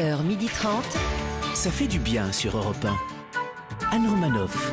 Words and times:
11h30. 0.00 0.82
Ça 1.54 1.70
fait 1.70 1.86
du 1.86 1.98
bien 1.98 2.32
sur 2.32 2.56
Europe 2.56 2.84
1. 3.92 3.96
Anne 3.96 4.08
Romanoff. 4.08 4.72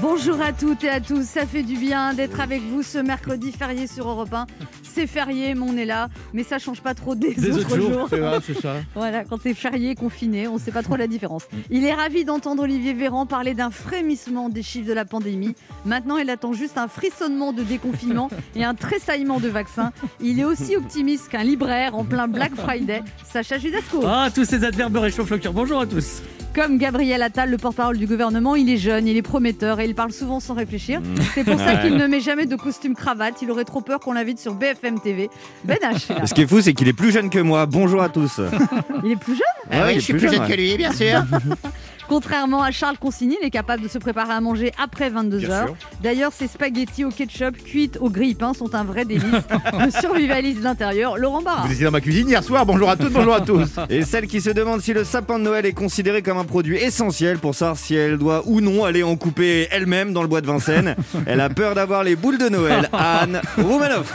Bonjour 0.00 0.40
à 0.40 0.52
toutes 0.52 0.82
et 0.84 0.88
à 0.88 1.00
tous, 1.00 1.24
ça 1.24 1.46
fait 1.46 1.62
du 1.62 1.76
bien 1.76 2.12
d'être 2.14 2.40
avec 2.40 2.62
vous 2.62 2.82
ce 2.82 2.98
mercredi 2.98 3.52
férié 3.52 3.86
sur 3.86 4.08
Europe 4.08 4.32
1. 4.32 4.46
C'est 4.82 5.06
férié, 5.06 5.54
mais 5.54 5.66
on 5.68 5.76
est 5.76 5.84
là, 5.84 6.08
mais 6.32 6.42
ça 6.42 6.58
change 6.58 6.80
pas 6.80 6.94
trop 6.94 7.14
des, 7.14 7.34
Des 7.34 7.50
autres, 7.56 7.76
jours. 7.76 8.06
c'est 8.10 8.18
vrai, 8.18 8.38
c'est 8.44 8.60
ça. 8.60 8.76
Voilà, 8.94 9.24
quand 9.24 9.38
t'es 9.38 9.54
férié, 9.54 9.94
confiné, 9.94 10.48
on 10.48 10.58
sait 10.58 10.72
pas 10.72 10.82
trop 10.82 10.96
la 10.96 11.06
différence. 11.06 11.44
Il 11.70 11.84
est 11.84 11.94
ravi 11.94 12.24
d'entendre 12.24 12.62
Olivier 12.62 12.92
Véran 12.92 13.26
parler 13.26 13.54
d'un 13.54 13.70
frémissement 13.70 14.48
des 14.48 14.62
chiffres 14.62 14.88
de 14.88 14.92
la 14.92 15.04
pandémie. 15.04 15.54
Maintenant, 15.84 16.16
il 16.16 16.28
attend 16.30 16.52
juste 16.52 16.78
un 16.78 16.88
frissonnement 16.88 17.52
de 17.52 17.62
déconfinement 17.62 18.30
et 18.56 18.64
un 18.64 18.74
tressaillement 18.74 19.40
de 19.40 19.48
vaccins. 19.48 19.92
Il 20.20 20.40
est 20.40 20.44
aussi 20.44 20.76
optimiste 20.76 21.28
qu'un 21.28 21.44
libraire 21.44 21.94
en 21.94 22.04
plein 22.04 22.28
Black 22.28 22.54
Friday. 22.56 23.02
Sacha 23.30 23.58
Judasco. 23.58 24.02
Ah, 24.06 24.28
tous 24.34 24.44
ces 24.44 24.64
adverbes 24.64 24.96
réchauffent 24.96 25.30
le 25.30 25.38
cœur. 25.38 25.52
Bonjour 25.52 25.80
à 25.80 25.86
tous. 25.86 26.22
Comme 26.54 26.78
Gabriel 26.78 27.22
Attal, 27.22 27.50
le 27.50 27.56
porte-parole 27.56 27.98
du 27.98 28.06
gouvernement, 28.06 28.56
il 28.56 28.68
est 28.68 28.78
jeune, 28.78 29.06
il 29.06 29.16
est 29.16 29.22
prometteur 29.22 29.78
et 29.78 29.84
il 29.84 29.94
parle 29.94 30.12
souvent 30.12 30.40
sans 30.40 30.54
réfléchir. 30.54 31.00
C'est 31.34 31.44
pour 31.44 31.58
ça 31.58 31.76
qu'il 31.76 31.96
ne 31.96 32.06
met 32.08 32.20
jamais 32.20 32.46
de 32.46 32.56
costume 32.56 32.94
cravate. 32.96 33.42
Il 33.42 33.50
aurait 33.52 33.64
trop 33.64 33.80
peur 33.80 34.00
qu'on 34.00 34.12
l'invite 34.12 34.40
sur 34.40 34.54
BFM 34.54 34.98
TV. 35.00 35.30
Ben 35.64 35.76
H. 35.82 36.08
Ce 36.24 36.34
qui 36.34 36.42
est 36.42 36.46
fou, 36.46 36.60
c'est 36.60 36.74
qu'il 36.74 36.88
est 36.88 36.92
plus 36.92 37.12
jeune 37.12 37.30
que 37.30 37.38
moi. 37.38 37.66
Bonjour 37.66 38.02
à 38.02 38.08
tous. 38.08 38.40
il 39.04 39.12
est 39.12 39.16
plus 39.16 39.34
jeune. 39.34 39.70
Ah 39.70 39.84
oui, 39.86 39.94
je 39.94 40.00
suis 40.00 40.14
plus 40.14 40.30
jeune 40.30 40.46
que 40.46 40.52
lui, 40.54 40.76
bien 40.76 40.92
sûr. 40.92 41.22
Contrairement 42.08 42.62
à 42.62 42.70
Charles 42.70 42.96
Consigny, 42.96 43.36
il 43.42 43.46
est 43.46 43.50
capable 43.50 43.82
de 43.82 43.88
se 43.88 43.98
préparer 43.98 44.32
à 44.32 44.40
manger 44.40 44.72
après 44.82 45.10
22 45.10 45.38
Bien 45.38 45.50
heures. 45.50 45.66
sûr. 45.66 45.76
D'ailleurs, 46.02 46.32
ses 46.32 46.48
spaghettis 46.48 47.04
au 47.04 47.10
ketchup 47.10 47.56
cuites 47.62 47.98
au 48.00 48.08
grille-pain 48.08 48.54
sont 48.54 48.74
un 48.74 48.82
vrai 48.84 49.04
délice. 49.04 49.24
Le 49.84 49.90
survivaliste 49.90 50.62
d'intérieur, 50.62 51.18
Laurent 51.18 51.42
Barra. 51.42 51.66
Vous 51.66 51.72
étiez 51.72 51.84
dans 51.84 51.90
ma 51.90 52.00
cuisine 52.00 52.28
hier 52.28 52.42
soir. 52.42 52.64
Bonjour 52.64 52.88
à 52.88 52.96
toutes, 52.96 53.12
bonjour 53.12 53.34
à 53.34 53.42
tous. 53.42 53.68
Et 53.90 54.02
celle 54.04 54.26
qui 54.26 54.40
se 54.40 54.48
demande 54.48 54.80
si 54.80 54.94
le 54.94 55.04
sapin 55.04 55.38
de 55.38 55.44
Noël 55.44 55.66
est 55.66 55.72
considéré 55.74 56.22
comme 56.22 56.38
un 56.38 56.44
produit 56.44 56.78
essentiel 56.78 57.38
pour 57.38 57.54
savoir 57.54 57.76
si 57.76 57.94
elle 57.94 58.16
doit 58.16 58.42
ou 58.46 58.62
non 58.62 58.84
aller 58.84 59.02
en 59.02 59.16
couper 59.16 59.68
elle-même 59.70 60.14
dans 60.14 60.22
le 60.22 60.28
bois 60.28 60.40
de 60.40 60.46
Vincennes. 60.46 60.96
Elle 61.26 61.40
a 61.42 61.50
peur 61.50 61.74
d'avoir 61.74 62.04
les 62.04 62.16
boules 62.16 62.38
de 62.38 62.48
Noël. 62.48 62.88
Anne 62.92 63.42
Roumanoff. 63.58 64.14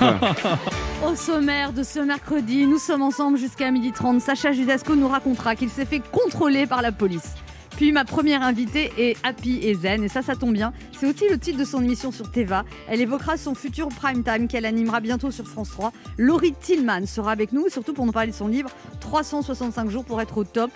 Au 1.08 1.16
sommaire 1.16 1.74
de 1.74 1.84
ce 1.84 2.00
mercredi, 2.00 2.66
nous 2.66 2.80
sommes 2.80 3.04
ensemble 3.04 3.38
jusqu'à 3.38 3.70
12h30. 3.72 4.20
Sacha 4.20 4.52
Judasco 4.52 4.96
nous 4.96 5.08
racontera 5.08 5.56
qu'il 5.56 5.70
s'est 5.70 5.86
fait 5.86 6.02
contrôler 6.12 6.66
par 6.66 6.82
la 6.82 6.92
police. 6.92 7.34
Ma 7.92 8.06
première 8.06 8.44
invitée 8.44 8.92
est 8.98 9.18
Happy 9.24 9.60
et 9.62 9.76
Zen, 9.76 10.04
et 10.04 10.08
ça, 10.08 10.22
ça 10.22 10.36
tombe 10.36 10.54
bien. 10.54 10.74
C'est 10.98 11.06
aussi 11.06 11.30
le 11.30 11.38
titre 11.38 11.60
de 11.60 11.66
son 11.66 11.84
émission 11.84 12.12
sur 12.12 12.32
Teva. 12.32 12.64
Elle 12.88 13.02
évoquera 13.02 13.36
son 13.38 13.56
futur 13.56 13.90
prime 13.90 14.24
time 14.24 14.48
qu'elle 14.48 14.66
animera 14.66 15.00
bientôt 15.02 15.32
sur 15.32 15.46
France 15.46 15.70
3. 15.72 15.92
Laurie 16.18 16.54
Tillman 16.54 17.06
sera 17.06 17.32
avec 17.32 17.52
nous, 17.52 17.70
surtout 17.70 17.94
pour 17.94 18.06
nous 18.06 18.12
parler 18.12 18.32
de 18.32 18.36
son 18.36 18.48
livre 18.48 18.70
365 19.02 19.90
jours 19.90 20.06
pour 20.06 20.22
être 20.22 20.38
au 20.38 20.44
top. 20.44 20.72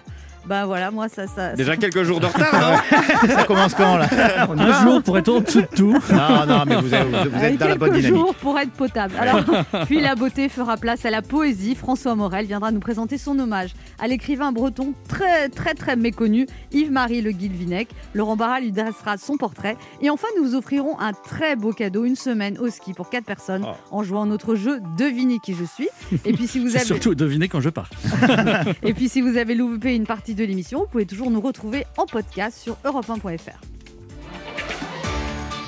Ben 0.48 0.66
voilà, 0.66 0.92
moi 0.92 1.10
ça. 1.10 1.28
ça 1.28 1.54
Déjà 1.54 1.76
quelques 1.78 2.04
jours 2.04 2.20
de 2.20 2.26
retard, 2.28 2.54
non 3.24 3.28
Ça 3.36 3.44
commence 3.44 3.74
quand 3.74 3.98
là 3.98 4.08
Un 4.50 4.82
jour 4.84 5.04
pour 5.04 5.18
être 5.18 5.30
en 5.30 5.42
dessous 5.42 5.62
de 5.62 5.68
tout. 5.76 5.92
Non, 6.12 6.46
non, 6.48 6.64
mais 6.66 6.76
vous 6.76 6.94
êtes, 6.94 7.08
vous 7.08 7.16
Avec 7.16 7.54
êtes 7.54 7.58
dans 7.60 7.68
la 7.68 7.76
bonne 7.76 7.94
dynamique. 7.94 8.18
jours 8.18 8.36
pour 8.36 8.58
être 8.60 8.72
potable. 8.72 9.14
Alors, 9.20 9.42
puis 9.86 10.00
la 10.00 10.16
beauté 10.16 10.50
fera 10.50 10.78
place 10.78 11.06
à 11.06 11.10
la 11.10 11.22
poésie. 11.22 11.76
François 11.76 12.16
Morel 12.16 12.46
viendra 12.46 12.72
nous 12.72 12.80
présenter 12.80 13.18
son 13.18 13.38
hommage 13.40 13.74
à 14.00 14.08
l'écrivain 14.08 14.52
breton 14.52 14.94
très 15.10 15.50
très 15.50 15.74
très 15.74 15.96
méconnu, 15.96 16.48
Yves-Marie 16.72 17.22
Le 17.22 17.32
Guilvinec. 17.32 17.90
Laurent 18.14 18.36
Barra 18.38 18.60
lui 18.60 18.72
dressera 18.72 19.18
son 19.18 19.38
portrait. 19.38 19.76
Et 20.02 20.10
enfin, 20.10 20.28
nous 20.38 20.50
vous 20.50 20.56
offrirons 20.56 21.00
un 21.00 21.12
très 21.14 21.56
beau 21.56 21.74
cadeau, 21.74 22.06
une 22.06 22.16
semaine 22.16 22.58
au 22.60 22.70
ski 22.70 22.94
pour 22.94 23.10
quatre 23.10 23.26
personnes 23.26 23.66
Oh. 23.66 23.72
en 23.92 24.04
jouant 24.04 24.26
notre 24.26 24.56
jeu 24.56 24.80
Devinez 24.98 25.40
qui 25.44 25.54
je 25.56 25.64
suis. 25.66 25.90
Et 26.26 26.34
puis 26.34 26.48
si 26.48 26.60
vous 26.60 26.76
avez 26.76 26.86
surtout 26.86 27.16
deviner 27.16 27.48
quand 27.50 27.60
je 27.60 27.70
pars. 27.70 27.90
et 28.84 28.94
puis 28.94 29.10
si 29.10 29.22
vous 29.22 29.36
avez 29.38 29.56
loupé 29.56 29.96
une 29.96 30.06
partie 30.06 30.36
de 30.38 30.46
l'émission, 30.46 30.80
vous 30.80 30.88
pouvez 30.88 31.06
toujours 31.06 31.30
nous 31.30 31.42
retrouver 31.42 31.86
en 31.98 32.06
podcast 32.06 32.58
sur 32.58 32.78
europe1.fr. 32.86 33.60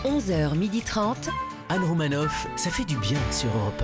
11h30. 0.06 1.30
Anne 1.70 1.84
Romanoff. 1.84 2.48
Ça 2.56 2.70
fait 2.70 2.86
du 2.86 2.96
bien 2.98 3.20
sur 3.32 3.50
Europe 3.50 3.84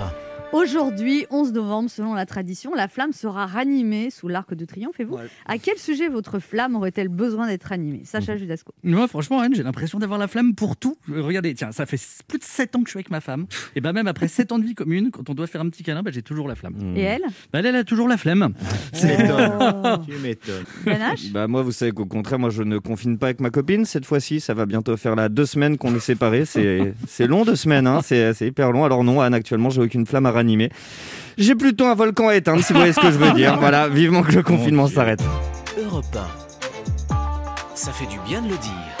Aujourd'hui, 0.56 1.26
11 1.28 1.52
novembre, 1.52 1.90
selon 1.90 2.14
la 2.14 2.24
tradition, 2.24 2.74
la 2.74 2.88
flamme 2.88 3.12
sera 3.12 3.44
ranimée 3.44 4.08
sous 4.08 4.26
l'arc 4.26 4.54
de 4.54 4.64
triomphe. 4.64 4.98
Et 5.00 5.04
vous, 5.04 5.18
à 5.44 5.58
quel 5.58 5.76
sujet 5.76 6.08
votre 6.08 6.38
flamme 6.38 6.76
aurait-elle 6.76 7.08
besoin 7.08 7.46
d'être 7.46 7.64
ranimée? 7.64 8.00
Sacha 8.04 8.38
Judasco. 8.38 8.72
Moi, 8.82 9.06
franchement, 9.06 9.40
Anne, 9.40 9.54
j'ai 9.54 9.62
l'impression 9.62 9.98
d'avoir 9.98 10.18
la 10.18 10.28
flamme 10.28 10.54
pour 10.54 10.78
tout. 10.78 10.96
Euh, 11.12 11.20
Regardez, 11.20 11.52
tiens, 11.52 11.72
ça 11.72 11.84
fait 11.84 12.00
plus 12.26 12.38
de 12.38 12.44
7 12.44 12.74
ans 12.74 12.80
que 12.80 12.86
je 12.86 12.92
suis 12.92 12.96
avec 12.96 13.10
ma 13.10 13.20
femme. 13.20 13.44
Et 13.74 13.82
ben 13.82 13.92
même 13.92 14.06
après 14.06 14.28
7 14.28 14.50
ans 14.52 14.58
de 14.58 14.64
vie 14.64 14.74
commune, 14.74 15.10
quand 15.10 15.28
on 15.28 15.34
doit 15.34 15.46
faire 15.46 15.60
un 15.60 15.68
petit 15.68 15.82
câlin, 15.82 16.02
bah, 16.02 16.10
j'ai 16.10 16.22
toujours 16.22 16.48
la 16.48 16.54
flamme. 16.54 16.96
Et 16.96 17.02
elle? 17.02 17.24
Bah, 17.52 17.58
elle, 17.58 17.66
elle 17.66 17.76
a 17.76 17.84
toujours 17.84 18.08
la 18.08 18.16
flemme. 18.16 18.54
Tu 18.98 19.06
m'étonnes. 19.08 19.52
Oh. 19.60 19.96
Tu 20.08 20.16
m'étonnes. 20.16 20.64
Ben 20.86 21.14
Bah 21.32 21.48
moi, 21.48 21.60
vous 21.60 21.72
savez 21.72 21.92
qu'au 21.92 22.06
contraire, 22.06 22.38
moi 22.38 22.48
je 22.48 22.62
ne 22.62 22.78
confine 22.78 23.18
pas 23.18 23.26
avec 23.26 23.40
ma 23.40 23.50
copine. 23.50 23.84
Cette 23.84 24.06
fois-ci, 24.06 24.40
ça 24.40 24.54
va 24.54 24.64
bientôt 24.64 24.96
faire 24.96 25.16
là 25.16 25.28
deux 25.28 25.44
semaines 25.44 25.76
qu'on 25.76 25.94
est 25.94 26.00
séparés. 26.00 26.46
C'est 26.46 26.94
c'est 27.06 27.26
long 27.26 27.44
deux 27.44 27.56
semaines, 27.56 27.86
hein. 27.86 28.00
c'est 28.02 28.32
c'est 28.32 28.46
hyper 28.46 28.72
long. 28.72 28.84
Alors 28.84 29.04
non, 29.04 29.20
Anne, 29.20 29.34
actuellement, 29.34 29.68
j'ai 29.68 29.82
aucune 29.82 30.06
flamme 30.06 30.24
à 30.24 30.30
ranimer. 30.30 30.45
J'ai 31.38 31.54
plutôt 31.54 31.86
un 31.86 31.94
volcan 31.94 32.28
à 32.28 32.36
éteindre, 32.36 32.62
si 32.62 32.72
vous 32.72 32.78
voyez 32.78 32.92
ce 32.92 33.00
que 33.00 33.10
je 33.10 33.18
veux 33.18 33.32
dire. 33.32 33.56
Voilà, 33.60 33.88
vivement 33.88 34.22
que 34.22 34.32
le 34.32 34.42
confinement 34.42 34.86
s'arrête. 34.86 35.22
1. 35.78 35.82
Europe 35.82 36.04
1. 37.10 37.74
Ça 37.74 37.92
fait 37.92 38.06
du 38.06 38.18
bien 38.26 38.40
de 38.42 38.48
le 38.48 38.56
dire. 38.56 38.96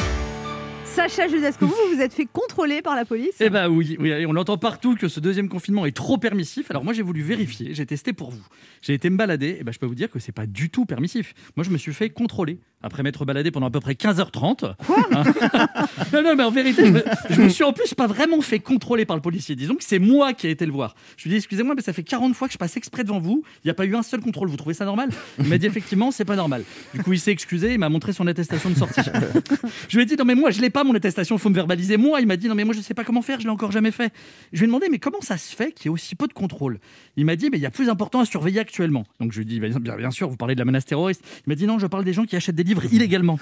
Sacha 0.84 1.28
Judasco, 1.28 1.66
vous, 1.66 1.74
vous 1.74 1.96
vous 1.96 2.00
êtes 2.00 2.14
fait 2.14 2.24
contrôler 2.24 2.80
par 2.80 2.96
la 2.96 3.04
police 3.04 3.34
Eh 3.40 3.50
ben 3.50 3.68
oui, 3.68 3.98
oui, 4.00 4.24
on 4.26 4.34
entend 4.36 4.56
partout 4.56 4.94
que 4.94 5.08
ce 5.08 5.20
deuxième 5.20 5.50
confinement 5.50 5.84
est 5.84 5.94
trop 5.94 6.16
permissif. 6.16 6.70
Alors 6.70 6.84
moi 6.84 6.94
j'ai 6.94 7.02
voulu 7.02 7.20
vérifier, 7.20 7.74
j'ai 7.74 7.84
testé 7.84 8.14
pour 8.14 8.30
vous. 8.30 8.42
J'ai 8.80 8.94
été 8.94 9.10
me 9.10 9.18
balader, 9.18 9.58
et 9.60 9.62
ben 9.62 9.72
je 9.72 9.78
peux 9.78 9.84
vous 9.84 9.94
dire 9.94 10.10
que 10.10 10.18
c'est 10.18 10.32
pas 10.32 10.46
du 10.46 10.70
tout 10.70 10.86
permissif. 10.86 11.34
Moi 11.54 11.64
je 11.64 11.70
me 11.70 11.76
suis 11.76 11.92
fait 11.92 12.08
contrôler 12.08 12.60
après 12.82 13.02
m'être 13.02 13.24
baladé 13.24 13.50
pendant 13.50 13.66
à 13.66 13.70
peu 13.70 13.80
près 13.80 13.94
15h30. 13.94 14.74
Quoi 14.86 14.96
Non 16.12 16.22
non 16.22 16.36
mais 16.36 16.44
en 16.44 16.50
vérité, 16.50 16.86
je 16.86 16.90
me, 16.92 17.02
je 17.30 17.42
me 17.42 17.48
suis 17.48 17.64
en 17.64 17.72
plus 17.72 17.94
pas 17.94 18.06
vraiment 18.06 18.40
fait 18.40 18.60
contrôler 18.60 19.04
par 19.06 19.16
le 19.16 19.22
policier. 19.22 19.56
Disons 19.56 19.74
que 19.74 19.84
c'est 19.84 19.98
moi 19.98 20.32
qui 20.34 20.46
ai 20.46 20.50
été 20.50 20.66
le 20.66 20.72
voir. 20.72 20.94
Je 21.16 21.24
lui 21.24 21.30
ai 21.30 21.32
dit 21.32 21.36
excusez-moi 21.38 21.74
mais 21.74 21.82
ça 21.82 21.92
fait 21.92 22.02
40 22.02 22.34
fois 22.34 22.48
que 22.48 22.52
je 22.52 22.58
passe 22.58 22.76
exprès 22.76 23.02
devant 23.02 23.18
vous, 23.18 23.42
il 23.64 23.66
n'y 23.66 23.70
a 23.70 23.74
pas 23.74 23.86
eu 23.86 23.96
un 23.96 24.02
seul 24.02 24.20
contrôle. 24.20 24.48
Vous 24.48 24.56
trouvez 24.56 24.74
ça 24.74 24.84
normal? 24.84 25.10
Il 25.38 25.46
m'a 25.46 25.58
dit 25.58 25.66
effectivement 25.66 26.10
c'est 26.10 26.24
pas 26.24 26.36
normal. 26.36 26.64
Du 26.94 27.02
coup 27.02 27.12
il 27.12 27.20
s'est 27.20 27.32
excusé, 27.32 27.72
il 27.72 27.78
m'a 27.78 27.88
montré 27.88 28.12
son 28.12 28.26
attestation 28.26 28.70
de 28.70 28.74
sortie. 28.76 29.00
Je 29.88 29.96
lui 29.96 30.02
ai 30.02 30.06
dit 30.06 30.16
non 30.16 30.24
mais 30.24 30.34
moi 30.34 30.50
je 30.50 30.60
l'ai 30.60 30.70
pas 30.70 30.84
mon 30.84 30.94
attestation, 30.94 31.38
faut 31.38 31.50
me 31.50 31.54
verbaliser 31.54 31.96
moi. 31.96 32.20
Il 32.20 32.26
m'a 32.26 32.36
dit 32.36 32.48
non 32.48 32.54
mais 32.54 32.64
moi 32.64 32.74
je 32.74 32.80
sais 32.80 32.94
pas 32.94 33.04
comment 33.04 33.22
faire, 33.22 33.40
je 33.40 33.44
l'ai 33.44 33.50
encore 33.50 33.72
jamais 33.72 33.90
fait. 33.90 34.12
Je 34.52 34.58
lui 34.58 34.64
ai 34.64 34.66
demandé 34.66 34.88
mais 34.90 34.98
comment 34.98 35.20
ça 35.20 35.38
se 35.38 35.54
fait 35.54 35.72
qu'il 35.72 35.86
y 35.86 35.88
ait 35.88 35.92
aussi 35.92 36.14
peu 36.14 36.26
de 36.26 36.32
contrôle? 36.32 36.78
Il 37.16 37.24
m'a 37.24 37.36
dit 37.36 37.48
mais 37.50 37.58
il 37.58 37.62
y 37.62 37.66
a 37.66 37.70
plus 37.70 37.88
important 37.88 38.20
à 38.20 38.24
surveiller 38.26 38.60
actuellement. 38.60 39.04
Donc 39.18 39.32
je 39.32 39.38
lui 39.38 39.46
ai 39.46 39.48
dit 39.48 39.60
bien, 39.60 39.96
bien 39.96 40.10
sûr 40.10 40.28
vous 40.28 40.36
parlez 40.36 40.54
de 40.54 40.60
la 40.60 40.64
menace 40.64 40.84
terroriste. 40.84 41.22
Il 41.46 41.50
m'a 41.50 41.54
dit 41.54 41.66
non 41.66 41.78
je 41.78 41.86
parle 41.86 42.04
des 42.04 42.12
gens 42.12 42.24
qui 42.24 42.36
achètent 42.36 42.54
des 42.54 42.64
livres 42.66 42.84
illégalement. 42.92 43.38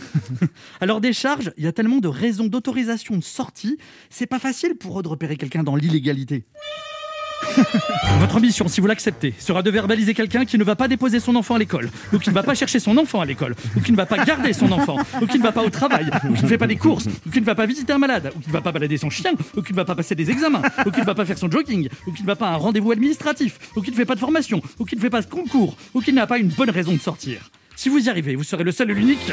Alors 0.80 1.00
des 1.00 1.12
charges, 1.12 1.52
il 1.56 1.64
y 1.64 1.66
a 1.66 1.72
tellement 1.72 1.98
de 1.98 2.08
raisons 2.08 2.46
d'autorisation 2.46 3.16
de 3.16 3.24
sortie, 3.24 3.78
c'est 4.10 4.26
pas 4.26 4.38
facile 4.38 4.74
pour 4.76 5.00
eux 5.00 5.02
de 5.02 5.08
repérer 5.08 5.36
quelqu'un 5.36 5.62
dans 5.62 5.76
l'illégalité. 5.76 6.44
Votre 8.20 8.40
mission, 8.40 8.68
si 8.68 8.80
vous 8.80 8.86
l'acceptez, 8.86 9.34
sera 9.38 9.62
de 9.62 9.70
verbaliser 9.70 10.14
quelqu'un 10.14 10.44
qui 10.44 10.58
ne 10.58 10.64
va 10.64 10.76
pas 10.76 10.88
déposer 10.88 11.20
son 11.20 11.36
enfant 11.36 11.54
à 11.54 11.58
l'école, 11.58 11.90
ou 12.12 12.18
qui 12.18 12.30
ne 12.30 12.34
va 12.34 12.42
pas 12.42 12.54
chercher 12.54 12.78
son 12.80 12.96
enfant 12.96 13.20
à 13.20 13.26
l'école, 13.26 13.54
ou 13.76 13.80
qui 13.80 13.92
ne 13.92 13.96
va 13.96 14.06
pas 14.06 14.24
garder 14.24 14.52
son 14.52 14.72
enfant, 14.72 14.96
ou 15.20 15.26
qui 15.26 15.38
ne 15.38 15.42
va 15.42 15.52
pas 15.52 15.62
au 15.62 15.70
travail, 15.70 16.10
ou 16.28 16.32
qui 16.32 16.42
ne 16.42 16.48
fait 16.48 16.58
pas 16.58 16.66
des 16.66 16.76
courses, 16.76 17.06
ou 17.26 17.30
qui 17.30 17.40
ne 17.40 17.44
va 17.44 17.54
pas 17.54 17.66
visiter 17.66 17.92
un 17.92 17.98
malade, 17.98 18.32
ou 18.34 18.40
qui 18.40 18.48
ne 18.48 18.52
va 18.52 18.60
pas 18.60 18.72
balader 18.72 18.96
son 18.96 19.10
chien, 19.10 19.32
ou 19.56 19.62
qui 19.62 19.72
ne 19.72 19.76
va 19.76 19.84
pas 19.84 19.94
passer 19.94 20.14
des 20.14 20.30
examens, 20.30 20.62
ou 20.86 20.90
qui 20.90 21.00
ne 21.00 21.04
va 21.04 21.14
pas 21.14 21.24
faire 21.24 21.38
son 21.38 21.50
jogging, 21.50 21.88
ou 22.06 22.12
qui 22.12 22.22
ne 22.22 22.26
va 22.26 22.36
pas 22.36 22.48
à 22.48 22.54
un 22.54 22.56
rendez-vous 22.56 22.92
administratif, 22.92 23.58
ou 23.76 23.82
qui 23.82 23.90
ne 23.90 23.96
fait 23.96 24.06
pas 24.06 24.14
de 24.14 24.20
formation, 24.20 24.62
ou 24.78 24.84
qui 24.84 24.96
ne 24.96 25.00
fait 25.00 25.10
pas 25.10 25.20
de 25.20 25.26
concours, 25.26 25.76
ou 25.92 26.00
qui 26.00 26.12
n'a 26.12 26.26
pas 26.26 26.38
une 26.38 26.48
bonne 26.48 26.70
raison 26.70 26.92
de 26.92 27.00
sortir. 27.00 27.50
Si 27.76 27.88
vous 27.88 28.06
y 28.06 28.08
arrivez, 28.08 28.34
vous 28.36 28.44
serez 28.44 28.64
le 28.64 28.72
seul 28.72 28.90
et 28.90 28.94
l'unique. 28.94 29.32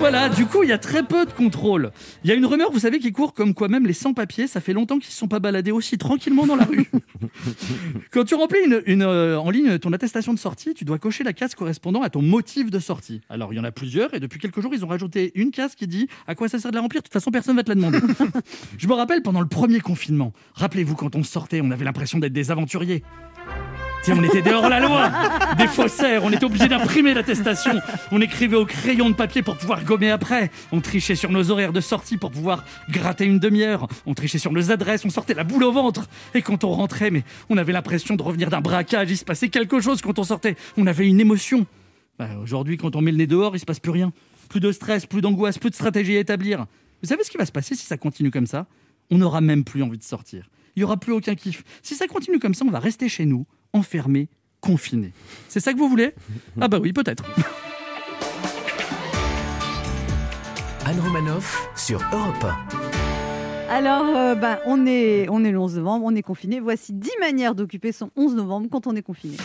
Voilà, 0.00 0.30
du 0.30 0.46
coup, 0.46 0.62
il 0.62 0.70
y 0.70 0.72
a 0.72 0.78
très 0.78 1.02
peu 1.02 1.26
de 1.26 1.30
contrôle. 1.30 1.92
Il 2.24 2.30
y 2.30 2.32
a 2.32 2.34
une 2.34 2.46
rumeur, 2.46 2.72
vous 2.72 2.78
savez, 2.78 2.98
qui 2.98 3.12
court 3.12 3.34
comme 3.34 3.52
quoi 3.52 3.68
même 3.68 3.86
les 3.86 3.92
sans-papiers, 3.92 4.46
ça 4.46 4.62
fait 4.62 4.72
longtemps 4.72 4.98
qu'ils 4.98 5.08
ne 5.08 5.12
se 5.12 5.18
sont 5.18 5.28
pas 5.28 5.40
baladés 5.40 5.72
aussi 5.72 5.98
tranquillement 5.98 6.46
dans 6.46 6.56
la 6.56 6.64
rue. 6.64 6.90
Quand 8.10 8.24
tu 8.24 8.34
remplis 8.34 8.60
une, 8.64 8.82
une, 8.86 9.02
euh, 9.02 9.38
en 9.38 9.50
ligne 9.50 9.78
ton 9.78 9.92
attestation 9.92 10.32
de 10.32 10.38
sortie, 10.38 10.72
tu 10.72 10.86
dois 10.86 10.98
cocher 10.98 11.22
la 11.22 11.34
case 11.34 11.54
correspondant 11.54 12.00
à 12.00 12.08
ton 12.08 12.22
motif 12.22 12.70
de 12.70 12.78
sortie. 12.78 13.20
Alors, 13.28 13.52
il 13.52 13.56
y 13.56 13.60
en 13.60 13.64
a 13.64 13.72
plusieurs, 13.72 14.14
et 14.14 14.20
depuis 14.20 14.40
quelques 14.40 14.62
jours, 14.62 14.72
ils 14.72 14.86
ont 14.86 14.88
rajouté 14.88 15.32
une 15.34 15.50
case 15.50 15.74
qui 15.74 15.86
dit 15.86 16.08
à 16.26 16.34
quoi 16.34 16.48
ça 16.48 16.58
sert 16.58 16.70
de 16.70 16.76
la 16.76 16.80
remplir? 16.80 17.02
De 17.02 17.04
toute 17.06 17.12
façon, 17.12 17.30
personne 17.30 17.56
ne 17.56 17.60
va 17.60 17.64
te 17.64 17.68
la 17.68 17.74
demander. 17.74 17.98
Je 18.78 18.88
me 18.88 18.94
rappelle 18.94 19.20
pendant 19.20 19.42
le 19.42 19.48
premier 19.48 19.80
confinement, 19.80 20.32
rappelez-vous, 20.54 20.94
quand 20.94 21.14
on 21.14 21.22
sortait, 21.22 21.60
on 21.62 21.70
avait 21.70 21.84
l'impression 21.84 22.18
d'être 22.18 22.32
des 22.32 22.50
aventuriers. 22.50 23.02
On 24.08 24.24
était 24.24 24.42
dehors 24.42 24.68
la 24.68 24.80
loi, 24.80 25.10
des 25.56 25.68
faussaires, 25.68 26.24
on 26.24 26.32
était 26.32 26.44
obligé 26.44 26.68
d'imprimer 26.68 27.14
l'attestation, 27.14 27.80
on 28.10 28.20
écrivait 28.20 28.56
au 28.56 28.64
crayon 28.64 29.10
de 29.10 29.14
papier 29.14 29.42
pour 29.42 29.56
pouvoir 29.56 29.84
gommer 29.84 30.10
après, 30.10 30.50
on 30.72 30.80
trichait 30.80 31.14
sur 31.14 31.30
nos 31.30 31.50
horaires 31.50 31.72
de 31.72 31.80
sortie 31.80 32.16
pour 32.16 32.30
pouvoir 32.30 32.64
gratter 32.88 33.24
une 33.24 33.38
demi-heure, 33.38 33.86
on 34.06 34.14
trichait 34.14 34.38
sur 34.38 34.52
nos 34.52 34.72
adresses, 34.72 35.04
on 35.04 35.10
sortait 35.10 35.34
la 35.34 35.44
boule 35.44 35.64
au 35.64 35.72
ventre, 35.72 36.08
et 36.34 36.42
quand 36.42 36.64
on 36.64 36.70
rentrait, 36.70 37.10
mais 37.10 37.24
on 37.50 37.56
avait 37.58 37.72
l'impression 37.72 38.16
de 38.16 38.22
revenir 38.22 38.50
d'un 38.50 38.60
braquage, 38.60 39.10
il 39.10 39.16
se 39.16 39.24
passait 39.24 39.48
quelque 39.48 39.80
chose 39.80 40.00
quand 40.00 40.18
on 40.18 40.24
sortait, 40.24 40.56
on 40.76 40.86
avait 40.86 41.06
une 41.06 41.20
émotion. 41.20 41.66
Bah, 42.18 42.30
Aujourd'hui, 42.42 42.78
quand 42.78 42.96
on 42.96 43.02
met 43.02 43.12
le 43.12 43.18
nez 43.18 43.26
dehors, 43.26 43.54
il 43.54 43.60
se 43.60 43.66
passe 43.66 43.80
plus 43.80 43.92
rien, 43.92 44.12
plus 44.48 44.60
de 44.60 44.72
stress, 44.72 45.06
plus 45.06 45.20
d'angoisse, 45.20 45.58
plus 45.58 45.70
de 45.70 45.74
stratégie 45.74 46.16
à 46.16 46.20
établir. 46.20 46.66
Vous 47.02 47.08
savez 47.08 47.22
ce 47.22 47.30
qui 47.30 47.36
va 47.36 47.46
se 47.46 47.52
passer 47.52 47.74
si 47.74 47.86
ça 47.86 47.96
continue 47.96 48.30
comme 48.30 48.46
ça? 48.46 48.66
On 49.10 49.18
n'aura 49.18 49.40
même 49.40 49.62
plus 49.62 49.82
envie 49.82 49.98
de 49.98 50.02
sortir. 50.02 50.50
Il 50.74 50.80
n'y 50.80 50.84
aura 50.84 50.96
plus 50.96 51.12
aucun 51.12 51.34
kiff. 51.34 51.64
Si 51.82 51.94
ça 51.94 52.06
continue 52.06 52.38
comme 52.38 52.54
ça, 52.54 52.64
on 52.66 52.70
va 52.70 52.78
rester 52.78 53.08
chez 53.08 53.26
nous, 53.26 53.46
enfermés, 53.72 54.28
confinés. 54.60 55.12
C'est 55.48 55.60
ça 55.60 55.72
que 55.72 55.78
vous 55.78 55.88
voulez? 55.88 56.14
Ah 56.60 56.68
bah 56.68 56.78
oui, 56.80 56.92
peut-être. 56.92 57.24
Anne 60.86 61.00
Romanoff 61.00 61.68
sur 61.76 62.00
Europe 62.12 62.46
Alors, 63.68 64.04
euh, 64.16 64.34
bah, 64.34 64.60
on, 64.66 64.86
est, 64.86 65.28
on 65.28 65.44
est 65.44 65.50
le 65.52 65.58
11 65.58 65.76
novembre, 65.76 66.04
on 66.06 66.14
est 66.14 66.22
confiné. 66.22 66.58
Voici 66.58 66.92
10 66.92 67.10
manières 67.20 67.54
d'occuper 67.54 67.92
son 67.92 68.10
11 68.16 68.34
novembre 68.34 68.68
quand 68.70 68.86
on 68.86 68.96
est 68.96 69.02
confiné. 69.02 69.36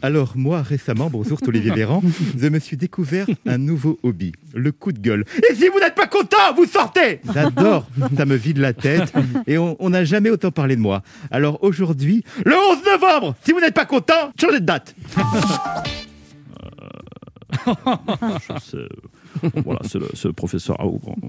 Alors 0.00 0.34
moi, 0.36 0.62
récemment, 0.62 1.10
bonjour 1.10 1.38
Olivier 1.46 1.70
Véran, 1.74 2.02
je 2.38 2.48
me 2.48 2.58
suis 2.60 2.76
découvert 2.76 3.26
un 3.46 3.58
nouveau 3.58 3.98
hobby, 4.02 4.32
le 4.54 4.70
coup 4.70 4.92
de 4.92 5.00
gueule. 5.00 5.24
Et 5.50 5.54
si 5.54 5.68
vous 5.68 5.80
n'êtes 5.80 5.96
pas 5.96 6.06
content, 6.06 6.54
vous 6.56 6.66
sortez 6.66 7.20
J'adore, 7.34 7.86
ça 8.16 8.24
me 8.24 8.36
vide 8.36 8.58
la 8.58 8.72
tête 8.72 9.12
et 9.46 9.58
on 9.58 9.76
on 9.80 9.90
n'a 9.90 10.04
jamais 10.04 10.30
autant 10.30 10.50
parlé 10.50 10.76
de 10.76 10.80
moi. 10.80 11.02
Alors 11.30 11.62
aujourd'hui, 11.62 12.24
le 12.44 12.54
11 12.54 12.78
novembre, 12.84 13.34
si 13.44 13.52
vous 13.52 13.60
n'êtes 13.60 13.74
pas 13.74 13.86
content, 13.86 14.32
changez 14.40 14.60
de 14.60 14.66
date 14.66 14.94
voilà, 19.64 19.80
c'est 19.84 19.98
le, 19.98 20.08
le 20.24 20.32
professeur 20.32 20.76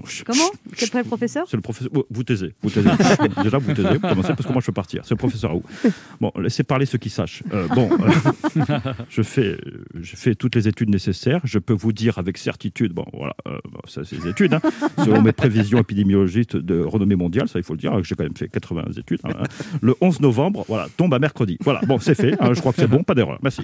je- 0.06 0.24
Comment 0.24 0.50
Quel 0.76 0.90
prêt 0.90 1.04
professeur 1.04 1.46
C'est 1.48 1.56
le 1.56 1.62
professeur. 1.62 1.90
oh, 1.94 2.06
Vous 2.10 2.24
taisez, 2.24 2.54
vous 2.62 2.70
taisez. 2.70 2.88
Déjà, 3.42 3.58
vous 3.58 3.72
taisez, 3.72 3.88
vous 3.94 4.00
commencez 4.00 4.28
parce 4.28 4.46
que 4.46 4.52
moi 4.52 4.60
je 4.60 4.66
peux 4.66 4.72
partir. 4.72 5.02
C'est 5.04 5.12
le 5.14 5.18
professeur 5.18 5.50
Raoult. 5.50 5.62
Bon, 6.20 6.32
laissez 6.40 6.62
parler 6.64 6.86
ceux 6.86 6.98
qui 6.98 7.10
sachent. 7.10 7.42
Euh, 7.52 7.66
bon, 7.68 7.88
euh, 7.92 8.60
je 9.08 9.22
fais, 9.22 9.56
je 10.00 10.16
fais 10.16 10.34
toutes 10.34 10.54
les 10.54 10.68
études 10.68 10.90
nécessaires. 10.90 11.40
Je 11.44 11.58
peux 11.58 11.72
vous 11.74 11.92
dire 11.92 12.18
avec 12.18 12.38
certitude, 12.38 12.92
bon, 12.92 13.04
voilà, 13.12 13.34
euh, 13.48 13.58
ça 13.88 14.02
c'est 14.04 14.16
des 14.20 14.28
études, 14.28 14.54
hein, 14.54 14.60
selon 15.04 15.22
mes 15.22 15.32
prévisions 15.32 15.78
épidémiologiques 15.78 16.56
de 16.56 16.80
renommée 16.80 17.16
mondiale, 17.16 17.48
ça 17.48 17.58
il 17.58 17.62
faut 17.64 17.74
le 17.74 17.78
dire, 17.78 17.92
hein, 17.92 18.00
j'ai 18.02 18.14
quand 18.14 18.24
même 18.24 18.36
fait 18.36 18.48
80 18.48 18.84
études. 18.98 19.20
hein, 19.24 19.30
hein. 19.40 19.44
Le 19.80 19.94
11 20.00 20.20
novembre, 20.20 20.64
voilà, 20.68 20.88
tombe 20.96 21.12
à 21.14 21.18
mercredi. 21.18 21.58
Voilà, 21.62 21.80
bon, 21.86 21.98
c'est 21.98 22.14
fait. 22.14 22.34
hein, 22.40 22.52
je 22.54 22.60
crois 22.60 22.72
que 22.72 22.80
c'est 22.80 22.86
bon, 22.88 23.02
pas 23.02 23.14
d'erreur. 23.14 23.38
Merci. 23.42 23.62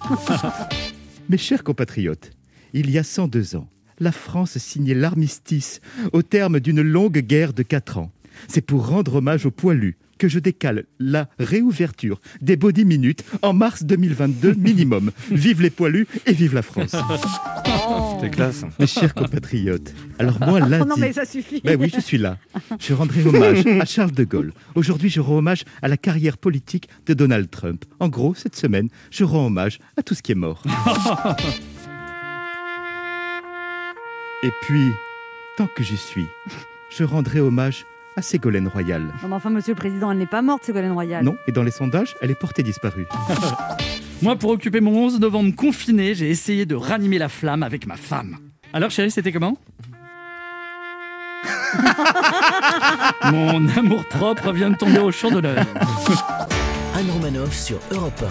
Mes 1.29 1.39
chers 1.39 1.65
compatriotes, 1.65 2.31
il 2.73 2.91
y 2.91 2.99
a 2.99 3.03
102 3.03 3.57
ans, 3.57 3.69
la 3.99 4.13
France 4.13 4.59
signait 4.59 4.95
l'armistice 4.95 5.81
au 6.13 6.23
terme 6.23 6.61
d'une 6.61 6.83
longue 6.83 7.19
guerre 7.19 7.53
de 7.53 7.63
4 7.63 7.99
ans. 7.99 8.13
C'est 8.49 8.61
pour 8.61 8.89
rendre 8.89 9.17
hommage 9.17 9.47
aux 9.47 9.51
poilus 9.51 9.97
que 10.19 10.29
je 10.29 10.39
décale 10.39 10.85
la 10.99 11.29
réouverture 11.39 12.21
des 12.41 12.57
body 12.57 12.85
minutes 12.85 13.25
en 13.43 13.53
mars 13.53 13.85
2022 13.85 14.55
minimum. 14.55 15.11
Vive 15.31 15.63
les 15.63 15.71
poilus 15.71 16.07
et 16.27 16.33
vive 16.33 16.55
la 16.55 16.63
France. 16.63 16.97
Oh. 17.89 18.19
C'est 18.21 18.31
classe. 18.31 18.65
Mes 18.81 18.87
chers 18.87 19.15
compatriotes, 19.15 19.95
alors 20.19 20.41
moi 20.41 20.59
lundi... 20.59 20.77
Oh 20.83 20.89
non, 20.89 20.97
mais 20.99 21.13
ça 21.13 21.25
suffit. 21.25 21.61
Ben 21.65 21.79
oui, 21.81 21.91
je 21.95 22.01
suis 22.01 22.19
là. 22.19 22.39
Je 22.81 22.95
rendrai 22.95 23.25
hommage 23.25 23.65
à 23.67 23.85
Charles 23.85 24.13
de 24.13 24.25
Gaulle. 24.25 24.53
Aujourd'hui, 24.75 25.09
je 25.09 25.21
rends 25.21 25.39
hommage 25.39 25.65
à 25.83 25.89
la 25.89 25.97
carrière 25.97 26.37
politique 26.37 26.89
de 27.07 27.15
Donald 27.15 27.49
Trump. 27.51 27.85
En 28.01 28.09
gros, 28.09 28.35
cette 28.35 28.57
semaine, 28.57 28.89
je 29.11 29.25
rends 29.25 29.47
hommage 29.47 29.79
à 29.97 30.03
tout 30.03 30.15
ce 30.15 30.23
qui 30.23 30.33
est 30.33 30.37
mort. 30.37 30.63
Et 34.47 34.53
puis, 34.63 34.93
tant 35.57 35.67
que 35.67 35.83
j'y 35.83 35.97
suis, 35.97 36.29
je 36.89 37.03
rendrai 37.03 37.41
hommage 37.41 37.85
à 38.15 38.23
Ségolène 38.23 38.69
Royal. 38.69 39.03
Non, 39.21 39.29
mais 39.29 39.35
enfin, 39.35 39.51
monsieur 39.51 39.73
le 39.73 39.77
président, 39.77 40.13
elle 40.13 40.19
n'est 40.19 40.27
pas 40.27 40.41
morte, 40.41 40.63
Ségolène 40.63 40.93
Royal. 40.93 41.25
Non, 41.25 41.37
et 41.49 41.53
dans 41.53 41.65
les 41.65 41.73
sondages, 41.73 42.15
elle 42.23 42.31
est 42.31 42.39
portée 42.39 42.63
disparue. 42.63 43.09
Moi, 44.23 44.37
pour 44.37 44.51
occuper 44.51 44.81
mon 44.81 44.93
11 45.07 45.19
novembre 45.19 45.53
confiné, 45.57 46.15
j'ai 46.15 46.31
essayé 46.31 46.65
de 46.65 46.77
ranimer 46.77 47.19
la 47.19 47.29
flamme 47.29 47.65
avec 47.65 47.89
ma 47.89 47.97
femme. 47.97 48.37
Alors, 48.73 48.93
chérie, 48.93 49.11
c'était 49.11 49.33
comment? 49.33 49.59
Mon 53.33 53.69
amour 53.77 54.05
propre 54.05 54.53
vient 54.53 54.71
de 54.71 54.77
tomber 54.77 55.01
au 55.01 55.11
champ 55.11 55.33
d'honneur. 55.33 55.67
Anne 56.95 57.11
Romanoff 57.11 57.53
sur 57.53 57.81
Europe 57.91 58.25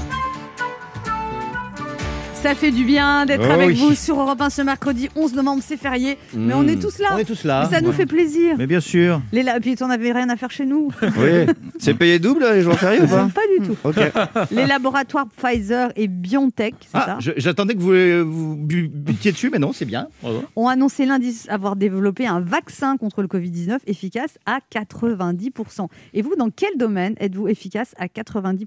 Ça 2.46 2.54
fait 2.54 2.70
du 2.70 2.84
bien 2.84 3.26
d'être 3.26 3.42
Oh 3.50 3.52
avec 3.54 3.70
oui. 3.70 3.74
vous 3.74 3.96
sur 3.96 4.20
Europe 4.22 4.40
1 4.40 4.52
ce 4.52 4.62
mercredi 4.62 5.10
11 5.16 5.34
novembre, 5.34 5.64
c'est 5.66 5.78
férié. 5.78 6.20
Mais 6.36 6.54
on 6.54 6.68
est 6.68 6.80
tous 6.80 7.00
là. 7.00 7.08
On 7.16 7.18
est 7.18 7.24
tous 7.24 7.44
là. 7.44 7.64
Mais 7.68 7.76
ça 7.76 7.82
nous 7.82 7.92
fait 7.92 8.06
plaisir. 8.06 8.54
Mais 8.60 8.68
bien 8.68 8.80
sûr. 8.80 9.20
Les 9.32 9.42
la... 9.42 9.60
Puis 9.60 9.76
on 9.82 9.88
n'avait 9.88 10.12
rien 10.12 10.30
à 10.30 10.36
faire 10.36 10.52
chez 10.52 10.68
nous. 10.68 10.92
Oui. 11.02 11.48
C'est 11.80 11.96
payé 11.96 12.20
double 12.20 12.46
les 12.54 12.62
jours 12.62 12.76
fériés 12.76 13.02
ou 13.02 13.08
pas? 13.08 13.30
Pas 13.34 13.42
du 13.60 13.68
tout. 13.68 13.78
Ok. 13.84 13.96
Les 14.52 14.66
laboratoires 14.66 15.28
Pfizer 15.28 15.92
et 15.96 16.08
BioNTech, 16.08 16.76
c'est 16.82 16.90
Ah, 16.94 17.18
ça, 17.20 17.34
j'attendais 17.38 17.76
que 17.76 17.80
vous, 17.80 17.94
euh, 17.94 18.22
vous 18.22 18.56
butiez 18.56 19.32
dessus, 19.32 19.50
mais 19.50 19.60
non, 19.60 19.74
c'est 19.74 19.86
bien. 19.86 20.08
ont 20.56 20.68
annoncé 20.68 21.06
lundi 21.06 21.44
avoir 21.50 21.76
développé 21.76 22.28
un 22.28 22.40
vaccin 22.40 22.98
contre 22.98 23.22
le 23.22 23.28
Covid-19 23.28 23.80
efficace 23.88 24.38
à 24.46 24.60
90%. 24.74 25.88
Et 26.14 26.22
vous, 26.22 26.36
dans 26.36 26.50
quel 26.50 26.78
domaine 26.78 27.16
êtes-vous 27.20 27.48
efficace 27.48 27.94
à 27.98 28.08
90% 28.08 28.66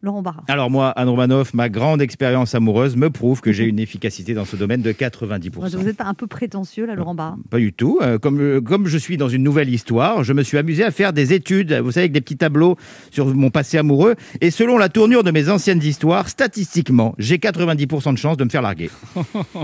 Laurent 0.00 0.22
Barra. 0.22 0.44
Alors 0.46 0.70
moi, 0.70 0.90
Anne 0.90 1.08
Romanoff, 1.08 1.54
ma 1.54 1.68
grande 1.68 2.00
expérience 2.00 2.54
amoureuse 2.54 2.96
me 2.96 3.10
prouve 3.10 3.40
que 3.40 3.50
j'ai 3.50 3.64
une 3.64 3.80
efficacité 3.80 4.32
dans 4.32 4.44
ce 4.44 4.54
domaine 4.54 4.80
de 4.80 4.92
90%. 4.92 5.76
Vous 5.76 5.82
n'êtes 5.82 5.96
pas 5.96 6.04
un 6.04 6.14
peu 6.14 6.28
prétentieux, 6.28 6.86
là, 6.86 6.94
Laurent 6.94 7.16
Barra? 7.16 7.36
Pas 7.50 7.58
du 7.58 7.72
tout. 7.72 7.98
Euh, 8.00 8.18
comme, 8.18 8.40
euh, 8.40 8.60
comme 8.60 8.86
je 8.86 8.96
suis 8.96 9.16
dans 9.16 9.28
une 9.28 9.42
nouvelle 9.42 9.68
histoire, 9.68 10.22
je 10.22 10.32
me 10.32 10.42
suis 10.44 10.56
amusé 10.56 10.84
à 10.84 10.92
faire 10.92 11.12
des 11.12 11.32
études, 11.32 11.72
vous 11.72 11.90
savez, 11.90 12.04
avec 12.04 12.12
des 12.12 12.20
petits 12.20 12.36
tableaux 12.36 12.76
sur 13.10 13.26
mon 13.34 13.50
passé 13.50 13.76
amoureux. 13.78 14.14
Et 14.40 14.50
selon 14.50 14.78
la 14.78 14.88
tournure 14.88 15.22
de 15.24 15.30
mes 15.30 15.48
anciennes 15.48 15.82
histoires, 15.82 16.28
statistiquement, 16.28 17.14
j'ai 17.18 17.38
90% 17.38 18.12
de 18.12 18.18
chances 18.18 18.36
de 18.36 18.44
me 18.44 18.50
faire 18.50 18.62
larguer. 18.62 18.90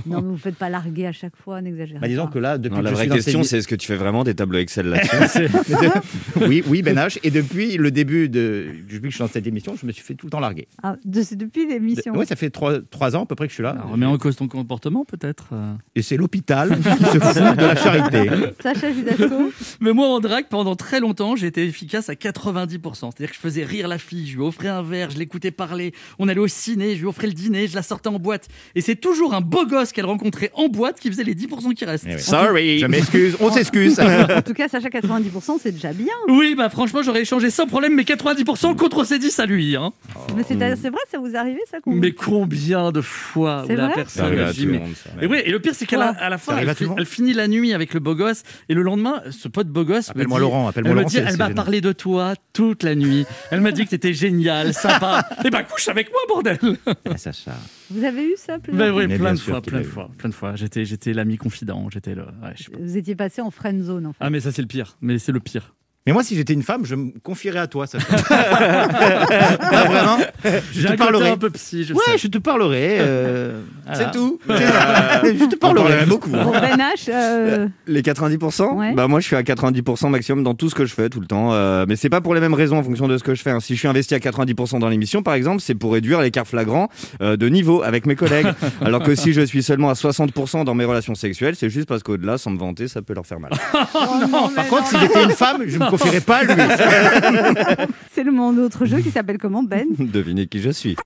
Non, 0.06 0.20
mais 0.20 0.26
vous 0.28 0.32
ne 0.32 0.36
faites 0.36 0.56
pas 0.56 0.68
larguer 0.68 1.06
à 1.06 1.12
chaque 1.12 1.36
fois, 1.36 1.60
n'exagérez 1.62 1.98
Bah, 2.00 2.08
disons 2.08 2.26
pas. 2.26 2.32
que 2.32 2.38
là, 2.38 2.58
depuis 2.58 2.74
Non, 2.74 2.80
que 2.80 2.84
la 2.84 2.90
je 2.90 2.94
vraie 2.94 3.04
suis 3.04 3.08
dans 3.10 3.14
question, 3.16 3.42
cette- 3.42 3.50
c'est 3.50 3.58
est-ce 3.58 3.68
que 3.68 3.74
tu 3.74 3.86
fais 3.86 3.96
vraiment 3.96 4.24
des 4.24 4.34
tableaux 4.34 4.58
Excel 4.58 4.86
là-dessus 4.88 5.48
oui, 6.48 6.62
oui, 6.66 6.82
Ben 6.82 6.96
H. 6.96 7.18
Et 7.22 7.30
depuis 7.30 7.76
le 7.76 7.90
début 7.90 8.28
de, 8.28 8.66
depuis 8.88 9.00
que 9.02 9.10
je 9.10 9.14
suis 9.16 9.18
dans 9.24 9.28
cette 9.28 9.46
émission, 9.46 9.74
je 9.80 9.86
me 9.86 9.92
suis 9.92 10.02
fait 10.02 10.14
tout 10.14 10.26
le 10.26 10.30
temps 10.30 10.40
larguer. 10.40 10.68
Ah, 10.82 10.96
de- 11.04 11.22
c'est 11.22 11.36
depuis 11.36 11.66
l'émission. 11.66 12.12
Oui, 12.16 12.26
ça 12.26 12.36
fait 12.36 12.50
trois, 12.50 12.80
trois 12.90 13.16
ans 13.16 13.22
à 13.22 13.26
peu 13.26 13.34
près 13.34 13.46
que 13.46 13.50
je 13.50 13.54
suis 13.54 13.62
là. 13.62 13.70
Alors, 13.70 13.90
remets 13.90 14.06
en 14.06 14.18
cause 14.18 14.36
ton 14.36 14.48
comportement, 14.48 15.04
peut-être 15.04 15.48
euh. 15.52 15.74
Et 15.94 16.02
c'est 16.02 16.16
l'hôpital 16.16 16.76
qui 16.76 16.82
se 17.04 17.18
fout 17.18 17.34
de 17.56 17.60
la 17.64 17.76
charité. 17.76 18.30
Sacha 18.62 18.92
Judasco 18.92 19.52
Mais 19.80 19.92
moi, 19.92 20.08
en 20.08 20.20
drague, 20.20 20.46
pendant 20.48 20.76
très 20.76 21.00
longtemps, 21.00 21.36
j'étais 21.36 21.66
efficace 21.66 22.08
à 22.08 22.14
90%. 22.14 22.78
C'est-à-dire 22.94 23.28
que 23.30 23.34
je 23.34 23.40
faisais 23.40 23.64
rire 23.64 23.88
la 23.88 23.98
fille, 23.98 24.26
je 24.26 24.36
lui 24.36 24.42
offrais 24.54 24.68
un 24.68 24.82
verre, 24.82 25.10
je 25.10 25.18
l'écoutais 25.18 25.50
parler. 25.50 25.92
On 26.18 26.28
allait 26.28 26.40
au 26.40 26.48
ciné, 26.48 26.94
je 26.94 27.00
lui 27.00 27.06
offrais 27.06 27.26
le 27.26 27.32
dîner, 27.32 27.66
je 27.66 27.74
la 27.74 27.82
sortais 27.82 28.08
en 28.08 28.18
boîte. 28.18 28.48
Et 28.74 28.80
c'est 28.80 28.96
toujours 28.96 29.34
un 29.34 29.40
beau 29.40 29.66
gosse 29.66 29.92
qu'elle 29.92 30.06
rencontrait 30.06 30.50
en 30.54 30.68
boîte 30.68 31.00
qui 31.00 31.08
faisait 31.10 31.24
les 31.24 31.34
10% 31.34 31.74
qui 31.74 31.84
restent. 31.84 32.04
Eh 32.08 32.14
oui. 32.14 32.20
Sorry. 32.20 32.78
Je 32.78 32.86
m'excuse, 32.86 33.36
on 33.40 33.50
s'excuse. 33.50 33.98
En 34.34 34.42
tout 34.42 34.54
cas, 34.54 34.68
Sacha, 34.68 34.88
90%, 34.88 35.58
c'est 35.62 35.72
déjà 35.72 35.92
bien. 35.92 36.12
Oui, 36.28 36.54
bah 36.56 36.68
franchement, 36.68 37.02
j'aurais 37.02 37.22
échangé 37.22 37.50
sans 37.50 37.66
problème 37.66 37.94
mes 37.94 38.02
90% 38.02 38.76
contre 38.76 39.04
ces 39.04 39.18
10 39.18 39.38
à 39.38 39.46
lui. 39.46 39.76
Hein. 39.76 39.92
Mais 40.36 40.42
c'est 40.46 40.54
c'est 40.76 40.90
vrai, 40.90 41.00
ça 41.10 41.18
vous 41.18 41.36
arrive, 41.36 41.56
ça 41.70 41.78
Mais 41.86 42.12
combien 42.12 42.90
de 42.92 43.00
fois 43.00 43.64
la 43.68 43.86
vrai 43.86 43.94
personne 43.94 44.24
arrive 44.26 44.40
a 44.42 44.52
dit, 44.52 44.60
tout 44.60 44.66
le 44.66 44.72
mais- 44.72 44.78
monde, 44.78 44.94
ça. 44.94 45.10
Et, 45.22 45.26
oui, 45.26 45.38
et 45.44 45.50
le 45.50 45.60
pire, 45.60 45.72
c'est 45.74 45.86
qu'à 45.86 45.96
la, 45.98 46.08
à 46.08 46.28
la 46.30 46.38
fin, 46.38 46.56
elle, 46.56 46.74
fi- 46.74 46.86
finit 47.04 47.32
la 47.32 47.48
nuit 47.48 47.72
avec 47.72 47.94
le 47.94 48.00
beau 48.00 48.14
gosse. 48.14 48.42
Et 48.68 48.74
le 48.74 48.82
lendemain, 48.82 49.22
ce 49.30 49.48
pote 49.48 49.68
beau 49.68 49.84
gosse. 49.84 50.08
me 50.08 50.12
Appelle-moi 50.12 50.38
Laurent, 50.38 50.68
appelle-moi 50.68 50.90
Elle 50.90 50.96
me 50.96 51.00
Laurent, 51.02 51.10
dit, 51.10 51.18
elle 51.18 51.36
m'a 51.36 51.50
parlé 51.50 51.80
de 51.80 51.92
toi 51.92 52.34
toute 52.52 52.82
la 52.82 52.94
nuit. 52.94 53.24
Elle 53.50 53.60
m'a 53.60 53.72
dit 53.72 53.84
que 53.84 53.90
t'étais 53.90 54.12
génial, 54.14 54.34
sympa. 54.72 55.26
Et 55.44 55.50
bah, 55.50 55.62
couche 55.62 55.88
avec 55.88 56.10
moi, 56.10 56.20
bordel 56.28 56.58
Ah, 57.04 57.16
Sacha. 57.16 57.52
Vous 57.90 58.04
avez 58.04 58.24
eu 58.24 58.34
ça 58.36 58.58
plusieurs 58.58 58.88
fois 58.88 58.96
oui, 58.96 59.06
Mais 59.06 59.18
plein 59.18 59.34
de 59.34 59.38
fois, 59.38 59.60
plein 59.62 59.78
de 59.80 59.84
fois, 59.84 60.10
plein 60.18 60.28
de 60.28 60.34
fois. 60.34 60.56
J'étais, 60.56 60.84
j'étais 60.84 61.12
l'ami 61.12 61.36
confident, 61.36 61.88
j'étais 61.90 62.14
le. 62.14 62.22
ouais. 62.22 62.54
Vous 62.80 62.96
étiez 62.96 63.14
passé 63.14 63.40
en 63.42 63.50
friend 63.50 63.82
zone, 63.82 64.06
en 64.06 64.12
fait. 64.12 64.18
Ah, 64.20 64.30
mais 64.30 64.40
ça, 64.40 64.52
c'est 64.52 64.62
le 64.62 64.68
pire. 64.68 64.96
Mais 65.00 65.18
c'est 65.18 65.32
le 65.32 65.40
pire. 65.40 65.74
Mais 66.06 66.12
moi, 66.12 66.22
si 66.22 66.36
j'étais 66.36 66.52
une 66.52 66.62
femme, 66.62 66.84
je 66.84 66.94
me 66.96 67.12
confierais 67.22 67.60
à 67.60 67.66
toi, 67.66 67.86
Sacha. 67.86 68.04
Ah, 69.60 69.84
vraiment 69.84 70.18
Je 70.44 70.50
J'ai 70.72 70.82
te 70.82 70.92
un 70.92 70.96
côté 70.96 70.96
parlerai. 70.98 71.30
un 71.30 71.36
peu 71.38 71.48
psy, 71.50 71.84
je 71.84 71.94
Ouais, 71.94 72.00
sais. 72.06 72.18
je 72.18 72.28
te 72.28 72.36
parlerai. 72.38 72.98
euh, 73.00 73.60
Voilà. 73.86 73.98
C'est 73.98 74.10
tout. 74.10 74.38
je 74.48 75.48
te 75.48 75.56
parlerai 75.56 76.04
beaucoup. 76.04 76.28
Bon, 76.30 76.50
Ben 76.52 76.76
H, 76.76 77.08
euh, 77.08 77.68
Les 77.86 78.02
90% 78.02 78.74
Ouais. 78.76 78.92
Bah 78.94 79.08
moi 79.08 79.20
je 79.20 79.26
suis 79.26 79.36
à 79.36 79.42
90% 79.42 80.08
maximum 80.10 80.44
dans 80.44 80.54
tout 80.54 80.68
ce 80.68 80.74
que 80.74 80.84
je 80.84 80.92
fais 80.94 81.08
tout 81.08 81.20
le 81.20 81.26
temps. 81.26 81.52
Euh, 81.54 81.86
mais 81.88 81.96
c'est 81.96 82.10
pas 82.10 82.20
pour 82.20 82.34
les 82.34 82.40
mêmes 82.40 82.54
raisons 82.54 82.76
en 82.78 82.82
fonction 82.82 83.08
de 83.08 83.16
ce 83.16 83.24
que 83.24 83.34
je 83.34 83.42
fais. 83.42 83.50
hein. 83.50 83.60
Si 83.60 83.74
je 83.74 83.78
suis 83.78 83.88
investi 83.88 84.14
à 84.14 84.18
90% 84.18 84.78
dans 84.80 84.88
l'émission 84.88 85.22
par 85.22 85.34
exemple, 85.34 85.60
c'est 85.62 85.74
pour 85.74 85.92
réduire 85.94 86.20
l'écart 86.20 86.46
flagrant 86.46 86.88
euh, 87.22 87.36
de 87.36 87.48
niveau 87.48 87.82
avec 87.82 88.06
mes 88.06 88.14
collègues. 88.16 88.48
Alors 88.82 89.02
que 89.02 89.14
si 89.14 89.32
je 89.32 89.40
suis 89.40 89.62
seulement 89.62 89.88
à 89.88 89.94
60% 89.94 90.64
dans 90.64 90.74
mes 90.74 90.84
relations 90.84 91.14
sexuelles, 91.14 91.54
c'est 91.56 91.70
juste 91.70 91.88
parce 91.88 92.02
qu'au-delà, 92.02 92.36
sans 92.38 92.50
me 92.50 92.58
vanter, 92.58 92.88
ça 92.88 93.00
peut 93.00 93.14
leur 93.14 93.26
faire 93.26 93.40
mal. 93.40 93.52
oh 93.72 93.78
Par 94.54 94.66
contre, 94.68 94.82
non, 94.82 94.88
si 94.90 94.98
j'étais 95.00 95.24
une 95.24 95.30
femme, 95.30 95.62
je 95.66 95.78
me 95.78 95.88
confierais 95.98 96.20
pas 96.20 96.38
à 96.38 96.44
lui. 96.44 97.86
c'est 98.12 98.24
le 98.24 98.32
mon 98.32 98.56
autre 98.58 98.84
jeu 98.86 99.00
qui 99.00 99.10
s'appelle 99.10 99.38
comment, 99.38 99.62
Ben? 99.62 99.86
Devinez 99.98 100.46
qui 100.46 100.60
je 100.60 100.70
suis. 100.70 100.96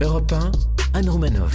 Europe 0.00 0.32
1, 0.32 0.98
Anne 0.98 1.08
Romanoff. 1.08 1.52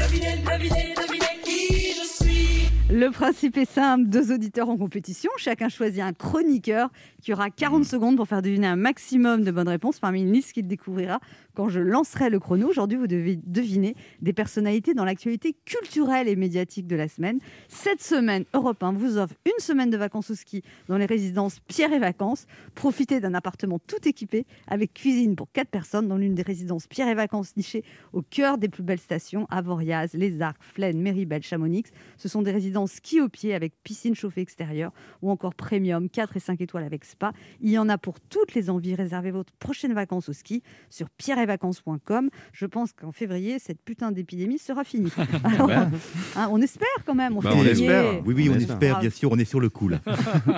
Le 2.89 3.09
principe 3.09 3.57
est 3.57 3.69
simple, 3.69 4.07
deux 4.07 4.31
auditeurs 4.31 4.69
en 4.69 4.77
compétition, 4.77 5.31
chacun 5.37 5.69
choisit 5.69 6.01
un 6.01 6.13
chroniqueur 6.13 6.89
qui 7.21 7.33
aura 7.33 7.49
40 7.49 7.83
secondes 7.83 8.15
pour 8.15 8.27
faire 8.27 8.41
deviner 8.41 8.67
un 8.67 8.75
maximum 8.75 9.43
de 9.43 9.51
bonnes 9.51 9.67
réponses 9.67 9.99
parmi 9.99 10.21
une 10.21 10.31
liste 10.31 10.53
qu'il 10.53 10.67
découvrira 10.67 11.19
quand 11.55 11.69
je 11.69 11.79
lancerai 11.79 12.29
le 12.29 12.39
chrono. 12.39 12.67
Aujourd'hui, 12.67 12.97
vous 12.97 13.07
devez 13.07 13.39
deviner 13.43 13.95
des 14.21 14.33
personnalités 14.33 14.93
dans 14.93 15.05
l'actualité 15.05 15.55
culturelle 15.65 16.27
et 16.27 16.35
médiatique 16.35 16.85
de 16.85 16.95
la 16.95 17.07
semaine. 17.07 17.39
Cette 17.67 18.01
semaine, 18.01 18.45
Europe 18.53 18.83
1 18.83 18.93
vous 18.93 19.17
offre 19.17 19.35
une 19.45 19.59
semaine 19.59 19.89
de 19.89 19.97
vacances 19.97 20.29
au 20.29 20.35
ski 20.35 20.61
dans 20.87 20.97
les 20.97 21.05
résidences 21.05 21.59
Pierre 21.67 21.93
et 21.93 21.99
Vacances. 21.99 22.45
Profitez 22.75 23.19
d'un 23.19 23.33
appartement 23.33 23.79
tout 23.79 24.07
équipé 24.07 24.45
avec 24.67 24.93
cuisine 24.93 25.35
pour 25.35 25.51
4 25.51 25.69
personnes 25.69 26.07
dans 26.07 26.17
l'une 26.17 26.35
des 26.35 26.41
résidences 26.41 26.87
Pierre 26.87 27.07
et 27.07 27.15
Vacances 27.15 27.55
nichées 27.55 27.83
au 28.13 28.21
cœur 28.21 28.57
des 28.57 28.69
plus 28.69 28.83
belles 28.83 28.99
stations, 28.99 29.47
Avoriaz, 29.49 30.09
Les 30.13 30.41
Arcs, 30.41 30.61
Flaine, 30.61 31.01
Méribel, 31.01 31.41
Chamonix. 31.41 31.85
Ce 32.17 32.27
sont 32.27 32.41
des 32.41 32.51
résidences 32.51 32.91
ski 32.93 33.21
au 33.21 33.29
pied 33.29 33.53
avec 33.53 33.73
piscine 33.83 34.15
chauffée 34.15 34.41
extérieure 34.41 34.91
ou 35.21 35.31
encore 35.31 35.55
premium 35.55 36.09
4 36.09 36.37
et 36.37 36.39
5 36.39 36.59
étoiles 36.61 36.83
avec 36.83 37.05
spa. 37.05 37.31
Il 37.61 37.69
y 37.69 37.77
en 37.77 37.87
a 37.89 37.97
pour 37.97 38.19
toutes 38.19 38.53
les 38.53 38.69
envies. 38.69 38.95
Réservez 38.95 39.31
votre 39.31 39.53
prochaine 39.53 39.93
vacances 39.93 40.29
au 40.29 40.33
ski 40.33 40.61
sur 40.89 41.09
pierreetvacances.com. 41.45 42.29
Je 42.53 42.65
pense 42.65 42.91
qu'en 42.93 43.11
février, 43.11 43.59
cette 43.59 43.79
putain 43.81 44.11
d'épidémie 44.11 44.57
sera 44.59 44.83
finie. 44.83 45.11
Alors, 45.43 45.69
hein, 45.71 46.47
on 46.51 46.61
espère 46.61 46.87
quand 47.05 47.15
même. 47.15 47.33
Bah, 47.35 47.51
on 47.53 47.61
février. 47.63 47.71
espère. 47.71 48.25
Oui, 48.25 48.33
oui, 48.35 48.49
on, 48.49 48.53
On 48.53 48.55
espère, 48.57 48.73
espère. 48.75 48.99
bien 48.99 49.09
sûr. 49.09 49.31
On 49.31 49.37
est 49.37 49.45
sur 49.45 49.59
le 49.59 49.69
coup, 49.69 49.87
là. 49.89 49.99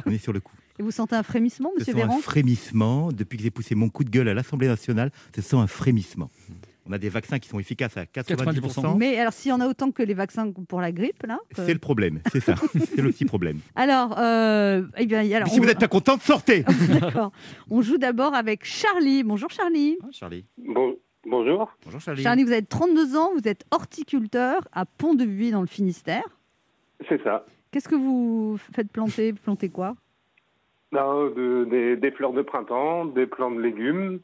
on 0.05 0.11
est 0.11 0.17
sur 0.17 0.33
le 0.33 0.39
coup. 0.39 0.53
Et 0.79 0.83
vous 0.83 0.91
sentez 0.91 1.15
un 1.15 1.23
frémissement, 1.23 1.71
monsieur 1.77 1.93
sent 1.93 2.01
un 2.01 2.07
Véran? 2.07 2.19
frémissement. 2.19 3.11
Depuis 3.11 3.37
que 3.37 3.43
j'ai 3.43 3.51
poussé 3.51 3.73
mon 3.75 3.89
coup 3.89 4.03
de 4.03 4.09
gueule 4.09 4.27
à 4.29 4.33
l'Assemblée 4.33 4.67
nationale, 4.67 5.11
ce 5.35 5.41
sent 5.41 5.55
un 5.57 5.67
frémissement. 5.67 6.29
On 6.87 6.93
a 6.93 6.97
des 6.97 7.09
vaccins 7.09 7.39
qui 7.39 7.49
sont 7.49 7.59
efficaces 7.59 7.97
à 7.97 8.05
90%. 8.05 8.35
90%. 8.35 8.97
Mais 8.97 9.17
alors, 9.19 9.33
s'il 9.33 9.49
y 9.49 9.53
en 9.53 9.59
a 9.59 9.67
autant 9.67 9.91
que 9.91 10.03
les 10.03 10.13
vaccins 10.13 10.51
pour 10.51 10.79
la 10.81 10.91
grippe, 10.91 11.23
là 11.27 11.37
que- 11.53 11.61
C'est 11.65 11.73
le 11.73 11.79
problème, 11.79 12.19
c'est 12.31 12.39
ça. 12.39 12.55
c'est 12.73 13.01
le 13.01 13.09
petit 13.11 13.25
problème. 13.25 13.59
Alors, 13.75 14.17
euh, 14.19 14.83
eh 14.97 15.05
bien, 15.05 15.19
alors, 15.35 15.47
si 15.49 15.59
on- 15.59 15.63
vous 15.63 15.67
n'êtes 15.67 15.79
pas 15.79 15.87
contente, 15.87 16.21
sortez 16.21 16.63
D'accord. 17.01 17.31
On 17.69 17.81
joue 17.81 17.97
d'abord 17.97 18.33
avec 18.33 18.63
Charlie. 18.65 19.23
Bonjour 19.23 19.49
Charlie. 19.49 19.97
Charlie. 20.11 20.45
Bon, 20.57 20.95
bonjour. 21.25 21.75
Bonjour 21.83 21.99
Charlie. 21.99 22.23
Charlie, 22.23 22.43
vous 22.43 22.51
avez 22.51 22.63
32 22.65 23.15
ans, 23.17 23.31
vous 23.37 23.47
êtes 23.47 23.65
horticulteur 23.71 24.61
à 24.71 24.85
Pont-de-Buis 24.85 25.51
dans 25.51 25.61
le 25.61 25.67
Finistère. 25.67 26.23
C'est 27.09 27.21
ça. 27.23 27.45
Qu'est-ce 27.71 27.89
que 27.89 27.95
vous 27.95 28.57
faites 28.73 28.91
planter? 28.91 29.33
Vous 29.33 29.39
plantez 29.43 29.69
quoi? 29.69 29.95
Non, 30.93 31.25
de- 31.29 31.67
des, 31.69 31.97
des 31.97 32.11
fleurs 32.11 32.31
de 32.31 32.41
printemps, 32.41 33.05
des 33.05 33.27
plants 33.27 33.51
de 33.51 33.59
légumes, 33.59 34.19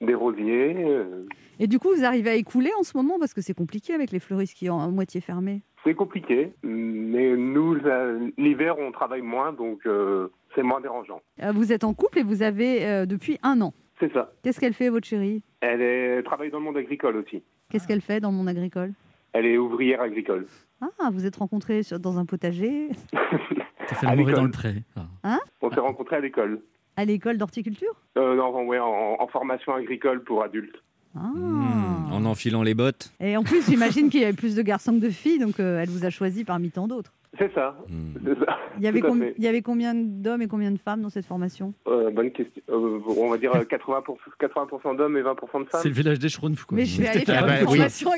des 0.00 0.14
rosiers. 0.14 0.76
euh, 0.78 1.26
Et 1.58 1.66
du 1.66 1.78
coup, 1.78 1.88
vous 1.94 2.04
arrivez 2.04 2.30
à 2.30 2.34
écouler 2.34 2.70
en 2.78 2.82
ce 2.82 2.96
moment 2.96 3.18
parce 3.18 3.34
que 3.34 3.40
c'est 3.40 3.54
compliqué 3.54 3.92
avec 3.94 4.10
les 4.10 4.20
fleuristes 4.20 4.56
qui 4.56 4.66
sont 4.66 4.80
à 4.80 4.88
moitié 4.88 5.20
fermés. 5.20 5.62
c'est 5.84 5.94
compliqué, 5.94 6.52
mais 6.62 7.36
nous, 7.36 7.74
euh, 7.84 8.30
l'hiver, 8.38 8.76
on 8.78 8.92
travaille 8.92 9.22
moins, 9.22 9.52
donc 9.52 9.86
euh, 9.86 10.28
c'est 10.54 10.62
moins 10.62 10.80
dérangeant. 10.80 11.20
Vous 11.54 11.72
êtes 11.72 11.84
en 11.84 11.94
couple 11.94 12.18
et 12.18 12.22
vous 12.22 12.42
avez 12.42 12.84
euh, 12.86 13.06
depuis 13.06 13.38
un 13.42 13.60
an. 13.60 13.72
C'est 13.98 14.12
ça. 14.12 14.32
Qu'est-ce 14.42 14.58
qu'elle 14.60 14.72
fait, 14.74 14.88
votre 14.88 15.06
chérie? 15.06 15.42
Elle 15.60 15.82
est, 15.82 16.22
travaille 16.22 16.50
dans 16.50 16.58
le 16.58 16.64
monde 16.64 16.76
agricole 16.78 17.16
aussi. 17.16 17.42
Qu'est-ce 17.70 17.86
qu'elle 17.86 18.00
fait 18.00 18.20
dans 18.20 18.30
le 18.30 18.36
monde 18.36 18.48
agricole? 18.48 18.92
Elle 19.32 19.46
est 19.46 19.58
ouvrière 19.58 20.00
agricole. 20.00 20.46
Ah, 20.80 21.10
vous 21.12 21.26
êtes 21.26 21.36
rencontrés 21.36 21.82
sur- 21.82 22.00
dans 22.00 22.18
un 22.18 22.24
potager, 22.24 22.88
Ça 23.86 23.94
fait 23.96 24.06
dans 24.06 24.14
l'école. 24.14 24.44
le 24.44 24.50
pré. 24.50 24.74
Ah. 25.22 25.38
On 25.60 25.70
s'est 25.70 25.80
rencontrés 25.80 26.16
à 26.16 26.20
l'école. 26.20 26.60
À 27.00 27.04
l'école 27.04 27.38
d'horticulture? 27.38 27.94
Euh, 28.18 28.36
non, 28.36 28.64
ouais, 28.66 28.78
en, 28.78 29.16
en 29.18 29.26
formation 29.28 29.74
agricole 29.74 30.22
pour 30.22 30.42
adultes. 30.42 30.76
ah. 31.16 31.20
Hmm, 31.34 32.12
en 32.12 32.24
enfilant 32.24 32.62
les 32.62 32.74
bottes. 32.74 33.12
Et 33.20 33.36
en 33.36 33.42
plus, 33.42 33.64
j'imagine 33.68 34.10
qu'il 34.10 34.20
y 34.20 34.24
avait 34.24 34.32
plus 34.32 34.54
de 34.54 34.62
garçons 34.62 34.92
que 34.92 34.98
de 35.00 35.10
filles, 35.10 35.38
donc 35.38 35.58
euh, 35.60 35.80
elle 35.80 35.88
vous 35.88 36.04
a 36.04 36.10
choisi 36.10 36.44
parmi 36.44 36.70
tant 36.70 36.88
d'autres. 36.88 37.12
C'est 37.38 37.52
ça. 37.54 37.76
Hmm. 37.88 38.14
Ça. 38.44 38.58
Il 38.78 38.84
y, 38.84 38.86
avait 38.88 38.98
il 39.38 39.44
y 39.56 39.62
combien 39.62 39.94
d'hommes 39.94 40.42
et 40.42 40.48
combien 40.48 40.70
de 40.70 40.78
femmes 40.78 41.02
dans 41.02 41.10
cette 41.10 41.26
formation? 41.26 41.74
Euh, 41.86 42.10
bonne 42.10 42.32
question. 42.32 42.62
Euh, 42.70 42.98
on 43.06 43.30
va 43.30 43.36
dire 43.36 43.54
euh, 43.54 43.62
80%, 43.62 44.02
80 44.38 44.94
d'hommes 44.94 45.16
et 45.16 45.22
20% 45.22 45.64
de 45.64 45.68
femmes. 45.68 45.80
C'est 45.82 45.88
le 45.88 45.94
village 45.94 46.18
des 46.18 46.28
Schtroumpfs, 46.28 46.64
quoi. 46.64 46.76
Mais 46.76 46.86
je 46.86 47.00
vais 47.00 47.08
aller 47.08 47.24
Ah 47.28 47.32
faire 47.32 47.46
bah 47.46 47.60
une 47.60 47.68
oui. 47.68 47.78
formation. 47.88 48.10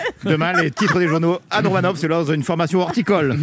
Demain, 0.24 0.52
les 0.60 0.70
titres 0.70 0.98
des 0.98 1.08
journaux 1.08 1.38
à 1.50 1.62
Normanov, 1.62 1.96
c'est 1.96 2.08
lors 2.08 2.24
d'une 2.26 2.42
formation 2.42 2.80
horticole. 2.80 3.36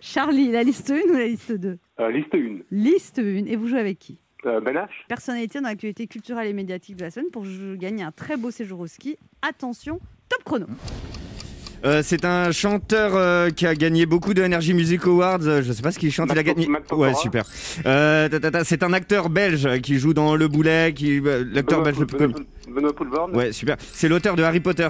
Charlie, 0.00 0.50
la 0.52 0.62
liste 0.62 0.90
1 0.90 1.10
ou 1.10 1.16
la 1.16 1.26
liste 1.26 1.52
2 1.52 1.78
Euh, 2.00 2.10
liste 2.10 2.34
1. 2.34 2.58
Liste 2.70 3.18
1. 3.18 3.46
Et 3.46 3.56
vous 3.56 3.66
jouez 3.68 3.80
avec 3.80 3.98
qui? 3.98 4.18
Euh, 4.46 4.60
ben 4.60 4.76
H. 4.76 4.88
Personnalité 5.08 5.60
dans 5.60 5.68
l'actualité 5.68 6.06
culturelle 6.06 6.46
et 6.48 6.52
médiatique 6.52 6.96
de 6.96 7.02
la 7.02 7.10
semaine 7.10 7.30
pour 7.32 7.44
gagner 7.76 8.04
un 8.04 8.12
très 8.12 8.36
beau 8.36 8.50
séjour 8.50 8.80
au 8.80 8.86
ski. 8.86 9.16
Attention, 9.42 9.98
top 10.28 10.44
chrono. 10.44 10.66
Euh, 11.84 12.00
c'est 12.02 12.24
un 12.24 12.50
chanteur 12.50 13.12
euh, 13.14 13.50
qui 13.50 13.66
a 13.66 13.74
gagné 13.74 14.06
beaucoup 14.06 14.32
de 14.34 14.42
Energy 14.42 14.72
Music 14.74 15.04
Awards. 15.06 15.40
Euh, 15.42 15.62
Je 15.62 15.72
sais 15.72 15.82
pas 15.82 15.90
ce 15.90 15.98
qu'il 15.98 16.12
chante. 16.12 16.30
Il 16.32 16.38
a 16.38 16.42
gagné. 16.42 16.66
Matt. 16.66 16.90
Ouais, 16.92 17.14
super. 17.14 17.44
Euh, 17.86 18.28
c'est 18.64 18.82
un 18.82 18.92
acteur 18.92 19.28
belge 19.28 19.80
qui 19.82 19.98
joue 19.98 20.14
dans 20.14 20.36
Le 20.36 20.48
Boulet, 20.48 20.92
qui 20.94 21.20
l'acteur 21.52 21.82
belge 21.82 21.98
le 21.98 22.06
plus 22.06 22.16
connu. 22.16 22.34
Benoît-. 22.68 23.30
Ouais, 23.32 23.52
super. 23.52 23.76
C'est 23.92 24.08
l'auteur 24.08 24.36
de 24.36 24.42
Harry 24.42 24.60
Potter. 24.60 24.88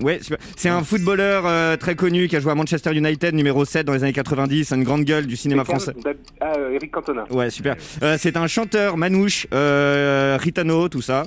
Ouais. 0.00 0.20
C'est 0.56 0.68
un 0.68 0.82
footballeur 0.82 1.44
euh, 1.46 1.76
très 1.76 1.94
connu 1.94 2.28
qui 2.28 2.36
a 2.36 2.40
joué 2.40 2.52
à 2.52 2.54
Manchester 2.54 2.92
United, 2.94 3.34
numéro 3.34 3.64
7 3.64 3.86
dans 3.86 3.92
les 3.92 4.02
années 4.02 4.12
90, 4.12 4.72
une 4.72 4.84
grande 4.84 5.04
gueule 5.04 5.26
du 5.26 5.36
cinéma 5.36 5.64
français. 5.64 5.92
Ah, 6.40 6.54
euh, 6.58 6.70
Eric 6.72 6.90
Cantona. 6.90 7.24
Ouais, 7.30 7.50
super. 7.50 7.76
Euh, 8.02 8.16
c'est 8.18 8.36
un 8.36 8.46
chanteur 8.46 8.96
manouche, 8.96 9.46
Ritano, 9.52 10.88
tout 10.88 11.02
ça. 11.02 11.24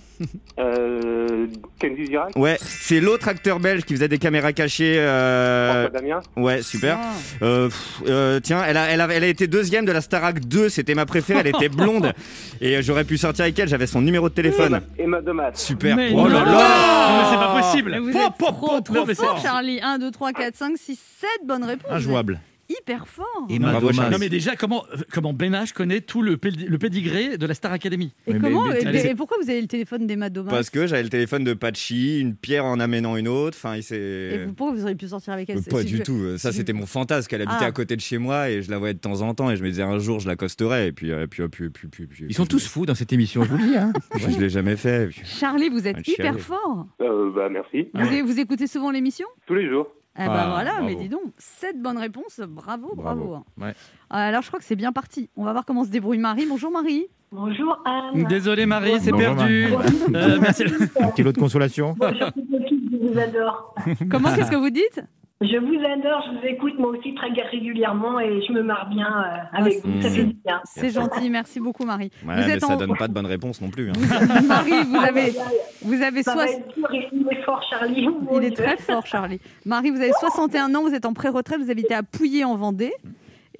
Euh, 1.29 1.47
Kenji 1.79 2.05
Girac. 2.05 2.35
Ouais, 2.35 2.57
c'est 2.61 2.99
l'autre 2.99 3.27
acteur 3.27 3.59
belge 3.59 3.83
qui 3.83 3.93
faisait 3.93 4.07
des 4.07 4.17
caméras 4.17 4.53
cachées. 4.53 4.95
euh, 4.99 5.83
François 5.89 5.99
Damien. 6.01 6.19
Ouais, 6.35 6.61
super. 6.61 6.97
Ah. 7.01 7.13
Euh, 7.43 7.67
pff, 7.67 8.01
euh, 8.07 8.39
tiens, 8.39 8.63
elle 8.67 8.77
a, 8.77 8.85
elle, 8.89 9.01
a, 9.01 9.07
elle 9.13 9.23
a 9.23 9.27
été 9.27 9.47
deuxième 9.47 9.85
de 9.85 9.91
la 9.91 10.01
Starac 10.01 10.39
2, 10.39 10.69
c'était 10.69 10.95
ma 10.95 11.05
préférée, 11.05 11.39
elle 11.41 11.47
était 11.55 11.69
blonde. 11.69 12.13
Et 12.61 12.81
j'aurais 12.81 13.03
pu 13.03 13.17
sortir 13.17 13.43
avec 13.43 13.57
elle, 13.59 13.67
j'avais 13.67 13.87
son 13.87 14.01
numéro 14.01 14.29
de 14.29 14.33
téléphone. 14.33 14.81
Emma 14.97 15.21
Domas. 15.21 15.51
Super. 15.53 15.95
Mais 15.95 16.11
Oh 16.13 16.27
là 16.27 16.43
là 16.45 17.07
mais 17.17 17.29
c'est 17.31 17.37
pas 17.37 17.61
possible 17.61 17.91
Mais 17.91 17.99
vous 17.99 18.09
êtes 18.09 18.37
trop, 18.37 18.81
trop 18.81 19.05
c'est- 19.05 19.15
fort, 19.15 19.39
Charlie. 19.41 19.79
1, 19.81 19.97
2, 19.99 20.11
3, 20.11 20.33
4, 20.33 20.55
5, 20.55 20.77
6, 20.77 20.99
7 21.19 21.29
bonnes 21.45 21.63
réponses. 21.63 21.91
Injouable. 21.91 22.39
Hyper 22.69 23.07
fort. 23.07 23.25
Et 23.49 23.59
Bravo. 23.59 23.91
Non 23.91 24.17
mais 24.19 24.29
déjà, 24.29 24.55
comment, 24.55 24.83
comment 25.11 25.33
Ben 25.33 25.53
H 25.53 25.71
connaît 25.73 26.01
tout 26.01 26.21
le, 26.21 26.35
pédi- 26.35 26.65
le 26.67 26.77
pédigré 26.77 27.37
de 27.37 27.45
la 27.45 27.53
Star 27.53 27.71
Academy 27.71 28.13
Et, 28.27 28.33
Mais- 28.33 28.39
comment 28.39 28.65
mais- 28.65 28.81
et, 28.81 28.85
mais- 28.85 29.05
et 29.11 29.15
pourquoi 29.15 29.37
vous 29.41 29.49
avez 29.49 29.61
le 29.61 29.67
téléphone 29.67 30.05
d'Emma 30.05 30.29
Domas 30.29 30.49
Parce 30.51 30.69
que 30.69 30.85
j'avais 30.87 31.03
le 31.03 31.09
téléphone 31.09 31.43
de 31.43 31.53
Patchy, 31.53 32.19
une 32.19 32.35
pierre 32.35 32.65
en 32.65 32.79
amenant 32.79 33.15
une 33.15 33.27
autre. 33.29 33.57
Enfin, 33.57 33.75
il 33.75 33.79
Et 33.79 33.81
s'est. 33.81 34.45
vous, 34.47 34.53
pourquoi 34.53 34.75
vous 34.75 34.81
auriez 34.83 34.95
pu 34.95 35.07
sortir 35.07 35.33
avec 35.33 35.49
elle 35.49 35.57
Euh, 35.59 35.61
Pas 35.69 35.79
Si 35.81 35.85
du 35.85 35.97
je- 35.97 36.03
tout. 36.03 36.37
Ça, 36.37 36.51
si- 36.51 36.57
c'était 36.57 36.73
mon 36.73 36.85
fantasme. 36.85 37.27
qu'elle 37.29 37.41
habitait 37.41 37.57
Ah. 37.61 37.67
à 37.67 37.71
côté 37.71 37.95
de 37.95 38.01
chez 38.01 38.17
moi 38.17 38.49
et 38.49 38.61
je 38.61 38.69
la 38.69 38.77
voyais 38.77 38.93
de 38.93 38.99
temps 38.99 39.21
en 39.21 39.33
temps. 39.33 39.49
Et 39.49 39.55
je 39.55 39.63
me 39.63 39.69
disais 39.69 39.83
un 39.83 39.99
jour, 39.99 40.19
je 40.19 40.27
l'accosterai. 40.27 40.87
Et 40.87 40.91
puis, 40.91 41.11
euh, 41.11 41.25
puis, 41.27 41.47
puis, 41.47 41.69
puis, 41.69 41.87
puis, 41.87 42.05
puis- 42.07 42.25
Ils 42.27 42.33
sont 42.35 42.43
puis- 42.43 42.49
tous 42.57 42.67
fous 42.67 42.85
dans 42.85 42.95
cette 42.95 43.13
émission, 43.13 43.43
je 43.43 43.49
vous 43.49 43.57
le 43.57 43.63
dis. 43.63 43.77
Hein. 43.77 43.93
Moi, 44.19 44.29
je 44.37 44.39
l'ai 44.39 44.49
jamais 44.49 44.75
fait. 44.75 45.05
Et 45.05 45.07
puis- 45.07 45.21
Charlie, 45.25 45.69
vous 45.69 45.87
êtes 45.87 46.05
hyper 46.07 46.39
fort. 46.39 46.85
Euh, 47.01 47.31
bah, 47.33 47.49
merci. 47.49 47.87
Vous 48.23 48.39
écoutez 48.39 48.67
souvent 48.67 48.91
l'émission? 48.91 49.27
Tous 49.45 49.55
les 49.55 49.69
jours. 49.69 49.87
Eh 50.19 50.25
ben 50.25 50.31
Ah, 50.33 50.47
voilà, 50.49 50.81
mais 50.81 50.95
dis 50.95 51.09
donc, 51.09 51.21
7 51.37 51.81
bonnes 51.81 51.97
réponses, 51.97 52.39
bravo, 52.47 52.93
bravo. 52.95 53.25
Bravo. 53.25 53.45
Ouais. 53.59 53.73
Alors 54.09 54.41
je 54.41 54.47
crois 54.47 54.59
que 54.59 54.65
c'est 54.65 54.75
bien 54.75 54.91
parti. 54.91 55.29
On 55.37 55.43
va 55.43 55.51
voir 55.51 55.65
comment 55.65 55.83
se 55.83 55.89
débrouille 55.89 56.17
Marie. 56.17 56.45
Bonjour 56.47 56.71
Marie. 56.71 57.05
Bonjour 57.31 57.77
Anne. 57.85 58.23
Désolé 58.23 58.65
Marie, 58.65 58.99
c'est 59.01 59.11
perdu 59.11 59.69
Euh, 60.15 60.37
merci. 60.41 60.63
Un 60.99 61.09
petit 61.09 61.23
lot 61.23 61.33
de 61.33 61.39
consolation. 61.39 61.93
Bonjour 61.97 62.29
je 62.35 63.13
vous 63.13 63.19
adore. 63.19 63.75
Comment 64.09 64.33
Qu'est-ce 64.33 64.49
que 64.51 64.55
vous 64.55 64.69
dites? 64.71 65.01
Je 65.39 65.57
vous 65.57 65.75
adore, 65.85 66.23
je 66.25 66.39
vous 66.39 66.45
écoute 66.47 66.79
moi 66.79 66.89
aussi 66.89 67.13
très 67.13 67.27
régulièrement 67.27 68.19
et 68.19 68.41
je 68.47 68.51
me 68.53 68.63
marre 68.63 68.89
bien 68.89 69.05
euh, 69.07 69.57
avec 69.57 69.85
vous, 69.85 70.01
ça 70.01 70.09
c'est- 70.09 70.15
fait 70.15 70.23
du 70.23 70.33
bien. 70.33 70.59
C'est 70.63 70.89
gentil, 70.89 71.29
merci 71.29 71.59
beaucoup 71.59 71.85
Marie. 71.85 72.09
Ouais, 72.25 72.33
vous 72.41 72.47
mais 72.47 72.53
êtes 72.55 72.61
ça 72.65 72.73
en... 72.73 72.77
donne 72.77 72.97
pas 72.97 73.07
de 73.07 73.13
bonnes 73.13 73.27
réponses 73.27 73.61
non 73.61 73.69
plus. 73.69 73.89
hein. 73.91 73.93
Marie, 74.47 74.83
vous 74.85 74.95
avez, 74.97 75.33
vous 75.83 76.01
avez 76.01 76.21
il 76.21 77.27
est 77.31 77.43
fort 77.43 77.61
Charlie. 77.69 78.07
Il 78.33 78.43
est 78.43 78.55
très 78.55 78.77
fort, 78.77 79.05
Charlie. 79.05 79.39
Marie, 79.65 79.91
vous 79.91 80.01
avez 80.01 80.11
61 80.19 80.73
ans, 80.73 80.81
vous 80.81 80.93
êtes 80.95 81.05
en 81.05 81.13
pré-retraite, 81.13 81.59
vous 81.61 81.69
habitez 81.71 81.93
à 81.93 82.01
Pouillé 82.03 82.43
en 82.43 82.55
Vendée. 82.55 82.93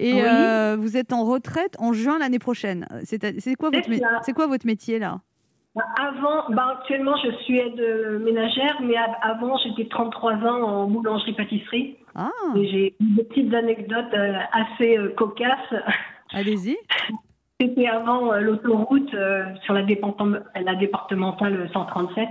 Et 0.00 0.14
Oui. 0.14 0.20
euh, 0.24 0.76
vous 0.78 0.96
êtes 0.96 1.12
en 1.12 1.24
retraite 1.24 1.74
en 1.78 1.92
juin 1.92 2.18
l'année 2.18 2.38
prochaine. 2.38 2.86
Quoi, 3.58 3.70
votre 3.70 3.88
c'est 4.24 4.32
quoi 4.32 4.46
votre 4.46 4.66
métier 4.66 4.98
là? 4.98 5.20
Avant, 6.00 6.44
bah, 6.50 6.76
actuellement 6.78 7.16
je 7.24 7.30
suis 7.42 7.58
aide 7.58 8.20
ménagère, 8.24 8.78
mais 8.82 8.96
av- 8.96 9.16
avant 9.22 9.56
j'étais 9.58 9.88
33 9.88 10.32
ans 10.34 10.62
en 10.62 10.86
boulangerie-pâtisserie. 10.86 11.96
Ah, 12.14 12.30
Et 12.56 12.68
j'ai 12.68 12.94
des 13.00 13.24
petites 13.24 13.54
anecdotes 13.54 14.12
euh, 14.14 14.34
assez 14.52 14.98
euh, 14.98 15.10
cocasses. 15.16 15.74
allez-y. 16.32 16.76
C'était 17.60 17.86
avant 17.88 18.32
euh, 18.32 18.40
l'autoroute 18.40 19.10
sur 19.64 19.74
la, 19.74 19.82
la 19.82 20.74
départementale 20.74 21.68
137. 21.72 22.28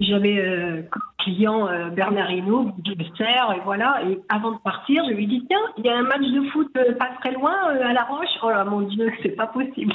J'avais 0.00 0.38
euh, 0.38 0.82
client 1.18 1.66
euh, 1.66 1.88
Bernard 1.90 2.30
Hinault, 2.30 2.70
je 2.86 2.92
le 2.92 3.04
sers, 3.16 3.52
et 3.56 3.60
voilà. 3.64 4.00
Et 4.08 4.20
avant 4.28 4.52
de 4.52 4.58
partir, 4.58 5.02
je 5.08 5.12
lui 5.14 5.26
dis 5.26 5.44
tiens, 5.48 5.58
il 5.76 5.84
y 5.86 5.88
a 5.88 5.96
un 5.98 6.02
match 6.04 6.20
de 6.22 6.48
foot 6.50 6.72
pas 6.72 7.08
très 7.20 7.32
loin 7.32 7.54
euh, 7.70 7.84
à 7.88 7.92
La 7.92 8.04
Roche. 8.04 8.28
Oh 8.44 8.50
là, 8.50 8.64
mon 8.64 8.82
Dieu, 8.82 9.10
c'est 9.22 9.30
pas 9.36 9.48
possible. 9.48 9.92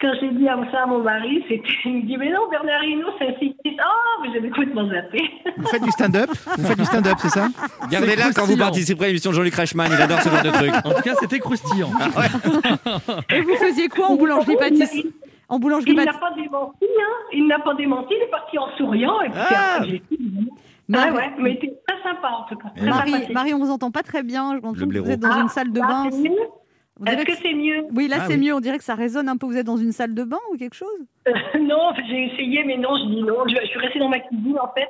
Quand 0.00 0.12
j'ai 0.20 0.30
dit 0.30 0.44
ça 0.70 0.82
à 0.84 0.86
mon 0.86 1.02
mari, 1.02 1.44
c'était, 1.48 1.68
il 1.84 1.96
me 1.96 2.02
dit, 2.02 2.16
mais 2.16 2.30
non, 2.30 2.48
Bernard 2.50 2.84
Hinault, 2.84 3.08
c'est 3.18 3.26
un 3.28 3.32
cycliste. 3.32 3.80
Oh, 3.84 4.22
mais 4.22 4.28
j'avais 4.32 4.48
complètement 4.50 4.88
zappé. 4.88 5.18
Vous 5.56 5.66
faites 5.66 5.82
du 5.82 5.90
stand-up? 5.90 6.30
Vous 6.56 6.64
faites 6.66 6.78
du 6.78 6.84
stand-up, 6.84 7.16
c'est 7.18 7.30
ça? 7.30 7.48
Gardez-la 7.90 8.32
quand 8.32 8.44
vous 8.44 8.56
participerez 8.56 9.06
à 9.06 9.08
l'émission 9.08 9.30
de 9.30 9.36
Jean-Luc 9.36 9.54
Reichmann, 9.54 9.90
il 9.92 10.00
adore 10.00 10.20
ce 10.22 10.28
genre 10.28 10.42
de 10.42 10.50
truc. 10.50 10.72
En 10.84 10.94
tout 10.94 11.02
cas, 11.02 11.14
c'était 11.18 11.40
croustillant. 11.40 11.90
Et 13.30 13.40
vous 13.40 13.54
faisiez 13.56 13.88
quoi 13.88 14.06
en 14.06 14.16
boulangerie 14.16 14.56
pâtisserie 14.56 15.12
En 15.48 15.58
boulangerie 15.58 15.90
Il 15.92 15.96
n'a 15.96 16.12
pas 16.12 16.30
démenti, 16.36 16.84
hein. 16.84 17.14
Il 17.32 17.46
n'a 17.48 17.58
pas 17.58 17.74
démenti, 17.74 18.14
il 18.16 18.22
est 18.22 18.30
parti 18.30 18.56
en 18.58 18.68
souriant. 18.76 19.20
Et 19.22 19.30
puis, 19.30 19.38
Ah. 19.50 19.76
après, 19.78 19.86
dit, 19.88 20.02
Marie, 20.90 21.10
ah 21.12 21.16
ouais, 21.16 21.30
mais 21.38 21.50
il 21.50 21.56
était 21.56 21.74
très 21.86 22.02
sympa, 22.02 22.28
en 22.28 22.44
tout 22.48 22.56
cas. 22.56 22.68
Marie. 22.82 23.32
Marie, 23.32 23.52
on 23.52 23.58
vous 23.58 23.70
entend 23.70 23.90
pas 23.90 24.02
très 24.02 24.22
bien. 24.22 24.54
Je 24.54 24.60
que 24.84 24.98
vous 24.98 25.10
êtes 25.10 25.20
dans 25.20 25.28
Ah, 25.32 25.40
une 25.42 25.48
salle 25.48 25.72
de 25.72 25.80
bain. 25.80 26.08
Est-ce 27.06 27.24
que 27.24 27.32
que 27.32 27.38
c'est 27.42 27.54
mieux 27.54 27.84
Oui, 27.94 28.08
là 28.08 28.16
Ah 28.20 28.24
c'est 28.26 28.34
oui. 28.34 28.46
mieux. 28.46 28.54
On 28.54 28.60
dirait 28.60 28.78
que 28.78 28.84
ça 28.84 28.94
résonne 28.94 29.28
un 29.28 29.36
peu. 29.36 29.46
Vous 29.46 29.56
êtes 29.56 29.66
dans 29.66 29.76
une 29.76 29.92
salle 29.92 30.14
de 30.14 30.24
bain 30.24 30.38
ou 30.52 30.56
quelque 30.56 30.74
chose? 30.74 30.88
Non, 31.60 31.92
j'ai 32.08 32.24
essayé, 32.32 32.64
mais 32.64 32.76
non, 32.76 32.90
je 32.96 33.14
dis 33.14 33.22
non. 33.22 33.36
Je, 33.48 33.54
je 33.62 33.66
suis 33.68 33.78
restée 33.78 33.98
dans 33.98 34.08
ma 34.08 34.18
cuisine, 34.20 34.58
en 34.60 34.72
fait. 34.74 34.88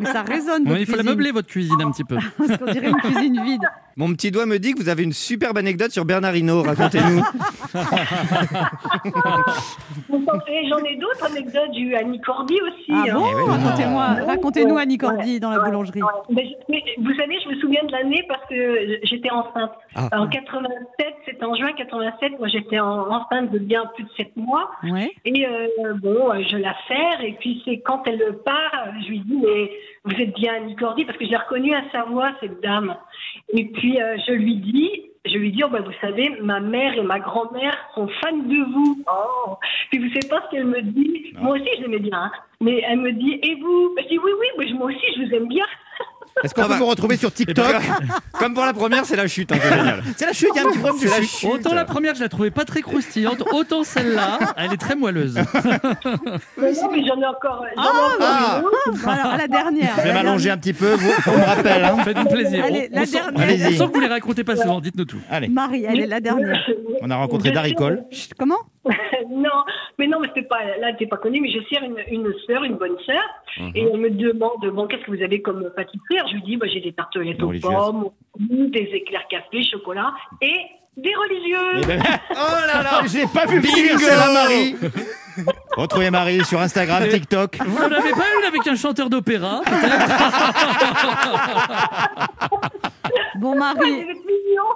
Mais 0.00 0.06
ça 0.06 0.22
résonne. 0.22 0.64
Il 0.78 0.86
faut 0.86 0.96
la 0.96 1.02
meubler, 1.02 1.30
votre 1.30 1.48
cuisine, 1.48 1.80
un 1.82 1.90
petit 1.90 2.04
peu. 2.04 2.16
Parce 2.38 2.56
qu'on 2.58 2.70
dirait 2.70 2.88
une 2.88 2.96
cuisine 2.96 3.42
vide. 3.44 3.62
Mon 4.00 4.14
petit 4.14 4.30
doigt 4.30 4.46
me 4.46 4.58
dit 4.58 4.72
que 4.72 4.78
vous 4.80 4.88
avez 4.88 5.02
une 5.02 5.12
superbe 5.12 5.58
anecdote 5.58 5.90
sur 5.90 6.06
Bernard 6.06 6.34
Hinault, 6.34 6.62
racontez-nous. 6.62 7.20
Vous 10.08 10.20
pensez, 10.20 10.68
J'en 10.70 10.78
ai 10.78 10.96
d'autres 10.96 11.24
anecdotes. 11.26 11.68
J'ai 11.74 11.80
eu 11.80 11.94
Annie 11.94 12.18
Cordy 12.22 12.54
aussi. 12.62 12.90
Ah 12.92 13.04
hein. 13.10 13.14
bon 13.14 13.26
Eh 13.30 13.34
oui, 13.34 13.42
Racontez-moi, 13.50 14.06
Ouais. 14.16 14.22
racontez-nous. 14.26 14.78
Annie 14.78 14.96
Cordy 14.96 15.38
dans 15.38 15.50
la 15.50 15.58
Ouais. 15.58 15.64
boulangerie. 15.66 16.02
Ouais. 16.02 16.08
Mais 16.30 16.44
je- 16.46 16.54
mais 16.72 16.82
vous 16.98 17.14
savez, 17.14 17.38
je 17.44 17.48
me 17.50 17.60
souviens 17.60 17.82
de 17.84 17.92
l'année 17.92 18.24
parce 18.26 18.42
que 18.48 18.98
j'étais 19.02 19.30
enceinte. 19.30 19.72
Ah. 19.94 20.08
En 20.18 20.28
87, 20.28 21.14
c'était 21.26 21.44
en 21.44 21.54
juin 21.54 21.72
87, 21.76 22.38
moi 22.38 22.48
j'étais 22.48 22.78
en- 22.80 23.06
enceinte 23.10 23.50
de 23.50 23.58
bien 23.58 23.84
plus 23.94 24.04
de 24.04 24.10
7 24.16 24.34
mois. 24.36 24.70
Ouais. 24.84 25.12
Et 25.26 25.46
euh, 25.46 25.92
bon, 26.00 26.32
euh, 26.32 26.42
je 26.50 26.56
la 26.56 26.74
serre, 26.88 27.22
et 27.22 27.36
puis 27.38 27.60
c'est 27.66 27.80
quand 27.80 28.02
elle 28.06 28.38
part, 28.46 28.86
je 29.04 29.08
lui 29.08 29.20
dis, 29.20 29.36
mais 29.36 29.70
vous 30.04 30.16
êtes 30.22 30.34
bien 30.34 30.54
Annie 30.54 30.76
Cordy, 30.76 31.04
parce 31.04 31.18
que 31.18 31.26
je 31.26 31.30
l'ai 31.30 31.36
reconnue 31.36 31.74
à 31.74 31.82
sa 31.92 32.04
voix, 32.04 32.30
cette 32.40 32.62
dame. 32.62 32.96
Et 33.52 33.64
puis 33.66 34.00
euh, 34.00 34.16
je 34.26 34.32
lui 34.32 34.56
dis, 34.56 34.90
je 35.26 35.36
lui 35.36 35.52
dis, 35.52 35.62
oh, 35.64 35.68
ben, 35.68 35.82
vous 35.82 35.92
savez, 36.00 36.30
ma 36.40 36.60
mère 36.60 36.94
et 36.94 37.02
ma 37.02 37.18
grand-mère 37.20 37.76
sont 37.94 38.08
fans 38.22 38.36
de 38.36 38.72
vous. 38.72 39.04
Oh. 39.06 39.56
Puis 39.90 39.98
vous 39.98 40.08
savez 40.14 40.28
pas 40.28 40.42
ce 40.46 40.50
qu'elle 40.50 40.66
me 40.66 40.80
dit? 40.82 41.34
Moi 41.38 41.56
aussi, 41.56 41.68
je 41.76 41.82
l'aimais 41.82 41.98
bien. 41.98 42.16
hein. 42.16 42.32
Mais 42.60 42.82
elle 42.88 43.00
me 43.00 43.12
dit, 43.12 43.38
et 43.42 43.54
vous? 43.56 43.94
Je 43.98 44.08
dis, 44.08 44.18
oui, 44.18 44.30
oui, 44.40 44.46
mais 44.58 44.72
moi 44.72 44.86
aussi, 44.86 45.04
je 45.16 45.22
vous 45.24 45.34
aime 45.34 45.48
bien. 45.48 45.64
Est-ce 46.42 46.54
qu'on 46.54 46.62
Ah 46.62 46.64
peut 46.64 46.70
bah. 46.70 46.78
vous 46.78 46.86
retrouver 46.86 47.16
sur 47.16 47.32
TikTok 47.32 47.74
Comme 48.38 48.54
pour 48.54 48.64
la 48.64 48.72
première, 48.72 49.04
c'est 49.04 49.16
la 49.16 49.26
chute, 49.26 49.52
hein, 49.52 49.56
c'est 50.16 50.26
la 50.26 50.32
chute, 50.32 50.48
il 50.54 50.56
y 50.56 50.64
a 50.64 50.66
un 50.66 50.70
petit 50.70 50.78
problème 50.78 51.00
de 51.00 51.22
chute. 51.22 51.38
chute. 51.38 51.50
Autant 51.50 51.74
la 51.74 51.84
première, 51.84 52.14
je 52.14 52.20
la 52.20 52.28
trouvais 52.28 52.50
pas 52.50 52.64
très 52.64 52.80
croustillante, 52.80 53.42
autant 53.52 53.82
celle-là, 53.84 54.38
elle 54.56 54.72
est 54.72 54.76
très 54.80 54.94
moelleuse. 54.94 55.34
Mais 56.56 56.72
non, 56.72 56.90
mais 56.90 57.04
j'en 57.06 57.20
ai 57.20 57.26
encore, 57.26 57.64
j'en 57.76 57.82
ai 57.82 57.86
encore 57.86 58.18
ah. 58.20 58.60
une 58.60 58.66
autre. 58.66 58.98
Voilà, 59.02 59.36
la 59.36 59.48
dernière. 59.48 59.94
Je 59.98 60.02
vais 60.02 60.12
m'allonger 60.12 60.50
un 60.50 60.58
petit 60.58 60.72
peu, 60.72 60.92
vous, 60.94 61.12
on 61.26 61.38
me 61.38 61.44
rappelle. 61.44 61.84
Hein. 61.84 61.96
Faites-vous 62.04 62.28
plaisir. 62.28 62.64
Allez, 62.64 62.88
on, 62.92 62.96
la 63.00 63.06
dernière. 63.06 63.68
On 63.68 63.72
sent 63.72 63.88
que 63.88 63.94
vous 63.94 64.00
les 64.00 64.06
racontez 64.06 64.44
pas 64.44 64.56
souvent, 64.56 64.80
dites-nous 64.80 65.04
tout. 65.04 65.20
Allez. 65.30 65.48
Marie, 65.48 65.84
elle 65.84 66.00
est 66.00 66.06
la 66.06 66.20
dernière. 66.20 66.58
on 67.02 67.10
a 67.10 67.16
rencontré 67.16 67.50
Je 67.50 67.54
Darry 67.54 67.70
sais- 67.70 67.74
Cole. 67.74 68.04
Chut, 68.10 68.34
Comment? 68.38 68.58
Non, 69.30 69.50
mais 69.98 70.06
non, 70.06 70.18
mais 70.20 70.28
c'était 70.28 70.48
pas 70.48 70.58
là, 70.80 70.92
t'es 70.98 71.06
pas 71.06 71.16
connu, 71.18 71.40
mais 71.40 71.50
je 71.50 71.58
sers 71.68 71.82
une, 71.84 71.96
une 72.10 72.32
sœur, 72.46 72.64
une 72.64 72.76
bonne 72.76 72.96
sœur, 73.06 73.22
Mhm. 73.58 73.72
et 73.74 73.80
elle 73.82 73.98
me 73.98 74.10
demande 74.10 74.64
bon, 74.72 74.86
qu'est-ce 74.86 75.02
que 75.04 75.10
vous 75.16 75.22
avez 75.22 75.42
comme 75.42 75.70
pâtisserie? 75.74 76.18
Je 76.28 76.34
lui 76.34 76.42
dis 76.42 76.56
bah, 76.56 76.66
j'ai 76.72 76.80
des 76.80 76.92
tartelettes 76.92 77.42
aux 77.42 77.52
pommes, 77.60 78.10
des 78.38 78.88
éclairs 78.92 79.26
café, 79.28 79.62
chocolat 79.62 80.12
et 80.40 80.56
des 80.96 81.14
religieuses. 81.14 81.82
Eh 81.84 81.86
ben, 81.86 82.02
Oh 82.30 82.66
là 82.66 82.82
là 82.82 83.02
J'ai 83.06 83.26
pas 83.26 83.46
vu 83.46 83.60
venir 83.60 83.96
Bingo 83.96 83.98
celle-là, 83.98 84.32
Marie. 84.32 84.76
Retrouvez 85.76 86.10
Marie 86.10 86.44
sur 86.44 86.60
Instagram, 86.60 87.08
TikTok. 87.08 87.58
Vous 87.64 87.78
n'en 87.78 87.84
avez 87.86 88.10
pas 88.10 88.24
une 88.38 88.44
avec 88.46 88.66
un 88.66 88.74
chanteur 88.76 89.08
d'opéra 89.08 89.62
Bon, 93.36 93.54
Marie, 93.56 93.80
mignon. 94.04 94.70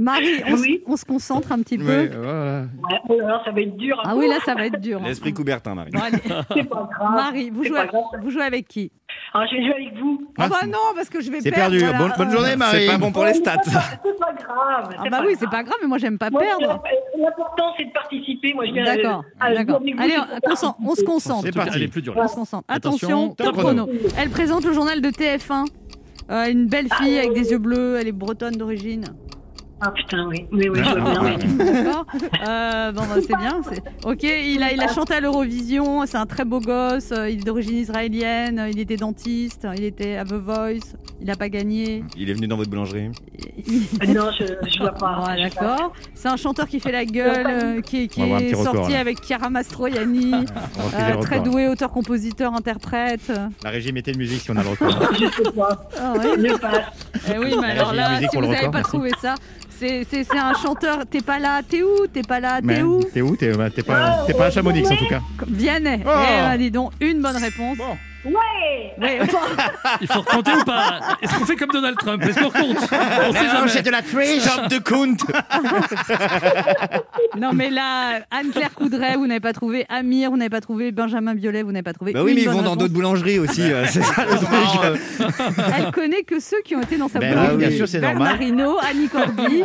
Marie, 0.00 0.42
on, 0.46 0.54
s- 0.54 0.60
Oui. 0.62 0.82
on 0.86 0.96
se 0.96 1.04
concentre 1.04 1.52
un 1.52 1.58
petit 1.58 1.76
peu. 1.76 1.84
Ouais, 1.84 2.06
voilà. 2.08 2.62
Ouais, 2.62 2.98
oh 3.10 3.18
ça 3.44 3.50
va 3.50 3.60
être 3.60 3.76
dur. 3.76 4.00
Ah 4.02 4.16
oui, 4.16 4.28
là, 4.28 4.38
ça 4.44 4.54
va 4.54 4.64
être 4.66 4.80
dur. 4.80 4.98
hein. 4.98 5.06
L'esprit 5.06 5.34
Coubertin, 5.34 5.74
Marie. 5.74 5.90
Bon. 5.90 6.00
C'est 6.56 6.64
pas 6.64 6.88
grave. 6.90 7.12
Marie, 7.14 7.50
vous 7.50 7.62
C'est 7.62 7.68
jouez, 7.68 7.78
pas 7.78 7.86
grave. 7.86 8.02
vous 8.22 8.30
jouez 8.30 8.42
avec 8.42 8.66
qui? 8.66 8.90
Alors, 9.34 9.46
je 9.50 9.56
vais 9.56 9.62
jouer 9.62 9.74
avec 9.74 9.98
vous. 10.00 10.26
Ah 10.38 10.48
bah 10.48 10.66
non, 10.66 10.78
parce 10.94 11.10
que 11.10 11.20
je 11.20 11.30
vais 11.30 11.40
C'est 11.42 11.50
perdre. 11.50 11.76
perdu. 11.76 11.84
voilà. 11.84 11.98
Bonne, 11.98 12.12
bonne 12.16 12.30
journée, 12.36 12.56
Marie. 12.56 12.80
C'est 12.80 12.86
pas 12.92 12.98
bon 12.98 13.12
pour 13.12 13.24
les 13.26 13.34
stats. 13.34 13.56
C'est 13.62 13.72
pas, 13.74 13.82
c'est 14.02 14.18
pas 14.18 14.32
grave. 14.32 14.94
Ah 14.98 15.08
bah 15.10 15.22
oui, 15.26 15.34
c'est 15.38 15.50
pas 15.50 15.62
grave, 15.62 15.76
mais 15.82 15.88
moi 15.88 15.98
j'aime 15.98 16.16
pas 16.18 16.30
Moi, 16.30 16.40
perdre. 16.40 16.82
L'important, 17.18 17.74
c'est 17.76 17.84
de 17.84 17.92
participer. 17.92 18.54
Moi, 18.54 18.64
je 18.66 18.72
viens 18.72 18.84
D'accord, 18.84 19.22
euh, 19.44 19.54
d'accord. 19.54 19.76
avec 19.82 20.00
Allez, 20.00 20.14
c'est 20.56 20.66
on, 20.82 20.94
se 20.94 21.04
concentre. 21.04 21.42
C'est 21.44 21.54
parti. 21.54 21.72
Elle 21.76 21.82
est 21.82 21.88
plus 21.88 22.00
dure. 22.02 22.14
On 22.16 22.26
se 22.26 22.34
concentre. 22.34 22.64
Attention, 22.68 23.30
top 23.34 23.54
chrono. 23.56 23.86
Elle 24.16 24.30
présente 24.30 24.64
le 24.64 24.72
journal 24.72 25.00
de 25.02 25.10
TF1. 25.10 25.66
Euh, 26.30 26.46
une 26.50 26.66
belle 26.68 26.86
fille 26.94 27.18
avec 27.18 27.32
des 27.32 27.50
yeux 27.50 27.58
bleus, 27.58 27.98
elle 28.00 28.06
est 28.08 28.12
bretonne 28.12 28.54
d'origine. 28.54 29.04
Ah 29.82 29.90
putain, 29.92 30.26
oui. 30.28 30.46
Oui, 30.52 30.68
oui, 30.68 30.80
je 30.84 30.90
veux 30.94 31.00
bien. 31.00 31.22
oui. 31.22 31.56
D'accord 31.58 32.04
Euh, 32.46 32.92
Bon, 32.92 33.02
bah, 33.02 33.14
c'est 33.26 33.36
bien. 33.36 33.60
c'est- 33.68 33.82
Ok, 34.04 34.22
il 34.24 34.62
a, 34.62 34.72
il 34.72 34.80
a 34.82 34.88
chanté 34.92 35.14
à 35.14 35.20
l'Eurovision, 35.20 36.04
c'est 36.06 36.16
un 36.18 36.26
très 36.26 36.44
beau 36.44 36.60
gosse, 36.60 37.12
euh, 37.12 37.30
il 37.30 37.40
est 37.40 37.44
d'origine 37.44 37.76
israélienne, 37.78 38.58
euh, 38.58 38.68
il 38.68 38.78
était 38.78 38.96
dentiste, 38.96 39.66
il 39.76 39.84
était 39.84 40.16
à 40.16 40.24
The 40.24 40.34
Voice, 40.34 40.94
il 41.20 41.26
n'a 41.28 41.36
pas 41.36 41.48
gagné. 41.48 42.04
Il 42.16 42.28
est 42.28 42.34
venu 42.34 42.46
dans 42.46 42.56
votre 42.56 42.68
boulangerie. 42.70 43.10
Il- 43.66 44.12
Non, 44.14 44.30
je, 44.38 44.44
je 44.68 44.78
vois 44.80 44.92
pas. 44.92 45.22
Ah, 45.26 45.36
Je 45.36 45.42
vois 45.42 45.50
pas. 45.50 45.64
d'accord. 45.76 45.92
C'est 46.14 46.28
un 46.28 46.36
chanteur 46.36 46.66
qui 46.68 46.78
fait 46.80 46.92
la 46.92 47.04
gueule, 47.06 47.46
euh, 47.48 47.80
qui, 47.80 48.08
qui 48.08 48.20
On 48.20 48.24
va 48.24 48.28
voir 48.28 48.38
un 48.40 48.42
est 48.42 48.46
petit 48.50 48.54
record, 48.56 48.74
sorti 48.74 48.92
là. 48.92 49.00
avec 49.00 49.22
Chiara 49.24 49.48
Mastroianni. 49.50 50.30
On 50.34 50.38
va 50.40 50.88
friser 50.88 50.96
Euh, 51.12 51.14
le 51.16 51.20
très 51.22 51.38
record. 51.38 51.52
doué, 51.52 51.68
auteur, 51.68 51.90
compositeur, 51.90 52.52
interprète. 52.54 53.32
La 53.64 53.70
régie 53.70 53.92
mettez 53.92 54.12
de 54.12 54.18
musique 54.18 54.40
si 54.42 54.50
on 54.50 54.56
a 54.56 54.62
le 54.62 54.68
record. 54.70 54.90
Je 55.14 55.26
sais 55.26 55.52
pas. 55.52 55.88
Ah. 55.98 56.14
Je 56.22 56.58
passe. 56.58 56.74
Eh 57.34 57.38
oui, 57.38 57.54
mais 57.60 57.68
La 57.68 57.72
alors 57.72 57.88
régie, 57.88 57.96
là, 58.02 58.10
musique 58.10 58.30
si 58.30 58.36
pour 58.36 58.36
vous 58.36 58.40
le 58.42 58.46
n'avez 58.48 58.58
record, 58.66 58.70
pas 58.72 58.78
merci. 58.78 58.90
trouvé 58.90 59.10
ça, 59.20 59.34
c'est 59.80 60.36
un 60.36 60.54
chanteur. 60.54 61.06
T'es 61.10 61.20
pas 61.20 61.38
là, 61.38 61.62
t'es 61.66 61.82
où? 61.82 62.06
T'es 62.12 62.22
pas 62.22 62.40
là, 62.40 62.60
t'es 62.60 62.82
où? 62.82 63.00
T'es 63.02 63.22
où? 63.22 63.36
T'es 63.36 63.52
bah, 63.52 63.70
t'es 63.70 63.82
pas, 63.82 64.24
t'es 64.26 64.34
pas 64.34 64.46
à 64.46 64.50
Chamonix 64.50 64.86
en 64.86 64.96
tout 64.96 65.08
cas. 65.08 65.20
Vianney. 65.46 66.02
Oh. 66.04 66.10
Eh 66.10 66.42
ben, 66.42 66.56
dis 66.58 66.70
donc, 66.70 66.92
une 67.00 67.22
bonne 67.22 67.36
réponse. 67.36 67.78
Bon. 67.78 67.96
Ouais 68.24 68.94
Il 70.02 70.06
faut 70.06 70.20
recompter 70.20 70.52
ou 70.52 70.64
pas 70.64 71.00
Est-ce 71.22 71.38
qu'on 71.38 71.46
fait 71.46 71.56
comme 71.56 71.70
Donald 71.70 71.96
Trump 71.98 72.22
Est-ce 72.22 72.38
qu'on 72.38 72.50
compte 72.50 72.76
On 72.78 73.32
sait 73.32 73.48
jamais. 73.48 73.82
de 73.82 73.90
la 73.90 74.02
triche. 74.02 74.44
De 74.68 74.78
Kunt 74.78 75.16
non, 77.38 77.50
mais 77.54 77.70
là, 77.70 78.20
Anne-Claire 78.30 78.74
Coudray, 78.74 79.16
vous 79.16 79.26
n'avez 79.26 79.40
pas 79.40 79.52
trouvé. 79.52 79.86
Amir, 79.88 80.30
vous 80.30 80.36
n'avez 80.36 80.50
pas 80.50 80.60
trouvé. 80.60 80.92
Benjamin 80.92 81.34
Biolay, 81.34 81.62
vous 81.62 81.72
n'avez 81.72 81.82
pas 81.82 81.92
trouvé. 81.92 82.12
Bah 82.12 82.22
oui, 82.22 82.30
Une 82.32 82.36
mais 82.36 82.42
ils 82.42 82.46
bonne 82.46 82.56
vont 82.56 82.62
dans 82.62 82.70
réponse. 82.70 82.78
d'autres 82.82 82.94
boulangeries 82.94 83.38
aussi. 83.38 83.62
euh, 83.62 83.84
c'est 83.88 84.02
ça 84.02 84.24
le 84.24 84.36
truc. 84.36 85.70
Elle 85.78 85.90
connaît 85.92 86.22
que 86.22 86.40
ceux 86.40 86.60
qui 86.64 86.76
ont 86.76 86.82
été 86.82 86.96
dans 86.98 87.08
sa 87.08 87.18
Ben 87.20 87.30
boulangerie. 87.32 87.56
oui, 87.56 87.66
bien 87.68 87.76
sûr, 87.76 87.88
c'est 87.88 88.00
normal. 88.00 88.38
Bernardino, 88.38 88.76
Annie 88.82 89.08
Cordy 89.08 89.64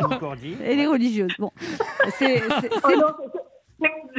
et 0.66 0.76
les 0.76 0.88
religieuses. 0.88 1.34
Bon, 1.40 1.52
c'est 2.18 2.42
c'est- 2.62 2.70
Oh 2.72 2.80
c'est- 2.88 2.96
non, 2.96 3.08
c'est- 3.34 3.40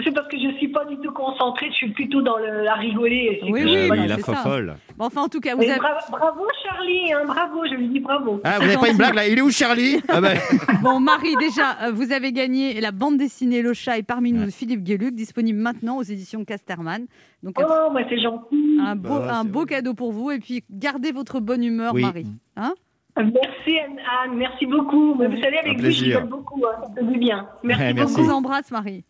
C'est 0.04 0.12
parce 0.12 0.28
que 0.28 0.36
je 0.38 0.54
suis 0.58 0.68
pas 0.68 0.84
du 0.84 0.96
tout 0.98 1.10
concentrée, 1.12 1.68
je 1.70 1.74
suis 1.74 1.90
plutôt 1.92 2.20
dans 2.20 2.36
le, 2.36 2.62
la 2.64 2.74
rigoler. 2.74 3.40
Oui, 3.44 3.62
oui, 3.64 3.76
Ah 3.82 3.86
voilà, 3.86 4.06
la 4.06 4.18
fofolle. 4.18 4.76
Bon, 4.96 5.06
enfin, 5.06 5.22
en 5.22 5.28
tout 5.28 5.40
cas, 5.40 5.54
vous 5.54 5.62
Et 5.62 5.70
avez. 5.70 5.78
bra- 5.80 5.98
bravo 6.10 6.42
Charlie, 6.62 7.12
hein, 7.12 7.22
bravo, 7.26 7.64
je 7.68 7.74
lui 7.74 7.88
dis 7.88 8.00
bravo. 8.00 8.40
Ah, 8.44 8.58
vous 8.58 8.66
n'avez 8.66 8.76
pas 8.76 8.88
une 8.90 8.96
blague 8.98 9.14
là 9.14 9.26
Il 9.26 9.38
est 9.38 9.42
où 9.42 9.50
Charlie? 9.50 10.00
Ah 10.08 10.20
bah, 10.20 10.34
Bon, 10.82 11.00
Marie, 11.00 11.34
déjà, 11.36 11.76
euh, 11.84 11.92
vous 11.92 12.12
avez 12.12 12.32
gagné 12.32 12.80
la 12.80 12.92
bande 12.92 13.16
dessinée 13.16 13.62
Le 13.62 13.72
Chat 13.72 13.98
est 13.98 14.02
parmi 14.02 14.32
nous 14.32 14.44
de 14.46 14.50
Philippe 14.50 14.82
Gueluc, 14.82 15.14
disponible 15.14 15.58
maintenant 15.58 15.96
aux 15.96 16.02
éditions 16.02 16.44
Casterman. 16.44 17.06
Donc, 17.42 17.58
un, 17.60 17.64
Oh, 17.68 17.90
mais 17.94 18.04
c'est 18.10 18.20
gentil. 18.20 18.78
un 18.84 18.96
beau, 18.96 19.18
Bah, 19.20 19.38
un 19.38 19.44
beau 19.44 19.64
cadeau 19.64 19.94
pour 19.94 20.12
vous. 20.12 20.30
Et 20.30 20.38
puis, 20.38 20.62
gardez 20.70 21.12
votre 21.12 21.40
bonne 21.40 21.64
humeur, 21.64 21.94
Oui. 21.94 22.02
Marie. 22.02 22.26
Hein? 22.56 22.74
Merci 23.16 23.78
Anne, 23.78 24.34
merci 24.36 24.66
beaucoup. 24.66 25.14
Vous 25.14 25.22
savez, 25.22 25.58
avec 25.58 25.80
vous, 25.80 25.90
je 25.90 26.04
rigole 26.04 26.24
beaucoup, 26.28 26.62
hein, 26.66 26.76
ça 26.86 27.00
fait 27.00 27.06
du 27.10 27.18
bien. 27.18 27.48
Merci 27.62 27.82
Ouais, 27.82 27.90
On 27.92 27.94
merci. 27.94 28.14
beaucoup. 28.16 28.26
vous 28.28 28.34
embrasse, 28.34 28.70
Marie. 28.70 29.04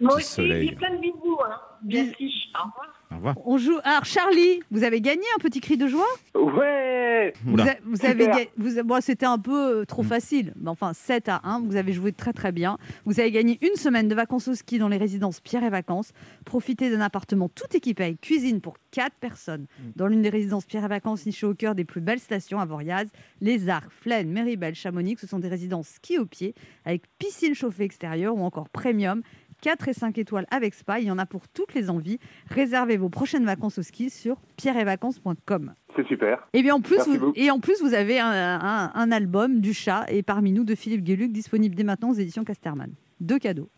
Moi 0.00 0.16
aussi, 0.16 0.26
soleil. 0.34 0.68
et 0.68 0.72
plein 0.74 0.94
de 0.94 1.00
bisous. 1.00 1.38
Hein. 1.46 1.60
Merci. 1.86 2.32
Au 2.54 2.66
revoir. 2.66 2.94
au 3.10 3.14
revoir. 3.16 3.34
On 3.46 3.58
joue. 3.58 3.78
Alors, 3.84 4.04
Charlie, 4.04 4.60
vous 4.70 4.84
avez 4.84 5.00
gagné 5.00 5.22
un 5.36 5.38
petit 5.40 5.60
cri 5.60 5.76
de 5.76 5.86
joie? 5.86 6.06
Ouais 6.34 7.32
Vous, 7.44 7.60
a- 7.60 7.76
vous 7.84 8.04
avez 8.06 8.26
ga- 8.26 8.50
vous 8.56 8.82
bon, 8.84 9.00
C'était 9.02 9.26
un 9.26 9.38
peu 9.38 9.80
euh, 9.80 9.84
trop 9.84 10.02
Mm. 10.02 10.06
facile. 10.06 10.54
Mais 10.60 10.68
enfin, 10.70 10.92
7 10.94 11.28
à 11.28 11.40
1. 11.44 11.60
Vous 11.60 11.76
avez 11.76 11.92
joué 11.92 12.12
très 12.12 12.32
très 12.32 12.52
bien. 12.52 12.78
Vous 13.04 13.20
avez 13.20 13.30
gagné 13.30 13.58
une 13.62 13.76
semaine 13.76 14.08
de 14.08 14.14
vacances 14.14 14.48
au 14.48 14.54
ski 14.54 14.78
dans 14.78 14.88
les 14.88 14.96
résidences 14.96 15.40
Pierre 15.40 15.64
et 15.64 15.70
Vacances. 15.70 16.12
Profitez 16.44 16.90
d'un 16.90 17.00
appartement 17.00 17.48
tout 17.48 17.64
équipé 17.74 18.04
avec 18.04 18.20
cuisine 18.20 18.60
pour 18.60 18.76
4 18.90 19.14
personnes 19.20 19.62
Mm. 19.62 19.82
dans 19.96 20.06
l'une 20.06 20.22
des 20.22 20.28
résidences 20.30 20.64
Pierre 20.66 20.84
et 20.84 20.88
Vacances 20.88 21.26
nichées 21.26 21.46
au 21.46 21.54
cœur 21.54 21.74
des 21.74 21.84
plus 21.84 22.00
belles 22.00 22.20
stations 22.20 22.60
à 22.60 22.64
Voriaz, 22.66 23.08
Les 23.40 23.68
Arcs, 23.68 23.90
Flaine, 23.90 24.30
Méribel, 24.30 24.74
Chamonix. 24.74 25.16
Ce 25.20 25.26
sont 25.26 25.38
des 25.38 25.48
résidences 25.48 25.88
ski 25.88 26.18
au 26.18 26.26
pied 26.26 26.54
avec 26.84 27.02
piscine 27.18 27.54
chauffée 27.54 27.84
extérieure 27.84 28.34
ou 28.36 28.42
encore 28.42 28.68
premium. 28.68 29.22
4 29.64 29.88
et 29.88 29.94
5 29.94 30.18
étoiles 30.18 30.44
avec 30.50 30.74
spa, 30.74 31.00
il 31.00 31.06
y 31.06 31.10
en 31.10 31.16
a 31.16 31.24
pour 31.24 31.48
toutes 31.48 31.72
les 31.72 31.88
envies. 31.88 32.18
Réservez 32.50 32.98
vos 32.98 33.08
prochaines 33.08 33.46
vacances 33.46 33.78
au 33.78 33.82
ski 33.82 34.10
sur 34.10 34.36
pierreetvacances.com. 34.58 35.72
C'est 35.96 36.06
super. 36.06 36.46
Et 36.52 36.62
bien 36.62 36.74
en 36.74 36.80
plus, 36.82 36.96
Merci 36.96 37.10
vous, 37.12 37.18
beaucoup. 37.26 37.32
et 37.34 37.50
en 37.50 37.60
plus, 37.60 37.80
vous 37.80 37.94
avez 37.94 38.20
un, 38.20 38.28
un- 38.30 38.92
un 38.94 39.10
album 39.10 39.60
du 39.60 39.72
chat 39.72 40.04
et 40.10 40.22
parmi 40.22 40.52
nous 40.52 40.64
de 40.64 40.74
Philippe 40.74 41.02
Gueluc 41.02 41.32
disponible 41.32 41.74
dès 41.74 41.82
maintenant 41.84 42.10
aux 42.10 42.14
éditions 42.14 42.44
Casterman. 42.44 42.92
deux 43.20 43.38
cadeaux. 43.38 43.70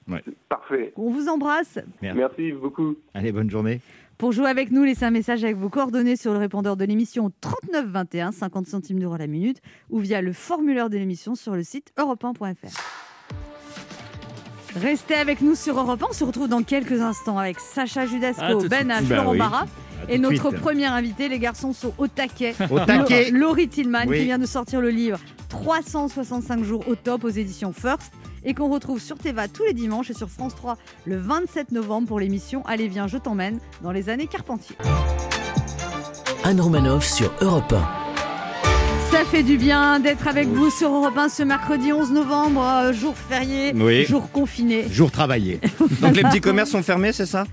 Parfait. 0.48 0.92
On 0.96 1.10
vous 1.10 1.28
embrasse. 1.28 1.78
Merci 2.02 2.50
beaucoup. 2.52 2.96
Allez, 3.14 3.30
bonne 3.30 3.48
journée. 3.50 3.80
Pour 4.18 4.32
jouer 4.32 4.48
avec 4.48 4.72
nous, 4.72 4.82
laissez 4.82 5.04
un 5.04 5.10
message 5.12 5.44
avec 5.44 5.56
vos 5.56 5.68
coordonnées 5.68 6.16
sur 6.16 6.32
le 6.32 6.38
répondeur 6.38 6.76
de 6.76 6.84
l'émission 6.84 7.30
3921, 7.42 8.32
50 8.32 8.66
centimes 8.66 8.98
d'euros 8.98 9.18
la 9.18 9.26
minute, 9.28 9.60
ou 9.90 10.00
via 10.00 10.20
le 10.20 10.32
formulaire 10.32 10.90
de 10.90 10.96
l'émission 10.96 11.34
sur 11.36 11.54
le 11.54 11.62
site 11.62 11.92
europe1.fr. 11.96 13.15
Restez 14.80 15.14
avec 15.14 15.40
nous 15.40 15.54
sur 15.54 15.78
Europe 15.78 16.02
1. 16.02 16.06
On 16.10 16.12
se 16.12 16.24
retrouve 16.24 16.48
dans 16.48 16.62
quelques 16.62 17.00
instants 17.00 17.38
avec 17.38 17.58
Sacha 17.60 18.06
Judasco, 18.06 18.60
de 18.62 18.68
Ben 18.68 18.88
H, 18.88 19.04
Bah 19.06 19.16
Laurent. 19.16 19.34
Barra. 19.36 19.60
À 20.08 20.12
Et 20.12 20.18
notre 20.18 20.48
suite. 20.50 20.60
premier 20.60 20.84
invité, 20.84 21.28
les 21.28 21.38
garçons 21.38 21.72
sont 21.72 21.92
au 21.98 22.06
taquet. 22.08 22.54
Au 22.70 22.78
taquet. 22.80 23.30
Laurie 23.30 23.68
Tillman 23.68 24.04
Oui. 24.06 24.18
qui 24.18 24.24
vient 24.26 24.38
de 24.38 24.46
sortir 24.46 24.80
le 24.80 24.90
livre 24.90 25.18
365 25.48 26.62
jours 26.62 26.84
au 26.88 26.94
top 26.94 27.24
aux 27.24 27.28
éditions 27.30 27.72
First 27.72 28.12
et 28.44 28.52
qu'on 28.52 28.68
retrouve 28.68 29.00
sur 29.00 29.16
Teva 29.16 29.48
tous 29.48 29.64
les 29.64 29.72
dimanches 29.72 30.10
et 30.10 30.14
sur 30.14 30.28
France 30.28 30.54
3 30.54 30.76
le 31.06 31.16
27 31.16 31.72
novembre 31.72 32.06
pour 32.08 32.20
l'émission 32.20 32.62
Allez 32.66 32.88
viens 32.88 33.06
je 33.06 33.16
t'emmène 33.16 33.58
dans 33.82 33.90
les 33.92 34.08
années 34.10 34.26
Carpentier. 34.26 34.76
Anne 36.44 36.60
Romanoff 36.60 37.04
sur 37.06 37.32
Europe 37.40 37.72
1. 37.72 38.05
Ça 39.26 39.32
fait 39.38 39.42
du 39.42 39.58
bien 39.58 39.98
d'être 39.98 40.28
avec 40.28 40.46
vous 40.46 40.70
sur 40.70 40.94
Europe 40.94 41.18
1 41.18 41.28
ce 41.28 41.42
mercredi 41.42 41.92
11 41.92 42.12
novembre, 42.12 42.62
euh, 42.64 42.92
jour 42.92 43.16
férié, 43.16 43.72
Oui. 43.74 44.04
jour 44.04 44.30
confiné. 44.30 44.86
Jour 44.88 45.10
travaillé. 45.10 45.60
Donc 46.00 46.14
les 46.14 46.22
petits 46.22 46.40
commerces 46.40 46.70
sont 46.70 46.82
fermés, 46.84 47.12
c'est 47.12 47.26
ça? 47.26 47.44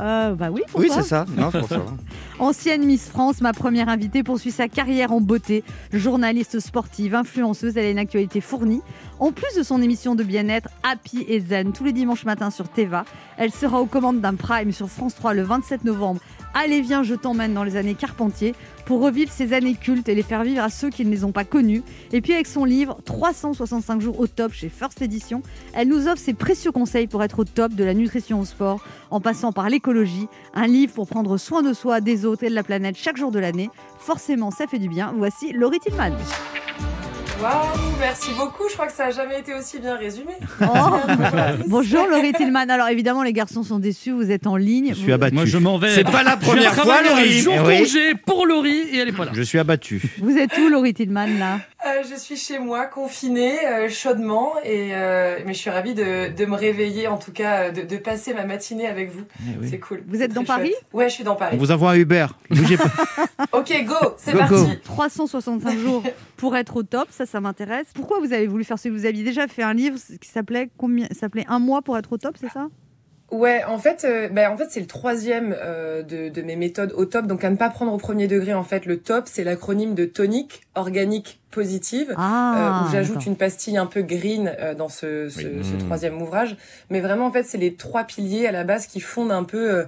Euh, 0.00 0.34
bah 0.34 0.48
oui, 0.50 0.62
Oui, 0.74 0.88
c'est 0.92 1.04
ça. 1.04 1.26
Non, 1.36 1.52
pour 1.52 1.68
ça. 1.68 1.82
Ancienne 2.40 2.84
Miss 2.84 3.08
France, 3.08 3.40
ma 3.42 3.52
première 3.52 3.88
invitée 3.88 4.24
poursuit 4.24 4.50
sa 4.50 4.66
carrière 4.66 5.12
en 5.12 5.20
beauté. 5.20 5.62
Journaliste 5.92 6.58
sportive, 6.58 7.14
influenceuse, 7.14 7.76
elle 7.76 7.86
a 7.86 7.90
une 7.90 7.98
actualité 7.98 8.40
fournie. 8.40 8.80
En 9.20 9.30
plus 9.30 9.54
de 9.56 9.62
son 9.62 9.80
émission 9.82 10.16
de 10.16 10.24
bien-être 10.24 10.68
Happy 10.82 11.24
et 11.28 11.38
Zen 11.40 11.72
tous 11.72 11.84
les 11.84 11.92
dimanches 11.92 12.24
matins 12.24 12.50
sur 12.50 12.68
Teva, 12.68 13.04
elle 13.36 13.52
sera 13.52 13.80
aux 13.80 13.86
commandes 13.86 14.20
d'un 14.20 14.34
prime 14.34 14.72
sur 14.72 14.88
France 14.88 15.14
3 15.14 15.34
le 15.34 15.42
27 15.42 15.84
novembre. 15.84 16.20
Allez 16.52 16.80
viens, 16.80 17.04
je 17.04 17.14
t'emmène 17.14 17.54
dans 17.54 17.62
les 17.62 17.76
années 17.76 17.94
Carpentier 17.94 18.54
pour 18.84 19.00
revivre 19.00 19.30
ces 19.30 19.52
années 19.52 19.76
cultes 19.76 20.08
et 20.08 20.16
les 20.16 20.22
faire 20.24 20.42
vivre 20.42 20.64
à 20.64 20.68
ceux 20.68 20.90
qui 20.90 21.04
ne 21.04 21.10
les 21.10 21.24
ont 21.24 21.30
pas 21.30 21.44
connues. 21.44 21.82
Et 22.12 22.20
puis 22.20 22.32
avec 22.32 22.48
son 22.48 22.64
livre 22.64 22.98
365 23.04 24.00
jours 24.00 24.18
au 24.18 24.26
top 24.26 24.52
chez 24.52 24.68
First 24.68 25.00
Edition, 25.00 25.42
elle 25.74 25.88
nous 25.88 26.08
offre 26.08 26.18
ses 26.18 26.34
précieux 26.34 26.72
conseils 26.72 27.06
pour 27.06 27.22
être 27.22 27.38
au 27.38 27.44
top 27.44 27.74
de 27.74 27.84
la 27.84 27.94
nutrition 27.94 28.40
au 28.40 28.44
sport, 28.44 28.82
en 29.10 29.20
passant 29.20 29.52
par 29.52 29.68
l'écologie, 29.68 30.26
un 30.54 30.66
livre 30.66 30.92
pour 30.92 31.06
prendre 31.06 31.36
soin 31.36 31.62
de 31.62 31.72
soi, 31.72 32.00
des 32.00 32.24
autres 32.24 32.42
et 32.42 32.50
de 32.50 32.54
la 32.54 32.64
planète 32.64 32.96
chaque 32.96 33.16
jour 33.16 33.30
de 33.30 33.38
l'année. 33.38 33.70
Forcément, 33.98 34.50
ça 34.50 34.66
fait 34.66 34.80
du 34.80 34.88
bien. 34.88 35.14
Voici 35.16 35.52
Laurie 35.52 35.78
Tillman. 35.78 36.16
Waouh, 37.42 37.68
merci 37.98 38.32
beaucoup. 38.36 38.64
Je 38.68 38.74
crois 38.74 38.86
que 38.86 38.92
ça 38.92 39.06
n'a 39.06 39.10
jamais 39.12 39.38
été 39.40 39.54
aussi 39.54 39.78
bien 39.78 39.96
résumé. 39.96 40.32
Oh. 40.62 40.66
Bonjour 41.68 42.06
Laurie 42.06 42.32
Tillman. 42.34 42.68
Alors 42.68 42.88
évidemment, 42.88 43.22
les 43.22 43.32
garçons 43.32 43.62
sont 43.62 43.78
déçus, 43.78 44.10
vous 44.12 44.30
êtes 44.30 44.46
en 44.46 44.56
ligne. 44.56 44.90
Je 44.90 44.94
suis 44.94 45.06
Vous- 45.06 45.12
abattu. 45.12 45.34
Moi, 45.34 45.46
je 45.46 45.56
m'en 45.58 45.78
vais. 45.78 45.94
C'est 45.94 46.04
pas 46.04 46.22
la 46.22 46.36
Je 46.38 46.46
première 46.46 46.74
fois, 46.74 46.84
travaille 46.84 47.06
un 47.08 47.16
Laurie. 47.16 47.38
jour 47.40 47.54
Eh 47.56 47.66
oui. 47.66 47.78
congé 47.78 48.14
pour 48.14 48.46
Laurie 48.46 48.78
et 48.92 48.98
elle 48.98 49.08
est 49.08 49.12
pas 49.12 49.24
là. 49.24 49.30
Je 49.34 49.42
suis 49.42 49.58
abattu. 49.58 50.02
Vous 50.20 50.36
êtes 50.36 50.56
où 50.58 50.68
Laurie 50.68 50.92
Tillman 50.94 51.26
là? 51.38 51.60
Euh, 51.86 52.02
je 52.08 52.14
suis 52.14 52.36
chez 52.36 52.58
moi, 52.58 52.84
confinée, 52.86 53.66
euh, 53.66 53.88
chaudement, 53.88 54.52
et 54.64 54.90
euh, 54.94 55.38
mais 55.46 55.54
je 55.54 55.58
suis 55.58 55.70
ravie 55.70 55.94
de, 55.94 56.28
de 56.30 56.44
me 56.44 56.54
réveiller, 56.54 57.08
en 57.08 57.16
tout 57.16 57.32
cas, 57.32 57.70
de, 57.70 57.82
de 57.82 57.96
passer 57.96 58.34
ma 58.34 58.44
matinée 58.44 58.86
avec 58.86 59.10
vous. 59.10 59.22
Eh 59.40 59.58
oui. 59.58 59.68
C'est 59.70 59.78
cool. 59.78 60.02
Vous 60.06 60.20
êtes 60.20 60.34
dans 60.34 60.44
Paris? 60.44 60.74
Ouais, 60.92 61.08
je 61.08 61.14
suis 61.14 61.24
dans 61.24 61.32
On 61.32 61.36
Paris. 61.36 61.56
vous 61.56 61.70
envoie 61.70 61.92
un 61.92 61.96
Uber. 61.96 62.26
Bougez 62.50 62.76
pas. 62.76 62.84
Ok, 63.52 63.72
go, 63.86 63.94
c'est 64.18 64.32
parti. 64.36 64.54
go. 64.54 64.66
365 64.84 65.78
jours 65.78 66.02
pour 66.36 66.56
être 66.56 66.76
au 66.76 66.82
top, 66.82 67.08
ça, 67.10 67.24
ça 67.26 67.40
m'intéresse. 67.40 67.86
Pourquoi 67.94 68.20
vous 68.20 68.32
avez 68.34 68.46
voulu 68.46 68.64
faire 68.64 68.78
ce 68.78 68.88
Vous 68.90 69.06
aviez 69.06 69.24
déjà 69.24 69.48
fait 69.48 69.62
un 69.62 69.72
livre 69.74 69.98
qui 70.20 70.28
s'appelait 70.28 70.68
combien 70.76 71.06
s'appelait 71.18 71.46
Un 71.48 71.58
mois 71.58 71.80
pour 71.82 71.96
être 71.96 72.12
au 72.12 72.18
top, 72.18 72.36
c'est 72.38 72.50
ça? 72.50 72.68
Ouais, 73.30 73.62
en 73.64 73.78
fait, 73.78 74.04
euh, 74.04 74.28
bah, 74.28 74.50
en 74.52 74.56
fait, 74.56 74.66
c'est 74.70 74.80
le 74.80 74.86
troisième 74.86 75.54
euh, 75.58 76.02
de, 76.02 76.28
de 76.28 76.42
mes 76.42 76.56
méthodes 76.56 76.92
au 76.96 77.04
top. 77.04 77.26
Donc, 77.26 77.44
à 77.44 77.50
ne 77.50 77.56
pas 77.56 77.70
prendre 77.70 77.92
au 77.92 77.96
premier 77.96 78.26
degré, 78.26 78.52
en 78.54 78.64
fait, 78.64 78.86
le 78.86 78.98
top, 78.98 79.24
c'est 79.26 79.44
l'acronyme 79.44 79.94
de 79.94 80.04
tonique 80.04 80.62
organique 80.74 81.39
positive. 81.50 82.14
Ah 82.16 82.82
euh, 82.84 82.88
où 82.88 82.92
j'ajoute 82.92 83.26
une 83.26 83.36
pastille 83.36 83.76
un 83.76 83.86
peu 83.86 84.02
green 84.02 84.52
euh, 84.60 84.74
dans 84.74 84.88
ce, 84.88 85.28
ce, 85.28 85.38
Oui. 85.46 85.64
ce 85.64 85.74
Mmh. 85.74 85.78
troisième 85.86 86.20
ouvrage. 86.22 86.56
Mais 86.90 87.00
vraiment, 87.00 87.26
en 87.26 87.32
fait, 87.32 87.42
c'est 87.44 87.58
les 87.58 87.74
trois 87.74 88.04
piliers 88.04 88.46
à 88.46 88.52
la 88.52 88.64
base 88.64 88.86
qui 88.86 89.00
fondent 89.00 89.32
un 89.32 89.44
peu 89.44 89.70
euh, 89.70 89.84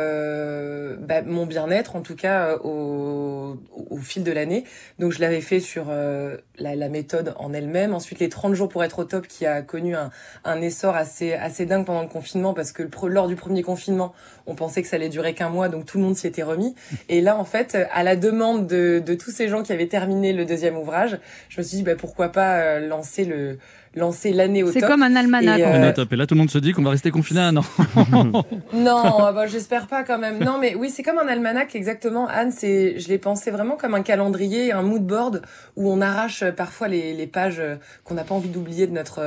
euh, 0.00 0.96
bah, 0.98 1.22
mon 1.22 1.46
bien-être, 1.46 1.96
en 1.96 2.00
tout 2.02 2.16
cas 2.16 2.48
euh, 2.50 2.58
au, 2.64 3.56
au 3.90 3.96
fil 3.98 4.24
de 4.24 4.32
l'année. 4.32 4.64
Donc, 4.98 5.12
je 5.12 5.20
l'avais 5.20 5.40
fait 5.40 5.60
sur 5.60 5.86
euh, 5.88 6.36
la, 6.58 6.74
la 6.76 6.88
méthode 6.88 7.34
en 7.38 7.52
elle-même. 7.52 7.94
Ensuite, 7.94 8.18
les 8.18 8.28
30 8.28 8.54
jours 8.54 8.68
pour 8.68 8.82
être 8.84 8.98
au 9.00 9.04
top, 9.04 9.26
qui 9.26 9.46
a 9.46 9.62
connu 9.62 9.94
un, 9.96 10.10
un 10.44 10.60
essor 10.60 10.94
assez, 10.94 11.32
assez 11.34 11.66
dingue 11.66 11.84
pendant 11.86 12.02
le 12.02 12.08
confinement, 12.08 12.54
parce 12.54 12.72
que 12.72 12.82
le, 12.82 12.90
lors 13.08 13.28
du 13.28 13.36
premier 13.36 13.62
confinement, 13.62 14.12
on 14.46 14.54
pensait 14.54 14.82
que 14.82 14.88
ça 14.88 14.96
allait 14.96 15.08
durer 15.08 15.34
qu'un 15.34 15.48
mois, 15.48 15.68
donc 15.68 15.86
tout 15.86 15.98
le 15.98 16.04
monde 16.04 16.16
s'y 16.16 16.26
était 16.26 16.42
remis. 16.42 16.74
Et 17.08 17.20
là, 17.20 17.36
en 17.36 17.44
fait, 17.44 17.76
à 17.92 18.02
la 18.02 18.16
demande 18.16 18.66
de, 18.66 19.02
tous 19.14 19.30
ces 19.30 19.48
gens 19.48 19.62
qui 19.62 19.72
avaient 19.72 19.86
terminé 19.86 20.32
le 20.32 20.44
deuxième 20.44 20.76
ouvrage, 20.76 21.18
je 21.48 21.60
me 21.60 21.64
suis 21.64 21.78
dit, 21.78 21.82
bah, 21.82 21.96
pourquoi 21.96 22.28
pas 22.28 22.58
euh, 22.58 22.80
lancer 22.80 23.24
le 23.24 23.58
lancer 23.96 24.32
l'année 24.32 24.62
au 24.62 24.70
C'est 24.70 24.80
top. 24.80 24.90
comme 24.90 25.02
un 25.02 25.16
almanach. 25.16 25.58
Et, 25.58 25.64
euh, 25.64 25.92
top. 25.92 26.12
Et 26.12 26.16
là, 26.16 26.26
tout 26.26 26.34
le 26.34 26.40
monde 26.40 26.50
se 26.50 26.58
dit 26.58 26.72
qu'on 26.72 26.82
va 26.82 26.90
rester 26.90 27.10
confiné 27.10 27.40
un 27.40 27.56
an. 27.56 27.64
Non, 28.72 29.02
ah 29.20 29.32
bah, 29.32 29.46
j'espère 29.46 29.86
pas 29.86 30.04
quand 30.04 30.18
même. 30.18 30.38
Non, 30.38 30.58
mais 30.60 30.74
oui, 30.74 30.90
c'est 30.90 31.02
comme 31.02 31.18
un 31.18 31.26
almanach 31.26 31.74
exactement. 31.74 32.28
Anne, 32.28 32.50
c'est, 32.50 32.98
je 32.98 33.08
l'ai 33.08 33.18
pensé 33.18 33.50
vraiment 33.50 33.76
comme 33.76 33.94
un 33.94 34.02
calendrier, 34.02 34.72
un 34.72 34.82
mood 34.82 35.04
board 35.04 35.42
où 35.76 35.90
on 35.90 36.00
arrache 36.00 36.42
euh, 36.42 36.52
parfois 36.52 36.88
les, 36.88 37.14
les 37.14 37.26
pages 37.26 37.58
euh, 37.58 37.76
qu'on 38.04 38.14
n'a 38.14 38.24
pas 38.24 38.34
envie 38.34 38.48
d'oublier 38.48 38.86
de 38.86 38.92
notre, 38.92 39.20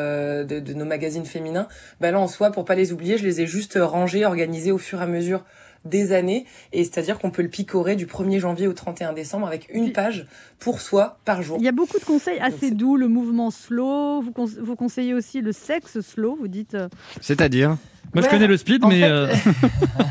de, 0.44 0.60
de 0.60 0.74
nos 0.74 0.86
magazines 0.86 1.26
féminins. 1.26 1.68
Bah 2.00 2.12
là, 2.12 2.20
en 2.20 2.28
soi, 2.28 2.52
pour 2.52 2.66
pas 2.66 2.76
les 2.76 2.94
oublier, 2.94 3.18
je 3.18 3.26
les 3.26 3.42
ai 3.42 3.48
juste 3.48 3.78
rangés, 3.82 4.26
organisés 4.26 4.72
au 4.72 4.78
fur 4.78 5.00
et 5.00 5.04
à 5.04 5.08
mesure 5.08 5.44
des 5.86 6.12
années. 6.12 6.46
Et 6.74 6.84
c'est-à-dire 6.84 7.20
qu'on 7.20 7.32
peut 7.32 7.42
le 7.42 7.50
picorer 7.50 7.96
du 7.96 8.06
1er 8.06 8.40
janvier 8.40 8.68
au 8.68 8.74
31 8.74 9.14
décembre 9.14 9.48
avec 9.48 9.68
une 9.74 9.92
page 9.94 10.28
pour 10.60 10.82
soi 10.82 11.20
par 11.26 11.42
jour. 11.42 11.58
Il 11.60 11.66
y 11.66 11.70
a 11.70 11.72
beaucoup 11.74 12.00
de 12.00 12.06
conseils 12.06 12.40
assez 12.40 12.72
doux, 12.72 12.96
le 12.98 13.08
mouvement 13.08 13.52
slow. 13.52 14.22
Vous, 14.22 14.32
conse- 14.32 14.60
vous 14.60 14.76
conseillez 14.76 15.14
aussi 15.14 15.42
le 15.42 15.52
sexe 15.52 16.02
slow. 16.02 16.38
Vous 16.40 16.48
dites 16.48 16.76
euh, 16.76 16.90
C'est-à-dire? 17.22 17.78
Moi, 18.16 18.24
je 18.24 18.30
connais 18.30 18.48
le 18.48 18.58
speed, 18.58 18.84
mais 18.88 19.02
fait- 19.02 19.06
euh, 19.06 19.28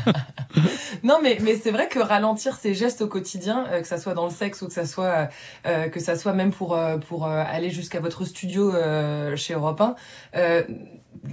Non, 1.03 1.19
mais, 1.21 1.37
mais 1.41 1.55
c'est 1.55 1.71
vrai 1.71 1.87
que 1.87 1.99
ralentir 1.99 2.55
ces 2.55 2.73
gestes 2.73 3.01
au 3.01 3.07
quotidien, 3.07 3.65
euh, 3.71 3.81
que 3.81 3.87
ça 3.87 3.97
soit 3.97 4.13
dans 4.13 4.25
le 4.25 4.31
sexe 4.31 4.61
ou 4.61 4.67
que 4.67 4.73
ça 4.73 4.85
soit, 4.85 5.29
euh, 5.65 5.87
que 5.89 5.99
ça 5.99 6.15
soit 6.15 6.33
même 6.33 6.51
pour, 6.51 6.75
euh, 6.75 6.97
pour 6.97 7.25
euh, 7.27 7.43
aller 7.45 7.69
jusqu'à 7.69 7.99
votre 7.99 8.25
studio 8.25 8.73
euh, 8.73 9.35
chez 9.35 9.53
Europe 9.53 9.81
1, 9.81 9.95
euh, 10.35 10.63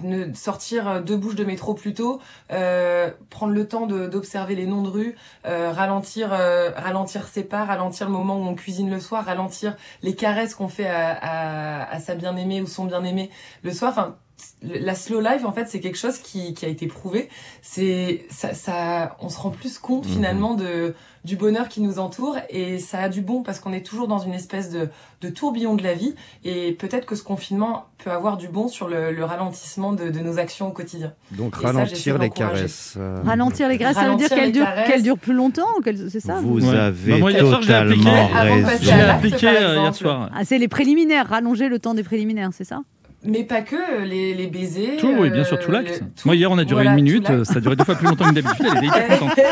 ne 0.02 0.32
sortir 0.34 1.02
deux 1.02 1.16
bouches 1.16 1.34
de 1.34 1.44
métro 1.44 1.74
plus 1.74 1.94
tôt, 1.94 2.20
euh, 2.52 3.10
prendre 3.30 3.52
le 3.52 3.66
temps 3.66 3.86
d'observer 3.86 4.54
les 4.54 4.66
noms 4.66 4.82
de 4.82 4.88
rue, 4.88 5.16
euh, 5.46 5.70
ralentir, 5.72 6.32
euh, 6.32 6.70
ralentir 6.76 7.26
ses 7.28 7.44
pas, 7.44 7.64
ralentir 7.64 8.06
le 8.06 8.12
moment 8.12 8.38
où 8.38 8.44
on 8.44 8.54
cuisine 8.54 8.90
le 8.90 9.00
soir, 9.00 9.24
ralentir 9.24 9.76
les 10.02 10.14
caresses 10.14 10.54
qu'on 10.54 10.68
fait 10.68 10.86
à, 10.88 11.12
à, 11.12 11.90
à 11.94 12.00
sa 12.00 12.14
bien-aimée 12.14 12.60
ou 12.60 12.66
son 12.66 12.84
bien-aimé 12.84 13.30
le 13.62 13.72
soir. 13.72 13.90
Enfin, 13.92 14.16
la 14.62 14.94
slow 14.94 15.20
life, 15.20 15.44
en 15.46 15.52
fait, 15.52 15.66
c'est 15.66 15.80
quelque 15.80 15.96
chose 15.96 16.18
qui, 16.18 16.52
qui 16.52 16.66
a 16.66 16.68
été 16.68 16.86
prouvé. 16.86 17.30
C'est 17.62 18.26
ça, 18.30 18.52
ça, 18.52 19.16
on 19.20 19.30
se 19.30 19.38
rend 19.38 19.50
plus 19.50 19.78
compte 19.78 20.04
Mhm. 20.06 20.12
finalement 20.12 20.54
de 20.54 20.94
du 21.26 21.36
bonheur 21.36 21.68
qui 21.68 21.80
nous 21.82 21.98
entoure 21.98 22.36
et 22.48 22.78
ça 22.78 23.00
a 23.00 23.08
du 23.08 23.20
bon 23.20 23.42
parce 23.42 23.58
qu'on 23.60 23.72
est 23.72 23.84
toujours 23.84 24.06
dans 24.08 24.18
une 24.20 24.32
espèce 24.32 24.70
de, 24.70 24.88
de 25.20 25.28
tourbillon 25.28 25.74
de 25.74 25.82
la 25.82 25.92
vie 25.94 26.14
et 26.44 26.72
peut-être 26.72 27.04
que 27.04 27.14
ce 27.16 27.22
confinement 27.22 27.86
peut 27.98 28.10
avoir 28.10 28.36
du 28.36 28.48
bon 28.48 28.68
sur 28.68 28.86
le, 28.88 29.10
le 29.12 29.24
ralentissement 29.24 29.92
de, 29.92 30.08
de 30.10 30.20
nos 30.20 30.38
actions 30.38 30.68
au 30.68 30.70
quotidien. 30.70 31.12
Donc 31.32 31.56
Et 31.58 31.66
ça, 31.66 31.84
j'essaie 31.84 32.12
ralentir 32.12 32.18
les 32.18 32.30
caresses. 32.30 32.94
euh, 32.96 33.16
ralentir 33.24 33.68
les 33.68 33.76
graisses, 33.76 33.94
ça 33.96 34.08
veut 34.10 34.16
dire 34.16 34.28
Ralentir 34.28 34.36
qu'elles 34.36 34.46
les 34.46 34.52
durent 34.52 34.64
caresses. 34.64 34.88
qu'elles 34.88 35.02
durent 35.02 35.18
plus 35.18 35.34
longtemps 35.34 35.66
ou 35.78 35.82
qu'elles- 35.82 36.10
C'est 36.10 36.20
ça 36.20 36.40
Vous 36.42 36.60
Ouais. 36.70 36.76
avez 36.76 37.12
Bah, 37.12 37.18
moi, 37.18 37.32
hier 37.32 37.46
soir, 37.46 37.62
je 37.62 37.68
l'ai 37.68 37.74
appliqué. 37.74 38.04
totalement 38.04 38.26
raison. 38.28 38.66
l'acte, 38.96 39.10
appliqué 39.10 39.48
euh, 39.48 39.76
hier 39.82 39.94
soir. 39.94 40.30
Ah, 40.34 40.44
c'est 40.44 40.58
les 40.58 40.68
préliminaires, 40.68 41.26
rallonger 41.28 41.68
le 41.68 41.78
temps 41.80 41.94
des 41.94 42.04
préliminaires, 42.04 42.50
c'est 42.52 42.64
ça? 42.64 42.80
Mais 43.26 43.44
pas 43.44 43.62
que 43.62 44.02
les, 44.04 44.34
les 44.34 44.46
baisers. 44.46 44.96
Tout, 44.98 45.14
oui, 45.18 45.30
bien 45.30 45.40
euh, 45.40 45.44
sûr, 45.44 45.58
tout 45.58 45.70
l'acte. 45.70 45.88
le- 45.90 45.98
tout. 45.98 46.06
Moi, 46.26 46.36
hier, 46.36 46.50
on 46.50 46.58
a 46.58 46.64
duré 46.64 46.82
Voilà, 46.84 46.98
une 46.98 47.04
minute. 47.04 47.28
l'acte. 47.28 47.40
euh, 47.40 47.44
Ça 47.44 47.56
a 47.56 47.60
duré 47.60 47.76
deux 47.76 47.84
fois 47.84 47.94
plus 47.96 48.06
longtemps 48.06 48.28
que 48.28 48.34
d'habitude. 48.34 48.66
Elle 48.70 48.76
était 48.78 48.86
hyper 48.86 49.18
contente. 49.18 49.38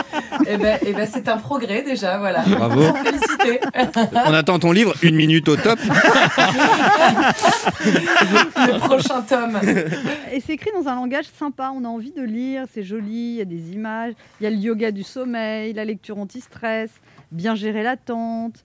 Eh 0.46 0.56
ben, 0.58 0.78
eh 0.84 0.92
ben, 0.92 1.08
c'est 1.10 1.28
un 1.28 1.36
progrès 1.38 1.82
déjà, 1.82 2.18
voilà. 2.18 2.42
Bravo. 2.46 2.82
Félicité. 3.04 3.60
On 4.26 4.34
attend 4.34 4.58
ton 4.58 4.72
livre, 4.72 4.92
une 5.02 5.14
minute 5.14 5.48
au 5.48 5.56
top. 5.56 5.78
Le 7.84 8.78
prochain 8.78 9.22
tome. 9.22 9.58
Et 10.32 10.40
c'est 10.40 10.54
écrit 10.54 10.70
dans 10.74 10.88
un 10.88 10.96
langage 10.96 11.26
sympa, 11.26 11.72
on 11.74 11.84
a 11.84 11.88
envie 11.88 12.12
de 12.12 12.22
lire, 12.22 12.64
c'est 12.72 12.82
joli, 12.82 13.12
il 13.32 13.34
y 13.36 13.40
a 13.40 13.44
des 13.44 13.72
images, 13.72 14.14
il 14.40 14.44
y 14.44 14.46
a 14.46 14.50
le 14.50 14.56
yoga 14.56 14.90
du 14.90 15.02
sommeil, 15.02 15.72
la 15.72 15.84
lecture 15.84 16.18
anti-stress, 16.18 16.90
bien 17.32 17.54
gérer 17.54 17.82
l'attente, 17.82 18.64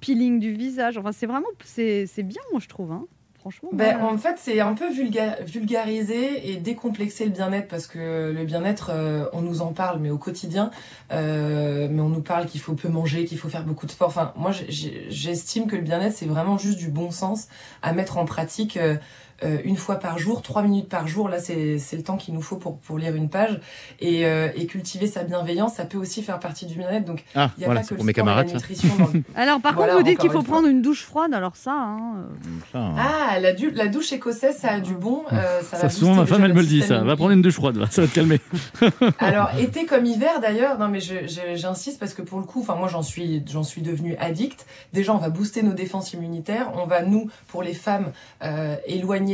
peeling 0.00 0.38
du 0.38 0.52
visage. 0.52 0.98
Enfin, 0.98 1.12
c'est 1.12 1.26
vraiment, 1.26 1.48
c'est 1.64 2.06
c'est 2.06 2.22
bien, 2.22 2.42
moi, 2.52 2.60
je 2.62 2.68
trouve. 2.68 2.92
hein. 2.92 3.04
Franchement. 3.50 3.70
Ben, 3.72 3.98
en 4.02 4.18
fait, 4.18 4.36
c'est 4.38 4.60
un 4.60 4.74
peu 4.74 4.90
vulga- 4.92 5.42
vulgariser 5.42 6.50
et 6.50 6.56
décomplexer 6.56 7.24
le 7.24 7.30
bien-être 7.30 7.66
parce 7.68 7.86
que 7.86 8.30
le 8.36 8.44
bien-être, 8.44 8.90
euh, 8.92 9.24
on 9.32 9.40
nous 9.40 9.62
en 9.62 9.72
parle, 9.72 10.00
mais 10.00 10.10
au 10.10 10.18
quotidien, 10.18 10.70
euh, 11.12 11.88
mais 11.90 12.02
on 12.02 12.10
nous 12.10 12.20
parle 12.20 12.46
qu'il 12.46 12.60
faut 12.60 12.74
peu 12.74 12.88
manger, 12.88 13.24
qu'il 13.24 13.38
faut 13.38 13.48
faire 13.48 13.64
beaucoup 13.64 13.86
de 13.86 13.90
sport. 13.90 14.08
Enfin, 14.08 14.32
moi, 14.36 14.50
j'estime 14.68 15.66
que 15.66 15.76
le 15.76 15.82
bien-être, 15.82 16.14
c'est 16.14 16.26
vraiment 16.26 16.58
juste 16.58 16.78
du 16.78 16.88
bon 16.88 17.10
sens 17.10 17.48
à 17.82 17.92
mettre 17.94 18.18
en 18.18 18.26
pratique. 18.26 18.76
euh, 18.76 18.96
euh, 19.44 19.58
une 19.64 19.76
fois 19.76 19.96
par 19.96 20.18
jour, 20.18 20.42
trois 20.42 20.62
minutes 20.62 20.88
par 20.88 21.06
jour. 21.08 21.28
Là, 21.28 21.38
c'est 21.38 21.78
c'est 21.78 21.96
le 21.96 22.02
temps 22.02 22.16
qu'il 22.16 22.34
nous 22.34 22.42
faut 22.42 22.56
pour 22.56 22.78
pour 22.78 22.98
lire 22.98 23.14
une 23.14 23.28
page 23.28 23.60
et, 24.00 24.26
euh, 24.26 24.48
et 24.56 24.66
cultiver 24.66 25.06
sa 25.06 25.22
bienveillance. 25.24 25.74
Ça 25.74 25.84
peut 25.84 25.98
aussi 25.98 26.22
faire 26.22 26.38
partie 26.40 26.66
du 26.66 26.74
bien-être. 26.76 27.04
Donc 27.04 27.24
Ah, 27.34 27.50
il 27.56 27.60
y 27.60 27.64
a 27.64 27.66
voilà, 27.66 27.80
pas 27.80 27.82
que 27.82 27.88
c'est 27.88 27.94
le 27.94 27.96
pour 27.98 28.04
mes 28.06 28.12
sport 28.12 28.24
et 28.24 28.26
la 28.26 28.32
camarades. 28.32 28.48
ça. 28.48 28.54
nutrition 28.54 28.88
dans 28.98 29.06
le- 29.12 29.22
Alors, 29.36 29.60
par 29.60 29.74
Voilà, 29.74 29.92
contre, 29.92 30.04
vous 30.04 30.10
dites 30.10 30.18
qu'il 30.18 30.30
faut 30.30 30.42
prendre 30.42 30.66
une 30.68 30.82
douche 30.82 31.04
froide. 31.04 31.32
Alors, 31.34 31.56
ça, 31.56 31.72
hein, 31.72 32.26
Ça, 32.72 32.78
hein. 32.78 32.94
Ah, 32.98 33.38
la, 33.40 33.52
du- 33.52 33.70
la 33.70 33.86
douche 33.88 34.12
écossaise, 34.12 34.56
ça 34.58 34.70
a 34.72 34.80
du 34.80 34.94
bon. 34.94 35.22
euh, 35.32 35.60
ça, 35.62 35.76
Ça, 35.76 35.82
va 35.84 35.88
souvent, 35.90 36.14
ma 36.14 36.26
femme, 36.26 36.44
elle 36.44 36.54
me 36.54 36.60
le 36.60 36.66
dit, 36.66 36.82
ça. 36.82 36.98
Va 37.04 37.16
prendre 37.16 37.30
une 37.32 37.42
douche 37.42 37.54
froide, 37.54 37.78
ça 37.90 38.02
va 38.02 38.08
te 38.08 38.14
calmer. 38.14 38.40
Alors 39.18 39.50
été 39.58 39.86
comme 39.86 40.04
hiver 40.06 40.40
d'ailleurs, 40.40 40.78
non 40.78 40.88
mais 40.88 41.00
j'insiste 41.00 41.98
parce 41.98 42.14
que 42.14 42.22
pour 42.22 42.38
le 42.38 42.44
coup, 42.44 42.60
enfin 42.60 42.74
moi 42.74 42.88
j'en 42.88 43.02
suis 43.02 43.42
j'en 43.50 43.62
suis 43.62 43.82
devenue 43.82 44.16
addict. 44.18 44.66
Déjà 44.92 45.14
on 45.14 45.18
va 45.18 45.30
booster 45.30 45.62
nos 45.62 45.72
défenses 45.72 46.12
immunitaires, 46.12 46.70
on 46.74 46.86
va 46.86 47.02
nous 47.02 47.28
pour 47.48 47.62
les 47.62 47.74
femmes 47.74 48.12
euh, 48.42 48.76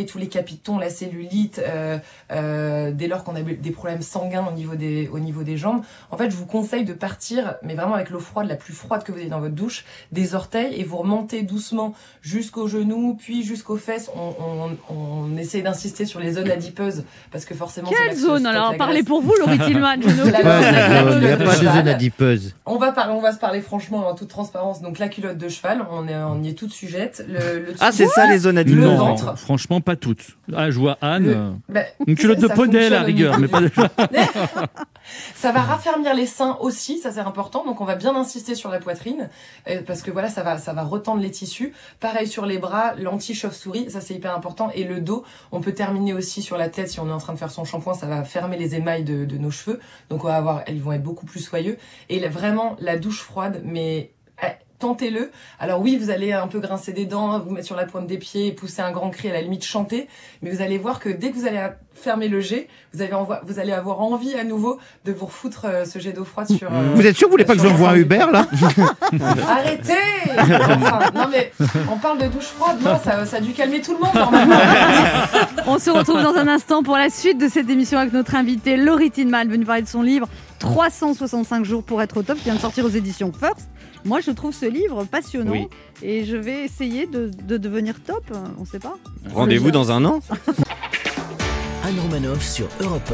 tous 0.02 0.18
les 0.18 0.28
capitons, 0.28 0.78
la 0.78 0.90
cellulite, 0.90 1.60
euh, 1.64 1.98
euh, 2.32 2.90
dès 2.92 3.06
lors 3.06 3.22
qu'on 3.24 3.36
a 3.36 3.42
des 3.42 3.70
problèmes 3.70 4.02
sanguins 4.02 4.44
au 4.50 4.52
niveau 4.52 4.74
des 4.74 5.08
au 5.12 5.18
niveau 5.20 5.42
des 5.44 5.56
jambes. 5.56 5.82
En 6.10 6.16
fait 6.16 6.30
je 6.30 6.36
vous 6.36 6.46
conseille 6.46 6.84
de 6.84 6.92
partir, 6.92 7.54
mais 7.62 7.74
vraiment 7.74 7.94
avec 7.94 8.10
l'eau 8.10 8.18
froide 8.20 8.48
la 8.48 8.56
plus 8.56 8.74
froide 8.74 9.04
que 9.04 9.12
vous 9.12 9.18
ayez 9.18 9.28
dans 9.28 9.40
votre 9.40 9.54
douche, 9.54 9.84
des 10.12 10.34
orteils 10.34 10.74
et 10.78 10.84
vous 10.84 10.96
remontez 10.98 11.42
doucement 11.42 11.94
jusqu'aux 12.22 12.68
genoux, 12.68 13.16
puis 13.18 13.42
jusqu'aux 13.44 13.76
fesses. 13.76 14.10
On, 14.16 14.34
on, 14.90 14.94
on 14.94 15.36
essaie 15.36 15.62
d'insister 15.62 16.04
sur 16.06 16.20
les 16.20 16.32
zones 16.32 16.50
adipeuses 16.50 17.04
parce 17.30 17.44
que 17.44 17.54
forcément 17.54 17.90
quelle 17.90 18.16
zone 18.16 18.46
alors 18.46 18.76
Parlez 18.76 19.02
pour 19.02 19.22
vous, 19.22 19.34
Laurie 19.38 19.58
Tillman. 19.58 19.96
Il 20.02 20.12
n'y 20.12 21.30
a 21.30 21.36
pas 21.36 21.56
de 21.56 21.64
zone 21.64 21.88
adipeuse. 21.88 22.54
On 22.66 22.76
va, 22.76 22.94
on 23.10 23.20
va 23.20 23.32
se 23.32 23.38
parler 23.38 23.60
franchement 23.60 24.08
en 24.08 24.14
toute 24.14 24.28
transparence. 24.28 24.80
Donc 24.82 24.98
la 24.98 25.08
culotte 25.08 25.38
de 25.38 25.48
cheval, 25.48 25.84
on, 25.90 26.08
est, 26.08 26.16
on 26.16 26.42
y 26.42 26.48
est 26.48 26.54
toute 26.54 26.72
sujette. 26.72 27.24
Le, 27.28 27.60
le 27.60 27.74
Ah, 27.80 27.92
c'est 27.92 28.06
ça 28.06 28.26
les 28.26 28.38
zones 28.38 28.58
adipeuses. 28.58 28.98
franchement, 29.36 29.80
pas 29.84 29.96
toutes. 29.96 30.36
Ah, 30.54 30.70
je 30.70 30.78
vois 30.78 30.98
Anne. 31.00 31.26
Le- 31.26 31.52
Bah, 31.74 31.82
Une 32.06 32.14
culotte 32.16 32.40
ça- 32.40 32.48
de 32.48 32.52
poney 32.54 32.86
à 32.86 32.90
la 32.90 33.02
rigueur, 33.02 33.38
mais 33.38 33.48
pas 33.48 33.60
de... 33.60 33.70
Ça 35.34 35.52
va 35.52 35.60
raffermir 35.60 36.14
les 36.14 36.24
seins 36.26 36.56
aussi, 36.60 36.98
ça 36.98 37.12
c'est 37.12 37.20
important. 37.20 37.64
Donc 37.66 37.80
on 37.80 37.84
va 37.84 37.94
bien 37.94 38.16
insister 38.16 38.54
sur 38.54 38.70
la 38.70 38.78
poitrine 38.78 39.28
euh, 39.68 39.82
parce 39.86 40.00
que 40.02 40.10
voilà, 40.10 40.28
ça 40.30 40.42
va, 40.42 40.56
ça 40.56 40.72
va 40.72 40.82
retendre 40.82 41.20
les 41.20 41.30
tissus. 41.30 41.74
Pareil 42.00 42.26
sur 42.26 42.46
les 42.46 42.56
bras, 42.58 42.94
l'anti-chauve-souris, 42.96 43.90
ça 43.90 44.00
c'est 44.00 44.14
hyper 44.14 44.34
important. 44.34 44.70
Et 44.74 44.84
le 44.84 45.00
dos, 45.00 45.24
on 45.52 45.60
peut 45.60 45.72
terminer 45.72 46.14
aussi 46.14 46.40
sur 46.40 46.56
la 46.56 46.68
tête 46.70 46.88
si 46.88 47.00
on 47.00 47.08
est 47.08 47.12
en 47.12 47.18
train 47.18 47.34
de 47.34 47.38
faire 47.38 47.50
son 47.50 47.64
shampoing, 47.64 47.92
ça 47.94 48.06
va 48.06 48.24
fermer 48.24 48.56
les 48.56 48.74
émails 48.76 49.04
de, 49.04 49.26
de 49.26 49.36
nos 49.36 49.50
cheveux. 49.50 49.78
Donc 50.08 50.24
on 50.24 50.28
va 50.28 50.36
avoir, 50.36 50.62
ils 50.68 50.82
vont 50.82 50.92
être 50.92 51.02
beaucoup 51.02 51.26
plus 51.26 51.40
soyeux. 51.40 51.76
Et 52.08 52.18
là, 52.18 52.28
vraiment 52.30 52.76
la 52.80 52.96
douche 52.96 53.20
froide, 53.20 53.60
mais 53.62 54.10
euh, 54.42 54.48
tentez-le. 54.88 55.30
Alors 55.58 55.80
oui, 55.80 55.96
vous 55.96 56.10
allez 56.10 56.32
un 56.34 56.46
peu 56.46 56.60
grincer 56.60 56.92
des 56.92 57.06
dents, 57.06 57.38
vous 57.40 57.50
mettre 57.50 57.66
sur 57.66 57.74
la 57.76 57.86
pointe 57.86 58.06
des 58.06 58.18
pieds, 58.18 58.52
pousser 58.52 58.82
un 58.82 58.92
grand 58.92 59.08
cri, 59.08 59.30
à 59.30 59.32
la 59.32 59.40
limite 59.40 59.64
chanter, 59.64 60.08
mais 60.42 60.50
vous 60.50 60.60
allez 60.60 60.76
voir 60.76 61.00
que 61.00 61.08
dès 61.08 61.30
que 61.30 61.36
vous 61.36 61.46
allez 61.46 61.58
fermer 61.94 62.28
le 62.28 62.40
jet, 62.40 62.68
vous, 62.92 63.00
avez 63.00 63.14
envoi- 63.14 63.40
vous 63.46 63.58
allez 63.60 63.72
avoir 63.72 64.00
envie 64.02 64.34
à 64.34 64.44
nouveau 64.44 64.78
de 65.06 65.12
vous 65.12 65.24
refoutre 65.26 65.64
euh, 65.64 65.84
ce 65.86 65.98
jet 66.00 66.12
d'eau 66.12 66.24
froide 66.24 66.48
sur... 66.48 66.68
euh, 66.70 66.92
Vous 66.94 67.06
êtes 67.06 67.16
sûr 67.16 67.28
que 67.28 67.30
vous 67.30 67.34
voulez 67.34 67.44
pas 67.46 67.54
que 67.54 67.60
je 67.60 67.64
sur 67.66 67.74
vous 67.76 67.82
envoie 67.84 67.94
un 67.94 67.96
Uber 67.96 68.26
là 68.32 68.46
Arrêtez 69.48 69.92
Enfin, 70.36 70.98
Non 71.14 71.26
mais, 71.30 71.52
on 71.90 71.96
parle 71.96 72.18
de 72.18 72.26
douche 72.26 72.44
froide, 72.56 72.76
non, 72.84 72.98
ça, 73.02 73.24
ça 73.24 73.36
a 73.36 73.40
dû 73.40 73.52
calmer 73.52 73.80
tout 73.80 73.92
le 73.92 73.98
monde 74.00 74.14
normalement. 74.14 74.56
On 75.66 75.78
se 75.78 75.88
retrouve 75.90 76.20
dans 76.22 76.34
un 76.34 76.48
instant 76.48 76.82
pour 76.82 76.96
la 76.96 77.08
suite 77.10 77.38
de 77.38 77.48
cette 77.48 77.70
émission 77.70 77.98
avec 77.98 78.12
notre 78.12 78.34
invitée 78.34 78.76
Laurie 78.76 79.10
Tinman, 79.10 79.48
venue 79.48 79.64
parler 79.64 79.82
de 79.82 79.88
son 79.88 80.02
livre 80.02 80.26
365 80.58 81.64
jours 81.64 81.82
pour 81.82 82.00
être 82.02 82.16
au 82.18 82.22
top, 82.22 82.38
qui 82.38 82.44
vient 82.44 82.54
de 82.54 82.60
sortir 82.60 82.84
aux 82.84 82.88
éditions 82.90 83.32
First. 83.32 83.68
Moi, 84.04 84.20
je 84.20 84.30
trouve 84.30 84.52
ce 84.54 84.66
livre 84.66 85.04
passionnant 85.04 85.52
Oui. 85.52 85.68
et 86.02 86.24
je 86.24 86.36
vais 86.36 86.64
essayer 86.64 87.06
de, 87.06 87.30
de 87.46 87.56
devenir 87.56 88.02
top. 88.02 88.24
On 88.58 88.62
ne 88.62 88.66
sait 88.66 88.78
pas. 88.78 88.94
Rendez-vous 89.32 89.70
dans 89.70 89.90
un 89.92 90.04
an. 90.04 90.20
Anne 91.84 92.00
Romanoff 92.00 92.42
sur 92.42 92.66
Europe 92.80 93.12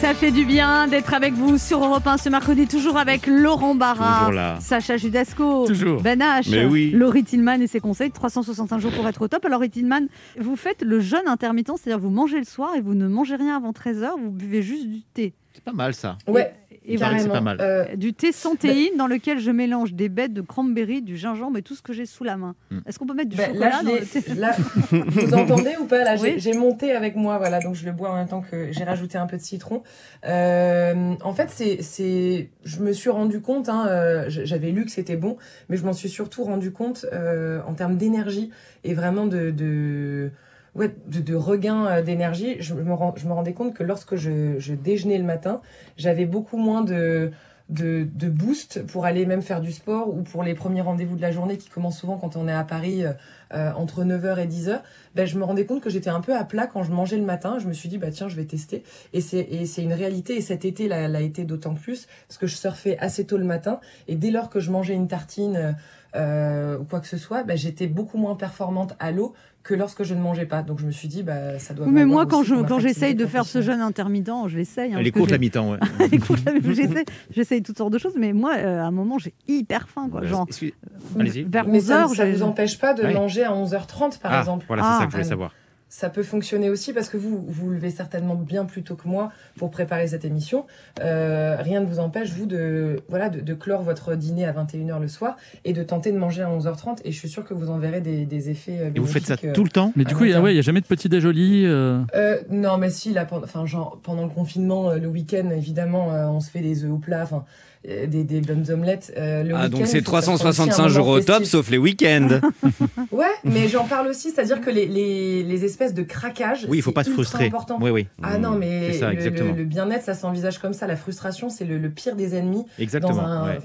Ça 0.00 0.14
fait 0.14 0.30
du 0.30 0.46
bien 0.46 0.88
d'être 0.88 1.12
avec 1.12 1.34
vous 1.34 1.58
sur 1.58 1.84
Europe 1.84 2.06
1 2.06 2.16
ce 2.16 2.30
mercredi, 2.30 2.66
toujours 2.66 2.96
avec 2.96 3.26
Laurent 3.26 3.74
Barra. 3.74 4.58
Sacha 4.58 4.96
Judasco, 4.96 5.66
Toujours. 5.66 6.00
Ben 6.00 6.18
H, 6.20 6.66
oui. 6.68 6.90
Laurie 6.90 7.22
Tillman 7.22 7.60
et 7.60 7.66
ses 7.66 7.80
conseils, 7.80 8.10
365 8.10 8.78
jours 8.78 8.92
pour 8.92 9.06
être 9.06 9.20
au 9.20 9.28
top. 9.28 9.44
Alors, 9.44 9.58
Laurie 9.60 9.68
Tillman, 9.70 10.06
vous 10.38 10.56
faites 10.56 10.82
le 10.82 11.00
jeûne 11.00 11.26
intermittent, 11.26 11.72
c'est-à-dire 11.76 11.98
vous 12.00 12.08
mangez 12.08 12.38
le 12.38 12.44
soir 12.44 12.70
et 12.76 12.80
vous 12.80 12.94
ne 12.94 13.08
mangez 13.08 13.36
rien 13.36 13.56
avant 13.56 13.72
13h, 13.72 14.12
vous 14.18 14.30
buvez 14.30 14.62
juste 14.62 14.88
du 14.88 15.02
thé. 15.02 15.34
C'est 15.52 15.62
pas 15.62 15.72
mal 15.72 15.92
ça. 15.92 16.16
Ouais, 16.26 16.54
Et 16.94 16.98
c'est 16.98 17.28
pas 17.28 17.40
mal. 17.40 17.58
Euh, 17.60 17.84
Du 17.96 18.12
thé 18.14 18.32
sans 18.32 18.56
théine 18.56 18.96
dans 18.98 19.06
lequel 19.06 19.38
je 19.38 19.50
mélange 19.50 19.92
des 19.94 20.08
bêtes 20.08 20.32
de 20.32 20.40
cranberry, 20.40 21.02
du 21.02 21.16
gingembre 21.16 21.58
et 21.58 21.62
tout 21.62 21.74
ce 21.74 21.82
que 21.82 21.92
j'ai 21.92 22.06
sous 22.06 22.24
la 22.24 22.36
main. 22.36 22.54
Hmm. 22.70 22.78
Est-ce 22.86 22.98
qu'on 22.98 23.06
peut 23.06 23.14
mettre 23.14 23.30
du 23.30 23.36
bah, 23.36 23.46
chocolat 23.46 23.68
là, 23.68 23.76
je 23.80 23.86
dans 23.86 23.92
l'ai- 23.94 24.00
le 24.00 24.06
thé 24.06 24.34
là, 24.34 24.56
vous 24.90 25.34
entendez 25.34 25.74
ou 25.80 25.84
pas? 25.86 26.04
Là, 26.04 26.16
j'ai 26.16 26.22
Oui. 26.34 26.34
j'ai 26.38 26.52
monté 26.54 26.92
avec 26.92 27.16
moi, 27.16 27.38
voilà, 27.38 27.60
donc 27.60 27.74
je 27.74 27.84
le 27.86 27.92
bois 27.92 28.10
en 28.10 28.16
même 28.16 28.28
temps 28.28 28.42
que 28.42 28.72
j'ai 28.72 28.84
rajouté 28.84 29.18
un 29.18 29.26
peu 29.26 29.36
de 29.36 29.42
citron. 29.42 29.82
Euh, 30.26 31.14
en 31.22 31.32
fait, 31.32 31.48
c'est, 31.50 31.82
c'est, 31.82 32.48
je 32.64 32.80
me 32.80 32.92
suis 32.92 33.10
rendu 33.10 33.40
compte, 33.40 33.68
hein, 33.68 33.86
euh, 33.88 34.24
j'avais 34.28 34.70
lu 34.70 34.84
que 34.84 34.90
c'était 34.90 35.16
bon, 35.16 35.36
mais 35.68 35.76
je 35.76 35.84
m'en 35.84 35.92
suis 35.92 36.08
surtout 36.08 36.44
rendu 36.44 36.70
compte 36.72 37.06
euh, 37.12 37.60
en 37.66 37.74
termes 37.74 37.96
d'énergie 37.96 38.50
et 38.84 38.94
vraiment 38.94 39.26
de, 39.26 39.50
de 39.50 40.30
ouais, 40.74 40.94
de, 41.06 41.34
regain 41.34 41.86
euh, 41.86 42.02
d'énergie. 42.02 42.56
Je 42.60 42.74
me, 42.74 42.84
je 43.16 43.26
me 43.26 43.32
rendais 43.32 43.52
compte 43.52 43.74
que 43.74 43.82
lorsque 43.82 44.16
je, 44.16 44.58
je 44.58 44.74
déjeunais 44.74 45.18
le 45.18 45.24
matin, 45.24 45.60
j'avais 45.96 46.26
beaucoup 46.26 46.56
moins 46.56 46.82
de 46.82 47.30
de, 47.70 48.28
boost 48.28 48.84
pour 48.86 49.04
aller 49.04 49.26
même 49.26 49.42
faire 49.42 49.60
du 49.60 49.72
sport 49.72 50.08
ou 50.08 50.22
pour 50.22 50.42
les 50.42 50.54
premiers 50.54 50.80
rendez-vous 50.80 51.16
de 51.16 51.22
la 51.22 51.30
journée 51.30 51.56
qui 51.56 51.68
commencent 51.68 51.98
souvent 51.98 52.18
quand 52.18 52.36
on 52.36 52.48
est 52.48 52.52
à 52.52 52.64
Paris 52.64 53.04
euh, 53.04 53.12
euh, 53.54 53.72
entre 53.72 54.04
9h 54.04 54.38
et 54.38 54.46
10h, 54.46 54.80
ben, 55.14 55.26
je 55.26 55.38
me 55.38 55.44
rendais 55.44 55.66
compte 55.66 55.80
que 55.80 55.90
j'étais 55.90 56.10
un 56.10 56.20
peu 56.20 56.36
à 56.36 56.44
plat 56.44 56.66
quand 56.66 56.82
je 56.82 56.90
mangeais 56.90 57.16
le 57.16 57.24
matin. 57.24 57.58
Je 57.58 57.66
me 57.66 57.72
suis 57.72 57.88
dit, 57.88 57.98
bah 57.98 58.10
tiens, 58.10 58.28
je 58.28 58.36
vais 58.36 58.44
tester. 58.44 58.82
Et 59.12 59.20
c'est, 59.20 59.42
une 59.78 59.92
réalité. 59.92 60.36
Et 60.36 60.40
cet 60.40 60.64
été 60.64 60.88
l'a, 60.88 61.20
été 61.20 61.44
d'autant 61.44 61.74
plus 61.74 62.06
parce 62.28 62.38
que 62.38 62.46
je 62.46 62.56
surfais 62.56 62.98
assez 62.98 63.24
tôt 63.24 63.38
le 63.38 63.44
matin. 63.44 63.80
Et 64.08 64.16
dès 64.16 64.30
lors 64.30 64.50
que 64.50 64.60
je 64.60 64.70
mangeais 64.70 64.94
une 64.94 65.08
tartine 65.08 65.76
ou 66.14 66.84
quoi 66.84 67.00
que 67.00 67.06
ce 67.06 67.16
soit, 67.16 67.44
ben, 67.44 67.56
j'étais 67.56 67.86
beaucoup 67.86 68.18
moins 68.18 68.34
performante 68.34 68.94
à 68.98 69.10
l'eau 69.12 69.34
que 69.62 69.74
lorsque 69.74 70.02
je 70.04 70.14
ne 70.14 70.20
mangeais 70.20 70.46
pas. 70.46 70.62
Donc 70.62 70.78
je 70.80 70.86
me 70.86 70.90
suis 70.90 71.06
dit, 71.08 71.22
bah, 71.22 71.58
ça 71.58 71.74
doit 71.74 71.86
Oui, 71.86 71.92
mais 71.92 72.04
moi, 72.06 72.26
quand 72.26 72.42
je 72.42 72.54
j'essaye 72.78 73.14
de 73.14 73.26
faire 73.26 73.44
ce 73.44 73.60
jeûne 73.62 73.80
intermittent, 73.80 74.30
je 74.48 74.56
l'essaye. 74.56 74.92
hein, 74.94 74.96
Elle 75.00 75.06
est 75.06 75.10
courte 75.12 75.30
la 75.30 75.38
mi-temps. 75.38 75.72
Ouais. 75.72 75.78
j'essaye 77.30 77.62
toutes 77.62 77.76
sortes 77.78 77.92
de 77.92 77.98
choses, 77.98 78.14
mais 78.18 78.32
moi, 78.32 78.54
euh, 78.56 78.80
à 78.80 78.84
un 78.84 78.90
moment, 78.90 79.18
j'ai 79.18 79.34
hyper 79.48 79.88
faim, 79.88 80.08
quoi. 80.10 80.22
Genre, 80.24 80.44
Excuse- 80.48 80.72
Allez-y. 81.18 81.42
vers 81.44 81.66
Mais 81.66 81.78
11 81.78 81.84
ça, 81.84 82.08
ça 82.08 82.26
vous 82.30 82.42
empêche 82.42 82.78
pas 82.78 82.94
de 82.94 83.02
Ouais. 83.02 83.14
manger 83.14 83.44
à 83.44 83.52
11h30 83.52 84.18
par 84.20 84.32
Ah, 84.32 84.40
exemple. 84.40 84.64
voilà, 84.66 84.82
c'est 84.82 84.88
Ah. 84.90 84.98
ça 85.00 85.04
que 85.06 85.10
je 85.12 85.16
voulais 85.16 85.26
Ah, 85.26 85.28
savoir. 85.28 85.54
Ça 85.92 86.08
peut 86.08 86.22
fonctionner 86.22 86.70
aussi 86.70 86.92
parce 86.92 87.08
que 87.08 87.16
vous 87.16 87.44
vous 87.48 87.68
levez 87.70 87.90
certainement 87.90 88.36
bien 88.36 88.64
plus 88.64 88.84
tôt 88.84 88.94
que 88.94 89.08
moi 89.08 89.32
pour 89.58 89.70
préparer 89.72 90.06
cette 90.06 90.24
émission. 90.24 90.64
Euh, 91.00 91.56
rien 91.58 91.80
ne 91.80 91.86
vous 91.86 91.98
empêche 91.98 92.30
vous 92.32 92.46
de 92.46 93.00
voilà 93.08 93.28
de, 93.28 93.40
de 93.40 93.54
clore 93.54 93.82
votre 93.82 94.14
dîner 94.14 94.46
à 94.46 94.52
21h 94.52 95.00
le 95.00 95.08
soir 95.08 95.36
et 95.64 95.72
de 95.72 95.82
tenter 95.82 96.12
de 96.12 96.16
manger 96.16 96.42
à 96.42 96.48
11h30 96.48 96.98
et 97.04 97.10
je 97.10 97.18
suis 97.18 97.28
sûre 97.28 97.44
que 97.44 97.54
vous 97.54 97.70
en 97.70 97.78
verrez 97.78 98.00
des, 98.00 98.24
des 98.24 98.50
effets. 98.50 98.78
euh, 98.78 98.90
Et 98.94 99.00
vous 99.00 99.06
faites 99.06 99.26
ça 99.26 99.34
euh. 99.42 99.52
tout 99.52 99.64
le 99.64 99.70
temps 99.70 99.92
Mais 99.96 100.04
du 100.04 100.14
coup, 100.14 100.24
il 100.24 100.28
n'y 100.30 100.34
a, 100.34 100.40
ouais, 100.40 100.52
il 100.52 100.56
y 100.56 100.60
a 100.60 100.62
jamais 100.62 100.80
de 100.80 100.86
petit 100.86 101.08
déjoli. 101.08 101.64
euh, 101.66 102.00
Euh, 102.14 102.38
non, 102.50 102.78
mais 102.78 102.90
si, 102.90 103.12
là, 103.12 103.24
pendant, 103.24 103.44
enfin, 103.44 103.66
genre, 103.66 103.98
pendant 104.02 104.22
le 104.22 104.30
confinement, 104.30 104.92
le 104.92 105.08
week-end, 105.08 105.50
évidemment, 105.50 106.14
euh, 106.14 106.26
on 106.28 106.38
se 106.40 106.50
fait 106.50 106.60
des 106.60 106.84
œufs 106.84 106.92
au 106.92 106.98
plat, 106.98 107.22
enfin, 107.24 107.44
des, 107.84 108.24
des 108.24 108.40
bonnes 108.40 108.70
omelettes. 108.70 109.12
euh, 109.16 109.42
le 109.42 109.54
Ah, 109.54 109.68
donc 109.68 109.86
c'est 109.86 109.98
il 109.98 110.04
faut 110.04 110.10
que 110.12 110.16
ça 110.20 110.22
soit 110.26 110.34
aussi 110.34 110.42
365 110.42 110.84
un 110.84 110.88
jours 110.88 111.08
au 111.08 111.20
top, 111.20 111.44
sauf 111.44 111.70
les 111.70 111.78
week-ends. 111.78 112.40
Ouais, 113.10 113.26
mais 113.44 113.68
j'en 113.68 113.84
parle 113.84 114.08
aussi, 114.08 114.30
c'est-à-dire 114.30 114.60
que 114.60 114.70
les, 114.70 114.86
les, 114.86 115.42
les 115.42 115.64
espèces 115.64 115.94
de 115.94 116.02
craquage. 116.02 116.66
Oui, 116.68 116.78
il 116.78 116.82
faut 116.82 116.92
pas 116.92 117.04
se 117.04 117.10
frustrer. 117.10 117.46
important. 117.46 117.78
Oui, 117.80 117.90
oui. 117.90 118.06
Ah 118.22 118.38
non, 118.38 118.52
mais 118.52 118.92
ça, 118.92 119.08
le- 119.08 119.14
exactement. 119.14 119.52
le, 119.52 119.58
le 119.58 119.64
bien-être, 119.64 120.04
ça 120.04 120.14
s'envisage 120.14 120.58
comme 120.58 120.72
ça. 120.74 120.86
La 120.86 120.96
frustration, 120.96 121.48
c'est 121.48 121.64
le, 121.64 121.78
le 121.78 121.90
pire 121.90 122.16
des 122.16 122.34
ennemis. 122.36 122.64
Exactement. 122.78 123.14
Dans 123.14 123.20
un, 123.20 123.46
ouais. 123.48 123.58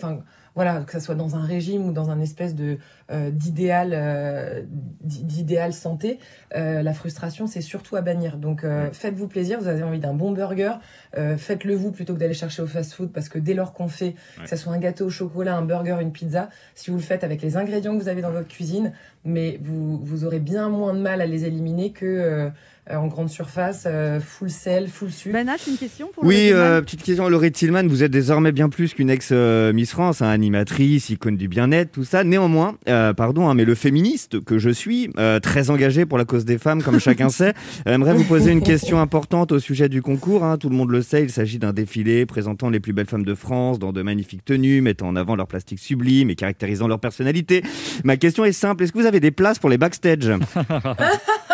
Voilà, 0.55 0.81
que 0.81 0.91
ça 0.93 0.99
soit 0.99 1.15
dans 1.15 1.35
un 1.35 1.43
régime 1.43 1.85
ou 1.87 1.91
dans 1.91 2.09
un 2.09 2.19
espèce 2.21 2.55
de 2.55 2.77
euh, 3.11 3.29
d'idéal, 3.29 3.91
euh, 3.93 4.63
d'i- 5.01 5.23
d'idéal 5.23 5.73
santé, 5.73 6.17
euh, 6.55 6.81
la 6.81 6.93
frustration, 6.93 7.45
c'est 7.45 7.61
surtout 7.61 7.95
à 7.97 8.01
bannir. 8.01 8.37
Donc, 8.37 8.63
euh, 8.63 8.89
faites-vous 8.93 9.27
plaisir. 9.27 9.59
Vous 9.59 9.67
avez 9.67 9.83
envie 9.83 9.99
d'un 9.99 10.13
bon 10.13 10.31
burger, 10.31 10.71
euh, 11.17 11.37
faites-le 11.37 11.75
vous 11.75 11.91
plutôt 11.91 12.13
que 12.13 12.19
d'aller 12.19 12.33
chercher 12.33 12.61
au 12.61 12.67
fast-food, 12.67 13.11
parce 13.11 13.29
que 13.29 13.37
dès 13.37 13.53
lors 13.53 13.73
qu'on 13.73 13.87
fait, 13.89 14.15
que 14.43 14.49
ça 14.49 14.57
soit 14.57 14.73
un 14.73 14.79
gâteau 14.79 15.05
au 15.05 15.09
chocolat, 15.09 15.55
un 15.57 15.61
burger, 15.61 15.97
une 16.01 16.11
pizza, 16.11 16.49
si 16.73 16.89
vous 16.89 16.97
le 16.97 17.03
faites 17.03 17.23
avec 17.23 17.41
les 17.41 17.57
ingrédients 17.57 17.95
que 17.97 18.01
vous 18.01 18.09
avez 18.09 18.21
dans 18.21 18.31
votre 18.31 18.47
cuisine, 18.47 18.93
mais 19.25 19.59
vous, 19.61 19.99
vous 20.03 20.25
aurez 20.25 20.39
bien 20.39 20.69
moins 20.69 20.93
de 20.93 20.99
mal 20.99 21.19
à 21.21 21.25
les 21.25 21.45
éliminer 21.45 21.91
que 21.91 22.49
en 22.91 23.07
grande 23.07 23.29
surface, 23.29 23.85
euh, 23.87 24.19
full 24.19 24.49
sel, 24.51 24.87
full 24.87 25.11
sucre. 25.11 25.33
Ben 25.33 25.47
H, 25.47 25.69
une 25.69 25.77
question 25.77 26.09
pour 26.13 26.23
Oui, 26.23 26.49
euh, 26.51 26.81
petite 26.81 27.01
question, 27.01 27.27
Laurie 27.29 27.51
Tillman, 27.51 27.87
vous 27.87 28.03
êtes 28.03 28.11
désormais 28.11 28.51
bien 28.51 28.69
plus 28.69 28.93
qu'une 28.93 29.09
ex-Miss 29.09 29.91
France, 29.91 30.21
hein, 30.21 30.29
animatrice, 30.29 31.09
icône 31.09 31.35
du 31.35 31.47
bien-être, 31.47 31.91
tout 31.91 32.03
ça. 32.03 32.23
Néanmoins, 32.23 32.75
euh, 32.87 33.13
pardon, 33.13 33.49
hein, 33.49 33.55
mais 33.55 33.65
le 33.65 33.73
féministe 33.73 34.39
que 34.43 34.59
je 34.59 34.69
suis, 34.69 35.09
euh, 35.17 35.39
très 35.39 35.71
engagé 35.71 36.05
pour 36.05 36.19
la 36.19 36.25
cause 36.25 36.45
des 36.45 36.59
femmes, 36.59 36.83
comme 36.83 36.99
chacun 36.99 37.29
sait, 37.29 37.53
aimerait 37.87 38.13
vous 38.13 38.23
poser 38.23 38.51
une 38.51 38.61
question 38.61 38.99
importante 38.99 39.51
au 39.51 39.59
sujet 39.59 39.89
du 39.89 40.03
concours. 40.03 40.43
hein. 40.43 40.57
Tout 40.57 40.69
le 40.69 40.75
monde 40.75 40.91
le 40.91 41.01
sait, 41.01 41.23
il 41.23 41.31
s'agit 41.31 41.57
d'un 41.57 41.73
défilé 41.73 42.27
présentant 42.27 42.69
les 42.69 42.79
plus 42.79 42.93
belles 42.93 43.07
femmes 43.07 43.25
de 43.25 43.35
France 43.35 43.79
dans 43.79 43.93
de 43.93 44.01
magnifiques 44.03 44.45
tenues, 44.45 44.81
mettant 44.81 45.07
en 45.07 45.15
avant 45.15 45.35
leur 45.35 45.47
plastique 45.47 45.79
sublime 45.79 46.29
et 46.29 46.35
caractérisant 46.35 46.87
leur 46.87 46.99
personnalité. 46.99 47.63
Ma 48.03 48.17
question 48.17 48.45
est 48.45 48.51
simple, 48.51 48.83
est-ce 48.83 48.91
que 48.91 48.99
vous 48.99 49.07
avez 49.07 49.19
des 49.19 49.31
places 49.31 49.57
pour 49.57 49.69
les 49.71 49.77
backstage? 49.79 50.31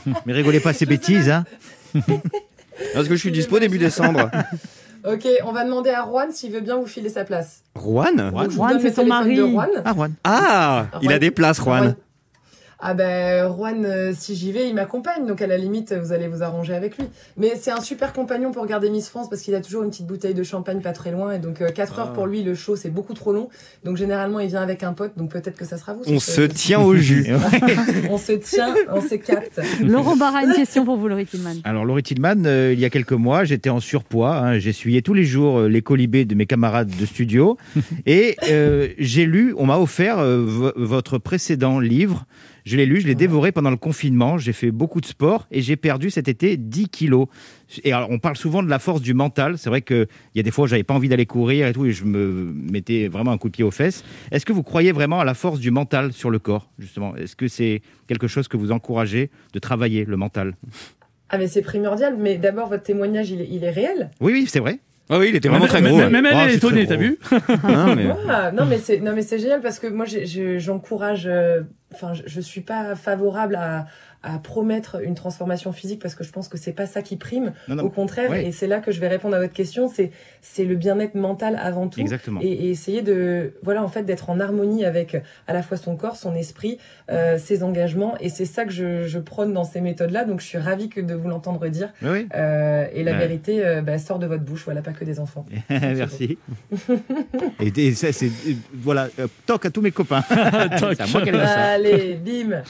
Mais 0.26 0.32
rigolez 0.32 0.60
pas 0.60 0.72
ces 0.72 0.86
bêtises, 0.86 1.30
hein. 1.30 1.44
Parce 2.94 3.06
que 3.08 3.14
je 3.14 3.20
suis 3.20 3.32
dispo 3.32 3.58
début 3.58 3.78
décembre. 3.78 4.30
Ok, 5.04 5.26
on 5.44 5.50
va 5.50 5.64
demander 5.64 5.90
à 5.90 6.04
Juan 6.04 6.30
s'il 6.30 6.52
veut 6.52 6.60
bien 6.60 6.76
vous 6.76 6.86
filer 6.86 7.08
sa 7.08 7.24
place. 7.24 7.64
Juan 7.76 8.14
Donc, 8.14 8.42
je 8.44 8.46
vous 8.50 8.52
Juan, 8.52 8.70
donne 8.70 8.80
c'est 8.80 8.86
le 8.90 8.94
son 8.94 9.02
téléphone 9.02 9.08
mari. 9.08 9.34
de 9.34 9.46
Juan. 9.48 9.68
Ah, 9.84 9.92
Juan. 9.94 10.14
Ah, 10.22 10.86
il 11.02 11.12
a 11.12 11.18
des 11.18 11.32
places, 11.32 11.60
Juan. 11.60 11.96
Ah 12.84 12.94
ben 12.94 13.48
Juan, 13.54 13.84
euh, 13.86 14.12
si 14.12 14.34
j'y 14.34 14.50
vais, 14.50 14.68
il 14.68 14.74
m'accompagne, 14.74 15.24
donc 15.24 15.40
à 15.40 15.46
la 15.46 15.56
limite, 15.56 15.92
vous 15.94 16.10
allez 16.12 16.26
vous 16.26 16.42
arranger 16.42 16.74
avec 16.74 16.98
lui. 16.98 17.04
Mais 17.36 17.52
c'est 17.54 17.70
un 17.70 17.80
super 17.80 18.12
compagnon 18.12 18.50
pour 18.50 18.62
regarder 18.62 18.90
Miss 18.90 19.08
France 19.08 19.30
parce 19.30 19.40
qu'il 19.42 19.54
a 19.54 19.60
toujours 19.60 19.84
une 19.84 19.90
petite 19.90 20.06
bouteille 20.06 20.34
de 20.34 20.42
champagne 20.42 20.80
pas 20.80 20.92
très 20.92 21.12
loin, 21.12 21.32
et 21.32 21.38
donc 21.38 21.62
4 21.72 21.94
Ah. 21.96 22.00
heures 22.00 22.12
pour 22.12 22.26
lui, 22.26 22.42
le 22.42 22.54
show 22.56 22.74
c'est 22.74 22.90
beaucoup 22.90 23.14
trop 23.14 23.32
long. 23.32 23.48
Donc 23.84 23.96
généralement 23.96 24.40
il 24.40 24.48
vient 24.48 24.62
avec 24.62 24.82
un 24.82 24.94
pote, 24.94 25.12
donc 25.16 25.30
peut-être 25.30 25.56
que 25.56 25.64
ça 25.64 25.78
sera 25.78 25.94
vous. 25.94 26.02
On 26.08 26.18
ce- 26.18 26.32
se 26.32 26.40
tient 26.42 26.80
au 26.80 26.96
jus. 26.96 27.26
on 28.10 28.18
se 28.18 28.32
tient, 28.32 28.74
on 28.90 29.00
se 29.00 29.14
capte. 29.14 29.60
Laurent 29.80 30.16
Barra, 30.16 30.42
une 30.42 30.52
question 30.54 30.84
pour 30.84 30.96
vous, 30.96 31.06
Laurie 31.06 31.26
Tillman. 31.26 31.54
Alors, 31.64 31.84
Laurie 31.84 32.02
Tillman, 32.02 32.44
euh, 32.46 32.72
il 32.72 32.80
y 32.80 32.84
a 32.84 32.90
quelques 32.90 33.12
mois, 33.12 33.44
j'étais 33.44 33.70
en 33.70 33.78
surpoids. 33.78 34.36
hein, 34.36 34.58
J'essuyais 34.58 35.02
tous 35.02 35.14
les 35.14 35.24
jours 35.24 35.60
euh, 35.60 35.68
les 35.68 35.82
colibés 35.82 36.24
de 36.24 36.34
mes 36.34 36.46
camarades 36.46 36.90
de 36.98 37.06
studio. 37.06 37.56
et 38.06 38.36
euh, 38.50 38.88
j'ai 38.98 39.24
lu, 39.24 39.54
on 39.56 39.66
m'a 39.66 39.78
offert 39.78 40.18
euh, 40.18 40.42
vo- 40.44 40.72
votre 40.76 41.18
précédent 41.18 41.78
livre. 41.78 42.26
Je 42.64 42.76
l'ai 42.76 42.86
lu, 42.86 43.00
je 43.00 43.06
l'ai 43.06 43.14
dévoré 43.14 43.52
pendant 43.52 43.70
le 43.70 43.76
confinement. 43.76 44.38
J'ai 44.38 44.52
fait 44.52 44.70
beaucoup 44.70 45.00
de 45.00 45.06
sport 45.06 45.46
et 45.50 45.62
j'ai 45.62 45.76
perdu 45.76 46.10
cet 46.10 46.28
été 46.28 46.56
10 46.56 46.88
kilos. 46.88 47.26
Et 47.84 47.92
alors, 47.92 48.10
on 48.10 48.18
parle 48.18 48.36
souvent 48.36 48.62
de 48.62 48.68
la 48.68 48.78
force 48.78 49.00
du 49.00 49.14
mental. 49.14 49.58
C'est 49.58 49.68
vrai 49.68 49.82
qu'il 49.82 50.06
y 50.34 50.40
a 50.40 50.42
des 50.42 50.50
fois 50.50 50.64
où 50.64 50.68
j'avais 50.68 50.84
pas 50.84 50.94
envie 50.94 51.08
d'aller 51.08 51.26
courir 51.26 51.66
et 51.66 51.72
tout, 51.72 51.86
et 51.86 51.92
je 51.92 52.04
me 52.04 52.52
mettais 52.52 53.08
vraiment 53.08 53.32
un 53.32 53.38
coup 53.38 53.48
de 53.48 53.52
pied 53.52 53.64
aux 53.64 53.70
fesses. 53.70 54.04
Est-ce 54.30 54.46
que 54.46 54.52
vous 54.52 54.62
croyez 54.62 54.92
vraiment 54.92 55.20
à 55.20 55.24
la 55.24 55.34
force 55.34 55.58
du 55.58 55.70
mental 55.70 56.12
sur 56.12 56.30
le 56.30 56.38
corps, 56.38 56.70
justement? 56.78 57.16
Est-ce 57.16 57.36
que 57.36 57.48
c'est 57.48 57.82
quelque 58.06 58.26
chose 58.26 58.48
que 58.48 58.56
vous 58.56 58.72
encouragez 58.72 59.30
de 59.52 59.58
travailler, 59.58 60.04
le 60.04 60.16
mental? 60.16 60.54
Ah 61.30 61.38
mais 61.38 61.48
c'est 61.48 61.62
primordial, 61.62 62.16
mais 62.18 62.36
d'abord 62.36 62.68
votre 62.68 62.82
témoignage 62.82 63.30
il 63.30 63.40
est, 63.40 63.48
il 63.50 63.64
est 63.64 63.70
réel. 63.70 64.10
Oui, 64.20 64.32
oui, 64.32 64.46
c'est 64.46 64.60
vrai. 64.60 64.80
Ah 65.14 65.18
oui, 65.18 65.26
il 65.28 65.36
était 65.36 65.48
vraiment 65.48 65.64
Même- 65.64 65.68
très 65.70 65.82
gros. 65.82 65.96
Même, 65.96 66.24
ouais. 66.24 66.30
elle 66.32 66.38
Oh, 66.48 66.50
est 66.50 66.54
étonnée, 66.54 66.86
t'as 66.86 66.96
vu 66.96 67.18
mais- 67.64 68.08
Ah, 68.30 68.50
non 68.52 68.64
mais 68.64 68.78
c'est 68.78 68.98
non 69.00 69.12
mais 69.14 69.22
c'est 69.22 69.38
génial 69.38 69.60
parce 69.60 69.78
que 69.78 69.86
moi 69.86 70.06
j'encourage 70.56 71.26
euh, 71.26 71.62
enfin 71.92 72.14
je, 72.14 72.22
je 72.26 72.40
suis 72.40 72.62
pas 72.62 72.94
favorable 72.94 73.56
à, 73.56 73.86
à 74.22 74.38
promettre 74.38 75.02
une 75.02 75.14
transformation 75.14 75.72
physique 75.72 76.00
parce 76.00 76.14
que 76.14 76.24
je 76.24 76.30
pense 76.30 76.48
que 76.48 76.56
c'est 76.58 76.72
pas 76.72 76.86
ça 76.86 77.02
qui 77.02 77.16
prime 77.16 77.52
Non, 77.68 77.74
non, 77.76 77.84
au 77.84 77.90
contraire 77.90 78.30
ouais. 78.30 78.46
et 78.46 78.52
c'est 78.52 78.66
là 78.66 78.80
que 78.80 78.92
je 78.92 79.00
vais 79.00 79.08
répondre 79.08 79.34
à 79.36 79.40
votre 79.40 79.52
question 79.52 79.88
c'est 79.88 80.10
c'est 80.40 80.64
le 80.64 80.76
bien-être 80.76 81.14
mental 81.14 81.58
avant 81.60 81.88
tout 81.88 82.00
Exactement. 82.00 82.40
et, 82.42 82.46
et 82.48 82.70
essayer 82.70 83.02
de 83.02 83.54
voilà 83.62 83.82
en 83.82 83.88
fait 83.88 84.02
d'être 84.04 84.30
en 84.30 84.38
harmonie 84.40 84.84
avec 84.84 85.16
à 85.48 85.52
la 85.52 85.62
fois 85.62 85.76
son 85.76 85.96
corps 85.96 86.16
son 86.16 86.34
esprit 86.34 86.78
euh, 87.10 87.38
ses 87.38 87.62
engagements 87.62 88.14
et 88.20 88.28
c'est 88.28 88.44
ça 88.44 88.64
que 88.64 88.70
je, 88.72 89.06
je 89.06 89.18
prône 89.18 89.52
dans 89.52 89.64
ces 89.64 89.80
méthodes 89.80 90.10
là 90.10 90.24
donc 90.24 90.40
je 90.40 90.46
suis 90.46 90.58
ravie 90.58 90.88
que 90.88 91.00
de 91.00 91.14
vous 91.14 91.28
l'entendre 91.28 91.66
dire 91.68 91.92
Oui. 92.02 92.28
Euh, 92.34 92.86
et 92.92 93.02
la 93.02 93.12
Ouais. 93.12 93.18
vérité 93.18 93.64
euh, 93.64 93.82
bah, 93.82 93.98
sort 93.98 94.18
de 94.18 94.26
votre 94.26 94.42
bouche 94.44 94.62
voilà 94.64 94.82
pas 94.82 94.92
que 94.92 95.04
des 95.04 95.20
enfants 95.20 95.44
Merci. 95.70 96.38
et, 97.60 97.72
et 97.76 97.92
ça, 97.94 98.12
c'est 98.12 98.30
voilà, 98.74 99.08
euh, 99.18 99.26
toc 99.46 99.66
à 99.66 99.70
tous 99.70 99.80
mes 99.80 99.90
copains. 99.90 100.22
allez 100.30 102.14
bim 102.14 102.62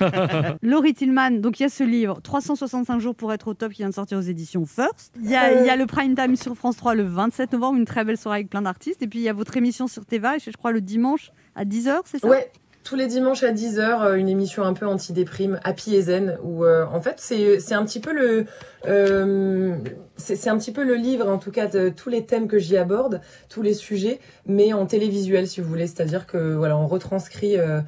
Laurie 0.63 0.95
Tillman, 0.95 1.31
donc 1.43 1.61
il 1.61 1.65
y 1.65 1.67
a 1.67 1.69
ce 1.69 1.85
livre, 1.85 2.21
365 2.23 3.01
jours 3.01 3.15
pour 3.15 3.33
être 3.33 3.49
au 3.49 3.55
top, 3.55 3.73
qui 3.73 3.79
vient 3.79 3.91
de 3.91 3.95
sortir 3.95 4.17
aux 4.17 4.23
éditions 4.23 4.65
First. 4.65 5.13
Il 5.21 5.29
y 5.29 5.37
a, 5.37 5.61
il 5.61 5.67
y 5.67 5.71
a 5.71 5.77
le 5.77 5.87
prime 5.87 6.15
time 6.15 6.37
sur 6.37 6.55
France 6.55 6.77
3 6.77 6.95
le 6.95 7.03
27 7.03 7.53
novembre, 7.53 7.79
une 7.79 7.85
très 7.85 8.05
belle 8.05 8.17
soirée 8.17 8.39
avec 8.39 8.49
plein 8.49 8.63
d'artistes. 8.63 9.03
Et 9.03 9.09
puis 9.09 9.19
il 9.19 9.23
y 9.23 9.29
a 9.29 9.33
votre 9.33 9.57
émission 9.57 9.89
sur 9.89 10.07
Teva, 10.07 10.39
je 10.39 10.51
crois 10.53 10.73
le 10.73 10.81
dimanche 10.81 11.33
à 11.55 11.65
10h, 11.65 12.01
c'est 12.05 12.19
ça? 12.19 12.29
Ouais, 12.29 12.51
tous 12.85 12.97
les 12.97 13.07
dimanches 13.07 13.43
à 13.43 13.53
10h, 13.53 14.17
une 14.17 14.29
émission 14.29 14.65
un 14.65 14.73
peu 14.73 14.87
anti-déprime, 14.87 15.61
Happy 15.65 15.95
et 15.95 16.03
Zen, 16.03 16.39
où 16.43 16.65
euh, 16.65 16.85
en 16.93 17.01
fait 17.01 17.15
c'est 17.19 17.61
c'est 17.61 17.75
un 17.75 17.85
petit 17.85 18.01
peu 18.01 18.13
le 18.13 18.47
euh, 18.87 19.77
c'est 20.17 20.49
un 20.49 20.59
petit 20.59 20.73
peu 20.73 20.85
le 20.85 20.95
livre 20.95 21.29
en 21.29 21.39
tout 21.39 21.51
cas 21.51 21.67
de 21.67 21.89
tous 21.89 22.09
les 22.09 22.25
thèmes 22.25 22.49
que 22.49 22.59
j'y 22.59 22.77
aborde, 22.77 23.21
tous 23.49 23.63
les 23.63 23.75
sujets, 23.75 24.21
mais 24.47 24.73
en 24.73 24.87
télévisuel 24.87 25.47
si 25.47 25.61
vous 25.61 25.69
voulez, 25.69 25.87
c'est-à-dire 25.87 26.27
que 26.27 26.55
voilà 26.55 26.77
on 26.77 26.87
retranscrit 26.87 27.57
euh, 27.57 27.63
euh, 27.73 27.81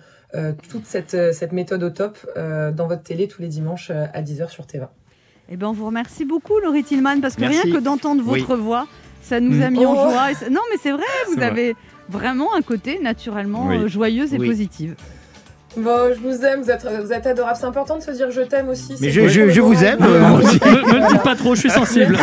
toute 0.69 0.87
cette 0.87 1.15
euh, 1.15 1.33
cette 1.33 1.53
méthode 1.53 1.83
au 1.83 1.91
top 1.91 2.19
euh, 2.37 2.73
dans 2.73 2.87
votre 2.87 3.03
télé 3.03 3.29
tous 3.29 3.41
les 3.43 3.49
dimanches 3.49 3.91
euh, 3.91 4.07
à 4.13 4.23
10h 4.23 4.49
sur 4.51 4.67
Teva. 4.67 4.91
Eh 5.49 5.57
ben, 5.57 5.67
on 5.69 5.73
vous 5.73 5.87
remercie 5.87 6.25
beaucoup, 6.25 6.59
Laurie 6.59 6.85
Tillman, 6.85 7.21
parce 7.21 7.35
que 7.37 7.43
Merci. 7.43 7.61
rien 7.63 7.75
que 7.75 7.81
d'entendre 7.81 8.23
Oui. 8.27 8.41
votre 8.41 8.57
voix, 8.57 8.87
ça 9.23 9.41
nous 9.41 9.63
a 9.63 9.71
mis 9.71 9.85
en 9.85 9.93
Oh. 9.93 10.11
joie. 10.11 10.31
Et 10.31 10.35
ça- 10.35 10.49
Non, 10.51 10.61
mais 10.71 10.79
c'est 10.83 10.93
vrai, 10.93 11.03
vous 11.29 11.35
vrai. 11.37 11.45
avez 11.47 11.77
vraiment 12.09 12.55
un 12.55 12.63
côté 12.63 12.99
naturellement 12.99 13.67
Oui. 13.69 13.77
euh, 13.77 13.89
joyeuse 13.89 14.33
et 14.35 14.39
Oui. 14.39 14.49
positive. 14.49 14.95
Bon, 15.77 16.15
je 16.15 16.21
vous 16.21 16.45
aime, 16.45 16.63
vous 16.63 16.71
êtes 16.71 16.87
vous 17.05 17.13
êtes 17.13 17.27
adorable, 17.27 17.57
c'est 17.59 17.67
important 17.67 17.99
de 17.99 18.03
se 18.03 18.11
dire 18.13 18.31
je 18.31 18.43
t'aime 18.43 18.69
aussi. 18.69 18.95
Mais 19.01 19.11
je, 19.11 19.21
vous 19.61 19.85
aime, 19.85 19.99
euh, 20.03 20.39
aussi. 20.39 20.61
me, 20.65 20.93
me 20.93 21.01
le 21.01 21.09
dites 21.09 21.23
pas 21.23 21.35
trop, 21.35 21.55
je 21.55 21.61
suis 21.61 21.71
sensible. 21.71 22.17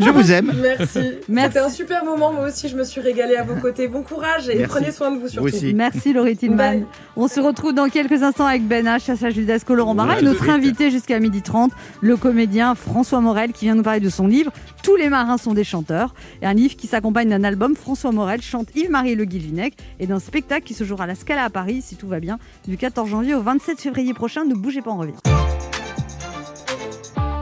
Je 0.00 0.10
vous 0.10 0.30
aime. 0.30 0.52
Merci. 0.60 1.12
Merci. 1.28 1.48
C'était 1.48 1.64
un 1.64 1.70
super 1.70 2.04
moment. 2.04 2.32
Moi 2.32 2.48
aussi, 2.48 2.68
je 2.68 2.76
me 2.76 2.84
suis 2.84 3.00
régalée 3.00 3.36
à 3.36 3.44
vos 3.44 3.54
côtés. 3.54 3.88
Bon 3.88 4.02
courage 4.02 4.48
et 4.48 4.56
Merci. 4.56 4.68
prenez 4.68 4.92
soin 4.92 5.10
de 5.10 5.20
vous 5.20 5.28
surtout. 5.28 5.48
Vous 5.48 5.54
aussi. 5.54 5.74
Merci 5.74 6.12
Laurie 6.12 6.36
Tillman. 6.36 6.56
Bye. 6.56 6.86
On 7.16 7.28
se 7.28 7.40
retrouve 7.40 7.72
dans 7.72 7.88
quelques 7.88 8.22
instants 8.22 8.46
avec 8.46 8.66
Ben 8.66 8.86
H, 8.86 9.04
Chacha 9.04 9.30
Judasco, 9.30 9.74
Laurent 9.74 9.94
Barra 9.94 10.14
Ouais, 10.14 10.20
et 10.20 10.24
notre 10.24 10.50
invité 10.50 10.90
jusqu'à 10.90 11.18
12h30, 11.18 11.70
le 12.00 12.16
comédien 12.16 12.74
François 12.74 13.20
Morel 13.20 13.52
qui 13.52 13.64
vient 13.64 13.74
nous 13.74 13.82
parler 13.82 14.00
de 14.00 14.10
son 14.10 14.26
livre 14.26 14.52
Tous 14.82 14.96
les 14.96 15.08
marins 15.08 15.38
sont 15.38 15.54
des 15.54 15.64
chanteurs. 15.64 16.14
Et 16.42 16.46
un 16.46 16.54
livre 16.54 16.76
qui 16.76 16.86
s'accompagne 16.86 17.30
d'un 17.30 17.44
album 17.44 17.74
François 17.74 18.12
Morel 18.12 18.42
chante 18.42 18.68
Yves-Marie 18.74 19.14
Le 19.14 19.24
Guilvinec 19.24 19.74
et 19.98 20.06
d'un 20.06 20.18
spectacle 20.18 20.64
qui 20.64 20.74
se 20.74 20.84
jouera 20.84 21.04
à 21.04 21.06
la 21.06 21.14
Scala 21.14 21.44
à 21.44 21.50
Paris 21.50 21.82
si 21.82 21.96
tout 21.96 22.08
va 22.08 22.20
bien 22.20 22.38
du 22.66 22.76
14 22.82 23.08
janvier 23.08 23.36
au 23.36 23.42
27 23.42 23.80
février 23.80 24.12
prochain. 24.12 24.44
Ne 24.44 24.54
bougez 24.54 24.82
pas, 24.82 24.90
on 24.90 24.96
revient. 24.96 25.12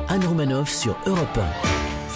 Anne 0.07 0.22
Romanoff 0.29 0.68
sur 0.68 0.94
Europe 1.07 1.38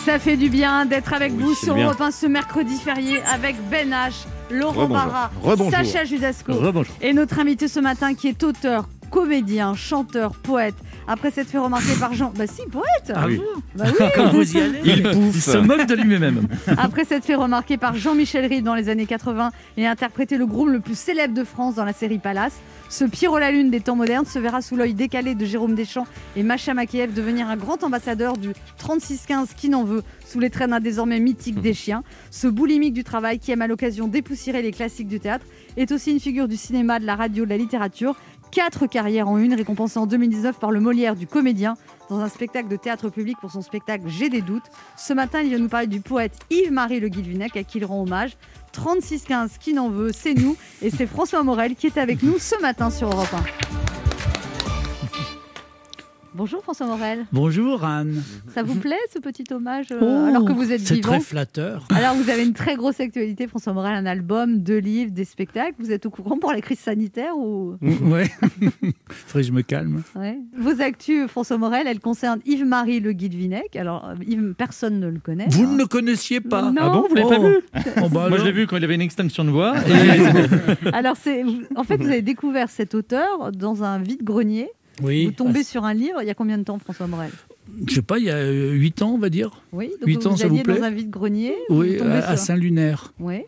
Ça 0.04 0.18
fait 0.18 0.36
du 0.36 0.50
bien 0.50 0.84
d'être 0.84 1.14
avec 1.14 1.32
Oui, 1.34 1.42
vous 1.42 1.54
sur 1.54 1.74
bien. 1.74 1.86
Europe 1.86 2.02
1 2.02 2.10
ce 2.10 2.26
mercredi 2.26 2.76
férié 2.76 3.22
avec 3.22 3.56
Ben 3.70 3.88
H, 3.92 4.26
Laurent. 4.50 4.88
Barra. 4.88 5.30
Sacha 5.70 6.04
Judasco. 6.04 6.52
Et 7.00 7.14
notre 7.14 7.38
invité 7.38 7.66
ce 7.66 7.80
matin 7.80 8.12
qui 8.12 8.28
est 8.28 8.42
auteur, 8.42 8.90
comédien, 9.10 9.74
chanteur, 9.74 10.34
poète. 10.34 10.74
Après 11.06 11.30
s'être 11.30 11.48
fait 11.48 11.58
remarquer 11.58 11.94
par 11.98 12.14
Jean... 12.14 12.32
Bah 12.36 12.46
si, 12.46 12.62
poète 12.70 13.12
Ah 13.14 13.26
oui. 13.26 13.40
Bah 13.74 13.84
oui. 13.86 14.06
Quand 14.14 14.30
vous 14.30 14.56
y 14.56 14.60
allez 14.60 14.80
Il 14.84 15.02
pouffe. 15.02 15.34
Il 15.34 15.42
se 15.42 15.58
moque 15.58 15.86
de 15.86 15.94
lui-même. 15.94 16.48
Après 16.76 17.04
s'être 17.04 17.24
fait 17.24 17.34
remarquer 17.34 17.76
par 17.76 17.94
Jean-Michel 17.94 18.46
Ribes 18.46 18.64
dans 18.64 18.74
les 18.74 18.88
années 18.88 19.06
80 19.06 19.50
et 19.76 19.86
interpréter 19.86 20.36
le 20.36 20.46
groom 20.46 20.70
le 20.70 20.80
plus 20.80 20.98
célèbre 20.98 21.34
de 21.34 21.44
France 21.44 21.74
dans 21.76 21.84
la 21.84 21.92
série 21.92 22.18
Palace, 22.18 22.54
ce 22.88 23.04
Pierrot 23.04 23.38
la 23.38 23.50
Lune 23.50 23.70
des 23.70 23.80
temps 23.80 23.96
modernes 23.96 24.26
se 24.26 24.38
verra 24.38 24.62
sous 24.62 24.76
l'œil 24.76 24.94
décalé 24.94 25.34
de 25.34 25.44
Jérôme 25.44 25.74
Deschamps 25.74 26.06
et 26.36 26.42
Macha 26.42 26.74
Makiev 26.74 27.12
devenir 27.12 27.48
un 27.48 27.56
grand 27.56 27.82
ambassadeur 27.82 28.36
du 28.36 28.50
36-15 28.78 29.54
qui 29.56 29.68
n'en 29.68 29.84
veut, 29.84 30.02
sous 30.24 30.38
les 30.38 30.50
traînes 30.50 30.78
désormais 30.80 31.20
mythique 31.20 31.60
des 31.60 31.74
chiens. 31.74 32.02
Ce 32.30 32.46
boulimique 32.46 32.94
du 32.94 33.04
travail 33.04 33.38
qui 33.38 33.50
aime 33.52 33.62
à 33.62 33.66
l'occasion 33.66 34.06
dépoussiérer 34.06 34.62
les 34.62 34.72
classiques 34.72 35.08
du 35.08 35.20
théâtre 35.20 35.44
est 35.76 35.92
aussi 35.92 36.12
une 36.12 36.20
figure 36.20 36.48
du 36.48 36.56
cinéma, 36.56 37.00
de 37.00 37.06
la 37.06 37.16
radio, 37.16 37.44
de 37.44 37.50
la 37.50 37.56
littérature. 37.56 38.16
Quatre 38.54 38.86
carrières 38.86 39.28
en 39.28 39.36
une, 39.36 39.52
récompensée 39.52 39.98
en 39.98 40.06
2019 40.06 40.60
par 40.60 40.70
le 40.70 40.78
Molière 40.78 41.16
du 41.16 41.26
comédien 41.26 41.74
dans 42.08 42.20
un 42.20 42.28
spectacle 42.28 42.68
de 42.68 42.76
théâtre 42.76 43.08
public 43.08 43.36
pour 43.40 43.50
son 43.50 43.62
spectacle 43.62 44.04
J'ai 44.06 44.28
des 44.28 44.42
doutes. 44.42 44.62
Ce 44.96 45.12
matin, 45.12 45.40
il 45.40 45.48
vient 45.48 45.58
nous 45.58 45.68
parler 45.68 45.88
du 45.88 46.00
poète 46.00 46.38
Yves-Marie 46.50 47.00
Le 47.00 47.08
Guilvinec 47.08 47.56
à 47.56 47.64
qui 47.64 47.78
il 47.78 47.84
rend 47.84 48.00
hommage. 48.02 48.36
36-15 48.72 49.58
qui 49.58 49.74
n'en 49.74 49.88
veut, 49.88 50.12
c'est 50.12 50.34
nous. 50.34 50.56
Et 50.82 50.90
c'est 50.90 51.08
François 51.08 51.42
Morel 51.42 51.74
qui 51.74 51.88
est 51.88 51.98
avec 51.98 52.22
nous 52.22 52.38
ce 52.38 52.60
matin 52.62 52.90
sur 52.90 53.08
Europe 53.08 53.34
1. 53.80 53.83
Bonjour 56.36 56.62
François 56.64 56.86
Morel. 56.86 57.26
Bonjour 57.30 57.84
Anne. 57.84 58.20
Ça 58.52 58.64
vous 58.64 58.74
plaît 58.74 58.98
ce 59.12 59.20
petit 59.20 59.44
hommage 59.52 59.86
euh, 59.92 59.98
Oh, 60.02 60.28
alors 60.28 60.44
que 60.44 60.50
vous 60.52 60.72
êtes 60.72 60.80
C'est 60.80 60.94
vivant 60.94 61.10
très 61.10 61.20
flatteur. 61.20 61.86
Alors 61.94 62.16
vous 62.16 62.28
avez 62.28 62.42
une 62.44 62.54
très 62.54 62.74
grosse 62.74 62.98
actualité 62.98 63.46
François 63.46 63.72
Morel, 63.72 63.94
un 63.94 64.04
album, 64.04 64.58
deux 64.58 64.78
livres, 64.78 65.12
des 65.12 65.24
spectacles. 65.24 65.74
Vous 65.78 65.92
êtes 65.92 66.06
au 66.06 66.10
courant 66.10 66.36
pour 66.36 66.50
la 66.50 66.60
crise 66.60 66.80
sanitaire 66.80 67.36
ou 67.38 67.76
Ouais. 67.82 68.28
Faudrait 69.10 69.42
que 69.42 69.46
je 69.46 69.52
me 69.52 69.62
calme. 69.62 70.02
Ouais. 70.16 70.36
Vos 70.58 70.80
actus 70.82 71.28
François 71.28 71.56
Morel, 71.56 71.86
elles 71.86 72.00
concernent 72.00 72.40
Yves-Marie 72.44 72.98
Le 72.98 73.12
Guilvinec. 73.12 73.76
Alors 73.76 74.04
euh, 74.08 74.14
Yves, 74.26 74.54
personne 74.58 74.98
ne 74.98 75.06
le 75.06 75.20
connaît. 75.20 75.46
Vous 75.50 75.62
hein. 75.62 75.72
ne 75.74 75.78
le 75.78 75.86
connaissiez 75.86 76.40
pas 76.40 76.62
Non. 76.62 76.74
Ah 76.80 76.88
bon, 76.90 77.06
vous 77.08 77.14
l'avez 77.14 77.28
Oh. 77.28 77.30
pas 77.30 77.48
vu 77.48 77.92
Oh, 78.02 78.08
bah 78.08 78.28
Moi, 78.28 78.38
je 78.38 78.44
l'ai 78.44 78.52
vu 78.52 78.66
quand 78.66 78.76
il 78.76 78.82
avait 78.82 78.96
une 78.96 79.00
extinction 79.02 79.44
de 79.44 79.50
voix. 79.50 79.74
Et... 79.86 80.88
Alors 80.92 81.16
c'est, 81.16 81.44
en 81.76 81.84
fait, 81.84 81.98
vous 81.98 82.08
avez 82.08 82.22
découvert 82.22 82.70
cet 82.70 82.96
auteur 82.96 83.52
dans 83.52 83.84
un 83.84 84.00
vide 84.00 84.24
grenier. 84.24 84.68
Oui. 85.02 85.26
Vous 85.26 85.32
tombez 85.32 85.64
sur 85.64 85.84
un 85.84 85.94
livre. 85.94 86.22
Il 86.22 86.26
y 86.26 86.30
a 86.30 86.34
combien 86.34 86.58
de 86.58 86.64
temps 86.64 86.78
François 86.78 87.06
Morel 87.06 87.30
Je 87.86 87.94
sais 87.94 88.02
pas, 88.02 88.18
il 88.18 88.24
y 88.24 88.30
a 88.30 88.50
8 88.50 89.02
ans, 89.02 89.12
on 89.14 89.18
va 89.18 89.30
dire. 89.30 89.62
Oui, 89.72 89.90
donc 90.00 90.08
Huit 90.08 90.16
vous, 90.16 90.28
ans, 90.28 90.36
ça 90.36 90.48
vous 90.48 90.62
plaît 90.62 90.78
dans 90.78 90.84
un 90.84 90.90
vide-grenier 90.90 91.54
Oui, 91.68 91.98
à, 92.00 92.36
Saint-Lunaire. 92.36 93.12
Oui. 93.18 93.42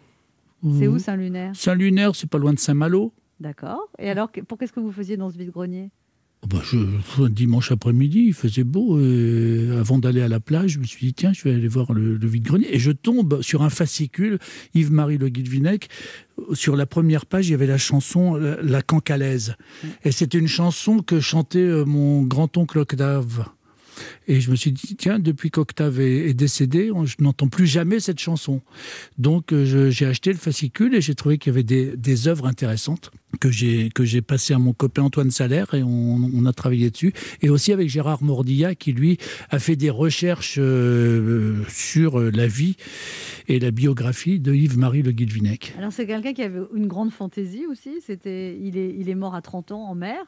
C'est 0.78 0.88
où 0.88 0.98
Saint-Lunaire 0.98 1.52
Saint-Lunaire, 1.54 2.16
c'est 2.16 2.28
pas 2.28 2.38
loin 2.38 2.52
de 2.52 2.58
Saint-Malo. 2.58 3.12
D'accord. 3.38 3.88
Et 3.98 4.10
alors, 4.10 4.30
pour 4.48 4.58
qu'est-ce 4.58 4.72
que 4.72 4.80
vous 4.80 4.90
faisiez 4.90 5.16
dans 5.16 5.30
ce 5.30 5.38
vide-grenier? 5.38 5.90
Bah, 6.46 6.60
je, 6.62 6.78
un 7.22 7.28
dimanche 7.28 7.72
après-midi, 7.72 8.26
il 8.28 8.34
faisait 8.34 8.64
beau. 8.64 9.00
et 9.00 9.68
avant 9.78 9.98
d'aller 9.98 10.22
à 10.22 10.28
la 10.28 10.40
plage, 10.40 10.72
je 10.72 10.78
me 10.78 10.84
suis 10.84 11.06
dit, 11.06 11.14
tiens, 11.14 11.32
je 11.32 11.42
vais 11.44 11.54
aller 11.54 11.68
voir 11.68 11.92
le, 11.92 12.16
le 12.16 12.28
vide-grenier. 12.28 12.68
Et 12.74 12.78
je 12.78 12.92
tombe 12.92 13.42
sur 13.42 13.62
un 13.62 13.70
fascicule, 13.70 14.38
Yves-Marie 14.74 15.18
Le 15.18 15.28
Guilvinec. 15.28 15.88
Sur 16.52 16.76
la 16.76 16.86
première 16.86 17.26
page, 17.26 17.48
il 17.48 17.52
y 17.52 17.54
avait 17.54 17.66
la 17.66 17.78
chanson 17.78 18.36
La, 18.36 18.60
la 18.62 18.82
Cancalaise. 18.82 19.56
Et 20.04 20.12
c'était 20.12 20.38
une 20.38 20.48
chanson 20.48 20.98
que 20.98 21.18
chantait 21.20 21.58
euh, 21.58 21.84
mon 21.84 22.22
grand-oncle 22.22 22.78
Octave. 22.78 23.48
Et 24.28 24.40
je 24.40 24.50
me 24.50 24.56
suis 24.56 24.72
dit, 24.72 24.96
tiens, 24.96 25.18
depuis 25.18 25.50
qu'Octave 25.50 26.00
est, 26.00 26.28
est 26.30 26.34
décédé, 26.34 26.90
on- 26.90 27.04
je 27.06 27.16
n'entends 27.20 27.48
plus 27.48 27.66
jamais 27.66 28.00
cette 28.00 28.18
chanson. 28.18 28.60
Donc 29.18 29.52
euh, 29.52 29.90
j'ai 29.90 30.06
acheté 30.06 30.32
le 30.32 30.38
fascicule 30.38 30.94
et 30.94 31.00
j'ai 31.00 31.14
trouvé 31.14 31.38
qu'il 31.38 31.52
y 31.52 31.54
avait 31.54 31.62
des, 31.96 32.28
œuvres 32.28 32.46
intéressantes 32.46 33.10
que 33.40 33.50
j'ai 33.50 33.90
que 33.90 34.04
j'ai 34.04 34.22
à 34.50 34.58
mon 34.58 34.72
copain 34.72 35.02
Antoine 35.02 35.30
Salaire 35.30 35.74
et 35.74 35.82
on, 35.82 36.30
on 36.34 36.46
a 36.46 36.52
travaillé 36.52 36.90
dessus. 36.90 37.12
Et 37.42 37.50
aussi 37.50 37.72
avec 37.72 37.88
Gérard 37.88 38.22
Mordilla 38.22 38.74
qui, 38.74 38.92
lui, 38.92 39.18
a 39.50 39.58
fait 39.58 39.76
des 39.76 39.90
recherches 39.90 40.56
euh, 40.58 41.62
sur 41.68 42.18
euh, 42.18 42.30
la 42.30 42.46
vie 42.46 42.76
et 43.48 43.58
la 43.60 43.70
biographie 43.70 44.40
de 44.40 44.52
Yves-Marie 44.54 45.02
Le 45.02 45.12
Guilvinec. 45.12 45.74
Alors, 45.78 45.92
c'est 45.92 46.06
quelqu'un 46.06 46.32
qui 46.32 46.42
avait 46.42 46.60
une 46.74 46.86
grande 46.86 47.12
fantaisie 47.12 47.66
aussi. 47.66 47.90
C'était, 48.04 48.58
il, 48.60 48.76
est, 48.76 48.94
il 48.98 49.08
est 49.08 49.14
mort 49.14 49.34
à 49.34 49.42
30 49.42 49.72
ans 49.72 49.84
en 49.84 49.94
mer. 49.94 50.24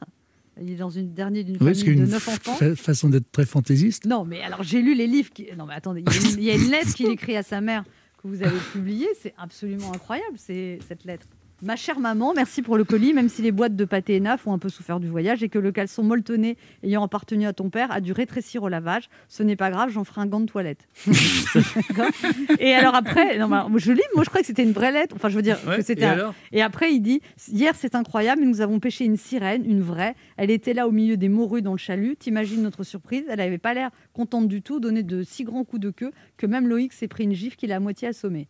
Il 0.61 0.73
est 0.73 0.77
dans 0.77 0.91
une 0.91 1.13
dernière 1.15 1.45
d'une 1.45 1.57
Oui, 1.61 1.75
famille 1.75 1.97
de 1.97 2.03
une 2.05 2.11
9 2.11 2.29
enfants. 2.29 2.55
fa- 2.55 2.75
façon 2.77 3.09
d'être 3.09 3.31
très 3.31 3.47
fantaisiste. 3.47 4.05
Non, 4.07 4.25
mais 4.25 4.41
alors 4.43 4.63
j'ai 4.63 4.83
lu 4.83 4.95
les 4.95 5.07
livres. 5.07 5.31
Qui... 5.31 5.47
Non, 5.57 5.67
mais 5.67 5.75
attendez, 5.75 6.03
il 6.07 6.13
y, 6.13 6.17
a 6.17 6.21
une, 6.33 6.39
il 6.39 6.45
y 6.45 6.51
a 6.51 6.55
une 6.55 6.71
lettre 6.71 6.95
qu'il 6.95 7.09
écrit 7.11 7.37
à 7.37 7.43
sa 7.43 7.61
mère 7.61 7.85
que 8.23 8.27
vous 8.29 8.43
avez 8.43 8.59
publiée. 8.73 9.09
C'est 9.23 9.35
absolument 9.39 9.93
incroyable, 9.93 10.37
c'est 10.37 10.79
cette 10.89 11.05
lettre. 11.05 11.27
Ma 11.61 11.75
chère 11.75 11.99
maman, 11.99 12.35
merci 12.37 12.63
pour 12.63 12.77
le 12.77 12.85
colis, 12.85 13.13
même 13.13 13.29
si 13.29 13.43
les 13.43 13.51
boîtes 13.51 13.75
de 13.75 13.85
pâté 13.85 14.17
ENAF 14.21 14.47
ont 14.47 14.53
un 14.53 14.59
peu 14.61 14.69
souffert 14.69 15.01
du 15.01 15.09
voyage 15.09 15.43
et 15.43 15.49
que 15.49 15.59
le 15.59 15.73
caleçon 15.73 16.05
molletonné 16.05 16.57
ayant 16.85 17.03
appartenu 17.03 17.47
à 17.49 17.53
ton 17.53 17.69
père 17.69 17.91
a 17.91 18.01
dû 18.01 18.13
rétrécir 18.13 18.63
au 18.63 18.69
lavage. 18.69 19.09
Ce 19.27 19.43
n'est 19.43 19.57
pas 19.57 19.69
grave, 19.73 19.91
j'en 19.91 20.05
ferai 20.05 20.21
un 20.21 20.27
gant 20.27 20.39
de 20.39 20.47
toilette. 20.47 20.87
Et 22.61 22.75
alors 22.75 22.95
après, 22.95 23.39
non, 23.39 23.51
alors, 23.51 23.77
je 23.77 23.91
lis, 23.91 24.01
moi 24.15 24.23
je 24.23 24.29
crois 24.29 24.41
que 24.41 24.47
c'était 24.47 24.63
une 24.63 24.71
vraie 24.73 24.93
lettre. 24.93 25.17
Enfin, 25.17 25.29
je 25.31 25.35
veux 25.35 25.43
dire 25.43 25.59
Ouais, 25.67 25.79
que 25.79 25.83
c'était. 25.83 26.03
et 26.03 26.07
un- 26.07 26.33
et 26.53 26.63
après, 26.63 26.93
il 26.93 27.01
dit 27.01 27.21
Hier, 27.51 27.75
c'est 27.77 27.97
incroyable, 27.97 28.43
nous 28.45 28.61
avons 28.61 28.79
pêché 28.79 29.05
une 29.05 29.17
sirène, 29.17 29.65
une 29.69 29.81
vraie. 29.83 30.15
Elle 30.37 30.53
était 30.53 30.75
là 30.75 30.87
au 30.87 30.93
milieu 30.93 31.17
des 31.17 31.29
morues 31.29 31.63
dans 31.63 31.73
le 31.73 31.79
chalut. 31.79 32.15
T'imagines 32.17 32.63
notre 32.63 32.85
surprise 32.85 33.25
Elle 33.29 33.39
n'avait 33.39 33.59
pas 33.59 33.75
l'air 33.75 33.91
contente 34.13 34.47
du 34.47 34.63
tout, 34.63 34.79
donné 34.79 35.03
de 35.03 35.25
si 35.25 35.43
grands 35.43 35.65
coups 35.65 35.83
de 35.83 35.91
queue 35.91 36.13
que 36.37 36.47
même 36.47 36.69
Loïc 36.69 36.93
s'est 36.93 37.09
pris 37.09 37.25
une 37.25 37.33
gifle 37.35 37.57
qui 37.57 37.67
l'a 37.67 37.77
à 37.77 37.81
moitié 37.81 38.07
assommé. 38.07 38.47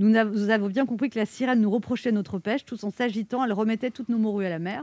Nous, 0.00 0.50
avons 0.50 0.68
bien 0.68 0.86
compris 0.86 1.10
que 1.10 1.18
la 1.18 1.26
sirène 1.26 1.60
nous 1.60 1.70
reprochait 1.70 2.10
notre 2.12 2.38
pêche, 2.38 2.64
tout 2.64 2.82
en 2.84 2.90
s'agitant, 2.90 3.44
elle 3.44 3.52
remettait 3.52 3.90
toutes 3.90 4.08
nos 4.08 4.18
morues 4.18 4.46
à 4.46 4.48
la 4.48 4.58
mer. 4.58 4.82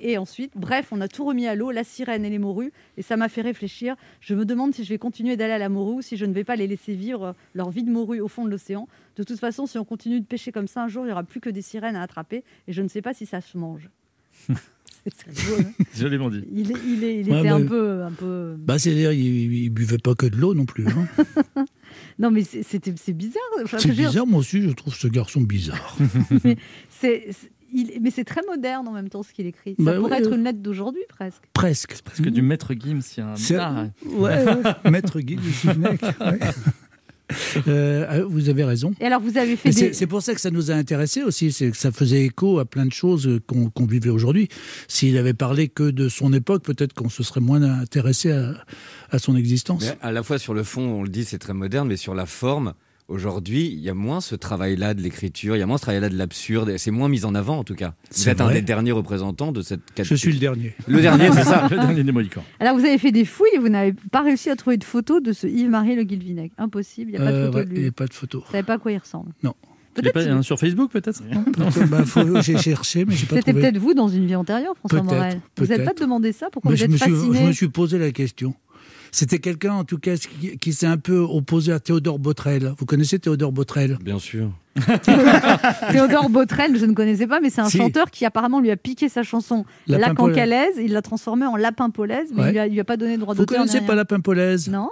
Et 0.00 0.16
ensuite, 0.16 0.52
bref, 0.54 0.88
on 0.92 1.00
a 1.00 1.08
tout 1.08 1.24
remis 1.24 1.46
à 1.48 1.54
l'eau, 1.56 1.70
la 1.72 1.82
sirène 1.82 2.24
et 2.24 2.30
les 2.30 2.38
morues, 2.38 2.72
et 2.96 3.02
ça 3.02 3.16
m'a 3.16 3.28
fait 3.28 3.40
réfléchir. 3.42 3.96
Je 4.20 4.34
me 4.36 4.44
demande 4.44 4.72
si 4.72 4.84
je 4.84 4.88
vais 4.90 4.98
continuer 4.98 5.36
d'aller 5.36 5.54
à 5.54 5.58
la 5.58 5.68
morue 5.68 5.96
ou 5.96 6.02
si 6.02 6.16
je 6.16 6.24
ne 6.24 6.32
vais 6.32 6.44
pas 6.44 6.54
les 6.54 6.68
laisser 6.68 6.94
vivre 6.94 7.24
euh, 7.24 7.32
leur 7.54 7.70
vie 7.70 7.82
de 7.82 7.90
morue 7.90 8.20
au 8.20 8.28
fond 8.28 8.44
de 8.44 8.50
l'océan. 8.50 8.86
De 9.16 9.24
toute 9.24 9.40
façon, 9.40 9.66
si 9.66 9.76
on 9.76 9.84
continue 9.84 10.20
de 10.20 10.24
pêcher 10.24 10.52
comme 10.52 10.68
ça, 10.68 10.84
un 10.84 10.88
jour, 10.88 11.02
il 11.02 11.06
n'y 11.08 11.12
aura 11.12 11.24
plus 11.24 11.40
que 11.40 11.50
des 11.50 11.62
sirènes 11.62 11.96
à 11.96 12.02
attraper, 12.02 12.44
et 12.68 12.72
je 12.72 12.80
ne 12.80 12.86
sais 12.88 13.02
pas 13.02 13.12
si 13.12 13.26
ça 13.26 13.40
se 13.40 13.58
mange. 13.58 13.90
C'est 15.04 15.14
très 15.16 15.30
beau, 15.32 15.62
hein 15.62 15.84
Joliment 15.96 16.30
dit. 16.30 16.44
il, 16.52 16.70
est- 16.70 16.74
il, 16.86 17.04
est- 17.04 17.20
il 17.20 17.30
Ouais, 17.32 17.38
était 17.40 17.48
bah, 17.48 17.54
un 17.56 17.66
peu, 17.66 18.02
un 18.02 18.12
peu. 18.12 18.54
Bah, 18.58 18.78
C'est-à-dire, 18.78 19.10
il, 19.12 19.52
il 19.64 19.70
buvait 19.70 19.98
pas 19.98 20.14
que 20.14 20.26
de 20.26 20.36
l'eau 20.36 20.54
non 20.54 20.64
plus. 20.64 20.86
hein. 20.86 21.64
Non, 22.18 22.30
mais 22.30 22.42
c'est- 22.42 22.62
c'était, 22.62 22.92
c'est 22.96 23.12
bizarre. 23.12 23.42
Enfin, 23.62 23.78
C'est 23.78 23.90
dire, 23.90 24.08
bizarre, 24.08 24.26
moi 24.26 24.40
aussi, 24.40 24.60
je 24.62 24.70
trouve 24.70 24.94
ce 24.94 25.06
garçon 25.08 25.40
bizarre. 25.40 25.96
c'est, 26.90 27.26
c'est- 27.30 27.50
il- 27.72 27.98
mais 28.00 28.10
c'est 28.10 28.24
très 28.24 28.40
moderne 28.48 28.88
en 28.88 28.92
même 28.92 29.08
temps 29.08 29.22
ce 29.22 29.32
qu'il 29.32 29.46
écrit. 29.46 29.74
Ça 29.78 29.84
Bah 29.84 29.94
pourrait 29.96 30.12
ouais. 30.12 30.18
être 30.26 30.32
une 30.32 30.42
lettre 30.44 30.58
d'aujourd'hui 30.60 31.02
presque. 31.08 31.42
Presque. 31.52 32.00
Parce 32.04 32.20
que 32.20 32.28
du 32.28 32.42
maître 32.42 32.72
Gims, 32.74 33.00
il 33.16 33.20
y 33.20 33.22
a 33.22 33.28
un. 33.30 33.36
C'est- 33.36 33.56
Ah, 33.56 33.86
Ouais, 34.04 34.44
ouais. 34.84 34.90
Maître 34.90 35.20
du 35.20 35.36
ouais. 35.68 36.40
Euh, 37.66 38.24
vous 38.28 38.48
avez 38.48 38.64
raison. 38.64 38.94
Et 39.00 39.04
alors, 39.04 39.20
vous 39.20 39.36
avez 39.36 39.56
fait 39.56 39.70
des. 39.70 39.92
c'est 39.92 40.06
pour 40.06 40.22
ça 40.22 40.34
que 40.34 40.40
ça 40.40 40.50
nous 40.50 40.70
a 40.70 40.74
intéressés 40.74 41.22
aussi, 41.22 41.52
c'est 41.52 41.70
que 41.70 41.76
ça 41.76 41.92
faisait 41.92 42.24
écho 42.24 42.58
à 42.58 42.64
plein 42.64 42.86
de 42.86 42.92
choses 42.92 43.40
qu'on 43.46 43.68
qu'on 43.68 43.84
vivait 43.84 44.10
aujourd'hui. 44.10 44.48
S'il 44.86 45.16
avait 45.18 45.34
parlé 45.34 45.68
que 45.68 45.90
de 45.90 46.08
son 46.08 46.32
époque, 46.32 46.62
peut-être 46.62 46.94
qu'on 46.94 47.08
se 47.08 47.22
serait 47.22 47.40
moins 47.40 47.62
intéressé 47.62 48.30
à, 48.32 48.54
à 49.10 49.18
son 49.18 49.36
existence. 49.36 49.84
Mais 49.84 49.98
à 50.00 50.12
la 50.12 50.22
fois 50.22 50.38
sur 50.38 50.54
le 50.54 50.62
fond, 50.62 50.82
on 50.82 51.02
le 51.02 51.08
dit, 51.08 51.24
c'est 51.24 51.38
très 51.38 51.52
moderne, 51.52 51.88
mais 51.88 51.96
sur 51.96 52.14
la 52.14 52.26
forme, 52.26 52.74
aujourd'hui, 53.08 53.66
il 53.66 53.80
y 53.80 53.88
a 53.88 53.94
moins 53.94 54.20
ce 54.20 54.34
travail-là 54.34 54.94
de 54.94 55.00
l'écriture, 55.02 55.56
il 55.56 55.58
y 55.58 55.62
a 55.62 55.66
moins 55.66 55.78
ce 55.78 55.82
travail-là 55.82 56.08
de 56.08 56.16
l'absurde, 56.16 56.68
et 56.70 56.78
c'est 56.78 56.90
moins 56.90 57.08
mis 57.08 57.24
en 57.24 57.34
avant 57.34 57.58
en 57.58 57.64
tout 57.64 57.74
cas. 57.74 57.94
Vous 58.14 58.28
êtes 58.28 58.40
un 58.40 58.52
des 58.52 58.62
derniers 58.62 58.92
représentants 58.92 59.50
de 59.52 59.62
cette 59.62 59.80
Je 60.00 60.14
suis 60.14 60.32
le 60.32 60.38
dernier. 60.38 60.74
Le 60.86 61.00
dernier, 61.00 61.30
c'est 61.32 61.44
ça. 61.44 61.66
le 61.70 61.76
dernier 61.76 62.04
des 62.04 62.12
Mohicans. 62.12 62.44
Alors, 62.60 62.76
vous 62.76 62.84
avez 62.84 62.98
fait 62.98 63.12
des 63.12 63.24
fouilles 63.24 63.50
et 63.54 63.58
vous 63.58 63.68
n'avez 63.68 63.94
pas 64.12 64.22
réussi 64.22 64.50
à 64.50 64.56
trouver 64.56 64.76
de 64.76 64.84
photo 64.84 65.20
de 65.20 65.32
ce 65.32 65.46
Yves-Marie 65.46 65.96
Le 65.96 66.04
Guilvinec. 66.04 66.52
Impossible, 66.58 67.12
il 67.14 67.20
n'y 67.20 67.26
a 67.26 67.26
pas 67.26 67.32
de 67.32 67.36
Euh, 67.36 67.52
photo 67.52 67.68
il 67.74 67.80
n'y 67.82 67.88
a 67.88 67.92
pas 67.92 68.06
de 68.06 68.14
photo. 68.14 68.38
Vous 68.40 68.44
ne 68.46 68.52
savez 68.52 68.62
pas 68.62 68.74
à 68.74 68.78
quoi 68.78 68.92
il 68.92 68.98
ressemble. 68.98 69.32
Non. 69.42 69.54
Il 69.96 70.04
y 70.04 70.08
a 70.08 70.12
Peut-être 70.12 70.14
pas 70.14 70.22
si- 70.22 70.28
un 70.28 70.42
sur 70.42 70.60
Facebook, 70.60 70.92
peut-être? 70.92 71.22
Bah, 71.88 72.40
J'ai 72.42 72.56
cherché, 72.58 73.04
mais 73.04 73.16
j'ai 73.16 73.26
pas 73.26 73.36
C'était 73.36 73.52
peut-être 73.52 73.78
vous 73.78 73.94
dans 73.94 74.06
une 74.06 74.26
vie 74.26 74.36
antérieure, 74.36 74.74
François 74.78 75.00
Peut-être, 75.00 75.12
Morel. 75.12 75.40
Vous 75.56 75.66
n'avez 75.66 75.84
pas 75.84 75.92
demandé 75.94 76.30
ça 76.32 76.48
Pourquoi 76.52 76.70
Mais 76.70 76.76
vous 76.76 76.80
je, 76.80 76.84
êtes 76.84 76.90
me 76.92 76.96
suis, 76.96 77.10
fasciné 77.10 77.38
je 77.40 77.46
me 77.46 77.52
suis 77.52 77.68
posé 77.68 77.98
la 77.98 78.12
question. 78.12 78.54
C'était 79.10 79.38
quelqu'un, 79.38 79.72
en 79.74 79.84
tout 79.84 79.98
cas, 79.98 80.16
qui, 80.16 80.58
qui 80.58 80.72
s'est 80.72 80.86
un 80.86 80.96
peu 80.98 81.18
opposé 81.18 81.72
à 81.72 81.80
Théodore 81.80 82.18
Botrel. 82.18 82.72
Vous 82.78 82.86
connaissez 82.86 83.18
Théodore 83.18 83.52
Botrel? 83.52 83.98
Bien 84.02 84.18
sûr. 84.18 84.50
Théodore 85.90 86.28
Botrel, 86.30 86.76
je 86.78 86.84
ne 86.84 86.92
connaissais 86.94 87.26
pas, 87.26 87.40
mais 87.40 87.50
c'est 87.50 87.60
un 87.60 87.68
Si. 87.68 87.78
chanteur 87.78 88.10
qui 88.10 88.24
apparemment 88.24 88.60
lui 88.60 88.70
a 88.70 88.76
piqué 88.76 89.08
sa 89.08 89.22
chanson 89.22 89.64
La 89.86 89.98
Polaise. 90.14 90.14
Cancalaise, 90.16 90.74
il 90.80 90.92
l'a 90.92 91.02
transformée 91.02 91.46
en 91.46 91.56
Lapin 91.56 91.90
Polaise, 91.90 92.28
mais 92.34 92.42
Ouais. 92.42 92.48
il 92.48 92.52
lui 92.52 92.58
a, 92.58 92.66
il 92.66 92.72
lui 92.74 92.80
a 92.80 92.84
pas 92.84 92.96
donné 92.96 93.16
de 93.16 93.20
droit 93.20 93.34
Vous 93.34 93.40
d'auteur. 93.46 93.62
ni 93.64 93.68
connaissez 93.68 93.84
pas 93.86 93.94
la 93.94 94.04
Pimpolaise 94.04 94.68
Non 94.68 94.90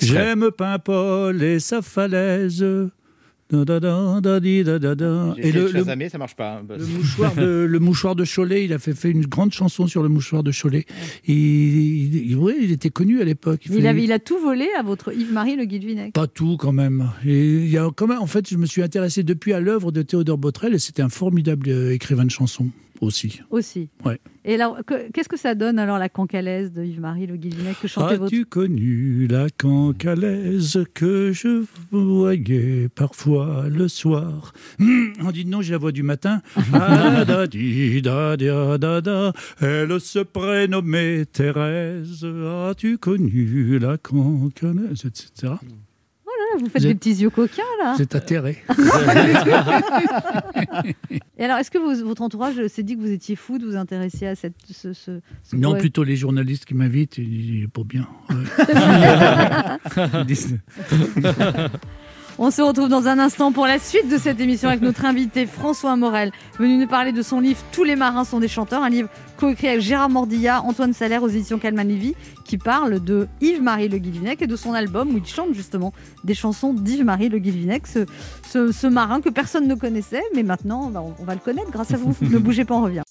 J'aime 0.00 0.50
Paimpol 0.56 1.42
et 1.42 1.60
sa 1.60 1.82
falaise. 1.82 2.64
Da, 3.50 3.64
da, 3.64 3.78
da, 4.20 4.40
di, 4.40 4.48
Et 4.48 5.52
le, 5.52 6.08
ça 6.08 6.18
marche 6.18 6.34
pas. 6.34 6.60
hein, 6.60 6.62
le 6.76 6.86
mouchoir 6.86 7.34
de, 7.34 7.66
le 7.68 7.78
mouchoir 7.78 8.16
de 8.16 8.24
Cholet, 8.24 8.64
il 8.64 8.72
a 8.72 8.78
fait, 8.78 8.94
fait 8.94 9.10
une 9.10 9.26
grande 9.26 9.52
chanson 9.52 9.86
sur 9.86 10.02
le 10.02 10.08
mouchoir 10.08 10.42
de 10.42 10.50
Cholet. 10.50 10.86
Il, 11.26 11.34
il, 11.36 12.30
il- 12.30 12.36
ouais, 12.36 12.56
il 12.60 12.72
était 12.72 12.88
connu 12.90 13.20
à 13.20 13.24
l'époque. 13.24 13.60
il, 13.70 14.12
a 14.12 14.18
tout 14.18 14.38
volé 14.38 14.66
à 14.78 14.82
votre 14.82 15.12
Yves-Marie 15.12 15.56
Le 15.56 15.66
Guilvinec. 15.66 16.14
Pas 16.14 16.26
tout 16.26 16.56
quand 16.56 16.72
même. 16.72 17.10
Et 17.24 17.44
il 17.56 17.68
y 17.68 17.76
a 17.78 17.90
quand 17.94 18.06
même. 18.06 18.18
En 18.18 18.26
fait, 18.26 18.48
je 18.48 18.56
me 18.56 18.66
suis 18.66 18.82
intéressé 18.82 19.22
depuis 19.22 19.52
à 19.52 19.60
l'œuvre 19.60 19.92
de 19.92 20.02
Théodore 20.02 20.38
Botrel 20.38 20.74
et 20.74 20.78
c'était 20.78 21.02
un 21.02 21.08
formidable 21.10 21.68
euh, 21.68 21.92
écrivain 21.92 22.24
de 22.24 22.30
chansons 22.30 22.68
aussi. 23.04 23.40
Aussi. 23.50 23.88
Ouais. 24.04 24.18
Et 24.44 24.54
alors, 24.56 24.78
que- 24.86 25.10
qu'est-ce 25.12 25.28
que 25.28 25.36
ça 25.38 25.54
donne 25.54 25.78
alors 25.78 25.98
la 25.98 26.08
cancalaise 26.08 26.72
de 26.72 26.84
Yves-Marie 26.84 27.26
Le 27.26 27.36
Guilvinec 27.36 27.80
que 27.80 27.88
chantait 27.88 28.16
votre. 28.16 28.26
As-tu 28.34 28.44
connu 28.44 29.26
la 29.26 29.48
cancalaise 29.50 30.84
que 30.92 31.32
je 31.32 31.64
voyais 31.90 32.88
parfois 32.94 33.64
le 33.70 33.88
soir? 33.88 34.52
On 34.80 35.30
dit 35.32 35.46
non, 35.46 35.62
j'ai 35.62 35.72
la 35.72 35.78
voix 35.78 35.92
du 35.92 36.02
matin. 36.02 36.42
Elle 39.60 40.00
se 40.00 40.18
prénommait 40.20 41.24
Thérèse. 41.26 42.24
As-tu 42.24 42.98
connu 42.98 43.78
la 43.78 43.96
cancalaise, 43.98 45.04
etc. 45.06 45.54
Vous 46.60 46.68
faites 46.68 46.82
des 46.82 46.94
petits 46.94 47.14
yeux 47.14 47.30
coquins 47.30 47.62
là. 47.82 47.96
Êtes 47.98 48.14
atterré. 48.14 48.62
Et 51.38 51.44
alors, 51.44 51.58
est-ce 51.58 51.70
que 51.70 51.78
votre 52.04 52.22
entourage 52.22 52.66
s'est 52.68 52.82
dit 52.82 52.96
que 52.96 53.00
vous 53.00 53.10
étiez 53.10 53.36
fou 53.36 53.58
de 53.58 53.66
vous 53.66 53.76
intéresser 53.76 54.26
à 54.26 54.34
cette, 54.34 54.54
ce, 54.70 54.92
ce- 54.92 55.20
ce 55.42 55.56
Non, 55.56 55.74
plutôt 55.76 56.04
les 56.04 56.16
journalistes 56.16 56.64
qui 56.64 56.74
m'invitent, 56.74 57.18
il 57.18 57.64
est 57.64 57.68
pas 57.68 57.82
bien. 57.84 58.06
Ouais. 61.14 61.68
On 62.36 62.50
se 62.50 62.60
retrouve 62.62 62.88
dans 62.88 63.06
un 63.06 63.20
instant 63.20 63.52
pour 63.52 63.64
la 63.64 63.78
suite 63.78 64.08
de 64.08 64.18
cette 64.18 64.40
émission 64.40 64.68
avec 64.68 64.80
notre 64.82 65.04
invité 65.04 65.46
François 65.46 65.94
Morel, 65.94 66.32
venu 66.58 66.78
nous 66.78 66.88
parler 66.88 67.12
de 67.12 67.22
son 67.22 67.38
livre 67.38 67.60
Tous 67.70 67.84
les 67.84 67.94
marins 67.94 68.24
sont 68.24 68.40
des 68.40 68.48
chanteurs, 68.48 68.82
un 68.82 68.88
livre 68.90 69.08
coécrit 69.36 69.68
avec 69.68 69.80
Gérard 69.82 70.10
Mordilla, 70.10 70.60
Antoine 70.62 70.92
Salaire 70.94 71.22
aux 71.22 71.28
éditions 71.28 71.58
Calman 71.60 71.84
Levy, 71.86 72.16
qui 72.44 72.58
parle 72.58 72.98
de 72.98 73.28
Yves-Marie 73.40 73.88
Le 73.88 73.98
Guilvinec 73.98 74.42
et 74.42 74.48
de 74.48 74.56
son 74.56 74.74
album 74.74 75.14
où 75.14 75.18
il 75.18 75.24
chante 75.26 75.54
justement 75.54 75.92
des 76.24 76.34
chansons 76.34 76.72
d'Yves-Marie 76.74 77.28
Le 77.28 77.38
Guilvinec, 77.38 77.86
ce, 77.86 78.00
ce- 78.50 78.72
ce 78.72 78.86
marin 78.88 79.20
que 79.20 79.28
personne 79.28 79.68
ne 79.68 79.76
connaissait, 79.76 80.22
mais 80.34 80.42
maintenant 80.42 80.90
bah, 80.90 81.02
on, 81.04 81.14
on 81.20 81.24
va 81.24 81.34
le 81.34 81.40
connaître 81.40 81.70
grâce 81.70 81.92
à 81.92 81.96
vous. 81.96 82.16
ne 82.20 82.38
bougez 82.38 82.64
pas, 82.64 82.74
on 82.74 82.82
revient. 82.82 83.02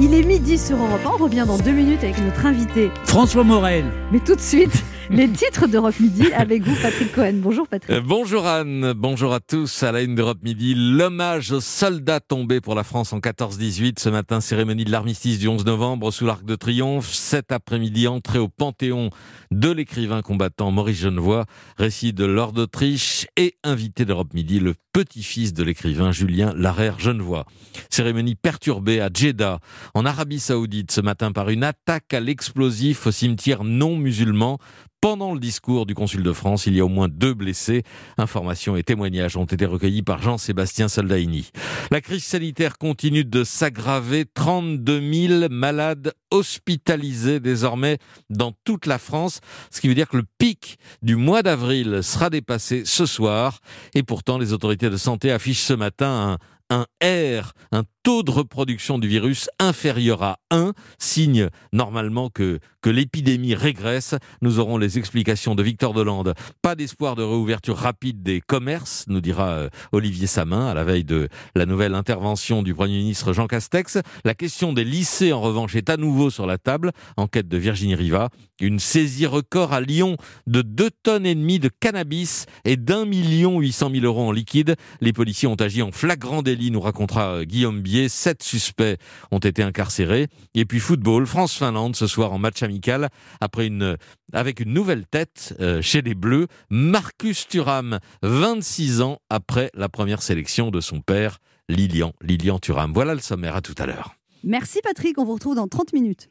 Il 0.00 0.14
est 0.14 0.22
midi 0.22 0.58
sur 0.58 0.76
Europe 0.76 1.00
1, 1.04 1.08
on 1.18 1.24
revient 1.24 1.44
dans 1.44 1.58
deux 1.58 1.72
minutes 1.72 2.04
avec 2.04 2.18
notre 2.24 2.46
invité 2.46 2.92
François 3.04 3.42
Morel. 3.42 3.84
mais 4.12 4.20
tout 4.20 4.36
de 4.36 4.40
suite, 4.40 4.84
Les 5.10 5.26
titres 5.30 5.66
d'Europe 5.66 5.98
Midi 6.00 6.30
avec 6.34 6.62
vous, 6.62 6.74
Patrick 6.82 7.12
Cohen. 7.12 7.34
Bonjour 7.36 7.66
Patrick. 7.66 7.96
Euh, 7.96 8.02
bonjour 8.04 8.46
Anne, 8.46 8.92
bonjour 8.92 9.32
à 9.32 9.40
tous. 9.40 9.82
À 9.82 9.90
la 9.90 10.02
une 10.02 10.14
d'Europe 10.14 10.42
Midi, 10.42 10.74
l'hommage 10.76 11.50
aux 11.50 11.62
soldats 11.62 12.20
tombés 12.20 12.60
pour 12.60 12.74
la 12.74 12.84
France 12.84 13.14
en 13.14 13.18
14-18. 13.18 13.98
Ce 13.98 14.10
matin, 14.10 14.42
cérémonie 14.42 14.84
de 14.84 14.90
l'armistice 14.90 15.38
du 15.38 15.48
11 15.48 15.64
novembre 15.64 16.10
sous 16.10 16.26
l'Arc 16.26 16.44
de 16.44 16.54
Triomphe. 16.56 17.10
Cet 17.10 17.52
après-midi, 17.52 18.06
entrée 18.06 18.38
au 18.38 18.48
Panthéon 18.48 19.08
de 19.50 19.70
l'écrivain 19.70 20.20
combattant 20.20 20.70
Maurice 20.70 20.98
Genevoix, 20.98 21.46
récit 21.78 22.12
de 22.12 22.26
Lord 22.26 22.52
d'Autriche 22.52 23.26
et 23.38 23.54
invité 23.64 24.04
d'Europe 24.04 24.34
Midi, 24.34 24.60
le 24.60 24.74
petit-fils 24.92 25.54
de 25.54 25.62
l'écrivain 25.62 26.12
Julien 26.12 26.52
Larère 26.54 26.98
Genevoix. 26.98 27.46
Cérémonie 27.88 28.34
perturbée 28.34 29.00
à 29.00 29.08
Jeddah, 29.12 29.60
en 29.94 30.04
Arabie 30.04 30.40
Saoudite, 30.40 30.92
ce 30.92 31.00
matin 31.00 31.32
par 31.32 31.48
une 31.48 31.64
attaque 31.64 32.12
à 32.12 32.20
l'explosif 32.20 33.06
au 33.06 33.10
cimetière 33.10 33.64
non 33.64 33.96
musulman 33.96 34.58
pendant 35.00 35.32
le 35.32 35.40
discours 35.40 35.86
du 35.86 35.94
consul 35.94 36.22
de 36.22 36.32
France, 36.32 36.66
il 36.66 36.74
y 36.74 36.80
a 36.80 36.84
au 36.84 36.88
moins 36.88 37.08
deux 37.08 37.34
blessés. 37.34 37.82
Informations 38.16 38.76
et 38.76 38.82
témoignages 38.82 39.36
ont 39.36 39.44
été 39.44 39.64
recueillis 39.64 40.02
par 40.02 40.20
Jean-Sébastien 40.20 40.88
Soldaini. 40.88 41.50
La 41.90 42.00
crise 42.00 42.24
sanitaire 42.24 42.78
continue 42.78 43.24
de 43.24 43.44
s'aggraver. 43.44 44.24
32 44.32 45.28
000 45.28 45.48
malades 45.50 46.12
hospitalisés 46.30 47.40
désormais 47.40 47.98
dans 48.30 48.52
toute 48.64 48.86
la 48.86 48.98
France, 48.98 49.40
ce 49.70 49.80
qui 49.80 49.88
veut 49.88 49.94
dire 49.94 50.08
que 50.08 50.16
le 50.16 50.26
pic 50.38 50.78
du 51.02 51.16
mois 51.16 51.42
d'avril 51.42 52.00
sera 52.02 52.30
dépassé 52.30 52.82
ce 52.84 53.06
soir. 53.06 53.60
Et 53.94 54.02
pourtant, 54.02 54.38
les 54.38 54.52
autorités 54.52 54.90
de 54.90 54.96
santé 54.96 55.30
affichent 55.30 55.62
ce 55.62 55.74
matin 55.74 56.38
un, 56.70 56.86
R, 57.02 57.52
un 57.72 57.82
taux 58.08 58.22
de 58.22 58.30
reproduction 58.30 58.98
du 58.98 59.06
virus 59.06 59.50
inférieur 59.58 60.22
à 60.22 60.38
1, 60.50 60.72
signe 60.98 61.50
normalement 61.74 62.30
que, 62.30 62.58
que 62.80 62.88
l'épidémie 62.88 63.54
régresse. 63.54 64.14
Nous 64.40 64.60
aurons 64.60 64.78
les 64.78 64.96
explications 64.96 65.54
de 65.54 65.62
Victor 65.62 65.92
Delande. 65.92 66.32
Pas 66.62 66.74
d'espoir 66.74 67.16
de 67.16 67.22
réouverture 67.22 67.76
rapide 67.76 68.22
des 68.22 68.40
commerces, 68.40 69.04
nous 69.08 69.20
dira 69.20 69.50
euh, 69.50 69.68
Olivier 69.92 70.26
Samin 70.26 70.68
à 70.68 70.72
la 70.72 70.84
veille 70.84 71.04
de 71.04 71.28
la 71.54 71.66
nouvelle 71.66 71.94
intervention 71.94 72.62
du 72.62 72.72
Premier 72.72 72.96
ministre 72.96 73.34
Jean 73.34 73.46
Castex. 73.46 73.98
La 74.24 74.32
question 74.32 74.72
des 74.72 74.84
lycées, 74.84 75.34
en 75.34 75.42
revanche, 75.42 75.76
est 75.76 75.90
à 75.90 75.98
nouveau 75.98 76.30
sur 76.30 76.46
la 76.46 76.56
table. 76.56 76.92
Enquête 77.18 77.46
de 77.46 77.58
Virginie 77.58 77.94
Riva. 77.94 78.30
Une 78.58 78.78
saisie 78.78 79.26
record 79.26 79.74
à 79.74 79.82
Lyon 79.82 80.16
de 80.46 80.62
2 80.62 80.88
tonnes 81.02 81.26
et 81.26 81.34
demie 81.34 81.58
de 81.58 81.68
cannabis 81.68 82.46
et 82.64 82.78
d'un 82.78 83.04
million 83.04 83.60
800 83.60 83.90
000 83.92 84.06
euros 84.06 84.26
en 84.26 84.32
liquide. 84.32 84.76
Les 85.02 85.12
policiers 85.12 85.46
ont 85.46 85.56
agi 85.56 85.82
en 85.82 85.92
flagrant 85.92 86.40
délit, 86.42 86.70
nous 86.70 86.80
racontera 86.80 87.34
euh, 87.34 87.44
Guillaume 87.44 87.82
Bier. 87.82 87.97
Sept 88.06 88.42
suspects 88.42 88.96
ont 89.32 89.38
été 89.38 89.62
incarcérés. 89.62 90.28
Et 90.54 90.64
puis 90.64 90.78
football, 90.78 91.26
France-Finlande 91.26 91.96
ce 91.96 92.06
soir 92.06 92.32
en 92.32 92.38
match 92.38 92.62
amical 92.62 93.08
après 93.40 93.66
une, 93.66 93.96
avec 94.32 94.60
une 94.60 94.72
nouvelle 94.72 95.06
tête 95.06 95.54
euh, 95.60 95.82
chez 95.82 96.02
les 96.02 96.14
Bleus, 96.14 96.46
Marcus 96.70 97.48
Thuram, 97.48 97.98
26 98.22 99.00
ans 99.00 99.18
après 99.30 99.70
la 99.74 99.88
première 99.88 100.22
sélection 100.22 100.70
de 100.70 100.80
son 100.80 101.00
père, 101.00 101.38
Lilian, 101.68 102.12
Lilian 102.22 102.58
Thuram. 102.58 102.92
Voilà 102.92 103.14
le 103.14 103.20
sommaire, 103.20 103.56
à 103.56 103.60
tout 103.60 103.74
à 103.78 103.86
l'heure. 103.86 104.14
Merci 104.44 104.80
Patrick, 104.82 105.18
on 105.18 105.24
vous 105.24 105.34
retrouve 105.34 105.56
dans 105.56 105.66
30 105.66 105.92
minutes. 105.92 106.30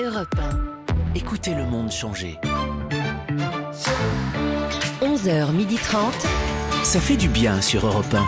Europe 0.00 0.34
1. 0.38 1.14
Écoutez 1.14 1.54
le 1.54 1.64
monde 1.64 1.90
changer. 1.90 2.36
11h30. 5.00 5.96
Ça 6.84 7.00
fait 7.00 7.16
du 7.16 7.28
bien 7.28 7.60
sur 7.60 7.86
Europe 7.86 8.12
1. 8.12 8.26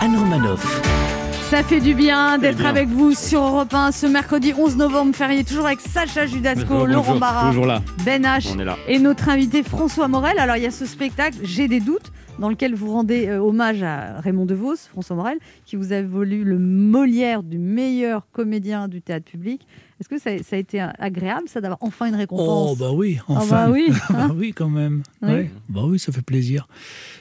Anne 0.00 0.16
Romanoff. 0.16 1.17
Ça 1.50 1.62
fait 1.62 1.80
du 1.80 1.94
bien 1.94 2.36
d'être 2.38 2.64
avec 2.66 2.88
vous 2.88 3.14
sur 3.14 3.40
Europe 3.42 3.72
1 3.72 3.90
ce 3.92 4.06
mercredi 4.06 4.52
11 4.56 4.76
novembre 4.76 5.14
férié, 5.14 5.44
toujours 5.44 5.66
avec 5.66 5.80
Sacha 5.80 6.26
Judasco, 6.26 6.66
Bonjour, 6.68 6.86
Laurent 6.86 7.16
Barra, 7.18 7.52
là. 7.66 7.82
Ben 8.04 8.22
H 8.22 8.52
On 8.54 8.58
est 8.58 8.64
là. 8.66 8.76
et 8.86 8.98
notre 8.98 9.30
invité 9.30 9.62
François 9.62 10.08
Morel. 10.08 10.38
Alors 10.38 10.56
il 10.56 10.62
y 10.62 10.66
a 10.66 10.70
ce 10.70 10.84
spectacle, 10.84 11.38
J'ai 11.42 11.66
des 11.66 11.80
doutes, 11.80 12.12
dans 12.38 12.50
lequel 12.50 12.74
vous 12.74 12.92
rendez 12.92 13.28
euh, 13.28 13.40
hommage 13.40 13.82
à 13.82 14.20
Raymond 14.20 14.44
DeVos, 14.44 14.76
François 14.90 15.16
Morel, 15.16 15.38
qui 15.64 15.76
vous 15.76 15.92
a 15.94 16.02
voulu 16.02 16.44
le 16.44 16.58
Molière 16.58 17.42
du 17.42 17.58
meilleur 17.58 18.26
comédien 18.30 18.86
du 18.86 19.00
théâtre 19.00 19.24
public. 19.24 19.66
Est-ce 20.00 20.08
que 20.10 20.18
ça, 20.18 20.30
ça 20.44 20.54
a 20.56 20.58
été 20.58 20.80
agréable, 20.98 21.48
ça, 21.48 21.62
d'avoir 21.62 21.78
enfin 21.80 22.06
une 22.06 22.14
récompense? 22.14 22.72
Oh, 22.72 22.76
bah 22.78 22.90
oui, 22.92 23.18
Ah 23.20 23.32
enfin. 23.38 23.66
bah 23.66 23.72
oui, 23.72 23.88
Ah 24.10 24.12
hein. 24.16 24.28
bah 24.28 24.34
oui, 24.36 24.52
quand 24.52 24.68
même. 24.68 25.02
Oui. 25.22 25.28
Ouais. 25.30 25.50
Bah 25.70 25.80
oui, 25.86 25.98
ça 25.98 26.12
fait 26.12 26.22
plaisir. 26.22 26.68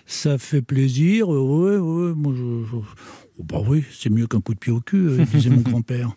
Ça 0.06 0.38
fait 0.38 0.62
plaisir. 0.62 1.34
euh, 1.34 1.40
Ouais, 1.40 1.78
ouais. 1.78 2.14
Moi, 2.14 2.34
je. 2.36 2.66
je- 2.70 2.78
oh, 3.40 3.44
bah 3.44 3.62
oui, 3.68 3.84
c'est 3.92 4.10
mieux 4.10 4.28
qu'un 4.28 4.42
coup 4.42 4.54
de 4.54 4.60
pied 4.60 4.72
au 4.72 4.80
cul, 4.80 5.08
euh, 5.08 5.26
disait 5.26 5.50
mon 5.50 5.62
grand-père. 5.70 6.16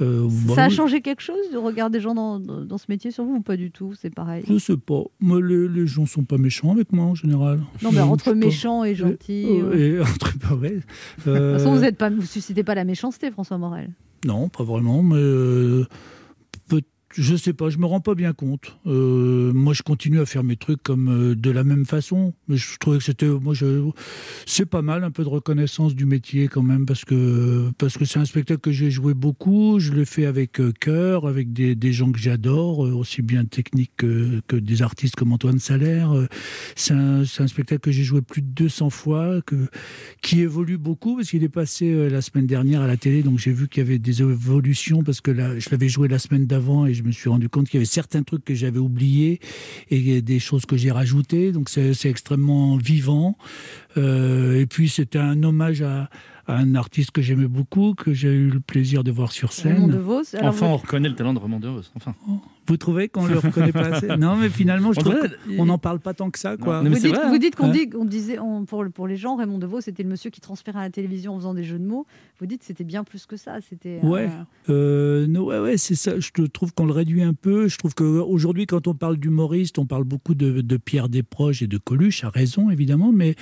Euh, 0.00 0.26
bah 0.46 0.54
ça 0.54 0.64
a 0.64 0.68
oui. 0.68 0.74
changé 0.74 1.00
quelque 1.00 1.22
chose 1.22 1.50
de 1.52 1.58
regard 1.58 1.90
des 1.90 2.00
gens 2.00 2.14
dans, 2.14 2.38
dans- 2.38 2.78
ce 2.78 2.86
métier 2.88 3.10
sur 3.10 3.24
vous 3.24 3.36
ou 3.36 3.40
pas 3.40 3.56
du 3.56 3.70
tout 3.70 3.94
C'est 4.00 4.14
pareil? 4.14 4.44
Je 4.48 4.58
sais 4.58 4.76
pas. 4.76 5.02
Moi, 5.20 5.40
les, 5.40 5.68
les 5.68 5.86
gens 5.86 6.06
sont 6.06 6.24
pas 6.24 6.38
méchants 6.38 6.72
avec 6.72 6.92
moi 6.92 7.04
en 7.06 7.14
général. 7.14 7.60
Non, 7.82 7.90
mais 7.92 8.00
entre 8.00 8.32
méchants 8.34 8.84
et 8.84 8.94
gentils. 8.94 9.46
Euh, 9.48 9.72
euh. 9.72 9.98
et 9.98 10.00
entre 10.02 10.34
ouais. 10.60 10.80
De 11.26 11.38
toute 11.50 11.58
façon, 11.58 11.74
vous 11.74 11.84
êtes 11.84 11.96
pas, 11.96 12.10
vous 12.10 12.22
suscitez 12.22 12.62
pas 12.64 12.74
la 12.74 12.84
méchanceté, 12.84 13.30
François 13.30 13.58
Morel. 13.58 13.90
Non, 14.24 14.48
pas 14.48 14.64
vraiment, 14.64 15.02
mais 15.02 15.84
je 17.18 17.34
sais 17.36 17.52
pas, 17.52 17.70
je 17.70 17.78
me 17.78 17.86
rends 17.86 18.00
pas 18.00 18.14
bien 18.14 18.32
compte. 18.32 18.76
Euh, 18.86 19.52
moi, 19.52 19.72
je 19.72 19.82
continue 19.82 20.20
à 20.20 20.26
faire 20.26 20.44
mes 20.44 20.56
trucs 20.56 20.82
comme 20.82 21.08
euh, 21.08 21.34
de 21.34 21.50
la 21.50 21.64
même 21.64 21.86
façon, 21.86 22.34
mais 22.48 22.56
je 22.56 22.78
trouvais 22.78 22.98
que 22.98 23.04
c'était, 23.04 23.26
moi, 23.26 23.54
c'est 24.44 24.66
pas 24.66 24.82
mal, 24.82 25.04
un 25.04 25.10
peu 25.10 25.24
de 25.24 25.28
reconnaissance 25.28 25.94
du 25.94 26.04
métier 26.04 26.48
quand 26.48 26.62
même, 26.62 26.84
parce 26.84 27.04
que 27.04 27.70
parce 27.78 27.96
que 27.96 28.04
c'est 28.04 28.18
un 28.18 28.24
spectacle 28.24 28.60
que 28.60 28.70
j'ai 28.70 28.90
joué 28.90 29.14
beaucoup, 29.14 29.78
je 29.78 29.92
l'ai 29.92 30.04
fait 30.04 30.26
avec 30.26 30.60
euh, 30.60 30.72
cœur, 30.78 31.26
avec 31.26 31.52
des, 31.52 31.74
des 31.74 31.92
gens 31.92 32.12
que 32.12 32.18
j'adore, 32.18 32.80
aussi 32.80 33.22
bien 33.22 33.44
techniques 33.44 33.92
que, 33.96 34.40
que 34.46 34.56
des 34.56 34.82
artistes 34.82 35.16
comme 35.16 35.32
Antoine 35.32 35.58
Salaire. 35.58 36.12
C'est 36.74 36.94
un, 36.94 37.24
spectacle 37.24 37.80
que 37.80 37.92
j'ai 37.92 38.02
joué 38.02 38.20
plus 38.20 38.42
de 38.42 38.48
200 38.48 38.90
fois, 38.90 39.40
que 39.42 39.56
qui 40.20 40.40
évolue 40.40 40.78
beaucoup 40.78 41.16
parce 41.16 41.30
qu'il 41.30 41.44
est 41.44 41.48
passé 41.48 42.10
la 42.10 42.20
semaine 42.20 42.46
dernière 42.46 42.82
à 42.82 42.86
la 42.86 42.96
télé, 42.96 43.22
donc 43.22 43.38
j'ai 43.38 43.52
vu 43.52 43.68
qu'il 43.68 43.82
y 43.82 43.86
avait 43.86 43.98
des 43.98 44.20
évolutions 44.20 45.02
parce 45.02 45.20
que 45.20 45.32
je 45.32 45.70
l'avais 45.70 45.88
joué 45.88 46.08
la 46.08 46.18
semaine 46.18 46.46
d'avant 46.46 46.86
et 46.86 46.94
me 47.06 47.12
suis 47.12 47.28
rendu 47.28 47.48
compte 47.48 47.66
qu'il 47.68 47.74
y 47.74 47.78
avait 47.78 47.84
certains 47.86 48.22
trucs 48.22 48.44
que 48.44 48.54
j'avais 48.54 48.78
oubliés 48.78 49.40
et 49.90 50.20
des 50.22 50.38
choses 50.38 50.66
que 50.66 50.76
j'ai 50.76 50.90
rajoutées, 50.90 51.52
donc 51.52 51.68
c'est 51.68 51.94
extrêmement 52.04 52.76
vivant. 52.76 53.36
Euh, 53.96 54.60
et 54.60 54.66
puis 54.66 54.88
c'était 54.88 55.18
un 55.18 55.42
hommage 55.42 55.82
à, 55.82 56.10
à 56.46 56.56
un 56.56 56.74
artiste 56.74 57.10
que 57.12 57.22
j'aimais 57.22 57.48
beaucoup, 57.48 57.94
que 57.94 58.12
j'ai 58.12 58.28
eu 58.32 58.50
le 58.50 58.60
plaisir 58.60 59.02
de 59.04 59.10
voir 59.10 59.32
sur 59.32 59.52
scène. 59.52 59.74
Raymond 59.74 59.88
DeVos. 59.88 60.22
Enfin, 60.42 60.66
vous- 60.66 60.72
on 60.72 60.76
reconnaît 60.76 61.08
le 61.08 61.14
talent 61.16 61.34
de 61.34 61.38
Raymond 61.38 61.60
DeVos. 61.60 61.82
Enfin. 61.94 62.14
Vous 62.68 62.76
trouvez 62.76 63.08
qu'on 63.08 63.26
le 63.26 63.38
reconnaît 63.38 63.72
pas 63.72 63.86
assez? 63.94 64.08
Non, 64.16 64.36
mais 64.36 64.48
finalement, 64.48 64.92
je 64.92 65.00
On 65.00 65.02
trouve 65.02 65.28
qu'on 65.56 65.66
n'en 65.66 65.78
parle 65.78 66.00
pas 66.00 66.14
tant 66.14 66.30
que 66.30 66.38
ça, 66.38 66.56
quoi. 66.56 66.82
Non, 66.82 66.90
vous 66.90 66.96
dites, 66.96 67.14
vrai, 67.14 67.28
vous 67.28 67.38
dites 67.38 67.56
qu'on 67.56 67.66
Hein 67.68 67.72
dit, 67.72 67.90
on 67.98 68.04
disait, 68.04 68.38
on- 68.38 68.64
pour, 68.64 68.84
pour 68.92 69.06
les 69.06 69.16
gens, 69.16 69.36
Raymond 69.36 69.58
DeVos, 69.58 69.80
c'était 69.82 70.02
le 70.02 70.08
monsieur 70.08 70.30
qui 70.30 70.40
transpirait 70.40 70.78
à 70.78 70.82
la 70.82 70.90
télévision 70.90 71.34
en 71.34 71.38
faisant 71.38 71.54
des 71.54 71.64
jeux 71.64 71.78
de 71.78 71.84
mots. 71.86 72.06
Vous 72.40 72.46
dites 72.46 72.60
que 72.60 72.66
c'était 72.66 72.84
bien 72.84 73.04
plus 73.04 73.26
que 73.26 73.36
ça. 73.36 73.58
C'était. 73.68 74.00
euh, 74.02 74.06
Ouais, 74.08 74.28
euh, 74.68 75.26
non, 75.26 75.44
ouais, 75.44 75.58
ouais, 75.60 75.76
c'est 75.76 75.94
ça. 75.94 76.18
Je 76.18 76.30
trouve 76.46 76.72
qu'on 76.74 76.86
le 76.86 76.92
réduit 76.92 77.22
un 77.22 77.34
peu. 77.34 77.68
Je 77.68 77.76
trouve 77.78 77.94
qu'aujourd'hui, 77.94 78.66
quand 78.66 78.86
on 78.88 78.94
parle 78.94 79.16
d'humoriste, 79.16 79.78
on 79.78 79.86
parle 79.86 80.04
beaucoup 80.04 80.34
de, 80.34 80.60
de 80.60 80.76
Pierre 80.76 81.08
Desproges 81.08 81.62
et 81.62 81.66
de 81.66 81.78
Coluche, 81.78 82.24
à 82.24 82.28
raison 82.30 82.70
évidemment, 82.70 83.12
mais 83.12 83.34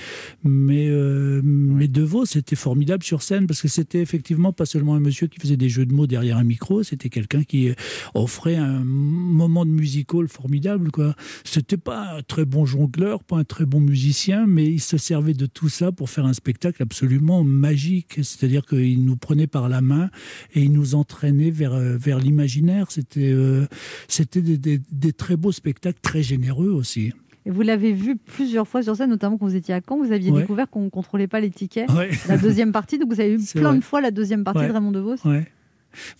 mais 0.43 0.89
euh, 0.89 1.41
mais 1.45 1.89
Devos, 1.89 2.27
c'était 2.27 2.57
formidable 2.57 3.03
sur 3.03 3.23
scène 3.23 3.47
parce 3.47 3.61
que 3.63 3.69
c'était 3.69 4.01
effectivement 4.01 4.53
pas 4.53 4.67
seulement 4.67 4.95
un 4.95 5.01
monsieur 5.01 5.27
qui 5.27 5.41
faisait 5.41 5.57
des 5.57 5.69
jeux 5.69 5.87
de 5.87 5.93
mots 5.95 6.07
derrière 6.07 6.37
un 6.39 6.45
micro, 6.45 6.83
c'était 6.83 7.09
quelqu'un 7.09 7.43
qui 7.43 7.71
euh, 7.71 7.75
offrait 8.15 8.57
un 8.57 8.83
moment 9.15 9.65
de 9.65 9.71
musical 9.71 10.29
formidable, 10.29 10.91
quoi. 10.91 11.15
C'était 11.45 11.77
pas 11.77 12.17
un 12.19 12.23
très 12.23 12.45
bon 12.45 12.67
jongleur, 12.67 13.25
pas 13.25 13.37
un 13.37 13.45
très 13.45 13.65
bon 13.67 13.81
musicien, 13.81 14.47
mais 14.47 14.67
il 14.67 14.81
se 14.81 14.97
servait 14.99 15.35
de 15.35 15.47
tout 15.47 15.69
ça 15.69 15.93
pour 15.93 16.11
faire 16.11 16.27
un 16.27 16.33
spectacle 16.33 16.83
absolument 16.83 17.45
magique. 17.45 18.15
C'est-à-dire 18.23 18.65
qu'il 18.67 19.05
nous 19.05 19.17
prenait 19.17 19.47
par 19.47 19.69
la 19.69 19.81
main 19.81 20.11
et 20.55 20.63
il 20.63 20.73
nous 20.73 20.95
entraînait 20.95 21.51
vers, 21.51 21.75
euh, 21.75 21.97
vers 21.97 22.19
l'imaginaire. 22.19 22.91
C'était 22.91 23.31
euh, 23.33 23.67
c'était 24.09 24.43
des, 24.43 24.59
des- 24.59 24.81
des 24.93 25.13
très 25.13 25.37
beaux 25.37 25.53
spectacles, 25.53 26.01
très 26.03 26.23
généreux 26.23 26.71
aussi. 26.71 27.13
Et 27.47 27.51
vous 27.51 27.61
l'avez 27.63 27.93
vu 27.93 28.17
plusieurs 28.17 28.67
fois 28.67 28.83
sur 28.83 28.97
scène, 28.97 29.11
notamment 29.11 29.37
quand 29.37 29.47
vous 29.47 29.55
étiez 29.57 29.75
à 29.75 29.81
Caen. 29.87 29.99
Vous 30.03 30.13
aviez 30.13 30.31
Ouais. 30.31 30.41
découvert 30.41 30.69
qu'on 30.71 30.85
ne 30.85 30.89
contrôlait 30.89 31.27
pas 31.27 31.41
les 31.41 31.51
tickets. 31.51 31.91
Ouais. 31.91 32.09
La 32.27 32.39
deuxième 32.39 32.73
partie, 32.73 32.99
donc 32.99 33.13
vous 33.13 33.21
avez 33.21 33.35
eu 33.35 33.39
C'est 33.45 33.59
plein 33.59 33.71
vrai. 33.71 33.79
de 33.81 33.85
fois 33.85 34.01
la 34.01 34.11
deuxième 34.11 34.45
partie 34.45 34.61
Ouais. 34.61 34.69
de 34.69 34.73
Raymond 34.73 34.93
DeVos. 34.93 35.17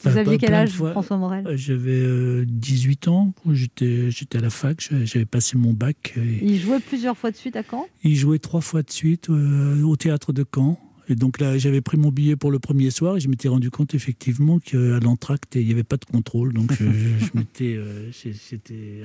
Vous 0.01 0.11
Enfin, 0.11 0.21
aviez 0.21 0.39
quel 0.39 0.55
âge. 0.55 0.71
François 0.73 1.17
Morel 1.17 1.47
Euh, 1.47 1.57
J'avais 1.57 1.91
euh, 2.01 2.45
18 2.49 3.09
ans, 3.09 3.33
j'étais 3.51 4.11
j'étais 4.11 4.39
à 4.39 4.41
la 4.41 4.51
fac, 4.51 4.89
j'avais 5.05 5.25
passé 5.25 5.57
mon 5.59 5.73
bac. 5.73 6.15
Et 6.17 6.45
Il 6.45 6.61
jouait 6.61 6.81
plusieurs 6.81 7.17
fois 7.17 7.31
de 7.31 7.37
suite 7.37 7.57
à 7.57 7.63
Caen? 7.69 7.87
il 8.03 8.17
jouait 8.17 8.39
trois 8.39 8.61
fois 8.61 8.83
de 8.83 8.91
suite 8.91 9.31
euh, 9.31 9.83
au 9.83 9.97
théâtre 9.97 10.33
de 10.33 10.45
Caen. 10.55 10.79
Et 11.09 11.15
donc 11.17 11.39
là, 11.41 11.59
j'avais 11.59 11.81
pris 11.83 11.97
mon 11.99 12.11
billet 12.11 12.35
pour 12.35 12.51
le 12.51 12.59
premier 12.59 12.91
soir 12.91 13.17
et 13.17 13.21
je 13.21 13.29
m'étais 13.29 13.49
rendu 13.49 13.71
compte 13.71 13.95
effectivement 13.95 14.59
qu'à 14.59 14.77
l'entracte, 15.03 15.55
il 15.57 15.67
n'y 15.67 15.73
avait 15.73 15.85
pas 15.85 15.99
de 15.99 16.05
contrôle. 16.07 16.55
Donc 16.55 16.73
je, 16.73 16.85
je- 16.85 17.25
je 17.27 17.31
m'étais 17.35 17.75
euh, 17.77 18.11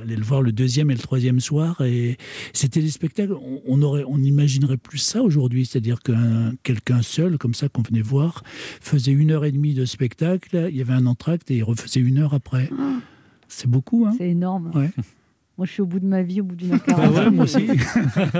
allé 0.01 0.15
le 0.15 0.23
voir 0.23 0.41
le 0.41 0.51
deuxième 0.51 0.91
et 0.91 0.93
le 0.93 0.99
troisième 0.99 1.39
soir. 1.39 1.81
Et 1.81 2.17
c'était 2.53 2.81
des 2.81 2.89
spectacles, 2.91 3.33
on, 3.65 3.81
aurait, 3.81 4.03
on 4.07 4.17
imaginerait 4.19 4.77
plus 4.77 4.97
ça 4.99 5.21
aujourd'hui. 5.21 5.65
C'est-à-dire 5.65 5.99
qu'un 6.01 6.53
quelqu'un 6.63 7.01
seul, 7.01 7.37
comme 7.37 7.53
ça, 7.53 7.67
qu'on 7.69 7.81
venait 7.81 8.01
voir, 8.01 8.43
faisait 8.81 9.11
une 9.11 9.31
heure 9.31 9.43
et 9.45 9.51
demie 9.51 9.73
de 9.73 9.83
spectacle. 9.85 10.67
Il 10.69 10.77
y 10.77 10.81
avait 10.81 10.93
un 10.93 11.05
entracte 11.05 11.51
et 11.51 11.57
il 11.57 11.63
refaisait 11.63 11.99
une 11.99 12.19
heure 12.19 12.33
après. 12.33 12.69
C'est 13.49 13.67
beaucoup, 13.69 14.05
hein 14.07 14.13
C'est 14.17 14.29
énorme. 14.29 14.71
Ouais. 14.73 14.89
Moi, 15.57 15.65
je 15.65 15.73
suis 15.73 15.81
au 15.81 15.85
bout 15.85 15.99
de 15.99 16.05
ma 16.05 16.21
vie, 16.23 16.39
au 16.39 16.45
bout 16.45 16.55
d'une 16.55 16.71
heure 16.71 16.79
Bah 16.87 16.93
quarante. 16.93 17.15
ouais, 17.17 17.29
moi 17.31 17.43
aussi. 17.43 17.67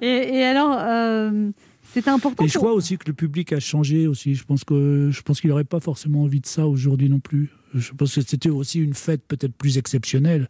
Et, 0.00 0.06
et 0.36 0.44
alors, 0.44 0.76
euh, 0.78 1.50
c'était 1.98 2.10
important. 2.10 2.44
Et 2.44 2.48
je 2.48 2.58
crois 2.58 2.72
aussi 2.72 2.96
que 2.96 3.06
le 3.06 3.12
public 3.12 3.52
a 3.52 3.60
changé 3.60 4.06
aussi. 4.06 4.34
Je 4.34 4.44
pense 4.44 4.64
que 4.64 5.10
je 5.10 5.22
pense 5.22 5.40
qu'il 5.40 5.50
n'aurait 5.50 5.64
pas 5.64 5.80
forcément 5.80 6.22
envie 6.22 6.40
de 6.40 6.46
ça 6.46 6.66
aujourd'hui 6.66 7.08
non 7.08 7.18
plus. 7.18 7.50
Je 7.74 7.92
pense 7.92 8.14
que 8.14 8.20
c'était 8.22 8.48
aussi 8.48 8.80
une 8.80 8.94
fête 8.94 9.22
peut-être 9.26 9.52
plus 9.52 9.78
exceptionnelle. 9.78 10.48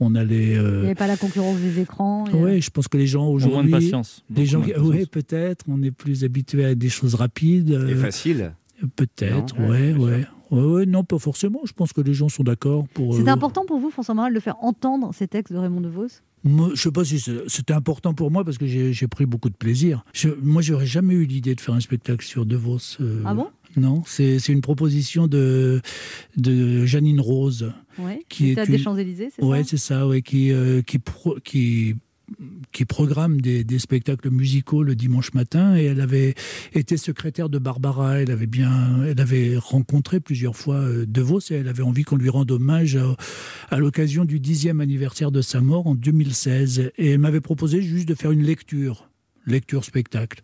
On 0.00 0.14
allait. 0.14 0.52
Il 0.52 0.58
euh, 0.58 0.80
n'y 0.80 0.86
avait 0.86 0.94
pas 0.94 1.06
la 1.06 1.16
concurrence 1.16 1.58
des 1.58 1.80
écrans. 1.80 2.26
et, 2.26 2.34
Ouais, 2.34 2.60
je 2.60 2.70
pense 2.70 2.88
que 2.88 2.98
les 2.98 3.06
gens 3.06 3.22
moins 3.24 3.30
de 3.30 3.36
aujourd'hui, 3.36 3.70
patience, 3.70 4.24
beaucoup 4.28 4.46
gens, 4.46 4.60
qui- 4.60 4.72
patience. 4.72 5.06
peut-être, 5.06 5.64
on 5.68 5.82
est 5.82 5.90
plus 5.90 6.24
habitué 6.24 6.64
à 6.64 6.74
des 6.74 6.88
choses 6.88 7.14
rapides. 7.14 7.70
Et 7.70 7.74
euh, 7.74 7.96
facile. 7.96 8.52
Peut-être, 8.96 9.58
Non 9.58 9.68
ouais, 9.70 9.92
ouais, 9.92 10.26
ouais, 10.50 10.62
ouais, 10.62 10.86
non, 10.86 11.02
pas 11.04 11.18
forcément. 11.18 11.60
Je 11.64 11.72
pense 11.72 11.92
que 11.92 12.00
les 12.00 12.14
gens 12.14 12.28
sont 12.28 12.44
d'accord 12.44 12.86
pour. 12.88 13.14
C'était 13.14 13.30
euh, 13.30 13.32
important 13.32 13.64
pour 13.66 13.78
vous, 13.78 13.90
François 13.90 14.14
Morel, 14.14 14.34
de 14.34 14.40
faire 14.40 14.56
entendre 14.62 15.10
ces 15.14 15.26
textes 15.26 15.52
de 15.52 15.58
Raymond 15.58 15.80
DeVos? 15.80 16.20
Moi, 16.44 16.70
je 16.74 16.80
sais 16.82 16.92
pas 16.92 17.04
si 17.04 17.18
c'était 17.46 17.72
important 17.72 18.14
pour 18.14 18.30
moi 18.30 18.44
parce 18.44 18.58
que 18.58 18.66
j'ai 18.66 19.08
pris 19.08 19.26
beaucoup 19.26 19.50
de 19.50 19.56
plaisir. 19.56 20.04
Je, 20.12 20.28
moi, 20.42 20.62
j'aurais 20.62 20.86
jamais 20.86 21.14
eu 21.14 21.24
l'idée 21.24 21.54
de 21.54 21.60
faire 21.60 21.74
un 21.74 21.80
spectacle 21.80 22.24
sur 22.24 22.46
De 22.46 22.56
Vos. 22.56 22.78
euh, 23.00 23.22
Ah 23.26 23.34
bon? 23.34 23.48
Non, 23.76 24.02
c'est 24.06 24.38
une 24.48 24.60
proposition 24.62 25.26
de, 25.26 25.80
de 26.36 26.86
Janine 26.86 27.20
Rose. 27.20 27.72
Ouais, 27.98 28.24
qui 28.28 28.50
est 28.50 28.54
une- 28.64 28.64
des 28.72 28.78
Champs-Élysées, 28.78 29.30
c'est 29.34 29.44
Ouais, 29.44 29.62
ça? 29.62 29.70
c'est 29.70 29.76
ça, 29.76 30.06
ouais, 30.08 30.22
qui, 30.22 30.52
euh, 30.52 30.82
qui, 30.82 30.98
pro- 30.98 31.36
qui, 31.44 31.96
qui 32.72 32.84
programme 32.84 33.40
des, 33.40 33.78
spectacles 33.78 34.30
musicaux 34.30 34.82
le 34.82 34.94
dimanche 34.94 35.32
matin. 35.34 35.76
Et 35.76 35.84
elle 35.84 36.00
avait 36.00 36.34
été 36.72 36.96
secrétaire 36.96 37.48
de 37.48 37.58
Barbara. 37.58 38.20
Elle 38.20 38.30
avait 38.30 38.46
bien, 38.46 39.04
elle 39.06 39.20
avait 39.20 39.56
rencontré 39.56 40.20
plusieurs 40.20 40.56
fois 40.56 40.76
euh, 40.76 41.06
De 41.06 41.20
Vos 41.20 41.40
et 41.50 41.54
elle 41.54 41.68
avait 41.68 41.82
envie 41.82 42.04
qu'on 42.04 42.16
lui 42.16 42.30
rende 42.30 42.50
hommage 42.50 42.96
à, 42.96 43.16
à 43.70 43.78
l'occasion 43.78 44.24
du 44.24 44.40
dixième 44.40 44.80
anniversaire 44.80 45.30
de 45.30 45.42
sa 45.42 45.60
mort 45.60 45.86
en 45.86 45.94
2016. 45.94 46.90
Et 46.98 47.10
elle 47.10 47.18
m'avait 47.18 47.40
proposé 47.40 47.82
juste 47.82 48.08
de 48.08 48.14
faire 48.14 48.30
une 48.30 48.42
lecture 48.42 49.08
lecture 49.50 49.84
spectacle. 49.84 50.42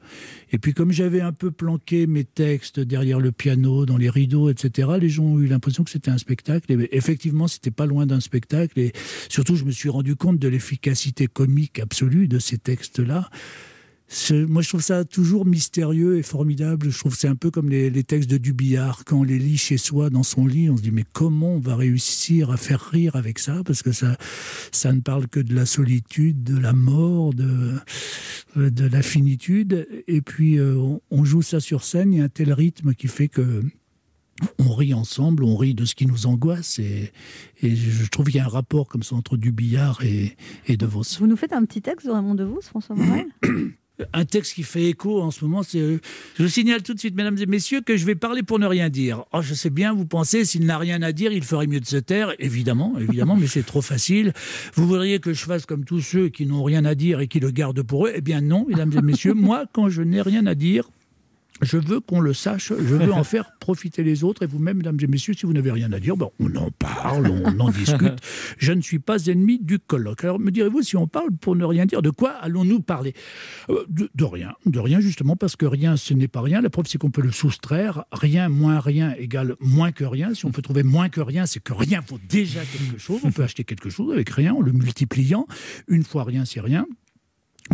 Et 0.52 0.59
puis 0.59 0.74
comme 0.74 0.92
j'avais 0.92 1.20
un 1.20 1.32
peu 1.32 1.50
planqué 1.50 2.07
mes 2.07 2.24
textes 2.24 2.80
derrière 2.80 3.20
le 3.20 3.32
piano, 3.32 3.86
dans 3.86 3.96
les 3.96 4.11
rideaux, 4.11 4.50
etc., 4.50 4.88
les 5.00 5.09
gens 5.09 5.24
ont 5.24 5.40
eu 5.40 5.46
l'impression 5.46 5.84
que 5.84 5.90
c'était 5.90 6.11
un 6.11 6.18
spectacle. 6.18 6.72
Et 6.72 6.88
effectivement, 6.92 7.48
c'était 7.48 7.70
pas 7.70 7.86
loin 7.86 8.07
d'un 8.07 8.20
spectacle. 8.20 8.78
Et 8.78 8.92
surtout, 9.28 9.57
je 9.57 9.64
me 9.64 9.70
suis 9.70 9.88
rendu 9.88 10.16
compte 10.16 10.38
de 10.38 10.48
l'efficacité 10.48 11.26
comique 11.26 11.78
absolue 11.78 12.28
de 12.28 12.38
ces 12.38 12.59
textes-là. 12.59 13.30
Moi, 14.30 14.62
je 14.62 14.68
trouve 14.68 14.82
ça 14.82 15.05
toujours 15.05 15.44
mystérieux 15.44 16.18
et 16.18 16.22
formidable. 16.22 16.90
Je 16.90 16.98
trouve 16.98 17.14
que 17.14 17.18
c'est 17.18 17.28
un 17.28 17.34
peu 17.34 17.50
comme 17.50 17.68
les, 17.68 17.90
les 17.90 18.05
textes 18.05 18.30
de 18.30 18.36
Dubillard. 18.36 19.05
Quand 19.05 19.18
on 19.18 19.22
les 19.22 19.38
lit 19.38 19.57
chez 19.57 19.76
soi, 19.76 20.11
dans 20.11 20.22
son 20.22 20.46
lit, 20.46 20.70
on 20.70 20.76
se 20.76 20.82
dit 20.82 20.90
mais 20.90 21.05
comment 21.12 21.55
on 21.55 21.59
va 21.59 21.74
réussir 21.74 22.50
à 22.50 22.57
faire 22.57 22.80
rire 22.80 23.16
avec 23.16 23.38
ça? 23.38 23.62
Parce 23.64 23.82
que 23.82 23.92
ça, 23.92 24.16
ça 24.72 24.92
ne 24.92 25.00
parle 25.00 25.26
que 25.26 25.40
de 25.40 25.55
la 25.55 25.66
solitude, 25.66 26.44
de 26.44 26.59
la 26.59 26.72
mort, 26.72 27.34
de, 27.34 27.74
de 28.57 28.86
la 28.86 29.02
finitude. 29.02 29.88
Et 30.07 30.20
puis, 30.20 30.59
euh, 30.59 30.76
on, 30.76 31.00
on 31.11 31.24
joue 31.24 31.42
ça 31.42 31.59
sur 31.61 31.82
scène. 31.82 32.12
Il 32.12 32.18
y 32.18 32.22
a 32.22 32.24
un 32.24 32.28
tel 32.28 32.52
rythme 32.52 32.94
qui 32.94 33.09
fait 33.09 33.28
que 33.28 33.62
on 34.59 34.74
rit 34.74 34.94
ensemble, 34.94 35.44
on 35.44 35.57
rit 35.57 35.74
de 35.74 35.84
ce 35.84 35.94
qui 35.94 36.07
nous 36.07 36.26
angoisse. 36.26 36.78
Et, 36.78 37.12
et 37.62 37.74
je 37.74 38.09
trouve 38.09 38.26
qu'il 38.26 38.36
y 38.36 38.40
a 38.40 38.44
un 38.44 38.48
rapport 38.48 38.88
comme 38.88 39.02
ça 39.02 39.14
entre 39.14 39.36
Dubillard 39.36 40.02
et, 40.05 40.36
et 40.66 40.76
De 40.76 40.86
Vos. 40.86 41.02
Vous 41.18 41.26
nous 41.26 41.36
faites 41.36 41.52
un 41.52 41.64
petit 41.64 41.82
texte 41.82 42.07
de 42.07 42.12
Raymond 42.12 42.34
DeVos, 42.34 42.62
François 42.62 42.96
Morel? 42.96 43.26
Un 44.12 44.24
texte 44.24 44.55
qui 44.55 44.64
fait 44.64 44.86
écho 44.86 45.22
en 45.22 45.30
ce 45.30 45.45
moment, 45.45 45.62
c'est. 45.62 45.78
euh, 45.78 46.01
Je 46.36 46.47
signale 46.47 46.82
tout 46.82 46.95
de 46.95 46.99
suite, 46.99 47.14
mesdames 47.14 47.38
et 47.40 47.47
messieurs, 47.47 47.80
que 47.80 47.97
je 47.97 48.05
vais 48.05 48.16
parler 48.16 48.42
pour 48.42 48.59
ne 48.59 48.66
rien 48.66 48.88
dire. 48.88 49.24
Oh, 49.32 49.40
je 49.40 49.55
sais 49.55 49.70
bien, 49.70 49.92
vous 49.95 50.05
pensez, 50.05 50.45
s'il 50.45 50.66
n'a 50.66 50.78
rien 50.78 51.01
à 51.03 51.12
dire, 51.12 51.30
il 51.32 51.45
ferait 51.45 51.68
mieux 51.68 51.78
de 51.78 51.86
se 51.86 51.99
taire. 51.99 52.34
Évidemment, 52.40 52.95
évidemment, 52.99 53.36
mais 53.36 53.47
c'est 53.47 53.62
trop 53.62 53.82
facile. 53.82 54.32
Vous 54.74 54.88
voudriez 54.88 55.20
que 55.20 55.32
je 55.32 55.45
fasse 55.45 55.64
comme 55.64 55.84
tous 55.84 56.01
ceux 56.01 56.28
qui 56.28 56.45
n'ont 56.45 56.64
rien 56.64 56.84
à 56.84 56.97
dire 56.97 57.20
et 57.20 57.28
qui 57.28 57.38
le 57.38 57.53
gardent 57.53 57.82
pour 57.82 58.07
eux? 58.09 58.12
Eh 58.16 58.20
bien, 58.20 58.40
non, 58.40 58.66
mesdames 58.68 58.92
et 58.99 59.03
messieurs, 59.03 59.34
moi, 59.34 59.66
quand 59.72 59.88
je 59.88 60.03
n'ai 60.03 60.22
rien 60.22 60.45
à 60.47 60.57
dire, 60.57 60.90
je 61.62 61.76
veux 61.76 62.00
qu'on 62.00 62.20
le 62.20 62.34
sache, 62.34 62.68
je 62.76 62.94
veux 62.94 63.12
en 63.12 63.22
faire 63.22 63.52
profiter 63.61 64.02
les 64.02 64.24
autres. 64.24 64.42
Et 64.42 64.46
vous-même, 64.46 64.78
mesdames 64.78 64.98
et 65.00 65.07
messieurs, 65.07 65.34
si 65.34 65.46
vous 65.46 65.52
n'avez 65.52 65.70
rien 65.70 65.92
à 65.92 66.00
dire, 66.00 66.16
ben, 66.16 66.28
on 66.40 66.55
en 66.57 66.70
parle, 66.70 67.28
on 67.28 67.61
en 67.61 67.70
discute. 67.70 68.18
Je 68.59 68.72
ne 68.72 68.80
suis 68.80 68.98
pas 68.98 69.26
ennemi 69.26 69.61
du 69.61 69.78
colloque. 69.78 70.24
Alors, 70.24 70.40
me 70.40 70.50
direz-vous, 70.50 70.82
si 70.82 70.96
on 70.96 71.07
parle 71.07 71.30
pour 71.30 71.55
ne 71.55 71.64
rien 71.64 71.86
dire, 71.86 72.02
de 72.02 72.11
quoi 72.11 72.30
allons-nous 72.30 72.80
parler? 72.80 73.14
Euh, 73.70 73.84
de, 73.88 74.11
de 74.14 74.24
rien. 74.24 74.55
De 74.66 74.80
rien, 74.80 75.00
justement, 75.00 75.36
parce 75.36 75.55
que 75.55 75.66
rien, 75.66 75.96
ce 75.96 76.12
n'est 76.12 76.28
pas 76.28 76.42
rien. 76.42 76.61
La 76.61 76.70
preuve, 76.70 76.86
c'est 76.88 76.98
qu'on 76.98 77.11
peut 77.11 77.22
le 77.22 77.32
soustraire. 77.32 78.05
Rien 78.11 78.48
moins 78.48 78.80
rien 78.80 79.14
égale 79.16 79.55
moins 79.61 79.92
que 79.92 80.05
rien. 80.05 80.34
Si 80.34 80.44
on 80.46 80.50
peut 80.50 80.62
trouver 80.62 80.82
moins 80.82 81.09
que 81.09 81.20
rien, 81.20 81.46
c'est 81.46 81.62
que 81.62 81.72
rien 81.72 82.00
vaut 82.07 82.18
déjà 82.28 82.61
quelque 82.64 82.98
chose. 82.98 83.20
On 83.22 83.30
peut 83.30 83.44
acheter 83.44 83.62
quelque 83.62 83.90
chose 83.90 84.12
avec 84.12 84.28
rien 84.30 84.55
en 84.55 84.61
le 84.61 84.72
multipliant. 84.72 85.46
Une 85.86 86.02
fois 86.02 86.24
rien, 86.24 86.44
c'est 86.44 86.61
rien. 86.61 86.86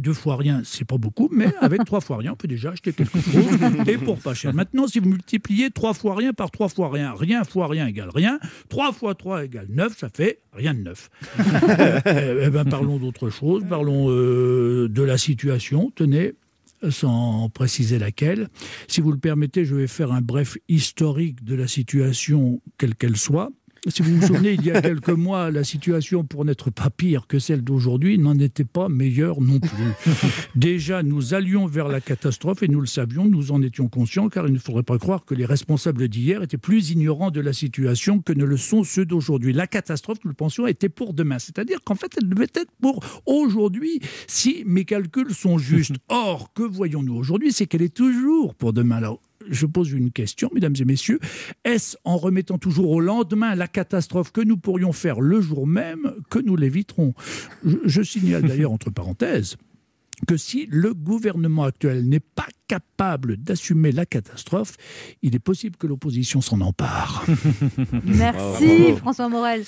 Deux 0.01 0.13
fois 0.13 0.37
rien, 0.37 0.63
c'est 0.65 0.85
pas 0.85 0.99
beaucoup, 0.99 1.29
mais 1.33 1.53
avec 1.61 1.85
trois 1.85 2.01
fois 2.01 2.19
rien, 2.19 2.33
on 2.33 2.37
peut 2.37 2.47
déjà 2.47 2.71
acheter 2.71 2.93
quelque 2.93 3.19
chose 3.21 3.59
et 3.89 3.99
pour 3.99 4.19
pas 4.19 4.35
cher. 4.35 4.55
Maintenant, 4.55 4.87
si 4.87 5.01
vous 5.01 5.09
multipliez 5.09 5.71
trois 5.71 5.95
fois 5.95 6.15
rien 6.15 6.33
par 6.33 6.51
trois 6.53 6.69
fois 6.69 6.91
rien, 6.91 7.13
rien 7.13 7.43
fois 7.43 7.67
rien 7.67 7.87
égale 7.87 8.11
rien, 8.15 8.39
trois 8.69 8.93
fois 8.93 9.15
trois 9.17 9.45
égale 9.45 9.67
neuf, 9.69 9.99
ça 9.99 10.09
fait 10.09 10.41
rien 10.53 10.75
de 10.75 10.81
neuf. 10.81 11.11
Eh 12.07 12.47
eh 12.47 12.51
ben, 12.51 12.65
parlons 12.65 12.99
d'autre 12.99 13.31
chose, 13.31 13.65
parlons 13.69 14.11
euh, 14.11 14.89
de 14.89 15.03
la 15.03 15.19
situation. 15.19 15.93
Tenez, 15.95 16.35
sans 16.89 17.49
préciser 17.51 17.99
laquelle. 17.99 18.49
Si 18.89 19.01
vous 19.01 19.13
le 19.13 19.19
permettez, 19.19 19.65
je 19.65 19.75
vais 19.75 19.87
faire 19.87 20.13
un 20.13 20.21
bref 20.23 20.57
historique 20.69 21.45
de 21.45 21.55
la 21.55 21.67
situation, 21.67 22.61
quelle 22.79 22.95
qu'elle 22.95 23.17
soit. 23.17 23.51
Si 23.89 24.03
vous 24.03 24.17
vous 24.17 24.27
souvenez, 24.27 24.53
il 24.53 24.65
y 24.65 24.71
a 24.71 24.83
quelques 24.83 25.09
mois, 25.09 25.51
la 25.51 25.65
situation, 25.65 26.23
pour 26.25 26.45
n'être 26.45 26.71
pas 26.71 26.91
pire 26.91 27.27
que 27.27 27.39
celle 27.39 27.63
d'aujourd'hui, 27.63 28.19
n'en 28.19 28.39
était 28.39 28.65
pas 28.65 28.89
meilleure 28.89 29.41
non 29.41 29.59
plus. 29.59 29.71
Déjà, 30.55 31.03
nous 31.03 31.33
allions 31.33 31.67
vers 31.67 31.89
la 31.89 32.01
catastrophe 32.01 32.63
et 32.63 32.69
nous 32.69 32.81
le 32.81 32.87
savions, 32.87 33.25
nous 33.25 33.53
en 33.53 33.63
étions 33.63 33.89
conscients, 33.89 34.29
car 34.29 34.47
il 34.47 34.53
ne 34.53 34.59
faudrait 34.59 34.83
pas 34.83 34.99
croire 34.99 35.25
que 35.25 35.35
les 35.35 35.47
responsables 35.47 36.09
d'hier 36.09 36.43
étaient 36.43 36.59
plus 36.59 36.91
ignorants 36.91 37.31
de 37.31 37.41
la 37.41 37.55
situation 37.55 38.21
que 38.21 38.35
ne 38.35 38.45
le 38.45 38.59
sont 38.59 38.85
ceux 38.85 39.07
d'aujourd'hui. 39.07 39.55
La 39.55 39.67
catastrophe, 39.67 40.19
nous 40.25 40.31
le 40.31 40.37
pensions, 40.37 40.67
était 40.67 40.91
pour 40.91 41.15
demain. 41.15 41.39
C'est-à-dire 41.39 41.79
qu'en 41.83 41.95
fait, 41.95 42.13
elle 42.21 42.29
devait 42.29 42.45
être 42.55 42.73
pour 42.83 43.03
aujourd'hui, 43.25 44.01
si 44.27 44.63
mes 44.67 44.85
calculs 44.85 45.35
sont 45.35 45.57
justes. 45.57 45.95
Or, 46.09 46.53
que 46.53 46.63
voyons-nous 46.63 47.15
aujourd'hui? 47.15 47.53
C'est 47.53 47.67
qu'elle 47.67 47.83
est 47.83 47.95
toujours 47.95 48.55
pour 48.55 48.73
demain. 48.73 48.97
Alors, 48.97 49.21
je 49.49 49.67
pose 49.67 49.93
une 49.93 50.11
question, 50.11 50.51
mesdames 50.55 50.75
et 50.79 50.85
messieurs. 50.85 51.21
Est-ce 51.65 51.97
en 52.05 52.17
remettant 52.17 52.59
toujours 52.59 52.91
au 52.91 53.01
lendemain 53.01 53.55
la 53.55 53.69
catastrophe 53.69 54.33
que 54.33 54.41
nous 54.41 54.57
pourrions 54.57 54.93
faire 54.93 55.21
le 55.21 55.41
jour 55.41 55.67
même 55.67 56.15
que 56.31 56.39
nous 56.39 56.57
l'éviterons? 56.57 57.15
Je, 57.65 57.77
je 57.85 58.03
signale 58.03 58.43
d'ailleurs, 58.43 58.73
entre 58.73 58.91
parenthèses, 58.91 59.57
que 60.27 60.37
si 60.37 60.67
le 60.71 60.95
gouvernement 60.95 61.65
actuel 61.65 62.09
n'est 62.09 62.21
pas 62.21 62.47
capable 62.69 63.37
d'assumer 63.37 63.93
la 63.93 64.07
catastrophe, 64.07 64.77
il 65.23 65.35
est 65.35 65.41
possible 65.41 65.77
que 65.77 65.87
l'opposition 65.87 66.41
s'en 66.41 66.61
empare. 66.61 67.25
Merci 68.05 68.93
François 68.97 69.29
Morel. 69.29 69.65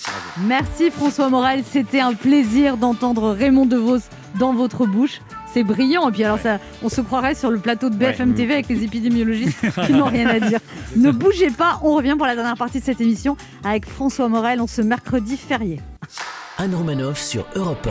Merci 0.46 0.90
François 0.90 1.28
Morel. 1.28 1.64
C'était 1.64 2.00
un 2.00 2.14
plaisir 2.14 2.76
d'entendre 2.76 3.30
Raymond 3.30 3.66
DeVos 3.66 4.00
dans 4.38 4.54
votre 4.54 4.86
bouche. 4.86 5.20
C'est 5.52 5.62
brillant. 5.64 6.08
Et 6.08 6.12
puis 6.12 6.24
alors 6.24 6.38
ça, 6.38 6.58
on 6.82 6.88
se 6.88 7.00
croirait 7.00 7.34
sur 7.34 7.50
le 7.50 7.58
plateau 7.58 7.90
de 7.90 7.96
BFM 7.96 8.34
TV 8.34 8.54
avec 8.54 8.68
les 8.68 8.84
épidémiologistes 8.84 9.66
qui 9.86 9.92
n'ont 9.92 10.06
rien 10.06 10.28
à 10.28 10.40
dire. 10.40 10.60
Ne 10.96 11.10
bougez 11.10 11.50
pas. 11.50 11.80
On 11.82 11.94
revient 11.94 12.14
pour 12.16 12.26
la 12.26 12.34
dernière 12.34 12.56
partie 12.56 12.80
de 12.80 12.84
cette 12.84 13.00
émission 13.00 13.36
avec 13.64 13.86
François 13.86 14.28
Morel 14.28 14.60
en 14.60 14.66
ce 14.66 14.82
mercredi 14.82 15.36
férié. 15.36 15.80
Anne 16.58 16.74
Romanoff 16.74 17.18
sur 17.18 17.46
Europe 17.56 17.88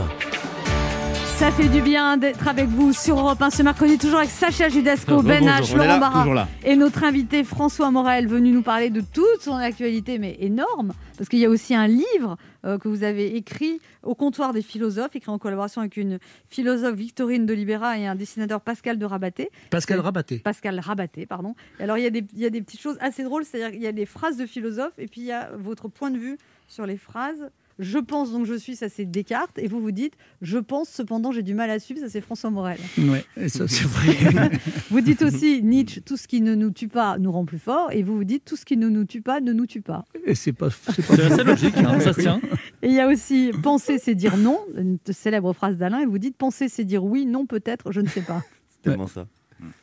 Ça 1.36 1.50
fait 1.50 1.68
du 1.68 1.82
bien 1.82 2.16
d'être 2.16 2.46
avec 2.48 2.68
vous 2.68 2.92
sur 2.92 3.18
Europe 3.18 3.42
1 3.42 3.50
ce 3.50 3.62
mercredi, 3.62 3.98
toujours 3.98 4.18
avec 4.18 4.30
Sacha 4.30 4.68
Judasco, 4.68 5.22
Ben 5.22 5.44
H, 5.44 5.76
Laurent 5.76 5.98
Barra 5.98 6.46
et 6.64 6.76
notre 6.76 7.04
invité 7.04 7.44
François 7.44 7.90
Morel, 7.90 8.28
venu 8.28 8.50
nous 8.50 8.62
parler 8.62 8.90
de 8.90 9.00
toute 9.00 9.42
son 9.42 9.56
actualité, 9.56 10.18
mais 10.18 10.36
énorme, 10.40 10.92
parce 11.18 11.28
qu'il 11.28 11.40
y 11.40 11.44
a 11.44 11.50
aussi 11.50 11.74
un 11.74 11.88
livre 11.88 12.36
euh, 12.64 12.78
que 12.78 12.88
vous 12.88 13.02
avez 13.04 13.36
écrit 13.36 13.80
au 14.02 14.14
comptoir 14.14 14.52
des 14.52 14.62
philosophes, 14.62 15.14
écrit 15.16 15.30
en 15.30 15.38
collaboration 15.38 15.80
avec 15.80 15.96
une 15.96 16.18
philosophe 16.48 16.94
Victorine 16.94 17.46
de 17.46 17.52
Libera 17.54 17.98
et 17.98 18.06
un 18.06 18.14
dessinateur 18.14 18.60
Pascal 18.60 18.98
de 18.98 19.04
Rabaté. 19.04 19.50
Pascal 19.70 19.98
C'est- 19.98 20.02
Rabaté. 20.04 20.38
Pascal 20.38 20.78
Rabaté, 20.80 21.26
pardon. 21.26 21.54
Et 21.80 21.84
alors 21.84 21.98
il 21.98 22.02
y, 22.04 22.06
a 22.06 22.10
des, 22.10 22.24
il 22.32 22.38
y 22.40 22.46
a 22.46 22.50
des 22.50 22.62
petites 22.62 22.80
choses 22.80 22.96
assez 23.00 23.24
drôles, 23.24 23.44
c'est-à-dire 23.44 23.70
qu'il 23.72 23.82
y 23.82 23.86
a 23.86 23.92
des 23.92 24.06
phrases 24.06 24.36
de 24.36 24.46
philosophes 24.46 24.98
et 24.98 25.06
puis 25.08 25.20
il 25.22 25.26
y 25.26 25.32
a 25.32 25.50
votre 25.56 25.88
point 25.88 26.10
de 26.10 26.18
vue 26.18 26.38
sur 26.68 26.86
les 26.86 26.96
phrases. 26.96 27.50
Je 27.78 27.98
pense 27.98 28.32
donc 28.32 28.46
je 28.46 28.54
suis, 28.54 28.76
ça 28.76 28.88
c'est 28.88 29.04
Descartes, 29.04 29.58
et 29.58 29.68
vous 29.68 29.80
vous 29.80 29.90
dites 29.92 30.14
je 30.40 30.58
pense 30.58 30.88
cependant 30.88 31.32
j'ai 31.32 31.42
du 31.42 31.54
mal 31.54 31.70
à 31.70 31.78
suivre, 31.78 32.00
ça 32.00 32.08
c'est 32.08 32.20
François 32.20 32.50
Morel. 32.50 32.78
Ouais, 32.98 33.24
et 33.36 33.48
ça 33.48 33.66
c'est 33.68 33.84
vrai. 33.84 34.50
Vous 34.90 35.00
dites 35.00 35.22
aussi 35.22 35.62
Nietzsche, 35.62 36.00
tout 36.02 36.16
ce 36.16 36.28
qui 36.28 36.40
ne 36.40 36.54
nous 36.54 36.70
tue 36.70 36.88
pas 36.88 37.18
nous 37.18 37.32
rend 37.32 37.44
plus 37.44 37.58
forts, 37.58 37.90
et 37.92 38.02
vous 38.02 38.16
vous 38.16 38.24
dites 38.24 38.44
tout 38.44 38.56
ce 38.56 38.64
qui 38.64 38.76
ne 38.76 38.88
nous 38.88 39.04
tue 39.04 39.22
pas 39.22 39.40
ne 39.40 39.52
nous 39.52 39.66
tue 39.66 39.80
pas. 39.80 40.04
Et 40.26 40.34
c'est 40.34 40.52
pas, 40.52 40.68
c'est 40.70 41.06
pas 41.06 41.14
assez 41.14 41.44
logique, 41.44 41.76
hein, 41.78 41.98
ça 42.00 42.12
se 42.12 42.20
tient. 42.20 42.40
Et 42.82 42.88
il 42.88 42.94
y 42.94 43.00
a 43.00 43.08
aussi 43.08 43.52
penser 43.62 43.98
c'est 43.98 44.14
dire 44.14 44.36
non, 44.36 44.60
une 44.76 44.98
célèbre 45.10 45.52
phrase 45.52 45.76
d'Alain, 45.78 46.00
et 46.00 46.06
vous 46.06 46.18
dites 46.18 46.36
penser 46.36 46.68
c'est 46.68 46.84
dire 46.84 47.04
oui, 47.04 47.26
non 47.26 47.46
peut-être, 47.46 47.92
je 47.92 48.00
ne 48.00 48.08
sais 48.08 48.22
pas. 48.22 48.42
C'est 48.68 48.90
tellement 48.90 49.06
ça. 49.06 49.26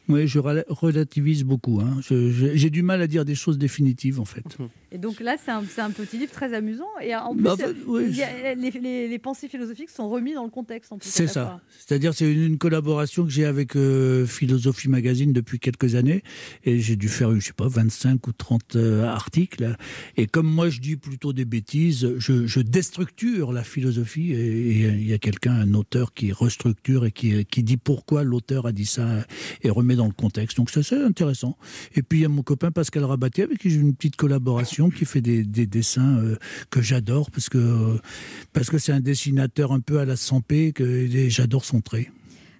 Oui, 0.09 0.27
je 0.27 0.39
rela- 0.39 0.65
relativise 0.69 1.43
beaucoup. 1.43 1.79
hein. 1.79 1.99
J'ai 2.01 2.69
du 2.69 2.81
mal 2.81 3.01
à 3.01 3.07
dire 3.07 3.25
des 3.25 3.35
choses 3.35 3.57
définitives, 3.57 4.19
en 4.19 4.25
fait. 4.25 4.43
Et 4.91 4.97
donc 4.97 5.19
là, 5.19 5.35
c'est 5.43 5.51
un, 5.51 5.91
petit 5.91 6.17
livre 6.17 6.31
très 6.31 6.51
amusant. 6.55 6.87
Et 7.03 7.15
en 7.15 7.33
plus, 7.35 7.43
Bah, 7.43 7.55
bah, 7.59 7.65
oui, 7.85 8.05
y 8.11 8.23
a- 8.23 8.55
les, 8.55 8.71
les- 8.71 9.07
les 9.07 9.19
pensées 9.19 9.47
philosophiques 9.47 9.91
sont 9.91 10.09
remis 10.09 10.33
dans 10.33 10.43
le 10.43 10.49
contexte. 10.49 10.89
plus, 10.89 11.07
C'est 11.07 11.27
ça. 11.27 11.61
C'est-à-dire, 11.77 12.15
c'est 12.15 12.31
une, 12.31 12.41
une 12.43 12.57
collaboration 12.57 13.23
que 13.23 13.29
j'ai 13.29 13.45
avec 13.45 13.75
euh, 13.75 14.25
Philosophie 14.25 14.89
Magazine 14.89 15.31
depuis 15.31 15.59
quelques 15.59 15.93
années. 15.93 16.23
Et 16.65 16.79
j'ai 16.79 16.95
dû 16.95 17.07
faire, 17.07 17.33
je 17.35 17.39
sais 17.45 17.53
pas, 17.53 17.67
25 17.67 18.25
ou 18.27 18.31
30 18.31 18.75
euh, 18.77 19.03
articles. 19.05 19.75
Et 20.17 20.25
comme 20.25 20.47
moi, 20.47 20.69
je 20.69 20.79
dis 20.79 20.95
plutôt 20.95 21.33
des 21.33 21.45
bêtises, 21.45 22.15
je, 22.17 22.47
je 22.47 22.59
déstructure 22.61 23.51
la 23.53 23.63
philosophie. 23.63 24.31
Et 24.33 24.39
et 24.39 24.87
il 24.87 25.07
y 25.07 25.13
a 25.13 25.17
quelqu'un, 25.19 25.53
un 25.53 25.73
auteur, 25.75 26.13
qui 26.13 26.31
restructure 26.31 27.05
et 27.05 27.11
qui, 27.11 27.45
qui 27.45 27.61
dit 27.63 27.77
pourquoi 27.77 28.23
l'auteur 28.23 28.65
a 28.65 28.71
dit 28.71 28.85
ça 28.87 29.07
et 29.61 29.69
remet 29.69 29.95
dans 29.99 30.07
le 30.07 30.13
contexte. 30.13 30.57
Donc, 30.57 30.69
c'est 30.69 30.79
assez 30.79 30.95
intéressant. 30.95 31.57
Et 31.93 32.01
puis, 32.01 32.19
il 32.19 32.21
y 32.21 32.25
a 32.25 32.29
mon 32.29 32.41
copain 32.41 32.71
Pascal 32.71 33.03
Rabatier, 33.03 33.43
avec 33.43 33.59
qui 33.59 33.69
j'ai 33.69 33.79
une 33.79 33.93
petite 33.93 34.15
collaboration, 34.15 34.89
qui 34.89 35.05
fait 35.05 35.21
des, 35.21 35.43
des 35.43 35.67
dessins 35.67 36.17
euh, 36.17 36.37
que 36.69 36.81
j'adore 36.81 37.29
parce 37.31 37.49
que 37.49 37.97
parce 38.53 38.69
que 38.69 38.77
c'est 38.77 38.93
un 38.93 39.01
dessinateur 39.01 39.71
un 39.73 39.81
peu 39.81 39.99
à 39.99 40.05
la 40.05 40.15
Sampé 40.15 40.71
que 40.71 40.83
et 40.83 41.29
j'adore 41.29 41.65
son 41.65 41.81
trait. 41.81 42.09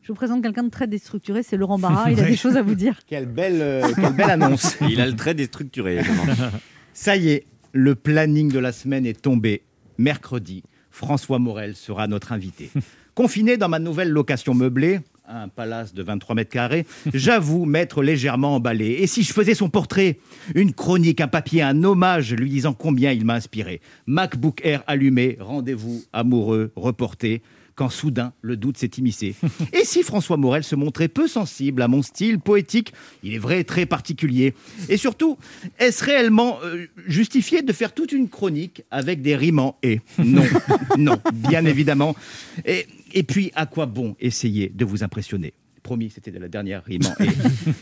Je 0.04 0.10
vous 0.10 0.16
présente 0.16 0.42
quelqu'un 0.42 0.64
de 0.64 0.70
très 0.70 0.88
déstructuré, 0.88 1.44
c'est 1.44 1.56
Laurent 1.56 1.80
Barra. 1.80 2.12
Il 2.12 2.20
a 2.20 2.24
des 2.28 2.36
choses 2.36 2.58
à 2.58 2.62
vous 2.62 2.76
dire. 2.76 3.00
Quelle 3.08 3.28
belle, 3.28 3.62
euh, 3.62 3.88
quelle 3.96 4.14
belle 4.14 4.32
annonce. 4.32 4.76
Il 4.90 5.00
a 5.00 5.06
le 5.08 5.16
trait 5.16 5.34
déstructuré. 5.34 5.98
évidemment. 5.98 6.26
Ça 6.94 7.16
y 7.16 7.30
est, 7.30 7.46
le 7.72 7.96
planning 7.96 8.52
de 8.52 8.60
la 8.60 8.72
semaine 8.72 9.06
est 9.06 9.22
tombé. 9.22 9.62
Mercredi, 9.98 10.64
François 10.90 11.40
Morel 11.40 11.76
sera 11.76 12.08
notre 12.08 12.32
invité. 12.32 12.72
Confiné 13.14 13.58
dans 13.58 13.70
ma 13.70 13.80
nouvelle 13.80 14.10
location 14.10 14.54
meublée, 14.54 15.02
un 15.30 15.48
palace 15.48 15.94
de 15.94 16.04
23 16.04 16.36
mètres 16.36 16.52
carrés, 16.52 16.86
j'avoue 17.14 17.66
m'être 17.66 18.04
légèrement 18.04 18.56
emballé. 18.56 18.98
Et 19.00 19.08
si 19.08 19.24
je 19.24 19.34
faisais 19.34 19.54
son 19.54 19.70
portrait? 19.70 20.20
Une 20.56 20.74
chronique, 20.74 21.22
un 21.22 21.28
papier, 21.28 21.62
un 21.62 21.84
hommage 21.84 22.34
lui 22.34 22.50
disant 22.50 22.74
combien 22.74 23.12
il 23.12 23.26
m'a 23.26 23.36
inspiré. 23.36 23.82
MacBook 24.08 24.62
Air 24.64 24.84
allumé, 24.88 25.38
rendez-vous 25.40 26.04
amoureux 26.14 26.72
reporté 26.76 27.42
quand 27.80 27.88
soudain 27.88 28.34
le 28.42 28.58
doute 28.58 28.78
s'est 28.78 28.92
immiscé. 28.98 29.36
Et 29.74 29.86
si 29.86 30.04
François 30.04 30.36
Morel 30.36 30.66
se 30.66 30.76
montrait 30.76 31.08
peu 31.08 31.30
sensible 31.30 31.82
à 31.82 31.88
mon 31.88 32.02
style 32.02 32.38
poétique, 32.38 32.92
il 33.24 33.34
est 33.34 33.38
vrai 33.38 33.64
très 33.64 33.86
particulier. 33.86 34.54
Et 34.90 34.98
surtout, 34.98 35.38
est-ce 35.80 36.04
réellement 36.04 36.60
euh, 36.66 36.88
justifié 37.08 37.62
de 37.62 37.72
faire 37.72 37.94
toute 37.94 38.12
une 38.12 38.28
chronique 38.28 38.84
avec 38.92 39.22
des 39.22 39.38
rimes 39.38 39.60
en 39.60 39.78
et 39.82 40.02
Non, 40.22 40.44
non, 40.98 41.22
bien 41.34 41.64
évidemment. 41.64 42.18
Et, 42.66 42.86
et 43.14 43.24
puis, 43.24 43.52
à 43.56 43.66
quoi 43.66 43.86
bon 43.86 44.16
essayer 44.20 44.72
de 44.74 44.86
vous 44.86 45.04
impressionner? 45.04 45.54
Promis, 45.84 46.10
c'était 46.10 46.32
de 46.32 46.40
la 46.40 46.48
dernière 46.50 46.84
rime 46.84 47.02
et. 47.20 47.28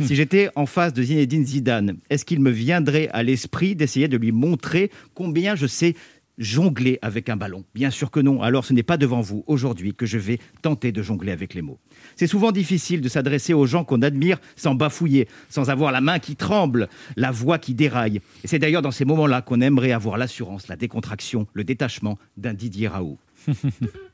Si 0.05 0.15
j'étais 0.15 0.49
en 0.55 0.65
face 0.65 0.93
de 0.93 1.01
Zinedine 1.01 1.45
Zidane, 1.45 1.97
est-ce 2.09 2.25
qu'il 2.25 2.39
me 2.39 2.51
viendrait 2.51 3.09
à 3.11 3.23
l'esprit 3.23 3.75
d'essayer 3.75 4.07
de 4.07 4.17
lui 4.17 4.31
montrer 4.31 4.91
combien 5.13 5.55
je 5.55 5.65
sais 5.65 5.95
jongler 6.37 6.99
avec 7.01 7.29
un 7.29 7.35
ballon? 7.35 7.63
Bien 7.73 7.89
sûr 7.89 8.11
que 8.11 8.19
non. 8.19 8.41
Alors 8.41 8.65
ce 8.65 8.73
n'est 8.73 8.83
pas 8.83 8.97
devant 8.97 9.21
vous 9.21 9.43
aujourd'hui 9.47 9.93
que 9.93 10.05
je 10.05 10.19
vais 10.19 10.39
tenter 10.61 10.91
de 10.91 11.01
jongler 11.01 11.31
avec 11.31 11.55
les 11.55 11.63
mots. 11.63 11.79
C'est 12.15 12.27
souvent 12.27 12.51
difficile 12.51 13.01
de 13.01 13.09
s'adresser 13.09 13.53
aux 13.53 13.65
gens 13.65 13.83
qu'on 13.83 14.03
admire 14.03 14.37
sans 14.55 14.75
bafouiller, 14.75 15.27
sans 15.49 15.69
avoir 15.69 15.91
la 15.91 16.01
main 16.01 16.19
qui 16.19 16.35
tremble, 16.35 16.89
la 17.15 17.31
voix 17.31 17.57
qui 17.57 17.73
déraille. 17.73 18.21
Et 18.43 18.47
c'est 18.47 18.59
d'ailleurs 18.59 18.83
dans 18.83 18.91
ces 18.91 19.05
moments-là 19.05 19.41
qu'on 19.41 19.61
aimerait 19.61 19.91
avoir 19.91 20.17
l'assurance, 20.17 20.67
la 20.67 20.75
décontraction, 20.75 21.47
le 21.53 21.63
détachement 21.63 22.19
d'un 22.37 22.53
Didier 22.53 22.87
Raoult. 22.87 23.17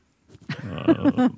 Euh, 0.64 1.28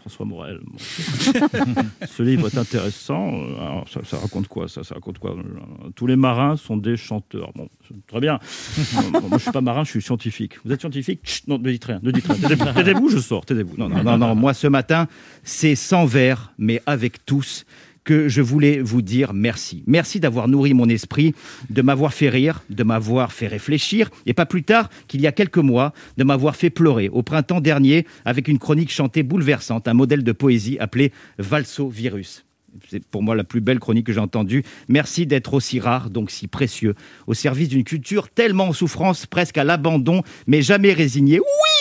François 0.00 0.26
Morel. 0.26 0.60
bon. 0.64 0.76
Ce 2.08 2.22
livre 2.22 2.48
est 2.48 2.58
intéressant. 2.58 3.32
Euh, 3.34 3.60
alors, 3.60 3.88
ça, 3.88 4.00
ça 4.04 4.18
raconte 4.18 4.48
quoi 4.48 4.68
ça, 4.68 4.82
ça 4.82 4.94
raconte 4.94 5.18
quoi 5.18 5.32
Euh, 5.32 5.90
Tous 5.94 6.06
les 6.06 6.16
marins 6.16 6.56
sont 6.56 6.76
des 6.76 6.96
chanteurs. 6.96 7.52
Bon, 7.54 7.68
très 8.08 8.20
bien. 8.20 8.38
Bon, 9.12 9.20
moi, 9.28 9.38
je 9.38 9.42
suis 9.42 9.52
pas 9.52 9.60
marin, 9.60 9.84
je 9.84 9.90
suis 9.90 10.02
scientifique. 10.02 10.54
Vous 10.64 10.72
êtes 10.72 10.80
scientifique? 10.80 11.20
Chut, 11.24 11.46
Non, 11.48 11.58
ne 11.58 11.70
dites 11.70 11.84
rien. 11.84 12.00
Ne 12.02 12.10
dites 12.10 12.26
rien. 12.26 12.36
Taisez- 12.48 12.74
Taisez-vous, 12.74 13.08
je 13.08 13.18
sors. 13.18 13.44
Taisez-vous. 13.44 13.76
Non, 13.76 13.88
non, 13.88 14.02
non, 14.02 14.18
non. 14.18 14.34
Moi, 14.34 14.54
ce 14.54 14.66
matin, 14.66 15.06
c'est 15.44 15.74
sans 15.76 16.04
verre, 16.06 16.52
mais 16.58 16.80
avec 16.86 17.24
tous, 17.26 17.64
que 18.04 18.28
je 18.28 18.42
voulais 18.42 18.80
vous 18.80 19.02
dire 19.02 19.32
merci. 19.32 19.84
Merci 19.86 20.20
d'avoir 20.20 20.48
nourri 20.48 20.74
mon 20.74 20.88
esprit, 20.88 21.34
de 21.70 21.82
m'avoir 21.82 22.12
fait 22.12 22.28
rire, 22.28 22.62
de 22.70 22.82
m'avoir 22.82 23.32
fait 23.32 23.46
réfléchir, 23.46 24.10
et 24.26 24.34
pas 24.34 24.46
plus 24.46 24.62
tard 24.62 24.90
qu'il 25.08 25.20
y 25.20 25.26
a 25.26 25.32
quelques 25.32 25.58
mois, 25.58 25.92
de 26.16 26.24
m'avoir 26.24 26.56
fait 26.56 26.70
pleurer 26.70 27.08
au 27.08 27.22
printemps 27.22 27.60
dernier 27.60 28.06
avec 28.24 28.48
une 28.48 28.58
chronique 28.58 28.90
chantée 28.90 29.22
bouleversante, 29.22 29.88
un 29.88 29.94
modèle 29.94 30.24
de 30.24 30.32
poésie 30.32 30.78
appelé 30.78 31.12
Valso 31.38 31.88
Virus. 31.88 32.44
C'est 32.88 33.04
pour 33.06 33.22
moi 33.22 33.34
la 33.34 33.44
plus 33.44 33.60
belle 33.60 33.78
chronique 33.78 34.06
que 34.06 34.12
j'ai 34.12 34.20
entendue. 34.20 34.64
Merci 34.88 35.26
d'être 35.26 35.54
aussi 35.54 35.78
rare, 35.78 36.10
donc 36.10 36.30
si 36.30 36.48
précieux, 36.48 36.94
au 37.26 37.34
service 37.34 37.68
d'une 37.68 37.84
culture 37.84 38.30
tellement 38.30 38.68
en 38.68 38.72
souffrance, 38.72 39.26
presque 39.26 39.58
à 39.58 39.64
l'abandon, 39.64 40.22
mais 40.46 40.62
jamais 40.62 40.92
résignée. 40.92 41.38
Oui, 41.38 41.71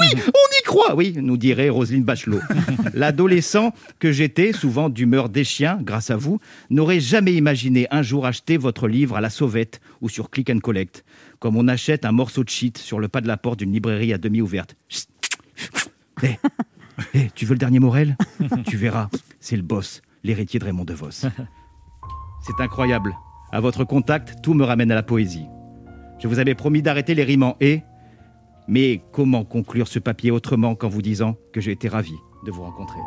oui, 0.00 0.06
oui, 0.14 0.22
on 0.26 0.58
y 0.60 0.62
croit, 0.64 0.94
oui, 0.94 1.14
nous 1.16 1.36
dirait 1.36 1.68
Roselyne 1.68 2.04
Bachelot. 2.04 2.40
L'adolescent 2.94 3.72
que 3.98 4.12
j'étais, 4.12 4.52
souvent 4.52 4.88
d'humeur 4.88 5.28
des 5.28 5.44
chiens, 5.44 5.78
grâce 5.82 6.10
à 6.10 6.16
vous, 6.16 6.40
n'aurait 6.70 7.00
jamais 7.00 7.34
imaginé 7.34 7.86
un 7.90 8.02
jour 8.02 8.26
acheter 8.26 8.56
votre 8.56 8.88
livre 8.88 9.16
à 9.16 9.20
la 9.20 9.30
sauvette 9.30 9.80
ou 10.00 10.08
sur 10.08 10.30
Click 10.30 10.50
and 10.50 10.60
Collect, 10.60 11.04
comme 11.38 11.56
on 11.56 11.68
achète 11.68 12.04
un 12.04 12.12
morceau 12.12 12.44
de 12.44 12.50
shit 12.50 12.78
sur 12.78 13.00
le 13.00 13.08
pas 13.08 13.20
de 13.20 13.28
la 13.28 13.36
porte 13.36 13.58
d'une 13.58 13.72
librairie 13.72 14.12
à 14.12 14.18
demi 14.18 14.40
ouverte. 14.40 14.76
Chut. 14.88 15.08
Hé, 16.22 16.38
hé, 17.14 17.30
tu 17.34 17.46
veux 17.46 17.54
le 17.54 17.58
dernier 17.58 17.78
Morel? 17.78 18.16
Tu 18.66 18.76
verras, 18.76 19.08
c'est 19.40 19.56
le 19.56 19.62
boss, 19.62 20.02
l'héritier 20.24 20.58
de 20.58 20.64
Raymond 20.64 20.84
DeVos. 20.84 21.10
C'est 22.48 22.62
incroyable. 22.62 23.16
À 23.52 23.60
votre 23.60 23.84
contact, 23.84 24.36
tout 24.42 24.54
me 24.54 24.64
ramène 24.64 24.90
à 24.90 24.94
la 24.94 25.02
poésie. 25.02 25.46
Je 26.18 26.28
vous 26.28 26.38
avais 26.38 26.54
promis 26.54 26.82
d'arrêter 26.82 27.14
les 27.14 27.24
rimes 27.24 27.44
en 27.44 27.56
et, 27.60 27.82
mais 28.68 29.02
comment 29.12 29.44
conclure 29.44 29.88
ce 29.88 29.98
papier 29.98 30.30
autrement 30.30 30.74
qu'en 30.74 30.88
vous 30.88 31.02
disant 31.02 31.36
que 31.52 31.60
j'ai 31.60 31.72
été 31.72 31.88
ravi 31.88 32.14
de 32.46 32.52
vous 32.52 32.62
rencontrer 32.62 33.00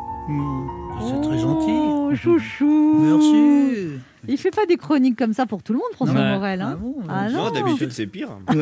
C'est 1.00 1.20
très 1.22 1.38
gentil. 1.38 1.70
Oh, 1.70 2.10
chouchou. 2.14 2.98
Merci. 3.00 3.98
Il 4.28 4.36
fait 4.36 4.50
pas 4.50 4.66
des 4.66 4.76
chroniques 4.76 5.16
comme 5.16 5.32
ça 5.32 5.46
pour 5.46 5.62
tout 5.62 5.72
le 5.72 5.78
monde, 5.78 5.88
François 5.94 6.20
Ouais. 6.20 6.32
Morel. 6.34 6.60
hein. 6.60 6.78
Ah 7.08 7.30
Non, 7.30 7.44
non. 7.46 7.50
d'habitude, 7.50 7.90
c'est 7.92 8.06
pire. 8.06 8.28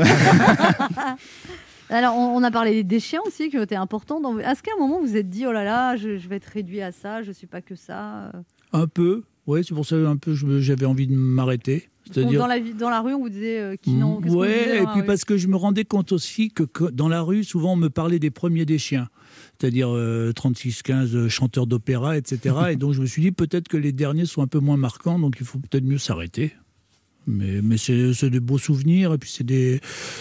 Alors, 1.91 2.17
on, 2.17 2.43
a 2.45 2.51
parlé 2.53 2.85
des 2.85 3.01
chiens 3.01 3.21
aussi, 3.27 3.51
qui 3.51 3.59
ont 3.59 3.63
été 3.63 3.75
importants. 3.75 4.21
Dans... 4.21 4.39
Est-ce 4.39 4.63
qu'à 4.63 4.71
un 4.77 4.81
moment, 4.81 5.01
vous 5.01 5.09
vous 5.09 5.17
êtes 5.17 5.29
dit, 5.29 5.45
oh 5.47 5.53
là 5.53 5.65
là, 5.65 5.97
je, 5.97 6.19
je 6.19 6.29
vais 6.29 6.37
être 6.37 6.47
réduit 6.47 6.81
à 6.83 6.93
ça, 6.93 7.23
je 7.23 7.33
suis 7.33 7.49
pas 7.49 7.61
que 7.63 7.75
ça 7.75 8.27
euh. 8.27 8.31
Un 8.73 8.87
peu, 8.87 9.25
oui, 9.49 9.63
c'est 9.67 9.75
pour 9.75 9.85
ça 9.85 9.97
un 9.97 10.17
peu 10.17 10.33
j'avais 10.61 10.87
envie 10.87 11.09
de 11.09 11.15
m'arrêter. 11.15 11.90
C'est-à-dire 12.11 12.41
dans, 12.41 12.47
la, 12.47 12.61
dans 12.61 12.91
la 12.91 13.01
rue, 13.01 13.15
on 13.15 13.21
vous 13.21 13.29
disait 13.29 13.61
euh, 13.61 13.77
qui 13.77 13.93
non 13.93 14.21
qu'est-ce 14.21 14.33
qu'on 14.33 14.41
Ouais, 14.41 14.65
disait 14.65 14.83
et 14.83 14.87
puis 14.87 15.03
parce 15.03 15.25
que 15.25 15.37
je 15.37 15.47
me 15.49 15.57
rendais 15.57 15.85
compte 15.85 16.13
aussi 16.13 16.51
que, 16.51 16.63
que 16.63 16.85
dans 16.85 17.09
la 17.09 17.23
rue, 17.23 17.45
souvent 17.45 17.75
on 17.75 17.77
me 17.77 17.89
parlait 17.91 18.19
des 18.19 18.31
premiers 18.31 18.65
des 18.65 18.79
chiens, 18.79 19.09
c'est-à-dire 19.59 19.89
euh, 19.91 20.33
36-15 20.33 21.15
euh, 21.15 21.29
chanteurs 21.29 21.67
d'opéra, 21.67 22.17
etc. 22.17 22.57
et 22.71 22.77
donc 22.77 22.95
je 22.95 23.01
me 23.01 23.07
suis 23.07 23.23
dit 23.23 23.33
peut-être 23.33 23.69
que 23.69 23.77
les 23.77 23.93
derniers 23.93 24.27
sont 24.27 24.43
un 24.43 24.47
peu 24.47 24.59
moins 24.59 24.77
marquants, 24.77 25.19
donc 25.19 25.37
il 25.41 25.47
faut 25.47 25.59
peut-être 25.59 25.85
mieux 25.85 25.99
s'arrêter. 25.99 26.53
Mais, 27.27 27.61
mais 27.63 27.77
c'est 27.77 28.15
c'est 28.15 28.31
des 28.31 28.41
beaux 28.41 28.59
souvenirs, 28.59 29.13
et 29.13 29.19
puis 29.19 29.31
c'est 29.31 29.45
des, 29.45 29.81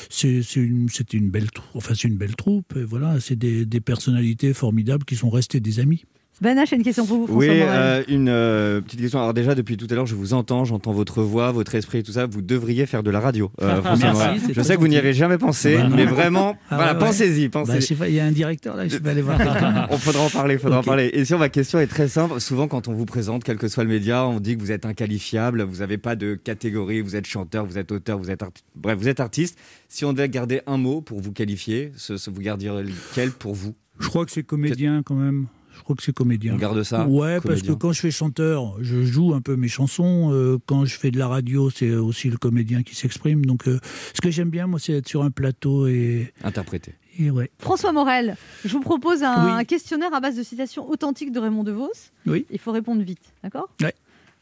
c'est 0.09 0.43
c'est 0.43 0.59
une, 0.59 0.89
c'était 0.89 1.17
une 1.17 1.29
belle 1.29 1.49
troupe, 1.49 1.69
enfin 1.75 1.95
c'est 1.95 2.09
une 2.09 2.17
belle 2.17 2.35
troupe, 2.35 2.75
et 2.75 2.83
voilà, 2.83 3.19
c'est 3.21 3.37
des, 3.37 3.65
des 3.65 3.79
personnalités 3.79 4.53
formidables 4.53 5.05
qui 5.05 5.15
sont 5.15 5.29
restées 5.29 5.61
des 5.61 5.79
amis. 5.79 6.03
Ben 6.41 6.57
H, 6.57 6.73
une 6.73 6.83
question 6.83 7.05
pour 7.05 7.17
vous, 7.17 7.27
François 7.27 7.39
Oui, 7.53 7.59
euh, 7.61 8.01
une 8.07 8.29
euh, 8.29 8.79
petite 8.79 9.01
question. 9.01 9.19
Alors 9.19 9.33
déjà, 9.33 9.55
depuis 9.55 9.75
tout 9.75 9.87
à 9.89 9.95
l'heure, 9.95 10.05
je 10.05 10.15
vous 10.15 10.33
entends, 10.33 10.63
j'entends 10.63 10.93
votre 10.93 11.21
voix, 11.21 11.51
votre 11.51 11.75
esprit 11.75 11.97
et 11.97 12.03
tout 12.03 12.13
ça. 12.13 12.27
Vous 12.27 12.41
devriez 12.41 12.85
faire 12.85 13.03
de 13.03 13.11
la 13.11 13.19
radio. 13.19 13.51
euh, 13.61 13.81
François 13.81 14.05
Merci, 14.07 14.23
Morel. 14.23 14.41
c'est 14.47 14.53
je 14.53 14.61
sais 14.61 14.75
que 14.75 14.79
vous 14.79 14.87
n'y 14.87 14.95
avez 14.95 15.13
jamais 15.13 15.37
pensé, 15.37 15.75
Bah, 15.75 15.89
mais 15.93 16.05
vraiment, 16.05 16.55
Ah 16.69 16.75
voilà, 16.77 16.93
ouais, 16.93 16.99
pensez-y, 16.99 17.49
Bah, 17.49 17.63
pensez 17.65 17.93
pas, 17.95 18.07
il 18.07 18.15
y 18.15 18.21
a 18.21 18.25
un 18.25 18.31
directeur 18.31 18.77
là, 18.77 18.87
je 18.87 18.97
vais 18.97 19.09
aller 19.09 19.21
voir 19.21 19.37
on 19.91 19.97
faudra 19.97 20.21
en 20.23 20.29
parler, 20.29 20.57
faudra 20.57 20.79
en 20.79 20.83
parler. 20.83 21.09
Et 21.13 21.25
sur 21.25 21.39
ma 21.39 21.49
question 21.49 21.77
est 21.79 21.87
très 21.87 22.07
simple. 22.07 22.39
Souvent, 22.39 22.69
quand 22.69 22.87
on 22.87 22.93
vous 22.93 23.05
présente, 23.05 23.43
quel 23.43 23.57
que 23.57 23.67
soit 23.67 23.83
le 23.83 23.89
média, 23.89 24.25
on 24.25 24.39
dit 24.39 24.55
que 24.55 24.61
vous 24.61 24.71
êtes 24.71 24.85
inqualifiable, 24.85 25.63
vous 25.63 25.79
n'avez 25.79 25.97
pas 25.97 26.15
de 26.15 26.35
catégorie, 26.35 27.01
vous 27.01 27.17
êtes 27.17 27.27
chanteur, 27.27 27.65
vous 27.65 27.77
êtes 27.77 27.91
auteur, 27.91 28.17
vous 28.17 28.31
êtes 28.31 28.43
artiste. 28.43 28.65
Bref, 28.77 28.97
vous 28.97 29.09
êtes 29.09 29.19
artiste. 29.19 29.57
Si 29.89 30.05
on 30.05 30.13
devait 30.13 30.29
garder 30.29 30.61
un 30.67 30.77
mot 30.77 31.01
pour 31.01 31.19
vous 31.19 31.33
qualifier, 31.33 31.91
ce, 31.97 32.15
ce- 32.15 32.29
vous 32.29 32.39
garderiez 32.41 32.83
lequel 32.83 33.31
pour 33.31 33.55
vous? 33.55 33.75
Je 33.99 34.07
crois 34.07 34.25
que 34.25 34.31
c'est 34.31 34.43
comédien 34.43 35.01
quand 35.03 35.15
même. 35.15 35.47
Je 35.79 35.83
crois 35.85 35.95
que 35.95 36.03
c'est 36.03 36.13
comédien. 36.13 36.53
On 36.55 36.57
garde 36.57 36.83
ça 36.83 37.07
Ouais, 37.07 37.39
parce 37.39 37.61
que 37.61 37.71
quand 37.71 37.93
je 37.93 38.01
fais 38.01 38.11
chanteur, 38.11 38.75
je 38.81 39.01
joue 39.03 39.33
un 39.33 39.39
peu 39.39 39.55
mes 39.55 39.69
chansons. 39.69 40.29
Euh, 40.33 40.57
quand 40.65 40.83
je 40.83 40.97
fais 40.97 41.09
de 41.09 41.17
la 41.17 41.29
radio, 41.29 41.69
c'est 41.69 41.95
aussi 41.95 42.29
le 42.29 42.35
comédien 42.37 42.83
qui 42.83 42.95
s'exprime. 42.95 43.45
Donc, 43.45 43.65
euh, 43.67 43.79
ce 44.13 44.19
que 44.19 44.29
j'aime 44.29 44.49
bien, 44.49 44.67
moi, 44.67 44.77
c'est 44.77 44.91
être 44.91 45.07
sur 45.07 45.23
un 45.23 45.31
plateau 45.31 45.87
et. 45.87 46.33
Interpréter. 46.43 46.95
et 47.17 47.31
ouais. 47.31 47.49
François 47.59 47.93
Morel, 47.93 48.35
je 48.65 48.73
vous 48.73 48.81
propose 48.81 49.23
un, 49.23 49.57
Oui. 49.57 49.65
questionnaire 49.65 50.13
à 50.13 50.19
base 50.19 50.35
de 50.35 50.43
citations 50.43 50.89
authentiques 50.89 51.31
de 51.31 51.39
Raymond 51.39 51.63
DeVos. 51.63 51.89
Oui. 52.27 52.45
Il 52.51 52.59
faut 52.59 52.73
répondre 52.73 53.01
vite, 53.01 53.33
d'accord 53.41 53.69
Ouais. 53.81 53.93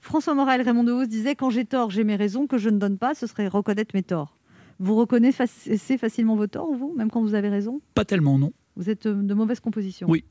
François 0.01 0.33
Morel, 0.33 0.61
Raymond 0.63 0.83
DeVos 0.85 1.05
disait 1.05 1.35
Quand 1.35 1.51
j'ai 1.51 1.65
tort, 1.65 1.91
j'ai 1.91 2.03
mes 2.03 2.15
raisons, 2.15 2.47
que 2.47 2.57
je 2.57 2.69
ne 2.69 2.79
donne 2.79 2.97
pas, 2.97 3.13
ce 3.13 3.27
serait 3.27 3.47
reconnaître 3.47 3.91
mes 3.93 4.03
torts. 4.03 4.35
Vous 4.79 4.95
reconnaissez 4.95 5.97
facilement 5.99 6.35
vos 6.35 6.47
torts, 6.47 6.73
vous, 6.73 6.93
même 6.97 7.11
quand 7.11 7.21
vous 7.21 7.35
avez 7.35 7.49
raison? 7.49 7.79
Pas 7.93 8.05
tellement, 8.05 8.39
non. 8.39 8.53
Vous 8.75 8.89
êtes 8.89 9.05
euh, 9.05 9.13
de 9.21 9.33
mauvaise 9.35 9.59
composition 9.59 10.07
Oui. 10.09 10.23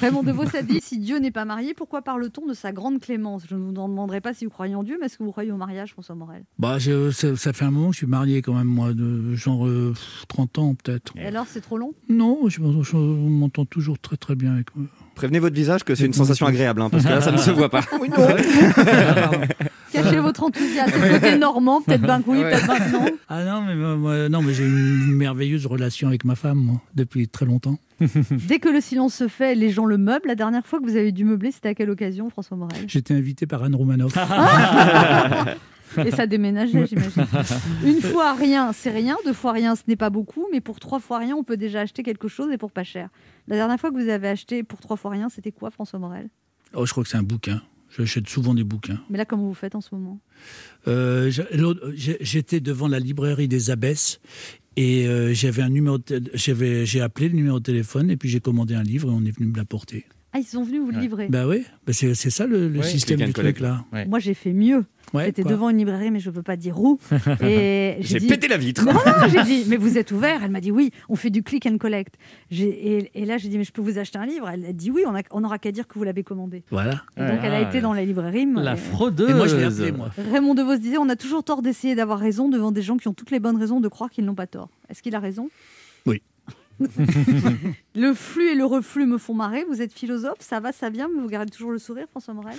Raymond 0.00 0.22
DeVos 0.22 0.54
a 0.56 0.62
dit 0.62 0.80
si 0.80 0.98
Dieu 0.98 1.18
n'est 1.18 1.30
pas 1.30 1.44
marié, 1.44 1.74
pourquoi 1.74 2.02
parle-t-on 2.02 2.46
de 2.46 2.54
sa 2.54 2.72
grande 2.72 3.00
clémence? 3.00 3.42
Je 3.48 3.54
ne 3.56 3.60
vous 3.60 3.74
en 3.80 3.88
demanderai 3.88 4.20
pas 4.20 4.32
si 4.34 4.44
vous 4.44 4.50
croyez 4.50 4.74
en 4.74 4.82
Dieu, 4.82 4.96
mais 5.00 5.06
est-ce 5.06 5.18
que 5.18 5.24
vous 5.24 5.30
croyez 5.32 5.50
au 5.52 5.56
mariage, 5.56 5.92
François 5.92 6.14
Morel? 6.14 6.44
Bah, 6.58 6.78
je- 6.78 7.10
ça, 7.10 7.34
ça 7.36 7.52
fait 7.52 7.64
un 7.64 7.70
moment 7.70 7.88
que 7.88 7.94
je 7.94 7.98
suis 7.98 8.06
marié 8.06 8.42
quand 8.42 8.54
même, 8.54 8.66
moi, 8.68 8.92
de 8.94 9.34
genre 9.34 9.66
euh, 9.66 9.94
30 10.28 10.58
ans 10.58 10.74
peut-être. 10.74 11.12
Et 11.16 11.26
alors, 11.26 11.46
c'est 11.48 11.60
trop 11.60 11.78
long? 11.78 11.92
Non, 12.08 12.48
je, 12.48 12.60
m'entends- 12.60 12.82
je 12.82 12.96
m'entends 12.96 13.64
toujours 13.64 13.98
très 13.98 14.16
très 14.16 14.34
bien 14.36 14.54
avec 14.54 14.74
moi. 14.76 14.86
Prévenez 15.14 15.38
votre 15.40 15.56
visage 15.56 15.82
que 15.84 15.94
c'est 15.96 16.06
une 16.06 16.12
sensation 16.12 16.46
agréable, 16.46 16.80
hein, 16.80 16.90
parce 16.90 17.02
que 17.04 17.08
là, 17.08 17.20
ça 17.20 17.32
ne 17.32 17.38
se 17.38 17.50
voit 17.50 17.70
pas. 17.70 17.82
Cachez 19.92 20.18
votre 20.18 20.42
enthousiasme. 20.44 20.92
Le 21.02 21.18
côté 21.18 21.38
normand, 21.38 21.80
peut-être 21.82 22.02
ben 22.02 22.22
oui, 22.26 22.40
peut-être 22.42 22.66
ben 22.66 22.92
non. 22.92 23.06
Ah 23.28 23.44
non, 23.44 23.62
mais, 23.62 23.74
moi, 23.96 24.28
non, 24.28 24.42
mais 24.42 24.52
j'ai 24.54 24.66
une 24.66 25.14
merveilleuse 25.14 25.66
relation 25.66 26.08
avec 26.08 26.24
ma 26.24 26.34
femme, 26.36 26.58
moi, 26.58 26.80
depuis 26.94 27.28
très 27.28 27.46
longtemps. 27.46 27.78
Dès 28.48 28.58
que 28.58 28.68
le 28.68 28.80
silence 28.80 29.14
se 29.14 29.28
fait, 29.28 29.54
les 29.54 29.70
gens 29.70 29.84
le 29.84 29.98
meublent. 29.98 30.28
La 30.28 30.34
dernière 30.34 30.66
fois 30.66 30.80
que 30.80 30.84
vous 30.84 30.96
avez 30.96 31.12
dû 31.12 31.24
meubler, 31.24 31.50
c'était 31.50 31.70
à 31.70 31.74
quelle 31.74 31.90
occasion, 31.90 32.30
François 32.30 32.56
Morel? 32.56 32.84
J'étais 32.86 33.14
invité 33.14 33.46
par 33.46 33.62
Anne 33.62 33.74
Romanoff. 33.74 34.16
Et 36.04 36.10
ça 36.10 36.26
déménageait, 36.26 36.86
j'imagine. 36.86 37.26
Une 37.84 38.00
fois 38.00 38.34
rien, 38.34 38.72
c'est 38.72 38.90
rien. 38.90 39.16
Deux 39.24 39.32
fois 39.32 39.52
rien, 39.52 39.74
ce 39.74 39.82
n'est 39.88 39.96
pas 39.96 40.10
beaucoup. 40.10 40.46
Mais 40.52 40.60
pour 40.60 40.80
trois 40.80 41.00
fois 41.00 41.18
rien, 41.18 41.34
on 41.34 41.44
peut 41.44 41.56
déjà 41.56 41.80
acheter 41.80 42.02
quelque 42.02 42.28
chose 42.28 42.50
et 42.52 42.58
pour 42.58 42.72
pas 42.72 42.84
cher. 42.84 43.08
La 43.46 43.56
dernière 43.56 43.78
fois 43.78 43.90
que 43.90 43.96
vous 43.96 44.08
avez 44.08 44.28
acheté 44.28 44.62
pour 44.62 44.80
trois 44.80 44.96
fois 44.96 45.10
rien, 45.12 45.28
c'était 45.28 45.52
quoi, 45.52 45.70
François 45.70 45.98
Morel? 45.98 46.28
Oh, 46.74 46.84
je 46.84 46.92
crois 46.92 47.04
que 47.04 47.08
c'est 47.08 47.16
un 47.16 47.22
bouquin. 47.22 47.62
J'achète 47.96 48.28
souvent 48.28 48.54
des 48.54 48.64
bouquins. 48.64 49.00
Mais 49.08 49.16
là, 49.16 49.24
comment 49.24 49.44
vous 49.44 49.54
faites 49.54 49.74
en 49.74 49.80
ce 49.80 49.94
moment? 49.94 50.20
Euh, 50.86 51.30
J'étais 51.94 52.60
devant 52.60 52.86
la 52.86 52.98
librairie 52.98 53.48
des 53.48 53.70
Abbesses 53.70 54.20
et 54.80 55.08
euh, 55.08 55.34
j'avais 55.34 55.62
un 55.62 55.70
numéro, 55.70 55.98
j'avais, 56.34 56.86
j'ai 56.86 57.00
appelé 57.00 57.28
le 57.28 57.34
numéro 57.34 57.58
de 57.58 57.64
téléphone 57.64 58.12
et 58.12 58.16
puis 58.16 58.28
j'ai 58.28 58.38
commandé 58.38 58.76
un 58.76 58.84
livre 58.84 59.10
et 59.10 59.12
on 59.12 59.24
est 59.24 59.36
venu 59.36 59.48
me 59.48 59.56
l'apporter. 59.56 60.06
Ah, 60.32 60.38
ils 60.38 60.44
sont 60.44 60.62
venus 60.62 60.82
vous 60.82 60.90
le 60.90 60.98
livrer. 61.00 61.28
Bah 61.30 61.46
oui, 61.48 61.64
bah 61.86 61.92
c'est, 61.94 62.14
c'est 62.14 62.28
ça 62.30 62.46
le, 62.46 62.68
le 62.68 62.80
Ouais, 62.80 62.84
système 62.84 63.16
du 63.16 63.24
truc 63.32 63.36
collect. 63.36 63.60
là. 63.60 63.84
Moi, 64.06 64.18
j'ai 64.18 64.34
fait 64.34 64.52
mieux. 64.52 64.84
Ouais, 65.14 65.24
J'étais 65.24 65.42
devant 65.42 65.70
une 65.70 65.78
librairie, 65.78 66.10
mais 66.10 66.20
je 66.20 66.28
ne 66.28 66.34
peux 66.34 66.42
pas 66.42 66.56
dire 66.56 66.78
où. 66.78 66.98
Et 67.40 67.96
J'ai 68.00 68.18
dit- 68.18 68.26
pété 68.26 68.46
la 68.46 68.58
vitre. 68.58 68.84
Non, 68.84 68.92
non, 68.92 69.00
j'ai 69.32 69.42
dit, 69.42 69.64
mais 69.68 69.76
vous 69.78 69.96
êtes 69.96 70.12
ouvert 70.12 70.42
Elle 70.44 70.50
m'a 70.50 70.60
dit 70.60 70.70
oui, 70.70 70.90
on 71.08 71.16
fait 71.16 71.30
du 71.30 71.42
click 71.42 71.64
and 71.64 71.78
collect. 71.78 72.16
J'ai- 72.50 72.98
Et, 72.98 73.10
et 73.14 73.24
là, 73.24 73.38
j'ai 73.38 73.48
dit, 73.48 73.56
mais 73.56 73.64
je 73.64 73.72
peux 73.72 73.80
vous 73.80 73.98
acheter 73.98 74.18
un 74.18 74.26
livre 74.26 74.46
Elle 74.50 74.66
a 74.66 74.72
dit 74.74 74.90
oui, 74.90 75.04
on 75.30 75.40
n'aura 75.40 75.58
qu'à 75.58 75.72
dire 75.72 75.88
que 75.88 75.94
vous 75.98 76.04
l'avez 76.04 76.24
commandé. 76.24 76.62
Voilà. 76.70 77.02
Et 77.16 77.20
donc, 77.20 77.38
elle 77.42 77.54
a 77.54 77.62
été 77.62 77.80
dans 77.80 77.94
la 77.94 78.04
librairie. 78.04 78.46
La 78.54 78.76
fraudeuse. 78.76 79.30
Et 79.30 79.34
moi, 79.34 79.46
je 79.46 79.56
l'ai 79.56 79.64
appelé, 79.64 79.92
moi. 79.92 80.10
Raymond 80.30 80.54
DeVos 80.54 80.76
disait 80.76 80.98
on 80.98 81.08
a 81.08 81.16
toujours 81.16 81.42
tort 81.42 81.62
d'essayer 81.62 81.94
d'avoir 81.94 82.18
raison 82.18 82.50
devant 82.50 82.70
des 82.70 82.82
gens 82.82 82.98
qui 82.98 83.08
ont 83.08 83.14
toutes 83.14 83.30
les 83.30 83.40
bonnes 83.40 83.56
raisons 83.56 83.80
de 83.80 83.88
croire 83.88 84.10
qu'ils 84.10 84.26
n'ont 84.26 84.34
pas 84.34 84.46
tort. 84.46 84.68
Est-ce 84.90 85.02
qu'il 85.02 85.14
a 85.14 85.20
raison? 85.20 85.48
Oui. 86.04 86.20
Le 87.94 88.14
flux 88.14 88.48
et 88.50 88.54
le 88.54 88.64
reflux 88.64 89.06
me 89.06 89.18
font 89.18 89.34
marrer. 89.34 89.64
Vous 89.68 89.82
êtes 89.82 89.92
philosophe, 89.92 90.38
ça 90.40 90.60
va, 90.60 90.72
ça 90.72 90.90
vient, 90.90 91.08
mais 91.14 91.20
vous 91.20 91.28
gardez 91.28 91.50
toujours 91.50 91.72
le 91.72 91.78
sourire, 91.78 92.06
François 92.10 92.34
Morel? 92.34 92.56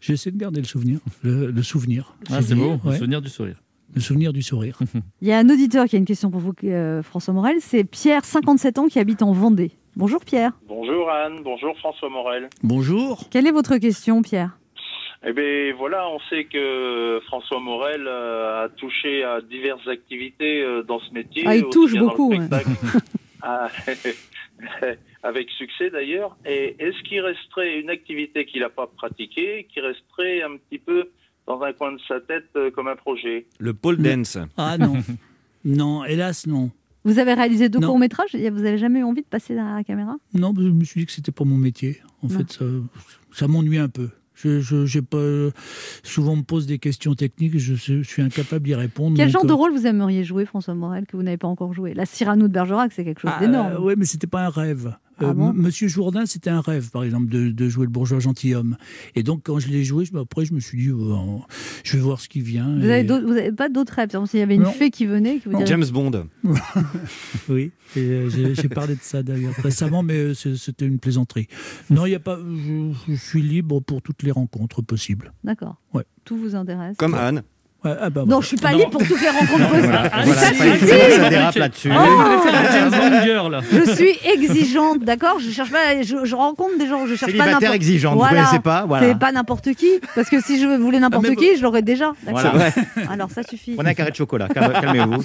J'essaie 0.00 0.30
de 0.30 0.38
garder 0.38 0.60
le 0.60 0.66
souvenir. 0.66 1.00
Le, 1.22 1.50
le 1.50 1.62
souvenir. 1.62 2.14
Ah, 2.30 2.42
c'est 2.42 2.54
beau, 2.54 2.78
le 2.84 2.92
souvenir 2.92 3.22
du 3.22 3.28
sourire. 3.28 3.56
Le 3.94 4.00
souvenir 4.00 4.32
du 4.32 4.42
sourire. 4.42 4.78
Il 5.22 5.28
y 5.28 5.32
a 5.32 5.38
un 5.38 5.48
auditeur 5.48 5.86
qui 5.86 5.96
a 5.96 5.98
une 5.98 6.04
question 6.04 6.30
pour 6.30 6.40
vous, 6.40 6.52
euh, 6.64 7.02
François 7.02 7.32
Morel. 7.32 7.56
C'est 7.60 7.84
Pierre, 7.84 8.24
57 8.24 8.78
ans, 8.78 8.86
qui 8.88 8.98
habite 8.98 9.22
en 9.22 9.32
Vendée. 9.32 9.72
Bonjour 9.96 10.22
Pierre. 10.24 10.52
Bonjour 10.68 11.10
Anne, 11.10 11.40
bonjour 11.42 11.74
François 11.78 12.10
Morel. 12.10 12.50
Bonjour. 12.62 13.24
Quelle 13.30 13.46
est 13.46 13.52
votre 13.52 13.78
question, 13.78 14.20
Pierre? 14.20 14.58
Eh 15.26 15.32
bien 15.32 15.74
voilà, 15.78 16.06
on 16.10 16.18
sait 16.28 16.44
que 16.44 17.20
François 17.26 17.60
Morel 17.60 18.04
euh, 18.06 18.64
a 18.64 18.68
touché 18.68 19.24
à 19.24 19.40
diverses 19.40 19.88
activités 19.88 20.62
euh, 20.62 20.82
dans 20.82 21.00
ce 21.00 21.12
métier. 21.14 21.44
Ah, 21.46 21.56
il 21.56 21.64
touche 21.70 21.92
bien 21.92 22.02
dans 22.02 22.08
le 22.08 22.10
beaucoup, 22.10 22.30
ouais. 22.32 22.38
Ah, 23.48 23.70
avec 25.22 25.48
succès 25.50 25.90
d'ailleurs. 25.90 26.36
Et 26.44 26.74
est-ce 26.78 27.00
qu'il 27.08 27.20
resterait 27.20 27.78
une 27.80 27.90
activité 27.90 28.44
qu'il 28.44 28.60
n'a 28.60 28.70
pas 28.70 28.86
pratiquée, 28.86 29.66
qui 29.72 29.80
resterait 29.80 30.42
un 30.42 30.56
petit 30.56 30.78
peu 30.78 31.10
dans 31.46 31.60
un 31.62 31.72
coin 31.72 31.92
de 31.92 32.00
sa 32.08 32.20
tête 32.20 32.48
euh, 32.56 32.70
comme 32.70 32.88
un 32.88 32.96
projet? 32.96 33.46
Le 33.58 33.72
pole 33.74 33.98
dance. 33.98 34.36
Ah 34.56 34.76
non. 34.78 34.94
non, 35.64 36.04
hélas, 36.04 36.46
non. 36.46 36.70
Vous 37.04 37.20
avez 37.20 37.34
réalisé 37.34 37.68
deux 37.68 37.78
courts-métrages? 37.78 38.34
Et 38.34 38.50
Vous 38.50 38.64
avez 38.64 38.78
jamais 38.78 38.98
eu 38.98 39.04
envie 39.04 39.22
de 39.22 39.28
passer 39.28 39.54
derrière 39.54 39.76
la 39.76 39.84
caméra? 39.84 40.16
Non, 40.34 40.52
je 40.56 40.62
me 40.62 40.82
suis 40.82 41.00
dit 41.00 41.06
que 41.06 41.12
c'était 41.12 41.30
pas 41.30 41.44
mon 41.44 41.56
métier. 41.56 42.00
En 42.22 42.26
Non. 42.26 42.36
fait, 42.38 42.50
ça, 42.52 42.64
ça 43.30 43.46
m'ennuie 43.46 43.78
un 43.78 43.88
peu. 43.88 44.08
Je, 44.36 44.60
je, 44.60 44.84
j'ai 44.86 45.02
pas, 45.02 45.18
souvent, 46.02 46.32
on 46.32 46.36
me 46.36 46.42
pose 46.42 46.66
des 46.66 46.78
questions 46.78 47.14
techniques 47.14 47.58
je, 47.58 48.02
suis 48.02 48.22
incapable 48.22 48.64
d'y 48.66 48.74
répondre. 48.74 49.16
Quel 49.16 49.26
donc, 49.26 49.32
genre 49.32 49.44
euh, 49.44 49.48
de 49.48 49.52
rôle 49.52 49.72
vous 49.72 49.86
aimeriez 49.86 50.24
jouer, 50.24 50.44
François 50.44 50.74
Morel, 50.74 51.06
que 51.06 51.16
vous 51.16 51.22
n'avez 51.22 51.36
pas 51.38 51.48
encore 51.48 51.72
joué? 51.72 51.94
La 51.94 52.06
Cyrano 52.06 52.46
de 52.48 52.52
Bergerac, 52.52 52.92
c'est 52.92 53.04
quelque 53.04 53.20
chose 53.20 53.30
Ah, 53.34 53.40
d'énorme. 53.40 53.72
euh, 53.72 53.80
ouais, 53.80 53.96
mais 53.96 54.04
c'était 54.04 54.26
pas 54.26 54.44
un 54.44 54.50
rêve. 54.50 54.94
Ah 55.18 55.24
Euh, 55.26 55.32
bon 55.34 55.50
M- 55.50 55.56
Monsieur 55.56 55.88
Jourdain, 55.88 56.26
c'était 56.26 56.50
un 56.50 56.60
rêve, 56.60 56.90
par 56.90 57.02
exemple, 57.04 57.28
de, 57.28 57.48
de 57.50 57.68
jouer 57.68 57.86
le 57.86 57.90
bourgeois 57.90 58.18
gentilhomme. 58.20 58.76
Et 59.14 59.22
donc, 59.22 59.42
quand 59.44 59.58
je 59.58 59.68
l'ai 59.68 59.82
joué, 59.84 60.04
je- 60.04 60.16
après, 60.16 60.44
je 60.44 60.52
me 60.52 60.60
suis 60.60 60.78
dit, 60.78 60.92
je 61.84 61.96
vais 61.96 62.02
voir 62.02 62.20
ce 62.20 62.28
qui 62.28 62.40
vient. 62.42 62.76
Vous 62.78 62.84
et- 62.84 63.02
n'avez 63.02 63.52
pas 63.52 63.68
d'autres 63.68 63.94
rêves 63.94 64.10
S'il 64.26 64.40
y 64.40 64.42
avait 64.42 64.56
une 64.56 64.62
Non. 64.62 64.72
fée 64.72 64.90
qui 64.90 65.06
venait, 65.06 65.38
qui 65.38 65.48
vous 65.48 65.56
dirait- 65.56 65.66
James 65.66 65.84
Bond. 65.92 66.26
Oui, 67.48 67.70
euh, 67.96 68.28
j'ai 68.54 68.68
parlé 68.68 68.94
de 68.94 69.00
ça 69.02 69.22
d'ailleurs 69.22 69.54
récemment, 69.54 70.02
mais 70.02 70.14
euh, 70.18 70.34
c'était 70.34 70.86
une 70.86 70.98
plaisanterie. 70.98 71.46
Non, 71.90 72.06
il 72.06 72.12
y 72.12 72.14
a 72.14 72.20
pas. 72.20 72.38
Je, 72.38 72.92
je 73.08 73.14
suis 73.14 73.42
libre 73.42 73.80
pour 73.80 74.02
toutes 74.02 74.22
les 74.22 74.30
rencontres 74.32 74.82
possibles. 74.82 75.32
D'accord. 75.44 75.80
Ouais. 75.94 76.04
Tout 76.24 76.36
vous 76.36 76.54
intéresse 76.54 76.96
Comme 76.98 77.14
Anne. 77.14 77.42
Ah 78.00 78.10
bah, 78.10 78.20
Non, 78.20 78.26
voilà. 78.26 78.40
je 78.42 78.46
suis 78.46 78.56
pas 78.56 78.72
libre 78.72 78.90
pour 78.90 79.06
toutes 79.06 79.20
les 79.20 79.28
rencontres 79.28 79.68
possibles. 79.70 79.86
Voilà. 79.88 80.10
Voilà, 80.24 80.40
ça 80.40 81.20
ça 81.22 81.28
dérape 81.30 81.54
là-dessus. 81.56 81.90
Oh. 81.92 83.60
Je 83.72 83.90
suis 83.94 84.18
exigeante, 84.32 85.02
d'accord? 85.04 85.38
Je 85.40 85.50
cherche 85.50 85.70
pas, 85.70 86.02
je, 86.02 86.24
je 86.24 86.34
rencontre 86.34 86.78
des 86.78 86.86
gens, 86.88 87.06
je 87.06 87.14
cherche 87.14 87.36
pas 87.36 87.46
n'importe. 87.46 87.74
exigeante, 87.74 88.18
vous 88.18 88.26
connaissez 88.26 88.58
pas 88.60 88.84
Voilà. 88.86 89.06
C'est 89.08 89.18
pas 89.18 89.32
n'importe 89.32 89.72
qui, 89.74 89.88
parce 90.14 90.28
que 90.28 90.40
si 90.40 90.60
je 90.60 90.66
voulais 90.66 91.00
n'importe 91.00 91.34
qui, 91.36 91.56
je 91.56 91.62
l'aurais 91.62 91.82
déjà. 91.82 92.12
Voilà. 92.26 92.52
Alors 93.10 93.30
ça 93.30 93.42
suffit. 93.42 93.72
Prenez 93.74 93.90
un 93.90 93.94
carré 93.94 94.10
de 94.10 94.16
chocolat, 94.16 94.48
calme- 94.48 94.72
calmez-vous. 94.80 95.24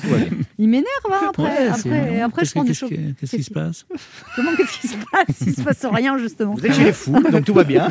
Il 0.57 0.69
m'énerve 0.69 0.87
hein, 1.11 1.27
après. 1.29 1.43
Ouais, 1.43 1.67
après, 1.69 2.21
après, 2.21 2.45
je 2.45 2.51
prends 2.51 2.63
du 2.63 2.73
chocolat. 2.73 2.99
Qu'est-ce 3.19 3.35
qui 3.35 3.43
se 3.43 3.51
passe? 3.51 3.85
Comment 4.35 4.51
qu'est-ce 4.57 4.79
qui 4.79 4.87
se 4.87 4.95
passe? 4.95 5.41
Il 5.45 5.55
se 5.55 5.61
passe 5.61 5.85
rien 5.91 6.17
justement. 6.17 6.53
Vous 6.55 6.65
êtes 6.65 6.73
chez 6.75 6.83
les 6.83 6.93
fous, 6.93 7.21
donc 7.31 7.45
tout 7.45 7.53
va 7.53 7.63
bien. 7.63 7.87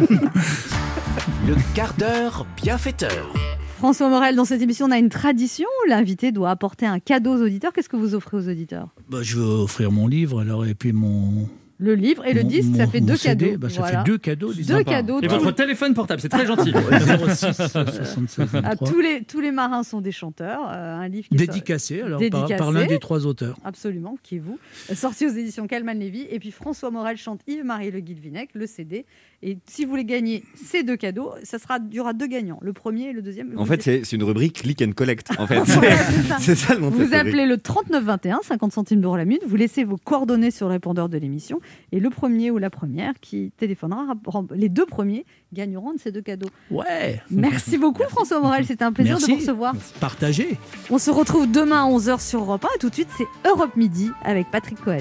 Le 1.47 1.55
quart 1.75 1.95
d'heure 1.95 2.47
bienfaiteur. 2.63 3.33
François 3.81 4.11
Morel, 4.11 4.37
dans 4.37 4.45
cette 4.45 4.61
émission, 4.61 4.85
on 4.85 4.91
a 4.91 4.99
une 4.99 5.09
tradition. 5.09 5.67
L'invité 5.89 6.33
doit 6.33 6.51
apporter 6.51 6.85
un 6.85 7.01
cadeau 7.01 7.33
aux 7.39 7.43
auditeurs. 7.43 7.73
Qu'est-ce 7.73 7.89
que 7.89 7.97
vous 7.97 8.15
offrez 8.15 8.37
aux 8.37 8.47
auditeurs? 8.47 8.89
Bah, 9.09 9.21
Je 9.23 9.39
vais 9.39 9.43
offrir 9.43 9.91
mon 9.91 10.07
livre 10.07 10.43
alors 10.43 10.67
et 10.67 10.75
puis 10.75 10.93
mon. 10.93 11.49
Le 11.79 11.95
livre 11.95 12.27
et 12.27 12.35
le 12.35 12.43
mon- 12.43 12.49
disque, 12.49 12.77
ça 12.77 12.87
fait 12.87 13.01
deux 13.01 13.17
CD, 13.17 13.47
cadeaux. 13.53 13.59
bah, 13.59 13.71
ça 13.71 13.81
Voilà. 13.81 14.05
fait 14.05 14.11
deux 14.11 14.19
cadeaux. 14.19 14.53
Deux 14.53 14.63
sympa. 14.65 14.85
cadeaux. 14.85 15.21
Et 15.23 15.29
votre 15.29 15.53
téléphone 15.53 15.95
portable, 15.95 16.21
c'est 16.21 16.29
très 16.29 16.45
gentil. 16.47 16.73
06 16.75 17.53
76 17.55 18.39
Ah, 18.53 18.61
23. 18.75 18.87
tous, 18.87 19.01
les, 19.01 19.23
tous 19.25 19.41
les 19.41 19.51
marins 19.51 19.83
sont 19.83 20.03
des 20.03 20.13
chanteurs. 20.13 20.61
euh, 20.69 20.97
un 20.99 21.09
livre 21.09 21.29
qui 21.29 21.37
Dédicacé 21.37 22.03
alors 22.03 22.21
par, 22.21 22.29
Dédicacé. 22.29 22.57
par 22.57 22.73
l'un 22.73 22.85
des 22.85 22.99
trois 22.99 23.25
auteurs. 23.25 23.57
Absolument, 23.65 24.19
qui 24.23 24.37
est 24.37 24.41
vous. 24.41 24.59
Sorti 24.93 25.25
aux 25.25 25.31
éditions 25.31 25.67
Calman 25.67 25.95
Lévy. 25.95 26.27
Et 26.31 26.39
puis 26.39 26.51
François 26.51 26.91
Morel 26.91 27.17
chante 27.17 27.41
Yves-Marie 27.47 27.91
Le 27.91 28.01
Guilvinec, 28.01 28.51
le 28.53 28.67
CD. 28.67 29.07
Et 29.43 29.57
si 29.67 29.85
vous 29.85 29.91
voulez 29.91 30.05
gagner 30.05 30.45
ces 30.55 30.83
deux 30.83 30.97
cadeaux, 30.97 31.33
ça 31.45 31.59
sera, 31.59 31.79
il 31.91 31.95
y 31.97 32.01
aura 32.01 32.13
deux 32.13 32.27
gagnants, 32.27 32.59
le 32.61 32.75
premier 32.75 33.09
et 33.09 33.13
le 33.15 33.23
deuxième. 33.23 33.59
En 33.59 33.65
fait, 33.65 33.81
c'est 33.83 34.13
une 34.13 34.23
rubrique 34.23 34.61
click 34.61 34.83
and 34.83 34.93
collect. 34.93 35.31
En 35.39 35.47
fait, 35.47 35.61
c'est 36.41 36.55
ça. 36.55 36.75
le 36.75 36.81
nom 36.81 36.91
de 36.91 36.97
Vous 36.97 37.15
appelez 37.15 37.47
le 37.47 37.57
3921, 37.57 38.41
50 38.43 38.73
centimes 38.73 39.01
d'euros 39.01 39.17
la 39.17 39.25
minute. 39.25 39.43
Vous 39.47 39.57
laissez 39.57 39.85
vos 39.85 39.97
coordonnées 39.97 40.51
sur 40.51 40.67
le 40.67 40.73
répondeur 40.73 41.09
de 41.09 41.17
l'émission. 41.17 41.61
Et 41.91 42.01
le 42.01 42.11
premier 42.11 42.51
ou 42.51 42.59
la 42.59 42.69
première 42.69 43.15
qui 43.21 43.51
téléphonera, 43.57 44.15
les 44.55 44.69
deux 44.69 44.85
premiers 44.85 45.25
gagneront 45.55 45.95
de 45.95 45.99
ces 45.99 46.13
deux 46.13 46.21
cadeaux. 46.21 46.51
Ouais. 46.71 47.23
Merci 47.31 47.79
beaucoup 47.79 48.03
François 48.11 48.41
Morel, 48.41 48.67
c'était 48.67 48.85
un 48.85 48.93
plaisir 48.93 49.15
Merci. 49.15 49.27
de 49.29 49.33
vous 49.33 49.41
recevoir. 49.41 49.75
Partagez. 50.01 50.59
On 50.91 50.99
se 50.99 51.11
retrouve 51.11 51.51
demain 51.51 51.87
à 51.87 51.91
11h 51.91 52.21
sur 52.21 52.41
Europe 52.41 52.65
1 52.65 52.69
et 52.77 52.79
tout 52.79 52.91
de 52.91 52.95
suite 52.95 53.09
c'est 53.17 53.49
Europe 53.49 53.75
Midi 53.77 54.11
avec 54.23 54.51
Patrick 54.51 54.81
Cohen. 54.83 54.99